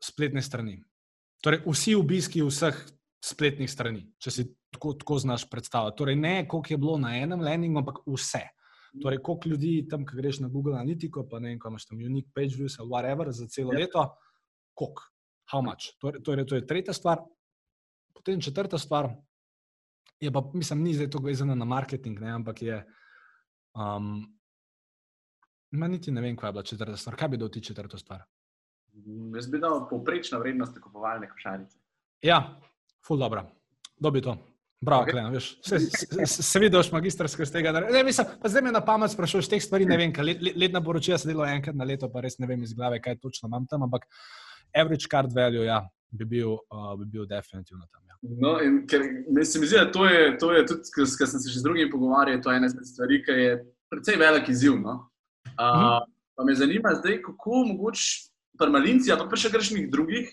spletne 0.00 0.42
strani. 0.42 0.78
Torej, 1.44 1.62
vsi 1.66 1.94
obiski 1.96 2.42
vseh 2.44 2.76
spletnih 3.24 3.68
strani, 3.68 4.06
če 4.20 4.32
si 4.32 4.46
tako, 4.72 4.94
tako 5.00 5.18
znaš 5.20 5.44
predstavljati. 5.50 5.96
Torej, 5.96 6.16
ne 6.16 6.34
koliko 6.48 6.72
je 6.72 6.78
bilo 6.80 6.96
na 7.00 7.14
enem 7.16 7.40
landingu, 7.44 7.80
ampak 7.80 8.00
vse. 8.08 8.42
Torej, 9.02 9.20
koliko 9.22 9.52
ljudi 9.52 9.74
tam, 9.90 10.04
ki 10.06 10.16
greš 10.18 10.40
na 10.42 10.48
Google 10.48 10.74
Analytico, 10.74 11.24
pa 11.28 11.38
ne 11.38 11.52
vem, 11.52 11.60
kam 11.60 11.76
imaš 11.76 11.86
tam 11.86 12.00
unique 12.00 12.32
page 12.34 12.56
views 12.56 12.78
ali 12.80 12.90
whatever 12.90 13.30
za 13.30 13.46
celo 13.46 13.72
yep. 13.72 13.84
leto, 13.84 14.06
koliko, 14.74 15.04
how 15.52 15.62
much. 15.62 15.94
Torej, 16.00 16.22
torej, 16.22 16.46
to 16.46 16.54
je 16.54 16.66
tretja 16.66 16.94
stvar. 16.94 17.22
Potem 18.14 18.40
četrta 18.40 18.78
stvar, 18.78 19.10
je 20.20 20.32
pa, 20.32 20.42
mislim, 20.54 20.82
ni 20.82 20.94
zdaj 20.94 21.10
to 21.10 21.22
vezano 21.24 21.54
na 21.54 21.64
marketing, 21.64 22.20
ne, 22.20 22.30
ampak 22.40 22.62
je. 22.62 22.84
Um, 23.74 24.36
Ma 25.70 25.86
niti 25.86 26.10
ne 26.10 26.20
vem, 26.20 26.36
kaj 26.36 26.48
je 26.48 26.52
bila 26.52 26.62
četrta 26.66 26.96
stvar. 26.96 27.16
Kaj 27.16 27.28
bi 27.28 27.38
dal 27.38 27.48
ti 27.48 27.60
četrto 27.62 27.98
stvar? 27.98 28.24
Jaz 29.34 29.46
bi 29.46 29.58
dal 29.62 29.84
povprečna 29.90 30.38
vrednost 30.38 30.80
kupovalne 30.82 31.28
košarice. 31.30 31.78
Ja, 32.26 32.60
ful 33.06 33.18
dobro. 33.18 33.44
Dobi 33.96 34.22
to. 34.22 34.34
Bravo, 34.80 35.04
okay. 35.04 35.12
Klena, 35.12 35.28
veš, 35.28 35.58
se, 35.62 35.78
se, 35.78 36.26
se, 36.26 36.42
se 36.42 36.58
vidiš 36.58 36.88
magistrsko 36.92 37.42
iz 37.42 37.52
tega. 37.52 37.72
Ne, 37.84 38.02
mislim, 38.04 38.26
pa 38.42 38.48
zdaj 38.48 38.62
me 38.62 38.72
na 38.72 38.80
pamet 38.84 39.12
sprašuješ 39.12 39.48
teh 39.52 39.62
stvari, 39.62 39.84
ne 39.86 39.96
vem, 40.00 40.12
let, 40.24 40.40
letna 40.56 40.80
poročila 40.84 41.18
se 41.20 41.28
delo 41.28 41.44
enkrat 41.44 41.76
na 41.76 41.84
leto, 41.84 42.08
pa 42.08 42.22
res 42.24 42.38
ne 42.40 42.48
vem 42.48 42.62
iz 42.64 42.72
glave, 42.74 43.00
kaj 43.04 43.18
točno 43.20 43.50
imam 43.52 43.66
tam, 43.68 43.84
ampak 43.84 44.08
average 44.74 45.08
card 45.10 45.32
value, 45.34 45.64
ja, 45.66 45.80
bi 46.10 46.24
bil, 46.24 46.56
uh, 46.70 46.94
bi 46.98 47.06
bil 47.12 47.26
definitivno 47.26 47.86
tam. 47.90 48.02
Ja. 48.08 48.16
No, 48.22 48.56
in 48.60 48.82
ker 48.86 49.04
se 49.44 49.60
mi 49.60 49.66
zdi, 49.66 49.78
da 49.78 49.90
to 49.92 50.06
je, 50.06 50.36
to 50.38 50.52
je 50.52 50.64
tudi, 50.66 50.94
ker 50.94 51.06
sem 51.08 51.40
se 51.40 51.48
še 51.48 51.60
z 51.60 51.64
drugimi 51.64 51.92
pogovarjal, 51.92 52.42
to 52.44 52.52
je 52.52 52.60
ena 52.60 52.68
izmed 52.68 52.88
stvari, 52.88 53.20
ki 53.24 53.38
je 53.38 53.54
precej 53.92 54.18
velik 54.20 54.50
izziv. 54.52 54.76
No? 54.82 54.98
Uh, 55.54 55.64
mhm. 55.64 56.10
Pa 56.36 56.44
me 56.48 56.54
zanima 56.56 56.94
zdaj, 56.96 57.18
kako 57.24 57.64
mogoče 57.68 58.04
permalinci, 58.60 59.12
pa 59.12 59.36
še 59.36 59.50
kakšnih 59.52 59.88
drugih, 59.92 60.30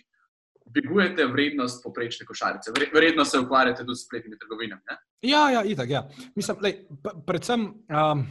dvigujete 0.71 1.25
vrednost 1.31 1.83
poprečne 1.83 2.25
košarice. 2.27 2.71
Verjetno 2.93 3.25
se 3.25 3.39
ukvarjate 3.39 3.85
tudi 3.85 3.95
s 3.95 4.05
spletnimi 4.07 4.39
trgovinami. 4.39 4.81
Ne? 4.89 4.97
Ja, 5.27 5.47
ja, 5.51 5.63
itak, 5.63 5.89
ja. 5.89 6.03
Mislim, 6.35 6.59
lej, 6.63 6.79
predvsem 7.27 7.67
um, 7.71 8.23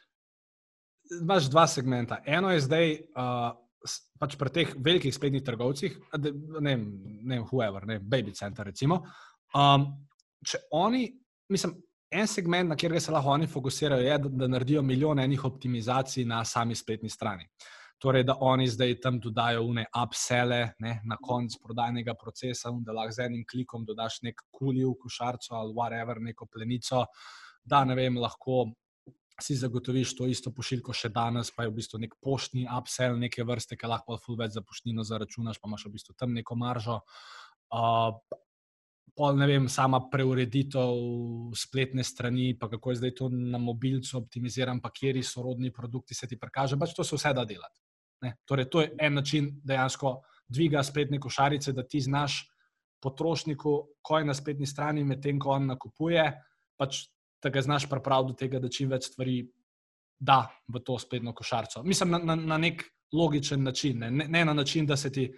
imaš 1.22 1.48
dva 1.52 1.66
segmenta. 1.70 2.20
Eno 2.26 2.52
je 2.52 2.64
zdaj. 2.64 2.92
Uh, 3.16 3.54
pač 4.20 4.36
pri 4.38 4.52
teh 4.52 4.74
velikih 4.84 5.14
spletnih 5.14 5.44
trgovcih, 5.44 5.96
ne 6.18 6.32
vem, 6.70 6.84
ne 7.22 7.38
vem, 7.38 7.46
whoever, 7.50 7.86
ne 7.86 7.98
vem, 7.98 8.08
Baby 8.08 8.34
Center, 8.36 8.66
recimo. 8.66 9.02
Um, 9.54 9.88
če 10.46 10.66
oni, 10.76 11.06
mislim, 11.52 11.76
en 12.10 12.28
segment, 12.30 12.70
na 12.70 12.76
katerega 12.76 13.00
se 13.00 13.14
lahko 13.14 13.34
oni 13.34 13.48
fokusirajo, 13.50 14.04
je, 14.04 14.18
da, 14.18 14.32
da 14.42 14.48
naredijo 14.48 14.82
milijone 14.82 15.24
enih 15.24 15.44
optimizacij 15.44 16.24
na 16.24 16.44
sami 16.44 16.74
spletni 16.74 17.10
strani. 17.10 17.48
Torej, 17.98 18.26
da 18.28 18.36
oni 18.44 18.66
zdaj 18.68 18.98
tam 19.00 19.18
dodajo 19.20 19.62
une 19.64 19.86
upsele 20.02 20.60
ne, 20.84 20.98
na 21.08 21.16
koncu 21.16 21.62
prodajnega 21.64 22.14
procesa, 22.20 22.70
da 22.84 22.92
lahko 22.92 23.16
z 23.16 23.24
enim 23.24 23.44
klikom 23.48 23.86
dodaš 23.88 24.20
nek 24.22 24.42
kuli 24.52 24.84
v 24.84 24.92
košarco 25.00 25.54
ali 25.56 25.72
whatever, 25.72 26.20
neko 26.20 26.46
plenico, 26.52 27.06
da 27.64 27.84
ne 27.84 27.96
vem, 27.96 28.18
lahko 28.20 28.66
si 29.42 29.56
zagotoviš 29.56 30.14
to 30.16 30.26
isto 30.30 30.50
pošiljko 30.54 30.94
še 30.96 31.10
danes, 31.12 31.50
pa 31.52 31.64
je 31.64 31.70
v 31.70 31.76
bistvu 31.76 32.00
nek 32.00 32.16
poštni 32.22 32.64
upsell 32.78 33.18
neke 33.20 33.44
vrste, 33.44 33.76
ki 33.76 33.90
lahko 33.90 34.16
full 34.22 34.38
več 34.40 34.56
za 34.56 34.62
poštnino 34.64 35.04
zaračunaš, 35.04 35.60
pa 35.60 35.68
imaš 35.68 35.86
v 35.88 35.94
bistvu 35.98 36.16
tam 36.16 36.32
neko 36.36 36.56
maržo. 36.56 37.00
Uh, 37.74 38.16
pol 39.16 39.36
ne 39.40 39.48
vem, 39.48 39.68
sama 39.72 40.02
preureditev 40.12 41.52
spletne 41.56 42.04
strani, 42.04 42.52
pa 42.58 42.68
kako 42.68 42.92
je 42.92 43.00
zdaj 43.00 43.14
to 43.16 43.28
na 43.32 43.58
mobilcu 43.58 44.18
optimiziran, 44.18 44.80
pa 44.80 44.92
kjeri 44.92 45.24
sorodni 45.24 45.72
produkti 45.72 46.14
se 46.14 46.28
ti 46.28 46.38
prikaže, 46.40 46.78
pač 46.80 46.92
to 46.96 47.04
se 47.04 47.16
vse 47.16 47.32
da 47.36 47.44
delati. 47.48 47.80
Torej, 48.48 48.68
to 48.72 48.82
je 48.82 48.90
en 49.00 49.14
način 49.14 49.48
dejansko 49.64 50.18
dviga 50.48 50.82
spletne 50.84 51.20
košarice, 51.20 51.72
da 51.72 51.84
ti 51.84 52.00
znaš 52.00 52.44
potrošniku, 53.02 53.74
ko 54.02 54.18
je 54.18 54.24
na 54.24 54.34
spletni 54.34 54.66
strani, 54.66 55.04
medtem 55.04 55.40
ko 55.40 55.52
on 55.56 55.68
nakupuje, 55.72 56.24
pač 56.76 57.06
da 57.46 57.52
ga 57.54 57.62
znaš 57.62 57.86
pripraviti 57.90 58.32
do 58.32 58.38
tega, 58.42 58.60
da 58.60 58.68
čim 58.72 58.90
več 58.90 59.10
stvari 59.12 59.44
da 60.18 60.46
v 60.72 60.80
to 60.84 60.98
spletno 60.98 61.34
košarico. 61.36 61.82
Mislim, 61.84 62.10
na, 62.10 62.18
na, 62.18 62.36
na 62.36 62.58
nek 62.58 62.82
logičen 63.12 63.62
način, 63.62 63.98
ne? 63.98 64.10
ne 64.10 64.44
na 64.44 64.54
način, 64.56 64.86
da 64.86 64.96
se 64.96 65.12
ti 65.12 65.28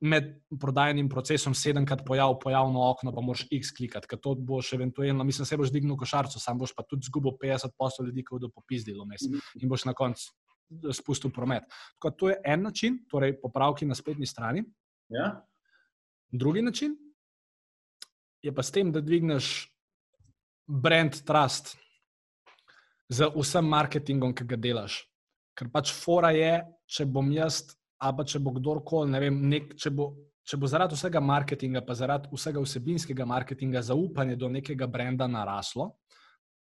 med 0.00 0.30
prodajnim 0.60 1.08
procesom 1.10 1.54
sedemkrat 1.54 2.04
pojavi 2.06 2.36
pojavno 2.42 2.84
okno, 2.90 3.12
pa 3.14 3.22
moraš 3.22 3.46
X 3.52 3.72
klikati, 3.76 4.06
ker 4.10 4.20
to 4.22 4.34
boš 4.34 4.72
eventualno, 4.72 5.24
mislim, 5.26 5.46
se 5.46 5.56
boš 5.58 5.72
dignil 5.74 5.96
košarico, 5.98 6.40
sam 6.40 6.58
boš 6.58 6.74
pa 6.76 6.84
tudi 6.86 7.06
zgubil 7.10 7.34
50 7.42 7.74
posto 7.78 8.06
ljudi, 8.06 8.22
ki 8.22 8.36
bodo 8.36 8.50
popizdili 8.54 8.98
vmes 9.02 9.26
mhm. 9.28 9.62
in 9.62 9.68
boš 9.68 9.84
na 9.90 9.94
koncu 9.98 10.30
spustil 10.92 11.32
promet. 11.32 11.64
Tako, 11.96 12.10
to 12.10 12.30
je 12.30 12.40
en 12.44 12.62
način, 12.62 12.98
torej 13.10 13.38
popravki 13.40 13.86
na 13.86 13.94
spletni 13.94 14.26
strani. 14.26 14.64
Ja. 15.08 15.30
Drugi 16.30 16.62
način 16.62 16.96
je 18.42 18.54
pa 18.54 18.62
s 18.62 18.70
tem, 18.70 18.92
da 18.92 19.00
dvigneš 19.00 19.66
brand 20.68 21.16
trust 21.24 21.76
z 23.08 23.24
vsem 23.32 23.64
marketingom, 23.64 24.34
ki 24.36 24.44
ga 24.44 24.56
delaš. 24.60 25.00
Ker 25.56 25.70
pač 25.72 25.90
fora 25.96 26.30
je, 26.36 26.60
če 26.86 27.08
bom 27.08 27.30
jaz, 27.32 27.64
ali 27.98 28.16
pa 28.18 28.24
če 28.28 28.40
bo 28.44 28.52
kdorkoli, 28.54 29.10
ne 29.10 29.20
vem, 29.22 29.38
nek, 29.48 29.72
če, 29.80 29.90
bo, 29.90 30.12
če 30.46 30.58
bo 30.60 30.68
zaradi 30.70 30.94
vsega 30.94 31.22
marketinga, 31.24 31.82
pa 31.82 31.96
zaradi 31.96 32.28
vsega 32.30 32.60
vsebinskega 32.62 33.26
marketinga 33.26 33.82
zaupanje 33.88 34.36
do 34.36 34.52
nekega 34.52 34.86
brenda 34.86 35.26
naraslo, 35.26 35.94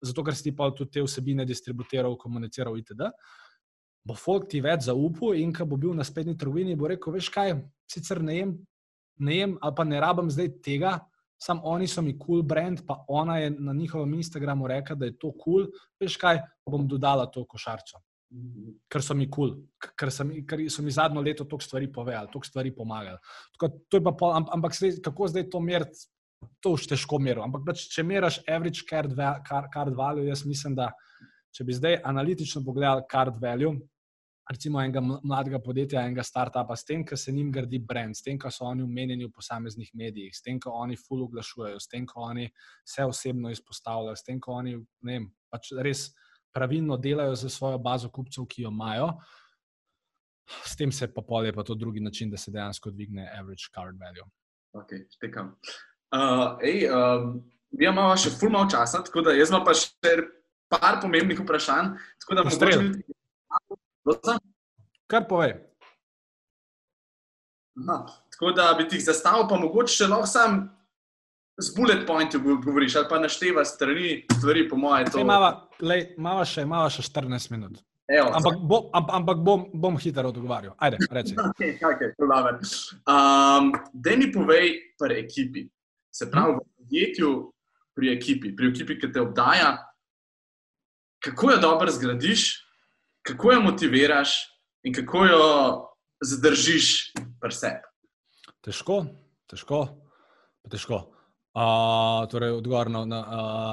zato 0.05 0.23
ker 0.23 0.37
si 0.37 0.53
pa 0.55 0.69
tudi 0.69 0.93
te 0.95 1.03
vsebine 1.03 1.47
distributiral, 1.49 2.15
komuniciral 2.21 2.77
itd. 2.77 3.09
Bo 4.05 4.13
folk 4.13 4.45
ti 4.51 4.61
več 4.61 4.85
zaupal 4.85 5.33
in 5.41 5.49
ko 5.51 5.65
bo 5.65 5.81
bil 5.81 5.95
na 5.97 6.05
spletni 6.05 6.37
trgovini, 6.37 6.77
bo 6.77 6.91
rekel: 6.91 7.15
Veš 7.17 7.31
kaj, 7.33 7.55
sicer 7.89 8.21
ne 8.21 8.35
jem, 8.37 8.51
ne 9.17 9.37
jem 9.39 9.57
ali 9.57 9.75
pa 9.75 9.83
ne 9.83 10.01
rabim 10.03 10.29
zdaj 10.29 10.51
tega, 10.61 10.99
Sam 11.41 11.59
oni 11.63 11.87
so 11.87 12.01
mi 12.01 12.15
kul 12.17 12.25
cool 12.25 12.43
brand, 12.47 12.81
pa 12.87 13.03
ona 13.07 13.37
je 13.37 13.49
na 13.51 13.73
njihovem 13.73 14.13
Instagramu 14.13 14.67
rekla, 14.67 14.95
da 14.95 15.05
je 15.05 15.17
to 15.17 15.31
kul, 15.31 15.65
cool. 15.65 15.87
veš 15.99 16.17
kaj, 16.17 16.41
bom 16.69 16.87
dodala 16.87 17.25
to 17.31 17.45
košarco. 17.45 17.99
Ker 18.91 19.03
so 19.03 19.13
mi 19.13 19.27
kul, 19.31 19.51
cool. 19.53 19.91
ker, 19.99 20.11
ker 20.47 20.63
so 20.71 20.83
mi 20.83 20.91
zadnjo 20.91 21.21
leto 21.21 21.43
toliko 21.43 21.67
stvari 21.67 21.91
povedali, 21.91 22.31
toliko 22.31 22.47
stvari 22.47 22.73
pomagali. 22.75 23.17
Tako, 23.57 24.13
pol, 24.17 24.35
ampak 24.41 24.75
zdaj, 24.75 24.99
kako 25.03 25.27
zdaj 25.27 25.49
to 25.51 25.59
meriti, 25.59 26.07
to 26.63 26.75
už 26.75 26.87
težko 26.87 27.19
meriti. 27.19 27.43
Ampak 27.45 27.67
pač, 27.67 27.87
če 27.91 28.03
meriš 28.03 28.39
average 28.47 28.87
card, 28.89 29.13
card 29.73 29.95
value, 29.95 30.27
jaz 30.29 30.45
mislim, 30.47 30.75
da 30.75 30.91
če 31.55 31.63
bi 31.67 31.75
zdaj 31.75 32.01
analitično 32.03 32.63
pogledal 32.65 33.05
card 33.11 33.37
value, 33.41 33.75
recimo 34.51 34.81
enega 34.81 35.01
mladega 35.01 35.59
podjetja, 35.59 36.03
enega 36.05 36.23
startupa, 36.23 36.75
s 36.77 36.85
tem, 36.85 37.03
ker 37.05 37.17
se 37.17 37.33
jim 37.33 37.49
gradi 37.51 37.79
brand, 37.79 38.15
s 38.15 38.21
tem, 38.25 38.37
ker 38.39 38.53
so 38.53 38.67
oni 38.69 38.83
umenjeni 38.85 39.25
v 39.25 39.33
posameznih 39.33 39.89
medijih, 39.97 40.35
s 40.35 40.45
tem, 40.45 40.59
ko 40.61 40.75
oni 40.83 40.97
full 40.99 41.23
oglašujejo, 41.25 41.79
s 41.81 41.89
tem, 41.89 42.05
ko 42.05 42.27
oni 42.29 42.45
se 42.85 43.05
osebno 43.05 43.49
izpostavljajo, 43.53 44.15
s 44.15 44.27
tem, 44.27 44.39
ko 44.39 44.59
oni 44.59 44.77
vem, 45.05 45.31
pač 45.49 45.71
res 45.81 46.11
pravilno 46.55 46.97
delajo 47.01 47.35
za 47.35 47.49
svojo 47.49 47.81
bazo 47.81 48.11
kupcev, 48.13 48.45
ki 48.47 48.67
jo 48.67 48.71
imajo. 48.71 49.09
S 50.63 50.77
tem 50.77 50.91
se 50.93 51.09
pa 51.09 51.23
polje 51.25 51.53
pa 51.53 51.65
to 51.65 51.75
drugi 51.75 51.99
način, 51.99 52.29
da 52.29 52.37
se 52.37 52.53
dejansko 52.53 52.93
dvigne 52.93 53.25
average 53.33 53.71
card 53.73 53.97
value. 53.99 54.29
Ok, 54.77 54.93
štekam. 55.17 55.55
Uh, 56.13 56.61
ej, 56.63 56.85
um, 56.93 57.41
mi 57.73 57.89
imamo 57.89 58.13
še 58.19 58.29
full 58.37 58.53
malo 58.53 58.69
časa, 58.71 59.01
tako 59.03 59.25
da 59.25 59.33
jaz 59.33 59.49
imam 59.49 59.65
pa 59.65 59.73
še 59.73 59.89
par 60.69 60.99
pomembnih 61.01 61.41
vprašanj. 61.41 61.95
Tako 62.21 62.37
da 62.37 62.45
mogoče 64.05 64.39
Kar 65.07 65.27
povej. 65.29 65.53
Aha, 67.75 68.05
tako 68.31 68.51
da 68.51 68.73
bi 68.77 68.87
ti 68.89 68.99
zastavil, 68.99 69.45
pa 69.49 69.57
mogoče 69.59 69.93
še 69.93 70.07
lahko 70.09 70.29
sam 70.29 70.61
z 71.61 71.73
bullet 71.75 72.05
pointi 72.07 72.39
govoriš, 72.39 72.95
ali 72.95 73.09
pa 73.09 73.19
našteva 73.19 73.65
strani, 73.65 74.25
stvari, 74.37 74.65
po 74.69 74.79
moje. 74.79 75.11
Mava 75.23 76.45
še, 76.45 76.65
mava 76.65 76.89
še 76.89 77.05
14 77.05 77.51
minut. 77.53 77.83
Evo, 78.05 78.29
ampak 78.37 78.59
bo, 78.61 78.77
ampak 78.93 79.39
bom, 79.41 79.65
bom 79.73 79.95
hitro 79.97 80.29
odgovarjal. 80.29 80.75
Ajde, 80.77 80.99
reči. 81.09 81.33
okay, 81.41 81.77
okay, 81.81 82.11
um, 83.09 83.71
da 83.93 84.17
mi 84.17 84.29
povej 84.33 84.93
pri 84.99 85.23
ekipi. 85.23 85.65
Se 86.13 86.29
pravi, 86.31 86.53
v 86.53 86.65
podjetju, 86.77 87.31
pri 87.97 88.11
ekipi, 88.13 88.53
pri 88.55 88.69
ekipi, 88.69 88.99
ki 89.01 89.09
te 89.11 89.23
obdaja, 89.23 89.71
kako 91.25 91.55
jo 91.55 91.57
dobro 91.57 91.91
zgradiš, 91.91 92.64
kako 93.27 93.51
jo 93.51 93.61
motiviraš 93.61 94.29
in 94.83 94.93
kako 94.93 95.25
jo 95.25 95.41
zadržiš 96.21 97.13
pri 97.41 97.51
sebi? 97.51 97.81
Težko, 98.61 99.05
težko, 99.49 99.87
težko. 100.69 101.01
Uh, 101.55 102.25
torej, 102.27 102.51
odgovor 102.51 102.89
na, 102.91 103.05
na, 103.07 103.19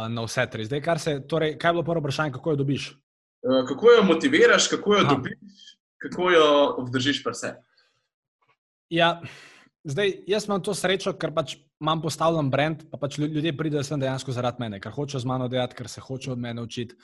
na 0.09 0.25
vse 0.25 0.45
tri. 0.51 0.65
Zdaj, 0.65 0.83
se, 1.03 1.17
torej, 1.29 1.57
kaj 1.59 1.69
je 1.69 1.75
bilo 1.75 1.83
prvo 1.83 2.01
vprašanje, 2.01 2.33
kako 2.33 2.51
jo 2.51 2.61
dobiš? 2.61 2.91
Uh, 3.43 3.65
kako 3.69 3.91
jo 3.91 4.03
motiviraš, 4.07 4.69
kako 4.69 4.95
jo 4.95 5.01
Aha. 5.05 5.15
dobiš, 5.15 5.65
kako 5.99 6.31
jo 6.31 6.45
obdržiš 6.85 7.25
pri 7.25 7.35
sebi? 7.35 7.59
Ja, 8.93 9.21
zdaj, 9.85 10.15
jaz 10.27 10.47
imam 10.47 10.63
to 10.63 10.75
srečo, 10.79 11.13
ker 11.19 11.35
pač 11.35 11.57
imam 11.81 12.05
postavljen 12.05 12.51
brand, 12.51 12.87
pa 12.91 13.01
pač 13.03 13.19
ljudje 13.19 13.57
pridejo 13.57 13.83
sem 13.85 14.01
dejansko 14.01 14.33
zaradi 14.33 14.63
mene, 14.63 14.81
ker 14.81 14.95
hočejo 14.95 15.21
z 15.21 15.29
mano 15.29 15.49
delati, 15.49 15.75
ker 15.75 15.91
se 15.91 16.01
hočejo 16.01 16.37
od 16.37 16.45
mene 16.45 16.63
učiti 16.63 16.95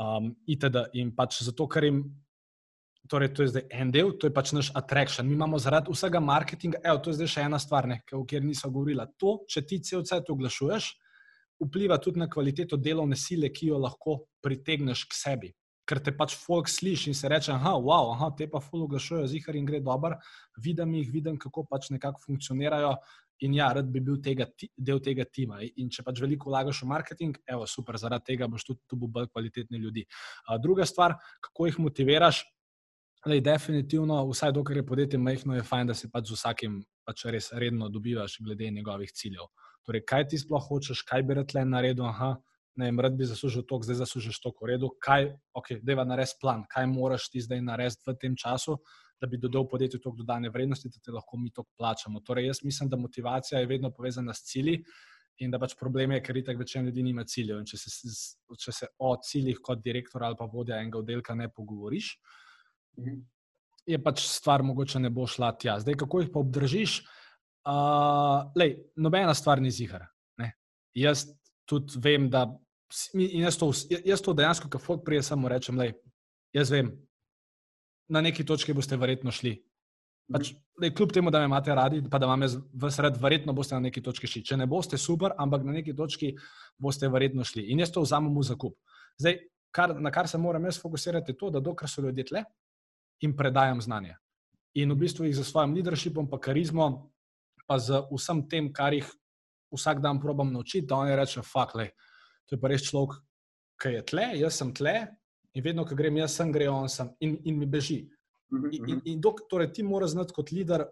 um, 0.00 0.32
itd. 0.46 0.86
In 1.00 1.12
pač 1.16 1.42
zato, 1.42 1.66
ker 1.68 1.86
jim, 1.88 2.02
torej, 3.10 3.32
to 3.34 3.44
je 3.44 3.52
zdaj 3.54 3.64
en 3.70 3.92
del, 3.92 4.12
to 4.18 4.28
je 4.28 4.34
pač 4.34 4.52
naš 4.56 4.72
attraction. 4.78 5.26
Mi 5.28 5.34
imamo 5.34 5.58
zaradi 5.58 5.92
vsega 5.92 6.20
marketinga, 6.20 6.82
evo, 6.84 7.00
to 7.02 7.12
je 7.12 7.20
zdaj 7.20 7.32
še 7.34 7.46
ena 7.48 7.60
stvar, 7.62 7.88
ne, 7.90 8.02
o 8.12 8.22
kateri 8.24 8.48
nisem 8.48 8.72
govorila. 8.72 9.08
To, 9.20 9.40
če 9.48 9.64
ti 9.66 9.80
cel 9.82 10.04
cel 10.06 10.22
cel 10.22 10.36
oglašuješ, 10.36 10.92
vpliva 11.62 11.98
tudi 12.02 12.22
na 12.22 12.28
kvaliteto 12.30 12.76
delovne 12.76 13.18
sile, 13.18 13.52
ki 13.54 13.72
jo 13.72 13.80
lahko 13.82 14.22
pritegneš 14.42 15.06
k 15.10 15.18
sebi. 15.18 15.52
Ker 15.86 15.98
te 15.98 16.12
pač 16.14 16.36
folk 16.38 16.70
sliši 16.70 17.10
in 17.10 17.16
se 17.18 17.28
reče, 17.28 17.56
da 17.58 17.74
wow, 17.74 18.14
te 18.38 18.46
pa 18.50 18.60
ful 18.62 18.84
oglašujejo 18.86 19.26
zihar 19.30 19.58
in 19.58 19.66
gre 19.66 19.80
dobro, 19.82 20.14
vidim 20.62 20.94
jih, 20.94 21.10
vidim, 21.10 21.38
kako 21.38 21.66
pač 21.66 21.90
nekako 21.90 22.22
funkcionirajo 22.22 22.94
in 23.42 23.54
ja, 23.58 23.68
rad 23.74 23.90
bi 23.90 24.00
bil 24.04 24.20
tega, 24.22 24.46
del 24.76 25.00
tega 25.02 25.26
tima. 25.26 25.60
In 25.80 25.90
če 25.92 26.04
pač 26.06 26.20
veliko 26.22 26.50
vlagaš 26.50 26.82
v 26.84 26.90
marketing, 26.92 27.38
evo, 27.50 27.66
super, 27.66 27.98
zaradi 27.98 28.32
tega 28.32 28.48
boš 28.50 28.66
tudi 28.68 28.80
tu 28.88 28.98
bolj 29.02 29.28
kvalitetni 29.32 29.80
ljudi. 29.82 30.06
A, 30.46 30.58
druga 30.62 30.86
stvar, 30.88 31.16
kako 31.42 31.68
jih 31.68 31.80
motiviraš, 31.82 32.44
je 33.30 33.40
definitivno, 33.40 34.18
vsaj 34.30 34.52
dokler 34.52 34.80
je 34.80 34.86
podjetje 34.86 35.18
majhno, 35.18 35.54
je 35.54 35.62
fajn, 35.62 35.92
da 35.92 35.94
si 35.94 36.10
pač 36.10 36.30
z 36.30 36.38
vsakim 36.38 36.80
pač 37.06 37.26
res 37.30 37.52
redno 37.54 37.88
dobivaš 37.90 38.38
glede 38.42 38.70
njegovih 38.70 39.12
ciljev. 39.14 39.50
Torej, 39.86 40.04
kaj 40.06 40.28
ti 40.30 40.38
sploh 40.38 40.62
hočeš, 40.62 41.02
kaj 41.06 41.22
bi 41.26 41.36
rad 41.38 41.54
le 41.54 41.64
naredil, 41.66 42.06
aha, 42.06 42.34
ne 42.78 42.88
vem, 42.88 43.00
rad 43.00 43.16
bi 43.18 43.26
zaslužil 43.28 43.66
to, 43.68 43.78
zdaj 43.82 44.00
zaslužiš 44.02 44.40
to, 44.42 44.52
v 44.60 44.72
redu, 44.72 44.90
kaj, 45.02 45.32
ok, 45.54 45.74
deva 45.82 46.04
narediti 46.08 46.38
plan, 46.40 46.64
kaj 46.70 46.86
moraš 46.90 47.28
ti 47.30 47.42
zdaj 47.42 47.62
narediti 47.62 48.06
v 48.06 48.16
tem 48.18 48.36
času, 48.38 48.78
da 49.22 49.30
bi 49.30 49.38
dodal 49.38 49.68
podjetju 49.70 50.00
to 50.02 50.12
dodane 50.18 50.50
vrednosti, 50.50 50.90
da 50.90 51.00
te 51.04 51.14
lahko 51.14 51.38
mi 51.38 51.52
to 51.54 51.64
plačamo. 51.78 52.20
Torej, 52.26 52.50
jaz 52.50 52.62
mislim, 52.66 52.90
da 52.90 52.98
motivacija 52.98 53.60
je 53.60 53.70
vedno 53.70 53.92
povezana 53.94 54.34
s 54.34 54.44
cilji. 54.50 54.82
In 55.40 55.50
da 55.50 55.58
pač 55.58 55.72
problem 55.80 56.12
je, 56.12 56.20
ker 56.22 56.36
itak 56.36 56.58
večina 56.60 56.84
ljudi 56.84 57.02
nima 57.06 57.24
ciljev. 57.24 57.62
Če 57.66 57.78
se, 57.80 58.10
če 58.60 58.74
se 58.76 58.88
o 59.00 59.14
ciljih 59.24 59.62
kot 59.64 59.80
direktor 59.82 60.26
ali 60.26 60.36
pa 60.38 60.44
vodja 60.50 60.80
enega 60.82 61.00
oddelka 61.00 61.34
ne 61.38 61.48
pogovoriš, 61.48 62.10
mhm. 63.00 63.20
je 63.88 63.98
pač 64.02 64.26
stvar 64.28 64.62
mogoče 64.66 65.00
ne 65.00 65.10
bo 65.10 65.26
šla 65.26 65.54
tja. 65.56 65.78
Zdaj, 65.80 65.96
kako 66.04 66.20
jih 66.20 66.32
pa 66.34 66.42
obdržiš? 66.42 66.98
Uh, 67.62 68.50
lej, 68.58 68.76
nobena 68.98 69.34
stvar 69.38 69.62
ni 69.62 69.70
zihar. 69.70 70.08
Jaz 70.98 71.24
tudi 71.64 72.00
vem, 72.02 72.26
da 72.30 72.44
jaz 73.16 73.56
to, 73.56 73.70
jaz 74.04 74.20
to 74.20 74.34
dejansko, 74.36 74.68
kot 74.68 74.82
folk 74.84 75.04
prije, 75.06 75.22
samo 75.24 75.48
rečem, 75.48 75.78
lej, 75.80 75.94
jaz 76.52 76.72
vem, 76.74 76.90
na 78.12 78.20
neki 78.20 78.44
točki 78.44 78.74
boste 78.76 78.96
verjetno 79.00 79.32
šli. 79.32 79.56
Pač, 80.32 80.52
lej, 80.80 80.92
kljub 80.96 81.12
temu, 81.12 81.30
da 81.32 81.40
me 81.42 81.48
imate 81.50 81.74
radi, 81.74 82.00
pa 82.10 82.20
da 82.20 82.28
vam 82.30 82.44
je 82.44 82.48
v 82.78 82.90
sred, 82.94 83.16
verjetno 83.20 83.52
boste 83.56 83.74
na 83.74 83.82
neki 83.88 84.02
točki 84.04 84.28
šli. 84.30 84.44
Če 84.48 84.58
ne 84.60 84.66
boste, 84.70 84.98
super, 85.00 85.34
ampak 85.40 85.64
na 85.66 85.74
neki 85.76 85.94
točki 85.96 86.32
boste 86.80 87.08
verjetno 87.12 87.44
šli. 87.48 87.66
In 87.72 87.82
jaz 87.82 87.92
to 87.92 88.04
vzamem 88.04 88.34
v 88.36 88.44
zakup. 88.46 88.76
Zdaj, 89.20 89.38
kar, 89.74 89.94
na 90.00 90.12
kar 90.14 90.28
se 90.28 90.40
moram 90.40 90.68
jaz 90.68 90.78
fokusirati, 90.80 91.32
je 91.32 91.40
to, 91.40 91.50
da 91.50 91.60
dokler 91.60 91.90
so 91.90 92.04
ljudje 92.04 92.28
tle 92.30 92.44
in 93.26 93.34
predajam 93.36 93.80
znanje. 93.82 94.16
In 94.80 94.92
v 94.92 95.00
bistvu 95.04 95.26
jih 95.28 95.36
za 95.36 95.44
svojim 95.44 95.74
leadershipom, 95.76 96.28
pa 96.30 96.40
karizmo, 96.40 96.88
pa 97.66 97.78
z 97.78 98.04
vsem 98.12 98.46
tem, 98.48 98.70
kar 98.72 98.94
jih 98.96 99.08
vsak 99.72 100.00
dan 100.04 100.20
probam 100.20 100.52
naučiti, 100.52 100.86
da 100.86 101.00
oni 101.00 101.16
rečejo, 101.16 101.44
fuck, 101.44 101.74
le, 101.76 101.90
to 102.48 102.56
je 102.56 102.60
pa 102.60 102.72
res 102.72 102.84
človek, 102.88 103.18
ki 103.80 103.96
je 103.96 104.02
tle, 104.08 104.26
jaz 104.40 104.60
sem 104.60 104.72
tle 104.76 104.96
in 105.54 105.64
vedno, 105.64 105.84
ko 105.84 105.96
grem, 105.98 106.16
jaz 106.22 106.36
sem, 106.36 106.52
gre 106.52 106.68
on 106.70 106.88
sem 106.88 107.10
in, 107.20 107.36
in 107.44 107.58
mi 107.58 107.66
beži. 107.66 108.02
Mhm, 108.52 108.66
in, 108.72 108.74
in, 108.88 108.96
mhm. 108.96 109.06
in 109.14 109.20
dok, 109.20 109.46
torej, 109.50 109.72
ti 109.72 109.82
moraš 109.82 110.16
znati 110.16 110.34
kot 110.36 110.52
voditelj 110.52 110.86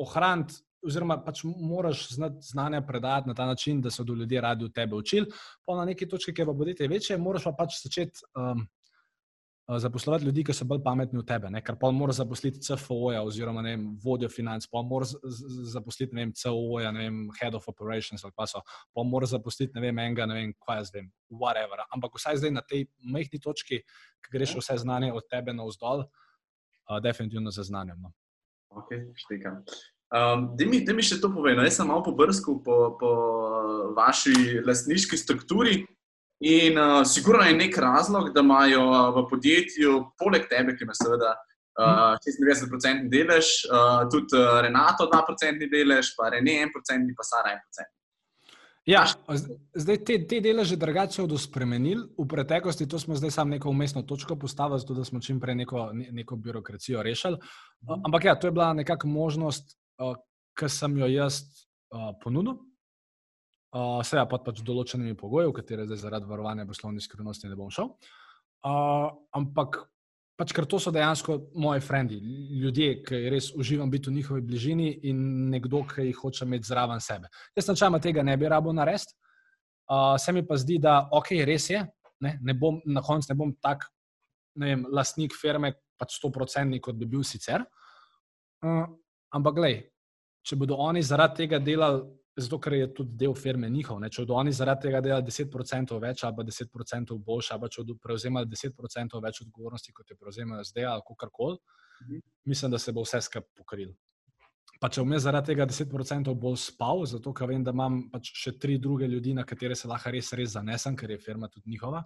ohraniti, 0.00 0.60
oziroma 0.84 1.18
pač 1.24 1.42
moraš 1.44 2.08
znati 2.14 2.46
znanje 2.52 2.80
predati 2.86 3.28
na 3.28 3.34
ta 3.34 3.46
način, 3.46 3.80
da 3.82 3.90
so 3.90 4.04
ljudje 4.06 4.40
radi 4.40 4.64
od 4.64 4.74
tebe 4.74 4.96
učili. 4.96 5.26
Pa 5.66 5.76
na 5.76 5.84
neki 5.84 6.08
točki, 6.08 6.34
ki 6.34 6.42
je 6.42 6.46
pa 6.46 6.52
bodite 6.52 6.88
večje, 6.88 7.18
moraš 7.18 7.44
pa 7.44 7.52
pač 7.58 7.80
začeti. 7.82 8.22
Um, 8.34 8.66
zaposlovati 9.76 10.24
ljudi, 10.24 10.44
ki 10.44 10.54
so 10.56 10.64
bolj 10.64 10.80
pametni 10.84 11.18
od 11.20 11.26
tebe, 11.28 11.50
ne? 11.52 11.60
ker 11.64 11.76
pa 11.80 11.90
moraš 11.92 12.22
zaposliti 12.22 12.62
CFO-ja 12.64 13.20
oziroma 13.22 13.60
vem, 13.62 13.82
vodjo 14.04 14.30
financ, 14.32 14.64
pa 14.72 14.80
moraš 14.82 15.12
zaposliti 15.72 16.16
vem, 16.16 16.32
COO-ja, 16.32 16.92
head 17.40 17.54
of 17.54 17.68
operations 17.68 18.24
ali 18.24 18.32
pa 18.36 18.46
so, 18.48 18.62
pa 18.94 19.04
moraš 19.04 19.34
zaposliti 19.36 19.76
ne 19.76 19.84
vem, 19.84 19.98
enega, 19.98 20.26
ne 20.26 20.38
vem, 20.38 20.54
kaj 20.64 20.80
jaz 20.80 20.94
vem, 20.94 21.10
whatever. 21.28 21.84
Ampak 21.94 22.16
vsaj 22.16 22.40
zdaj 22.40 22.54
na 22.56 22.64
tej 22.64 22.86
majhni 23.04 23.42
točki, 23.44 23.82
ki 24.24 24.32
greš 24.32 24.56
ja. 24.56 24.62
vse 24.62 24.78
znanje 24.86 25.12
od 25.12 25.28
tebe 25.28 25.52
na 25.52 25.68
vzdolj, 25.68 26.06
uh, 26.06 26.96
definitivno 27.04 27.52
zaznanjamo. 27.52 28.12
Ok, 28.72 28.96
štekam. 29.20 29.60
Um, 30.08 30.48
da 30.56 30.64
mi, 30.64 30.80
mi 30.80 31.04
še 31.04 31.20
to 31.20 31.28
povem. 31.28 31.58
No, 31.58 31.68
jaz 31.68 31.76
sem 31.76 31.88
malo 31.88 32.00
pobrskal 32.06 32.62
po, 32.64 32.78
po 32.96 33.12
vaši 33.96 34.62
lastniški 34.64 35.20
strukturi. 35.20 35.82
In 36.40 36.78
uh, 36.78 37.02
sigurno 37.06 37.42
je 37.42 37.56
nek 37.56 37.76
razlog, 37.78 38.30
da 38.34 38.40
imajo 38.40 38.82
uh, 38.90 38.98
v 39.16 39.26
podjetju, 39.30 39.94
poleg 40.18 40.46
tebe, 40.50 40.76
ki 40.76 40.86
ima 40.86 40.94
seveda 40.94 41.32
uh, 41.34 42.14
96% 42.22 43.08
delež, 43.10 43.48
uh, 43.66 44.04
tudi 44.12 44.38
uh, 44.38 44.60
Renato 44.62 45.08
2% 45.10 45.70
delež, 45.72 46.12
pa 46.14 46.30
Rene 46.30 46.60
1%, 46.68 47.14
pa 47.18 47.26
Sara 47.26 47.56
1%. 47.58 47.88
Ja, 48.88 49.02
zdaj 49.74 49.98
te, 50.06 50.14
te 50.30 50.38
deleže 50.40 50.78
drugače 50.80 51.26
bodo 51.26 51.36
spremenili. 51.38 52.06
V 52.16 52.24
preteklosti 52.30 52.86
to 52.88 52.98
smo 52.98 53.18
zdaj 53.18 53.34
samo 53.34 53.50
neko 53.50 53.68
umestno 53.68 54.02
točko 54.02 54.36
postavili, 54.36 54.80
zato 54.80 54.94
da 54.94 55.04
smo 55.04 55.20
čim 55.20 55.40
prej 55.40 55.58
neko, 55.58 55.90
neko 55.92 56.36
birokracijo 56.36 57.02
rešili. 57.02 57.36
Mhm. 57.82 58.06
Ampak 58.06 58.24
ja, 58.24 58.38
to 58.38 58.46
je 58.46 58.52
bila 58.52 58.72
nekakšna 58.72 59.10
možnost, 59.10 59.76
ki 60.58 60.68
sem 60.68 60.96
jo 60.98 61.06
jaz 61.06 61.42
ponudil. 62.22 62.56
Uh, 63.68 64.00
Seveda 64.00 64.24
pa 64.30 64.38
pač 64.40 64.62
določenimi 64.64 65.12
pogoji, 65.18 65.50
v 65.50 65.56
katere 65.58 65.84
zdaj 65.84 66.00
zaradi 66.00 66.28
varovanja 66.30 66.64
poslovne 66.68 67.02
skrivnosti 67.04 67.50
ne 67.50 67.56
bom 67.58 67.68
šel. 67.68 67.90
Uh, 68.64 69.10
ampak 69.36 69.82
pač, 70.40 70.54
ker 70.56 70.64
to 70.70 70.78
so 70.80 70.92
dejansko 70.94 71.36
moji 71.58 71.82
frendi, 71.84 72.16
ljudje, 72.62 73.02
ki 73.04 73.20
res 73.34 73.50
uživam 73.52 73.90
biti 73.92 74.08
v 74.08 74.16
njihovi 74.16 74.44
bližini 74.46 74.88
in 75.10 75.20
nekdo, 75.52 75.82
ki 75.90 76.06
jih 76.08 76.22
hoče 76.22 76.46
imeti 76.46 76.70
zraven 76.70 77.02
sebe. 77.04 77.28
Jaz 77.58 77.68
načeloma 77.68 78.00
tega 78.00 78.24
ne 78.24 78.36
bi 78.40 78.48
rabo 78.48 78.72
narediti. 78.72 79.12
Uh, 79.88 80.16
se 80.20 80.32
mi 80.32 80.44
pa 80.46 80.56
zdi, 80.56 80.78
da 80.80 81.02
ok, 81.12 81.34
res 81.48 81.68
je, 81.72 81.82
ne, 82.24 82.38
ne 82.40 82.54
bom, 82.56 82.80
na 82.88 83.02
koncu 83.04 83.32
ne 83.32 83.36
bom 83.36 83.52
tak 83.60 83.84
ne 84.58 84.72
vem, 84.72 84.86
lastnik 84.92 85.36
firme, 85.36 85.72
pač 85.98 86.18
100% 86.22 86.80
kot 86.82 86.96
bi 86.98 87.06
bil 87.06 87.24
sicer. 87.26 87.64
Uh, 88.64 88.84
ampak, 89.34 89.60
gledaj, 89.60 89.82
če 90.46 90.58
bodo 90.58 90.78
oni 90.82 91.02
zaradi 91.04 91.44
tega 91.44 91.60
delali 91.62 92.02
zato 92.38 92.58
ker 92.62 92.72
je 92.72 92.88
tudi 92.94 93.16
del 93.18 93.34
firme 93.34 93.68
njihov. 93.70 93.98
Ne? 94.00 94.10
Če 94.14 94.22
bodo 94.22 94.38
oni 94.38 94.52
zaradi 94.54 94.86
tega 94.86 95.00
delali 95.04 95.26
10% 95.26 96.00
več, 96.02 96.24
ali 96.24 96.36
pa 96.36 96.44
10% 96.46 97.16
boljše, 97.26 97.54
ali 97.54 97.64
pa 97.64 97.70
če 97.74 97.82
bodo 97.82 97.96
prevzemali 98.02 98.50
10% 98.50 99.22
več 99.24 99.40
odgovornosti, 99.46 99.94
kot 99.96 100.10
je 100.10 100.18
prevzemajo 100.18 100.66
zdaj, 100.70 100.86
ali 100.92 101.06
kako 101.08 101.30
koli, 101.32 101.58
mhm. 102.04 102.22
mislim, 102.46 102.70
da 102.70 102.78
se 102.78 102.94
bo 102.94 103.06
vse 103.06 103.22
skupaj 103.26 103.48
pokril. 103.58 103.96
Pa 104.78 104.86
če 104.94 105.02
bom 105.02 105.12
jaz 105.16 105.24
zaradi 105.26 105.50
tega 105.50 105.66
10% 105.66 106.34
bolj 106.38 106.58
spal, 106.62 107.02
zato 107.10 107.32
ker 107.34 107.50
vem, 107.50 107.64
da 107.66 107.74
imam 107.74 108.04
pač 108.12 108.30
še 108.38 108.54
tri 108.62 108.76
druge 108.78 109.08
ljudi, 109.10 109.34
na 109.34 109.42
katere 109.42 109.74
se 109.74 109.90
lahko 109.90 110.12
res, 110.14 110.30
res 110.38 110.52
zanesem, 110.54 110.94
ker 110.96 111.10
je 111.10 111.18
firma 111.18 111.48
tudi 111.50 111.74
njihova. 111.74 112.04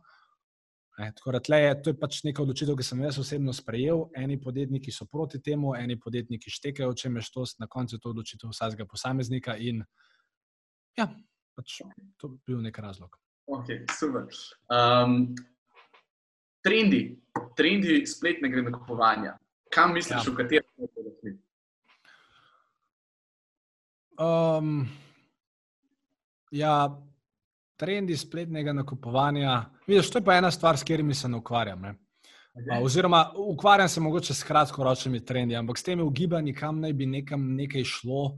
E, 0.99 1.11
tako 1.17 1.33
da 1.33 1.57
je, 1.57 1.83
to 1.83 1.93
je 1.93 1.99
pač 2.01 2.23
neka 2.25 2.43
odločitev, 2.43 2.77
ki 2.77 2.85
sem 2.85 3.01
jaz 3.05 3.19
osebno 3.21 3.53
sprejel. 3.57 4.07
Eni 4.17 4.39
podjetniki 4.41 4.93
so 4.93 5.05
proti 5.09 5.41
temu, 5.41 5.75
eni 5.77 5.99
podjetniki 6.01 6.53
štekajo, 6.53 6.95
če 6.97 7.13
me 7.13 7.25
štost, 7.25 7.61
na 7.61 7.69
koncu 7.69 7.97
je 7.97 8.01
to 8.01 8.13
odločitev 8.13 8.53
vsakega 8.53 8.89
posameznika 8.89 9.57
in 9.57 9.85
Ja, 10.99 11.09
pač 11.57 11.81
to 12.21 12.29
bi 12.29 12.39
bil 12.47 12.63
nek 12.65 12.79
razlog. 12.79 13.19
Okay, 13.53 13.83
um, 14.71 15.35
trendi, 16.65 17.01
trendi 17.57 18.03
spletnega 18.07 18.63
nakupovanja. 18.63 19.37
Kam 19.73 19.95
misliš, 19.97 20.27
ja. 20.27 20.31
v 20.31 20.37
katerem 20.37 20.69
času? 20.77 21.33
Um, 24.23 24.85
ja, 26.53 26.77
trendi 27.77 28.17
spletnega 28.17 28.73
nakupovanja. 28.73 29.65
Vidiš, 29.87 30.11
to 30.13 30.21
je 30.21 30.25
pa 30.25 30.37
ena 30.39 30.51
stvar, 30.51 30.79
s 30.79 30.85
katerimi 30.85 31.15
se 31.15 31.29
ne 31.29 31.41
ukvarjam. 31.41 31.81
Ne? 31.81 31.95
Okay. 32.55 32.85
Oziroma, 32.85 33.33
ukvarjam 33.37 33.89
se 33.89 34.01
mogoče 34.01 34.35
s 34.35 34.45
kratkoročnimi 34.45 35.25
trendi, 35.25 35.57
ampak 35.57 35.79
s 35.79 35.83
temi 35.83 36.03
ugibanji, 36.03 36.55
kam 36.55 36.81
naj 36.81 36.93
bi 36.93 37.07
nekam 37.07 37.55
nekaj 37.57 37.85
šlo. 37.85 38.37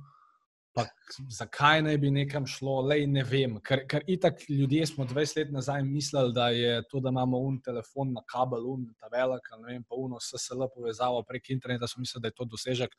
Pa 0.74 0.82
zakaj 1.30 1.84
naj 1.86 1.98
bi 2.02 2.10
nekam 2.10 2.46
šlo, 2.50 2.80
le 2.82 2.96
ne 3.06 3.22
vem. 3.22 3.60
Ker, 3.62 3.84
ker 3.90 4.02
itak 4.10 4.40
ljudje 4.48 4.88
smo 4.90 5.04
20 5.06 5.38
let 5.38 5.52
nazaj 5.54 5.84
mislili, 5.86 6.34
da 6.34 6.48
je 6.50 6.80
to, 6.90 6.98
da 7.00 7.12
imamo 7.14 7.38
un 7.38 7.60
telefon 7.62 8.10
na 8.16 8.24
kabel, 8.26 8.66
un 8.72 8.88
ta 8.98 9.10
velik, 9.12 9.46
ne 9.60 9.68
vem, 9.68 9.84
pa 9.86 9.94
uno 9.94 10.18
SSL 10.18 10.66
povezavo 10.74 11.22
prek 11.28 11.52
interneta, 11.54 11.86
smo 11.86 12.02
mislili, 12.02 12.22
da 12.22 12.32
je 12.32 12.38
to 12.40 12.48
dosežek. 12.56 12.96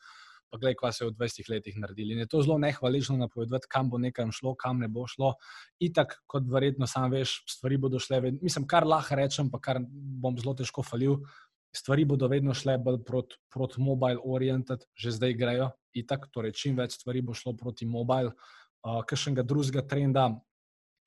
Pa 0.48 0.60
gledaj, 0.62 0.76
kaj 0.80 0.92
se 0.92 1.04
je 1.04 1.10
v 1.10 1.14
20 1.18 1.50
letih 1.50 1.78
naredili. 1.82 2.14
In 2.14 2.22
je 2.22 2.28
to 2.30 2.40
zelo 2.46 2.56
nehvalično 2.62 3.16
napovedati, 3.18 3.68
kam 3.68 3.90
bo 3.90 3.98
nekam 3.98 4.30
šlo, 4.32 4.54
kam 4.54 4.78
ne 4.80 4.88
bo 4.88 5.04
šlo. 5.10 5.34
Itak, 5.82 6.20
kot 6.30 6.46
verjetno 6.48 6.86
sam 6.86 7.10
veš, 7.10 7.42
stvari 7.50 7.76
bodo 7.82 7.98
šle. 8.00 8.20
Mislim, 8.40 8.64
kar 8.70 8.86
lahko 8.86 9.18
rečem, 9.18 9.50
pa 9.50 9.60
kar 9.60 9.82
bom 10.22 10.38
zelo 10.38 10.54
težko 10.54 10.86
falil 10.86 11.18
stvari 11.76 12.04
bodo 12.08 12.28
vedno 12.32 12.54
šle 12.54 12.78
bolj 12.78 13.02
proti 13.04 13.38
prot 13.52 13.76
mobile 13.78 14.20
oriented, 14.24 14.84
že 14.96 15.12
zdaj 15.16 15.34
grejo, 15.36 15.70
itak, 15.96 16.28
torej 16.32 16.54
čim 16.56 16.76
več 16.76 16.96
stvari 16.98 17.22
bo 17.22 17.34
šlo 17.34 17.54
proti 17.56 17.86
mobile, 17.86 18.32
uh, 18.32 19.02
kakšnega 19.06 19.44
drugega 19.46 19.84
trenda. 19.88 20.30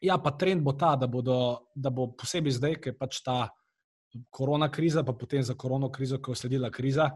Ja, 0.01 0.17
pa 0.17 0.31
trend 0.31 0.63
bo 0.63 0.73
ta, 0.79 0.95
da, 0.95 1.09
bodo, 1.11 1.69
da 1.75 1.91
bo 1.91 2.11
posebej 2.15 2.55
zdaj, 2.55 2.77
ker 2.79 2.93
je 2.93 2.99
pač 2.99 3.19
ta 3.25 3.49
korona 4.33 4.69
kriza, 4.71 5.03
pa 5.03 5.13
potem 5.13 5.43
za 5.43 5.55
korona 5.59 5.91
krizo, 5.91 6.21
ko 6.21 6.33
je 6.33 6.41
sledila 6.43 6.71
kriza. 6.71 7.09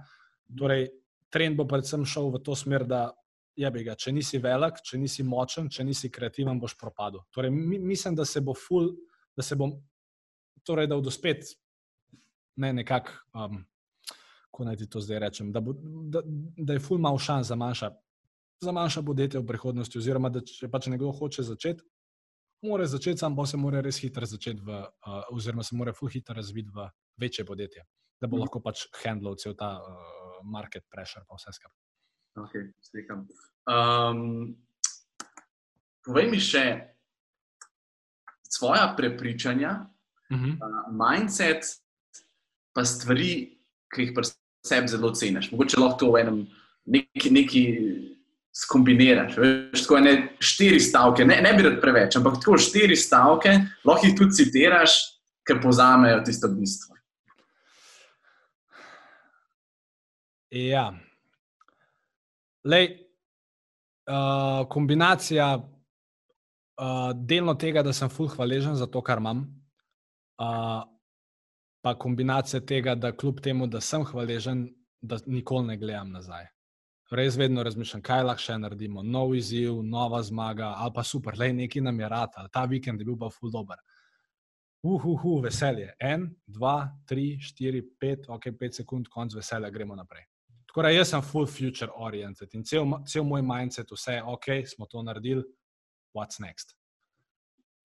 Torej, 0.59 0.89
trend 1.33 1.57
bo 1.57 1.65
predvsem 1.69 2.03
šel 2.05 2.29
v 2.33 2.43
to 2.43 2.57
smer, 2.59 2.85
da 2.85 3.07
je 3.55 3.71
bi 3.71 3.85
ga. 3.85 3.95
Če 3.95 4.11
nisi 4.13 4.41
velik, 4.41 4.81
če 4.83 4.99
nisi 4.99 5.23
močen, 5.25 5.69
če 5.71 5.85
nisi 5.85 6.11
kreativen, 6.11 6.59
boš 6.61 6.75
propadel. 6.79 7.23
Torej, 7.33 7.53
mi, 7.53 7.79
mislim, 7.79 8.17
da 8.17 8.25
se 8.25 8.41
bo 8.41 8.53
ful, 8.57 8.91
da 9.37 9.45
se 9.45 9.57
bom, 9.57 9.73
torej, 10.65 10.89
da 10.89 10.97
bodo 10.99 11.13
spet 11.13 11.55
ne 12.55 12.73
nekako, 12.73 13.11
um, 13.33 13.63
kako 14.51 14.63
naj 14.63 14.77
ti 14.77 14.89
to 14.89 15.01
zdaj 15.01 15.19
rečem, 15.19 15.51
da, 15.51 15.61
bo, 15.61 15.73
da, 16.13 16.21
da 16.57 16.73
je 16.73 16.79
ful 16.79 16.97
mal 16.97 17.17
šans 17.17 17.47
za 17.47 17.55
manjša, 17.55 17.89
za 18.61 18.71
manjša 18.71 19.01
podjetja 19.01 19.39
v 19.39 19.47
prihodnosti, 19.47 19.97
oziroma 19.97 20.29
da 20.29 20.43
če 20.45 20.69
pač 20.71 20.87
nekdo 20.93 21.11
hoče 21.11 21.43
začeti, 21.43 21.83
mora 22.63 22.85
začeti, 22.85 23.17
sam 23.19 23.35
pa 23.35 23.45
se 23.45 23.57
mora 23.57 23.81
res 23.81 23.99
hitro 24.03 24.25
začeti, 24.29 24.61
v, 24.61 24.79
uh, 24.83 25.23
oziroma 25.35 25.63
se 25.63 25.75
mora 25.75 25.93
ful 25.93 26.11
hitro 26.13 26.35
razviti 26.35 26.71
v 26.73 26.87
večje 27.19 27.45
podjetje, 27.45 27.85
da 28.21 28.27
bo 28.27 28.37
mm. 28.37 28.45
lahko 28.45 28.61
pač 28.63 28.85
handlal 29.03 29.35
cel 29.41 29.57
ta 29.57 29.75
uh, 29.81 30.43
market 30.43 30.85
pressure 30.91 31.25
pa 31.27 31.39
vse 31.39 31.55
skupaj. 31.57 31.79
Okay, 32.33 32.71
um, 33.69 34.55
povej 36.05 36.29
mi 36.31 36.39
še 36.41 36.63
svoje 38.53 38.85
prepričanja, 38.97 39.71
uh 40.29 40.37
-huh. 40.37 40.53
uh, 40.57 40.89
mindset, 40.93 41.82
pa 42.73 42.85
stvari, 42.87 43.33
ki 43.93 44.07
jih 44.07 44.15
pri 44.15 44.29
sebi 44.65 44.91
zelo 44.91 45.13
ceniš. 45.15 45.51
Mogoče 45.51 45.79
lahko 45.79 45.99
to 45.99 46.11
v 46.13 46.23
enem 46.25 46.41
neki. 46.85 47.31
neki 47.31 47.63
Skombiniraš, 48.53 49.33
veš, 49.41 49.81
tako 49.81 49.99
ne 50.05 50.11
štiri 50.37 50.77
stavke, 50.77 51.25
ne, 51.25 51.39
ne 51.41 51.55
bi 51.57 51.63
rad 51.65 51.79
preveč, 51.81 52.19
ampak 52.19 52.35
tako 52.37 52.59
štiri 52.61 52.93
stavke, 52.93 53.49
lahko 53.81 54.05
jih 54.05 54.13
tudi 54.19 54.37
citiraš, 54.37 54.93
ker 55.41 55.57
povzamejo 55.63 56.19
tisto 56.21 56.51
bistvo. 56.53 56.93
Ja, 60.53 60.91
Lej, 62.63 62.87
uh, 64.07 64.67
kombinacija 64.69 65.57
uh, 65.57 67.11
delno 67.15 67.55
tega, 67.59 67.83
da 67.83 67.93
sem 67.93 68.09
fulh 68.09 68.31
hvaležen 68.37 68.75
za 68.79 68.87
to, 68.87 69.01
kar 69.03 69.19
imam, 69.19 69.43
uh, 70.39 70.85
pa 71.83 71.97
kombinacija 71.99 72.61
tega, 72.65 72.95
da 72.95 73.11
kljub 73.11 73.41
temu, 73.43 73.67
da 73.67 73.81
sem 73.81 74.05
hvaležen, 74.07 74.67
da 75.01 75.17
nikoli 75.25 75.67
ne 75.67 75.77
gledam 75.77 76.11
nazaj. 76.11 76.45
Res 77.11 77.35
vedno 77.37 77.63
razmišljam, 77.63 78.01
kaj 78.01 78.23
lahko 78.23 78.41
še 78.41 78.55
naredimo. 78.57 79.03
Nov 79.03 79.35
izziv, 79.35 79.81
nova 79.83 80.21
zmaga, 80.23 80.71
ali 80.79 80.93
pa 80.95 81.03
super, 81.03 81.35
le 81.37 81.51
nekaj 81.53 81.83
nam 81.83 81.99
je 81.99 82.09
rad, 82.09 82.37
ta 82.53 82.63
vikend 82.71 83.01
je 83.01 83.05
bil 83.05 83.17
pa 83.19 83.27
ful 83.29 83.51
dober. 83.51 83.81
Uhuhu, 84.83 85.35
uh, 85.35 85.39
uh, 85.39 85.43
veselje. 85.43 85.91
En, 85.99 86.29
dva, 86.47 86.77
tri, 87.07 87.33
štiri, 87.39 87.83
pet, 87.99 88.29
ok, 88.31 88.47
pet 88.59 88.79
sekund, 88.79 89.11
konc 89.11 89.35
veselja, 89.35 89.69
gremo 89.71 89.95
naprej. 89.99 90.23
Tako 90.71 90.87
da 90.87 90.93
jaz 90.93 91.11
sem 91.11 91.21
full 91.21 91.45
future 91.47 91.91
oriented 91.99 92.55
in 92.55 92.63
cel, 92.63 92.87
cel 93.07 93.27
moj 93.27 93.43
mindset, 93.45 93.91
vse 93.91 94.17
je 94.17 94.23
ok, 94.23 94.49
smo 94.71 94.87
to 94.89 95.03
naredili, 95.03 95.43
what's 96.15 96.39
next. 96.39 96.73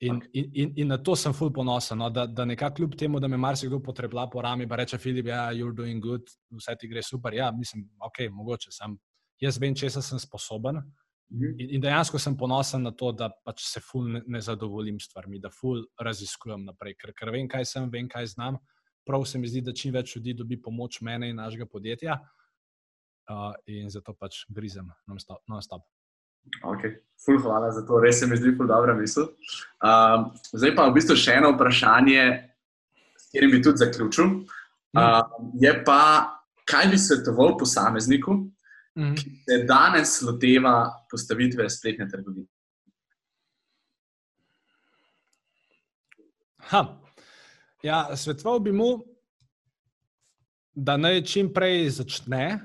In, 0.00 0.16
okay. 0.16 0.28
in, 0.32 0.50
in, 0.54 0.72
in 0.76 0.88
na 0.88 0.96
to 1.02 1.16
sem 1.16 1.32
full 1.34 1.50
ponosen, 1.50 1.98
no, 1.98 2.06
da, 2.10 2.26
da 2.26 2.44
nekako 2.44 2.76
kljub 2.76 2.94
temu, 2.98 3.20
da 3.20 3.28
me 3.28 3.36
marsikdo 3.36 3.80
potrebla 3.82 4.28
po 4.30 4.42
rami, 4.42 4.68
pa 4.68 4.76
reče 4.78 4.98
Filip, 4.98 5.26
ja, 5.26 5.48
you're 5.52 5.74
doing 5.74 6.02
good, 6.02 6.22
vse 6.54 6.76
ti 6.78 6.88
gre 6.88 7.02
super. 7.02 7.34
Ja, 7.34 7.50
mislim, 7.52 7.88
ok, 8.06 8.28
mogoče 8.30 8.70
sem. 8.72 8.94
Jaz 9.42 9.58
vem, 9.58 9.74
če 9.74 9.90
sem 9.90 10.22
sposoben. 10.22 10.78
Mhm. 11.34 11.58
In, 11.58 11.74
in 11.76 11.82
dejansko 11.82 12.18
sem 12.18 12.36
ponosen 12.38 12.86
na 12.86 12.94
to, 12.94 13.10
da 13.12 13.28
pač 13.44 13.66
se 13.66 13.82
ful 13.84 14.06
ne, 14.14 14.22
ne 14.26 14.40
zadovoljim 14.40 15.00
stvarmi, 15.02 15.42
da 15.42 15.50
ful 15.50 15.82
raziskujem 16.00 16.64
naprej, 16.70 16.94
ker, 17.02 17.12
ker 17.18 17.34
vem, 17.34 17.50
kaj 17.50 17.66
sem, 17.66 17.90
vem, 17.90 18.08
kaj 18.08 18.32
znam. 18.36 18.62
Prav 19.06 19.26
se 19.26 19.38
mi 19.38 19.50
zdi, 19.50 19.64
da 19.66 19.74
čim 19.74 19.92
več 19.96 20.14
ljudi 20.16 20.36
dobi 20.38 20.60
pomoč 20.62 21.00
mene 21.02 21.32
in 21.32 21.42
našega 21.42 21.66
podjetja. 21.66 22.20
Uh, 23.28 23.52
in 23.68 23.90
zato 23.92 24.14
pač 24.16 24.46
grizem 24.48 24.86
non-stop. 25.08 25.42
Non 25.50 25.60
okay. 26.62 26.96
Ful, 27.24 27.38
hvala 27.42 27.72
za 27.74 27.82
to, 27.86 27.98
res 28.00 28.20
se 28.20 28.26
mi 28.26 28.36
zdi 28.36 28.52
zelo 28.54 28.66
dobra 28.70 28.94
misel. 28.94 29.32
Um, 29.82 30.28
zdaj 30.52 30.74
pa 30.76 30.86
v 30.86 30.94
bistvu 30.94 31.16
še 31.18 31.38
eno 31.40 31.50
vprašanje, 31.56 32.26
s 33.18 33.26
katerim 33.26 33.50
bi 33.56 33.62
tudi 33.62 33.82
zaključil. 33.82 34.30
Um, 34.96 35.50
je 35.60 35.72
pa, 35.84 36.02
kaj 36.68 36.86
bi 36.92 37.00
svetoval 37.00 37.56
posamezniku, 37.58 38.36
mm. 38.98 39.16
ki 39.18 39.34
se 39.42 39.58
danes 39.66 40.14
loteva 40.22 40.76
postavitve 41.10 41.66
spletne 41.70 42.06
trgovine? 42.08 42.46
Ha. 46.70 46.84
Ja, 47.82 48.16
svetoval 48.16 48.60
bi 48.62 48.72
mu, 48.72 48.92
da 50.74 50.96
naj 50.96 51.24
čim 51.26 51.50
prej 51.54 51.88
začne, 51.98 52.60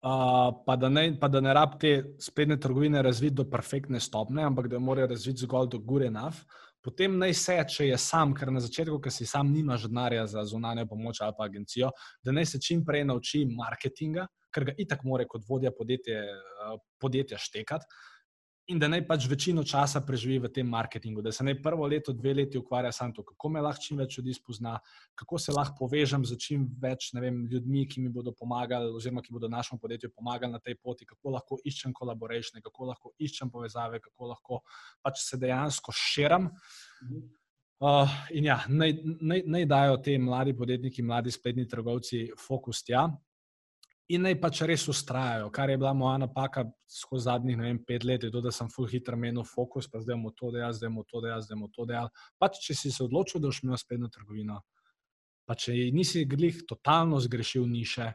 pa, 0.00 0.76
da 0.76 0.88
ne, 0.88 1.04
pa 1.20 1.28
da 1.28 1.40
ne 1.40 1.54
rab 1.54 1.78
te 1.80 2.14
spletne 2.18 2.56
trgovine 2.60 3.02
razviti 3.02 3.34
do 3.34 3.44
perfektne 3.50 4.00
stopne, 4.00 4.42
ampak 4.44 4.68
da 4.68 4.76
jo 4.76 4.80
morajo 4.80 5.10
razviti 5.12 5.44
zgolj 5.44 5.68
do 5.68 5.78
gore 5.78 6.10
naf. 6.10 6.42
Potem 6.80 7.18
naj 7.20 7.34
se, 7.36 7.56
če 7.68 7.86
je 7.90 7.96
sam, 8.00 8.32
ker 8.34 8.48
na 8.52 8.60
začetku, 8.64 8.96
ker 9.04 9.12
si 9.12 9.26
sam 9.28 9.50
nimaš 9.52 9.84
denarja 9.90 10.24
za 10.26 10.44
zunanjo 10.48 10.86
pomoč 10.88 11.20
ali 11.20 11.34
pa 11.36 11.44
agencijo, 11.44 11.90
da 12.24 12.32
naj 12.32 12.46
se 12.54 12.60
čim 12.60 12.84
prej 12.84 13.04
nauči 13.04 13.42
marketinga, 13.44 14.24
ker 14.54 14.70
ga 14.70 14.74
itak 14.80 15.04
more 15.04 15.26
kot 15.28 15.44
vodja 15.48 15.74
podjetje, 15.76 16.22
podjetja 17.00 17.38
štekati 17.38 17.86
in 18.70 18.78
da 18.78 18.88
naj 18.88 19.02
pač 19.08 19.26
večino 19.28 19.64
časa 19.66 20.00
preživi 20.06 20.38
v 20.44 20.50
tem 20.54 20.68
marketingu, 20.70 21.22
da 21.22 21.32
se 21.34 21.44
naj 21.44 21.56
prvo 21.62 21.86
leto, 21.90 22.12
dve 22.14 22.34
leti 22.34 22.58
ukvarja 22.58 22.92
samo 22.94 23.14
to, 23.16 23.24
kako 23.26 23.48
me 23.48 23.62
lahko 23.64 23.82
čim 23.82 23.98
več 23.98 24.18
ljudi 24.18 24.34
spozna, 24.36 24.76
kako 25.18 25.38
se 25.42 25.52
lahko 25.52 25.74
povežem 25.80 26.24
z 26.28 26.38
čim 26.38 26.68
več 26.82 27.10
vem, 27.14 27.42
ljudmi, 27.50 27.86
ki 27.90 28.04
mi 28.04 28.12
bodo 28.14 28.32
pomagali, 28.36 28.92
oziroma 28.94 29.24
ki 29.26 29.34
bodo 29.34 29.50
našemu 29.50 29.80
podjetju 29.82 30.12
pomagali 30.14 30.52
na 30.52 30.62
tej 30.62 30.78
poti, 30.78 31.08
kako 31.08 31.34
lahko 31.36 31.58
iščem 31.64 31.94
kolaboracije, 31.96 32.62
kako 32.62 32.92
lahko 32.92 33.12
iščem 33.18 33.50
povezave, 33.50 34.00
kako 34.00 34.30
lahko 34.34 34.62
pač 35.02 35.24
se 35.24 35.40
dejansko 35.40 35.94
širim. 35.96 36.50
Uh, 37.80 38.12
in 38.36 38.44
ja, 38.44 38.58
naj, 38.68 38.92
naj, 39.24 39.42
naj 39.48 39.66
dajo 39.66 39.96
te 40.04 40.18
mladi 40.20 40.52
podjetniki, 40.54 41.02
mladi 41.02 41.32
spletni 41.32 41.64
trgovci 41.68 42.26
fokus 42.38 42.84
tja, 42.84 43.06
in 44.10 44.24
naj 44.26 44.36
pač 44.42 44.62
res 44.66 44.84
ustrajajo. 44.90 45.50
Kar 45.54 45.70
je 45.70 45.78
bila 45.78 45.92
moja 45.94 46.18
napaka 46.18 46.64
skozi 46.90 47.28
zadnjih 47.28 47.58
vem, 47.60 47.78
pet 47.86 48.04
let, 48.04 48.24
je 48.26 48.32
to, 48.34 48.42
da 48.42 48.52
sem 48.54 48.68
full 48.72 48.88
hitro 48.90 49.16
menil 49.16 49.46
fokus, 49.46 49.86
pa 49.90 50.00
zdaj 50.02 50.18
mu 50.18 50.32
to 50.34 50.50
dejal, 50.54 50.74
zdaj 50.74 50.90
mu 50.90 51.04
to 51.06 51.22
dejal, 51.22 51.42
zdaj 51.46 51.58
mu 51.60 51.70
to 51.70 51.86
dejal. 51.86 52.10
Pač, 52.42 52.58
če 52.64 52.76
si 52.76 52.92
se 52.94 53.04
odločil, 53.06 53.40
da 53.40 53.50
boš 53.50 53.62
imel 53.62 53.78
spletno 53.78 54.10
trgovino, 54.10 54.60
pa 55.46 55.54
če 55.58 55.76
nisi 55.94 56.24
glih 56.30 56.64
totalno 56.68 57.20
zgrešil 57.22 57.68
niše, 57.70 58.10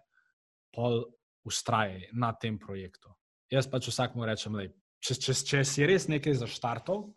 pol 0.76 1.06
ustrajaj 1.48 2.10
na 2.20 2.34
tem 2.36 2.58
projektu. 2.60 3.14
Jaz 3.54 3.70
pač 3.72 3.88
vsakmu 3.88 4.28
rečem, 4.28 4.58
lej, 4.60 4.74
če, 5.00 5.16
če, 5.16 5.38
če 5.48 5.62
si 5.68 5.88
res 5.88 6.10
nekaj 6.12 6.36
zaštartov. 6.42 7.14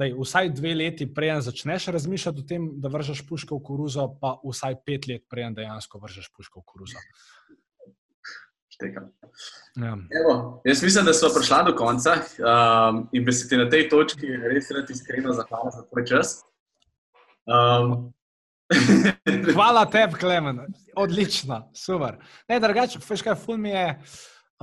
Lej, 0.00 0.14
vsaj 0.16 0.54
dve 0.56 0.70
leti, 0.72 1.04
preden 1.12 1.42
začneš 1.44 1.90
razmišljati 1.92 2.40
o 2.40 2.46
tem, 2.48 2.68
da 2.80 2.88
vržeš 2.88 3.20
puško 3.28 3.58
v 3.58 3.64
koruzo, 3.66 4.06
pa 4.22 4.38
vsaj 4.40 4.78
pet 4.86 5.10
let, 5.10 5.26
preden 5.28 5.58
dejansko 5.58 6.00
vržeš 6.00 6.30
puško 6.32 6.62
v 6.62 6.68
koruzo 6.70 7.02
tekam. 8.80 9.10
Ja. 9.76 9.96
Evo, 10.20 10.62
jaz 10.64 10.82
mislim, 10.82 11.04
da 11.04 11.12
smo 11.12 11.28
prišli 11.34 11.64
do 11.66 11.76
konca 11.76 12.16
um, 12.20 13.08
in 13.12 13.24
bi 13.24 13.32
se 13.32 13.48
ti 13.48 13.56
na 13.56 13.68
tej 13.70 13.88
točki 13.88 14.26
res 14.54 14.70
rad 14.70 14.90
iskreno 14.90 15.32
zahvalil 15.32 15.70
za 15.76 15.84
tvoj 15.90 16.06
čas. 16.06 16.40
Um, 17.46 18.12
Hvala 19.54 19.84
tebi, 19.90 20.14
Klemen, 20.14 20.60
odlično, 20.96 21.70
super. 21.74 22.18
Ne, 22.48 22.60
drugače, 22.60 23.00
veš 23.08 23.22
kaj, 23.22 23.34
ful 23.34 23.58
mi 23.58 23.70
je. 23.70 23.96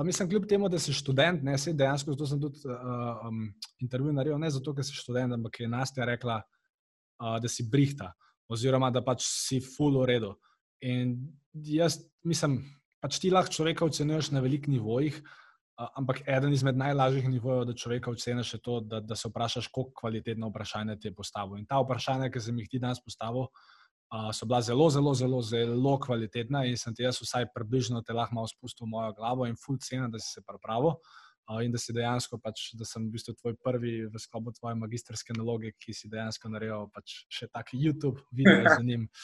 Mislim, 0.03 0.29
kljub 0.29 0.45
temu, 0.45 0.69
da 0.69 0.79
si 0.79 0.93
študent, 0.93 1.41
ne 1.43 1.57
si 1.57 1.73
dejansko, 1.73 2.13
zato 2.13 2.27
sem 2.29 2.41
tudi 2.41 2.59
uh, 2.69 3.23
um, 3.27 3.47
intervju 3.81 4.13
naredil, 4.13 4.37
ne 4.39 4.51
zato, 4.53 4.75
ker 4.77 4.85
si 4.85 4.93
študent, 4.93 5.33
ampak 5.33 5.59
je 5.59 5.67
Nastja 5.67 6.05
rekla, 6.05 6.37
uh, 6.37 7.39
da 7.41 7.49
si 7.49 7.65
brihta, 7.71 8.11
oziroma 8.49 8.91
da 8.93 9.01
pač 9.01 9.25
si 9.25 9.57
full 9.63 9.97
v 10.03 10.05
redu. 10.11 10.35
In 10.85 11.17
jaz 11.65 11.97
mislim, 12.23 12.59
pač 13.07 13.21
ti 13.23 13.31
lahko 13.31 13.53
človeka 13.55 13.87
ocenjuješ 13.87 14.33
na 14.35 14.43
velikih 14.43 14.75
nivojih, 14.75 15.15
ampak 15.77 16.25
eden 16.27 16.51
izmed 16.51 16.75
najlažjih 16.75 17.29
nivojev, 17.31 17.63
da 17.69 17.75
človeka 17.77 18.11
oceniš, 18.11 18.57
je 18.57 18.59
to, 18.59 18.79
da, 18.81 18.99
da 18.99 19.15
se 19.15 19.29
vprašaš, 19.29 19.69
kako 19.71 19.93
kvalitetno 19.95 20.49
vprašanje 20.49 20.97
ti 20.99 21.07
je 21.07 21.15
postavil. 21.15 21.61
In 21.61 21.67
ta 21.69 21.79
vprašanja, 21.79 22.31
ki 22.33 22.41
sem 22.43 22.59
jih 22.59 22.67
ti 22.67 22.81
danes 22.83 22.99
postavil, 22.99 23.47
so 24.33 24.47
bila 24.47 24.59
zelo, 24.63 24.89
zelo, 24.89 25.13
zelo, 25.15 25.39
zelo 25.43 25.93
kvalitetna 26.03 26.65
in 26.67 26.79
sem 26.79 26.95
ti 26.95 27.03
jaz 27.03 27.21
vsaj 27.21 27.49
približno 27.55 28.01
te 28.03 28.15
lahko 28.15 28.47
spustil 28.47 28.87
v 28.87 28.91
mojo 28.95 29.13
glavo 29.15 29.47
in 29.47 29.55
full 29.55 29.79
cena, 29.79 30.07
da 30.11 30.19
si 30.19 30.33
se 30.33 30.43
pripravil 30.43 30.97
in 31.63 31.71
da 31.71 31.79
si 31.79 31.93
dejansko, 31.95 32.39
pač, 32.43 32.71
da 32.77 32.85
sem 32.87 33.05
v 33.07 33.13
bistvu 33.15 33.33
tvoj 33.39 33.55
prvi 33.63 33.93
v 34.11 34.19
sklopu 34.19 34.51
tvoje 34.57 34.75
magistrske 34.79 35.35
naloge, 35.37 35.71
ki 35.79 35.95
si 35.95 36.09
dejansko 36.11 36.51
naredil 36.51 36.89
pač 36.93 37.21
še 37.31 37.47
tak 37.47 37.71
YouTube 37.73 38.19
video 38.35 38.63
za 38.67 38.81
njim. 38.83 39.07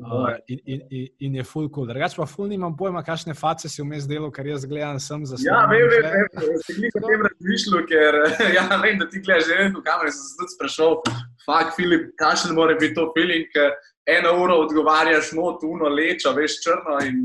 Uh, 0.00 0.32
in, 0.48 0.58
in, 0.64 0.80
in, 0.90 1.06
in 1.26 1.34
je 1.38 1.42
full 1.44 1.68
cool. 1.70 1.86
Drugač 1.88 2.14
pa 2.16 2.24
full 2.28 2.48
nimam 2.50 2.72
pojma, 2.76 3.02
kakšne 3.04 3.34
face 3.36 3.68
si 3.70 3.82
vmes 3.84 4.06
delal, 4.08 4.30
ker 4.34 4.48
jaz 4.48 4.64
gledam 4.68 4.98
sem 5.02 5.22
za 5.28 5.36
sebe. 5.36 5.50
Ja, 5.50 5.66
vem, 5.68 5.84
vem, 5.92 6.06
vem, 6.08 6.56
se 6.64 6.74
jih 6.78 6.96
o 6.96 7.02
tem 7.04 7.24
razmišljal, 7.26 7.84
ker 7.90 8.18
ja, 8.56 8.64
vem, 8.80 8.98
da 9.00 9.08
ti 9.12 9.22
gledaš 9.22 9.50
že 9.50 9.68
v 9.76 9.84
kamere, 9.84 10.14
sem 10.16 10.24
se 10.24 10.40
tudi 10.40 10.56
sprašal, 10.56 10.96
fakt, 11.44 11.76
Filip, 11.76 12.08
kakšen 12.20 12.56
mora 12.56 12.76
biti 12.80 12.96
to 12.96 13.06
feeling, 13.16 13.60
eno 14.08 14.34
uro 14.42 14.58
odgovarjaš, 14.64 15.34
no, 15.38 15.52
tu, 15.60 15.74
no, 15.78 15.92
leča, 15.92 16.32
veš, 16.36 16.58
črno 16.64 16.98
in 17.06 17.22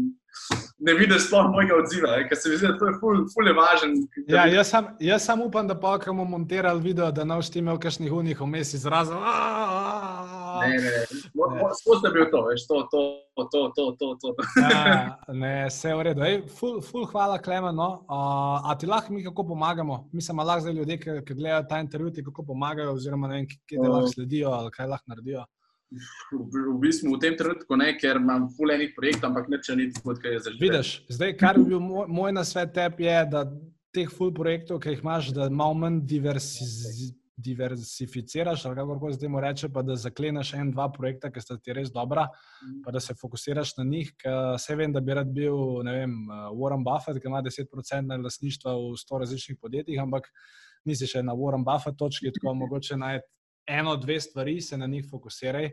ne 0.78 0.94
vidiš 0.94 1.28
sploh 1.28 1.48
mojega 1.52 1.76
odziva, 1.80 2.16
ker 2.30 2.38
se 2.38 2.50
mi 2.50 2.58
zdi, 2.58 2.68
da 2.68 2.78
to 2.78 2.88
je 2.90 2.94
ful, 3.00 3.22
ful 3.34 3.48
je 3.48 3.54
važen. 3.56 3.94
Ja, 4.28 4.46
jaz, 4.52 4.70
sam, 4.70 4.90
jaz 5.00 5.26
sam 5.26 5.42
upam, 5.42 5.68
da 5.68 5.78
pa, 5.80 5.96
ko 6.00 6.14
bomo 6.14 6.26
montirali 6.38 6.82
video, 6.84 7.12
da 7.12 7.24
ne 7.24 7.38
boš 7.40 7.54
imel 7.56 7.80
kakšnih 7.80 8.12
unih 8.14 8.42
vmes 8.42 8.74
izrazov. 8.74 9.24
Ne, 10.66 10.76
ne. 10.84 11.06
Sploh 11.80 12.02
da 12.04 12.12
bil 12.12 12.28
to, 12.32 12.44
veš, 12.50 12.68
to, 12.68 12.82
to, 12.92 13.02
to, 13.52 13.64
to, 13.76 13.86
to. 14.00 14.12
to. 14.22 14.36
ja, 14.62 15.18
ne, 15.28 15.56
vse 15.70 15.90
je 15.90 15.96
v 15.96 16.06
redu. 16.10 16.24
Ej, 16.28 16.38
ful, 16.60 16.80
ful, 16.84 17.08
hvala, 17.12 17.40
Klemen. 17.40 17.76
No. 17.76 17.90
Uh, 18.08 18.70
a 18.72 18.76
ti 18.80 18.88
lahko 18.88 19.14
mi 19.14 19.24
kako 19.24 19.48
pomagamo? 19.52 20.06
Mislim, 20.14 20.40
lahko 20.40 20.68
zdaj 20.68 20.80
ljudje, 20.80 21.00
ki, 21.00 21.20
ki 21.28 21.40
gledajo 21.40 21.68
ta 21.70 21.80
intervju, 21.84 22.14
ti 22.16 22.24
kako 22.24 22.48
pomagajo, 22.52 22.96
oziroma 22.96 23.32
ne 23.32 23.42
vem, 23.42 23.52
kje 23.68 23.84
lahko 23.84 24.12
sledijo 24.16 24.56
ali 24.56 24.72
kaj 24.72 24.92
lahko 24.96 25.12
naredijo. 25.12 25.44
V, 25.92 26.80
bistvu 26.82 27.14
v 27.16 27.20
tem 27.22 27.36
trenutku 27.38 27.78
ne, 27.78 27.92
ker 28.00 28.18
imam 28.20 28.48
fulejnih 28.58 28.96
projektov, 28.98 29.32
ampak 29.32 29.52
ne 29.54 29.60
če 29.64 29.76
ni 29.78 29.92
tako, 29.94 30.16
kot 30.16 30.26
je 30.26 30.40
zaživelo. 30.48 30.64
Vidiš, 30.64 30.94
zdaj, 31.14 31.36
kar 31.40 31.60
bi 31.60 31.70
bil 31.70 31.84
moj, 31.84 32.08
moj 32.10 32.34
nasvet 32.36 32.74
tebi, 32.76 33.06
je, 33.06 33.20
da 33.32 33.46
teh 33.96 34.10
full 34.12 34.34
projektov, 34.36 34.82
ki 34.84 34.96
jih 34.96 35.06
imaš, 35.06 35.30
da 35.36 35.48
malo 35.54 35.78
manj 35.86 36.02
diversi, 36.10 36.66
diversificiraš, 37.46 38.66
ali 38.66 38.76
kako 38.76 39.12
zdaj 39.12 39.30
mu 39.30 39.44
reče, 39.44 39.70
pa 39.70 39.84
da 39.86 39.96
zakleneš 40.00 40.54
en, 40.58 40.72
dva 40.72 40.90
projekta, 40.92 41.32
ki 41.32 41.44
sta 41.44 41.58
ti 41.62 41.76
res 41.76 41.92
dobra, 41.94 42.26
pa 42.84 42.92
da 42.96 43.00
se 43.00 43.16
fokusiraš 43.22 43.76
na 43.78 43.86
njih. 43.88 44.12
Vse 44.56 44.76
vem, 44.76 44.94
da 44.96 45.04
bi 45.04 45.16
rad 45.16 45.32
bil, 45.32 45.84
ne 45.86 45.96
vem, 46.00 46.18
Warren 46.56 46.84
Buffett, 46.84 47.22
ki 47.22 47.30
ima 47.32 47.44
10% 47.46 48.24
lastništva 48.24 48.76
v 48.76 48.94
100 49.04 49.24
različnih 49.24 49.60
podjetjih, 49.62 50.02
ampak 50.02 50.32
nisi 50.86 51.08
še 51.08 51.24
na 51.24 51.36
Warren 51.36 51.66
Buffett 51.68 52.00
točki, 52.00 52.34
tako 52.36 52.56
mogoče 52.66 52.98
najti 53.00 53.30
eno, 53.68 53.96
dve 53.98 54.20
stvari, 54.20 54.62
se 54.62 54.78
na 54.78 54.88
njih 54.88 55.06
fokusiraj, 55.10 55.70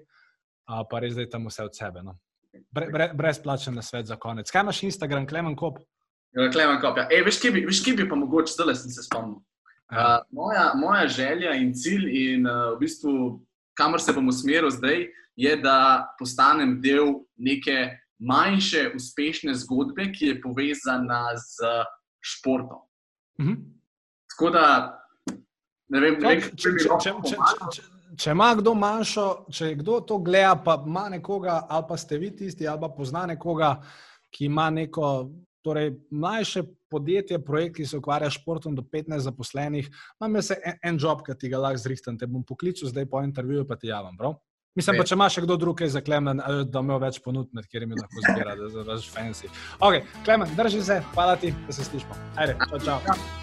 pa 0.90 0.98
res 1.00 1.12
zdaj 1.12 1.28
tam 1.30 1.46
vse 1.46 1.64
od 1.64 1.76
sebe. 1.76 2.02
No. 2.02 2.18
Bre, 2.70 2.88
bre, 2.92 3.10
brezplačen 3.14 3.74
na 3.74 3.82
svet 3.82 4.06
za 4.06 4.16
konec. 4.16 4.50
Kaj 4.50 4.62
imaš 4.62 4.82
Instagram, 4.82 5.26
Klemen 5.26 5.56
Kop? 5.56 5.78
Ja, 6.32 6.50
Klemen 6.50 6.80
Kop, 6.80 6.98
ja. 6.98 7.06
Ej, 7.10 7.24
veš, 7.24 7.40
kje 7.40 7.50
bi, 7.50 7.64
veš, 7.68 7.82
kje 7.84 7.96
bi 7.96 8.08
pa 8.08 8.16
mogoče, 8.16 8.52
zdaj 8.52 8.76
sem 8.82 8.92
se 8.92 9.04
spomnil. 9.06 9.40
Uh, 9.92 10.20
moja, 10.32 10.72
moja 10.76 11.06
želja 11.08 11.52
in 11.54 11.74
cilj, 11.76 12.06
in 12.16 12.46
uh, 12.46 12.72
v 12.76 12.78
bistvu, 12.80 13.42
kamor 13.76 14.00
se 14.00 14.12
bom 14.16 14.28
usmeril 14.28 14.70
zdaj, 14.72 15.06
je, 15.36 15.56
da 15.60 16.14
postanem 16.18 16.78
del 16.80 17.12
neke 17.36 17.98
manjše, 18.20 18.92
uspešne 18.96 19.54
zgodbe, 19.64 20.08
ki 20.12 20.30
je 20.30 20.40
povezana 20.40 21.24
z 21.36 21.68
športom. 22.20 22.80
Uh 23.38 23.46
-huh. 23.46 23.56
Tako 24.32 24.50
da 24.50 24.64
Ne 25.92 26.00
vem, 26.00 26.16
ne 26.20 26.28
vem 26.28 26.40
če, 26.40 26.56
če, 26.56 26.72
če, 26.80 26.96
če, 27.04 27.12
če, 27.28 27.66
če, 27.76 27.82
če 28.16 28.34
ima 28.34 28.50
kdo 28.58 28.74
manjšo, 28.78 29.26
če 29.52 29.72
kdo 29.80 30.00
to 30.08 30.18
gleda, 30.24 30.54
pa 30.64 30.78
ima 30.86 31.08
nekoga, 31.12 31.62
ali 31.68 31.88
pa 31.88 31.98
ste 32.00 32.20
vi 32.20 32.30
tisti, 32.36 32.68
ali 32.68 32.80
pa 32.80 32.90
pozna 32.92 33.26
nekoga, 33.28 33.74
ki 34.32 34.48
ima 34.48 34.70
neko 34.72 35.12
torej, 35.62 35.92
mlajše 36.10 36.64
podjetje, 36.90 37.38
projekt, 37.44 37.76
ki 37.76 37.86
se 37.86 37.98
ukvarja 38.00 38.30
s 38.30 38.40
športom 38.40 38.74
do 38.76 38.82
15 38.82 39.24
zaposlenih, 39.28 39.90
imam 40.20 40.40
jaz 40.40 40.54
en, 40.56 40.80
en 40.82 40.98
job, 41.00 41.22
ki 41.26 41.36
ti 41.38 41.52
ga 41.52 41.60
lahko 41.62 41.84
zrihtam, 41.84 42.18
te 42.18 42.28
bom 42.28 42.44
poklical 42.44 42.90
zdaj 42.90 43.06
po 43.12 43.22
intervjuju, 43.24 43.68
pa 43.68 43.78
ti 43.80 43.92
javim. 43.92 44.16
Prav? 44.18 44.40
Mislim 44.76 44.96
pa, 44.96 45.04
če 45.04 45.16
imaš 45.16 45.36
še 45.36 45.44
kdo 45.44 45.58
drug, 45.60 45.76
ki 45.78 45.86
je 45.86 45.94
zaklemen, 45.98 46.40
da 46.72 46.82
ima 46.84 46.96
več 47.00 47.20
ponudb, 47.24 47.52
med 47.52 47.68
katerimi 47.68 48.00
lahko 48.00 48.24
zbira, 48.24 48.56
da 48.56 48.96
je 48.96 49.04
fancy. 49.12 49.52
Ok, 49.84 50.00
klemen, 50.24 50.56
drži 50.56 50.82
se, 50.88 50.98
hvala 51.12 51.36
ti, 51.36 51.52
da 51.68 51.76
se 51.76 51.88
slišmo. 51.92 52.18
Ajde, 52.40 52.56
čau, 52.70 52.84
čau. 52.88 53.00
Ja. 53.06 53.41